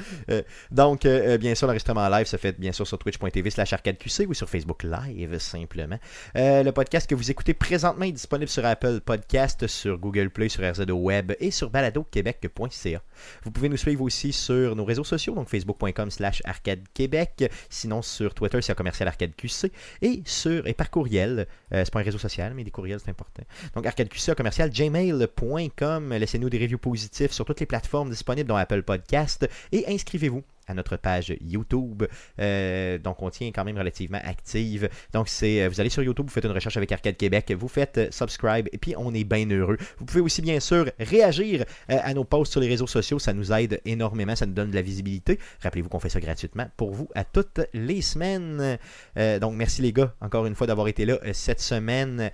Donc, 0.72 1.04
bien 1.40 1.54
sûr, 1.56 1.68
l'enregistrement 1.68 2.10
live 2.10 2.26
se 2.32 2.38
fait 2.38 2.58
bien 2.58 2.72
sûr 2.72 2.88
sur 2.88 2.98
twitch.tv 2.98 3.50
slash 3.50 3.74
arcadeqc 3.74 4.28
ou 4.28 4.34
sur 4.34 4.50
Facebook 4.50 4.84
Live, 4.84 5.38
simplement. 5.40 6.00
Euh, 6.38 6.64
le 6.64 6.72
podcast 6.72 7.10
que 7.10 7.16
vous 7.16 7.30
écoutez 7.30 7.54
présentement 7.54 8.06
est 8.06 8.14
disponible 8.14 8.50
sur 8.50 8.66
Apple 8.66 9.02
Podcast, 9.02 9.68
sur 9.68 9.98
Google 9.98 10.30
Play, 10.30 10.48
sur 10.48 10.64
RZO 10.64 10.94
Web 10.94 11.34
et 11.40 11.52
sur 11.52 11.70
baladoquebec.ca. 11.70 13.02
Vous 13.44 13.52
pouvez 13.52 13.70
nous 13.70 13.78
suivre 13.78 14.02
aussi 14.02 14.32
sur 14.32 14.76
nos 14.76 14.86
réseaux 14.86 15.04
sociaux, 15.04 15.36
donc 15.36 15.50
facebook.com 15.50 16.10
slash 16.10 16.42
arcadequebec, 16.46 17.52
sinon 17.70 18.02
sur 18.02 18.34
Twitter, 18.34 18.62
c'est 18.62 18.76
commercial 18.76 19.08
arcadeqc, 19.10 19.72
et 20.02 20.24
sur 20.26 20.66
et 20.66 20.74
par 20.74 20.90
courriel, 20.90 21.48
euh, 21.74 21.84
c'est 21.84 21.92
pas 21.92 22.00
un 22.00 22.04
réseau 22.04 22.18
social, 22.18 22.54
mais 22.54 22.64
des 22.64 22.72
courriels, 22.72 23.00
c'est 23.04 23.12
important. 23.12 23.44
Donc, 23.76 23.86
arcadeqc, 23.86 24.36
commercial, 24.36 24.70
gmail.com. 24.70 26.14
Laissez-nous 26.14 26.50
des 26.50 26.60
reviews 26.60 26.78
positifs 26.78 27.32
sur 27.32 27.44
toutes 27.44 27.60
les 27.60 27.66
plateformes 27.66 28.10
disponibles, 28.10 28.48
dont 28.48 28.56
Apple 28.56 28.84
Podcast. 28.84 29.50
Et 29.74 29.86
inscrivez-vous 29.88 30.44
à 30.68 30.74
notre 30.74 30.98
page 30.98 31.34
YouTube. 31.42 32.04
Euh, 32.40 32.98
donc, 32.98 33.22
on 33.22 33.30
tient 33.30 33.48
quand 33.52 33.64
même 33.64 33.78
relativement 33.78 34.20
active. 34.24 34.90
Donc, 35.14 35.28
c'est, 35.28 35.64
euh, 35.64 35.70
vous 35.70 35.80
allez 35.80 35.90
sur 35.90 36.04
YouTube, 36.04 36.26
vous 36.28 36.32
faites 36.32 36.46
une 36.46 36.52
recherche 36.52 36.78
avec 36.78 36.92
Arcade 36.92 37.18
Québec, 37.18 37.52
vous 37.58 37.68
faites 37.68 37.98
euh, 37.98 38.08
subscribe, 38.12 38.68
et 38.72 38.78
puis 38.78 38.94
on 38.98 39.14
est 39.14 39.24
bien 39.24 39.50
heureux. 39.50 39.78
Vous 39.98 40.06
pouvez 40.06 40.22
aussi, 40.22 40.42
bien 40.42 40.60
sûr, 40.60 40.90
réagir 41.00 41.66
à 41.88 42.14
nos 42.14 42.24
posts 42.24 42.52
sur 42.54 42.62
les 42.62 42.68
réseaux 42.68 42.88
sociaux. 42.88 43.20
Ça 43.20 43.34
nous 43.34 43.52
aide 43.52 43.82
énormément, 43.86 44.36
ça 44.36 44.46
nous 44.46 44.54
donne 44.54 44.72
de 44.72 44.76
la 44.76 44.82
visibilité. 44.82 45.40
Rappelez-vous 45.62 45.90
qu'on 45.90 46.00
fait 46.00 46.10
ça 46.10 46.20
gratuitement 46.20 46.68
pour 46.78 46.92
vous 46.92 47.10
à 47.16 47.24
toutes 47.24 47.62
les 47.74 48.02
semaines. 48.02 48.78
Donc, 49.16 49.56
merci 49.56 49.82
les 49.82 49.94
gars, 49.94 50.14
encore 50.22 50.46
une 50.46 50.56
fois, 50.56 50.68
d'avoir 50.68 50.88
été 50.88 51.06
là 51.06 51.18
cette 51.34 51.62
semaine 51.62 52.32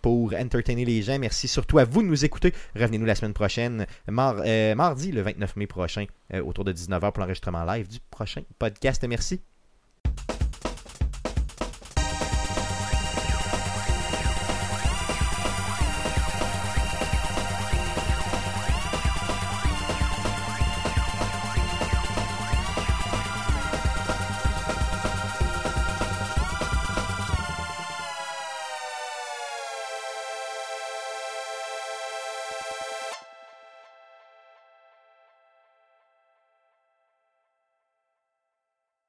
pour 0.00 0.34
entertainer 0.34 0.84
les 0.84 1.02
gens. 1.02 1.18
Merci 1.18 1.48
surtout 1.48 1.78
à 1.78 1.84
vous 1.84 2.02
de 2.02 2.08
nous 2.08 2.24
écouter. 2.24 2.52
Revenez-nous 2.76 3.06
la 3.06 3.14
semaine 3.14 3.34
prochaine, 3.34 3.86
mar- 4.08 4.42
mardi, 4.76 5.12
le 5.12 5.22
29 5.22 5.56
mai 5.56 5.66
prochain, 5.66 6.04
autour 6.44 6.64
de 6.64 6.72
19h 6.72 7.12
pour 7.12 7.20
l'enregistrement 7.20 7.61
live 7.64 7.88
du 7.88 7.98
prochain 8.10 8.42
podcast. 8.58 9.04
Merci. 9.04 9.42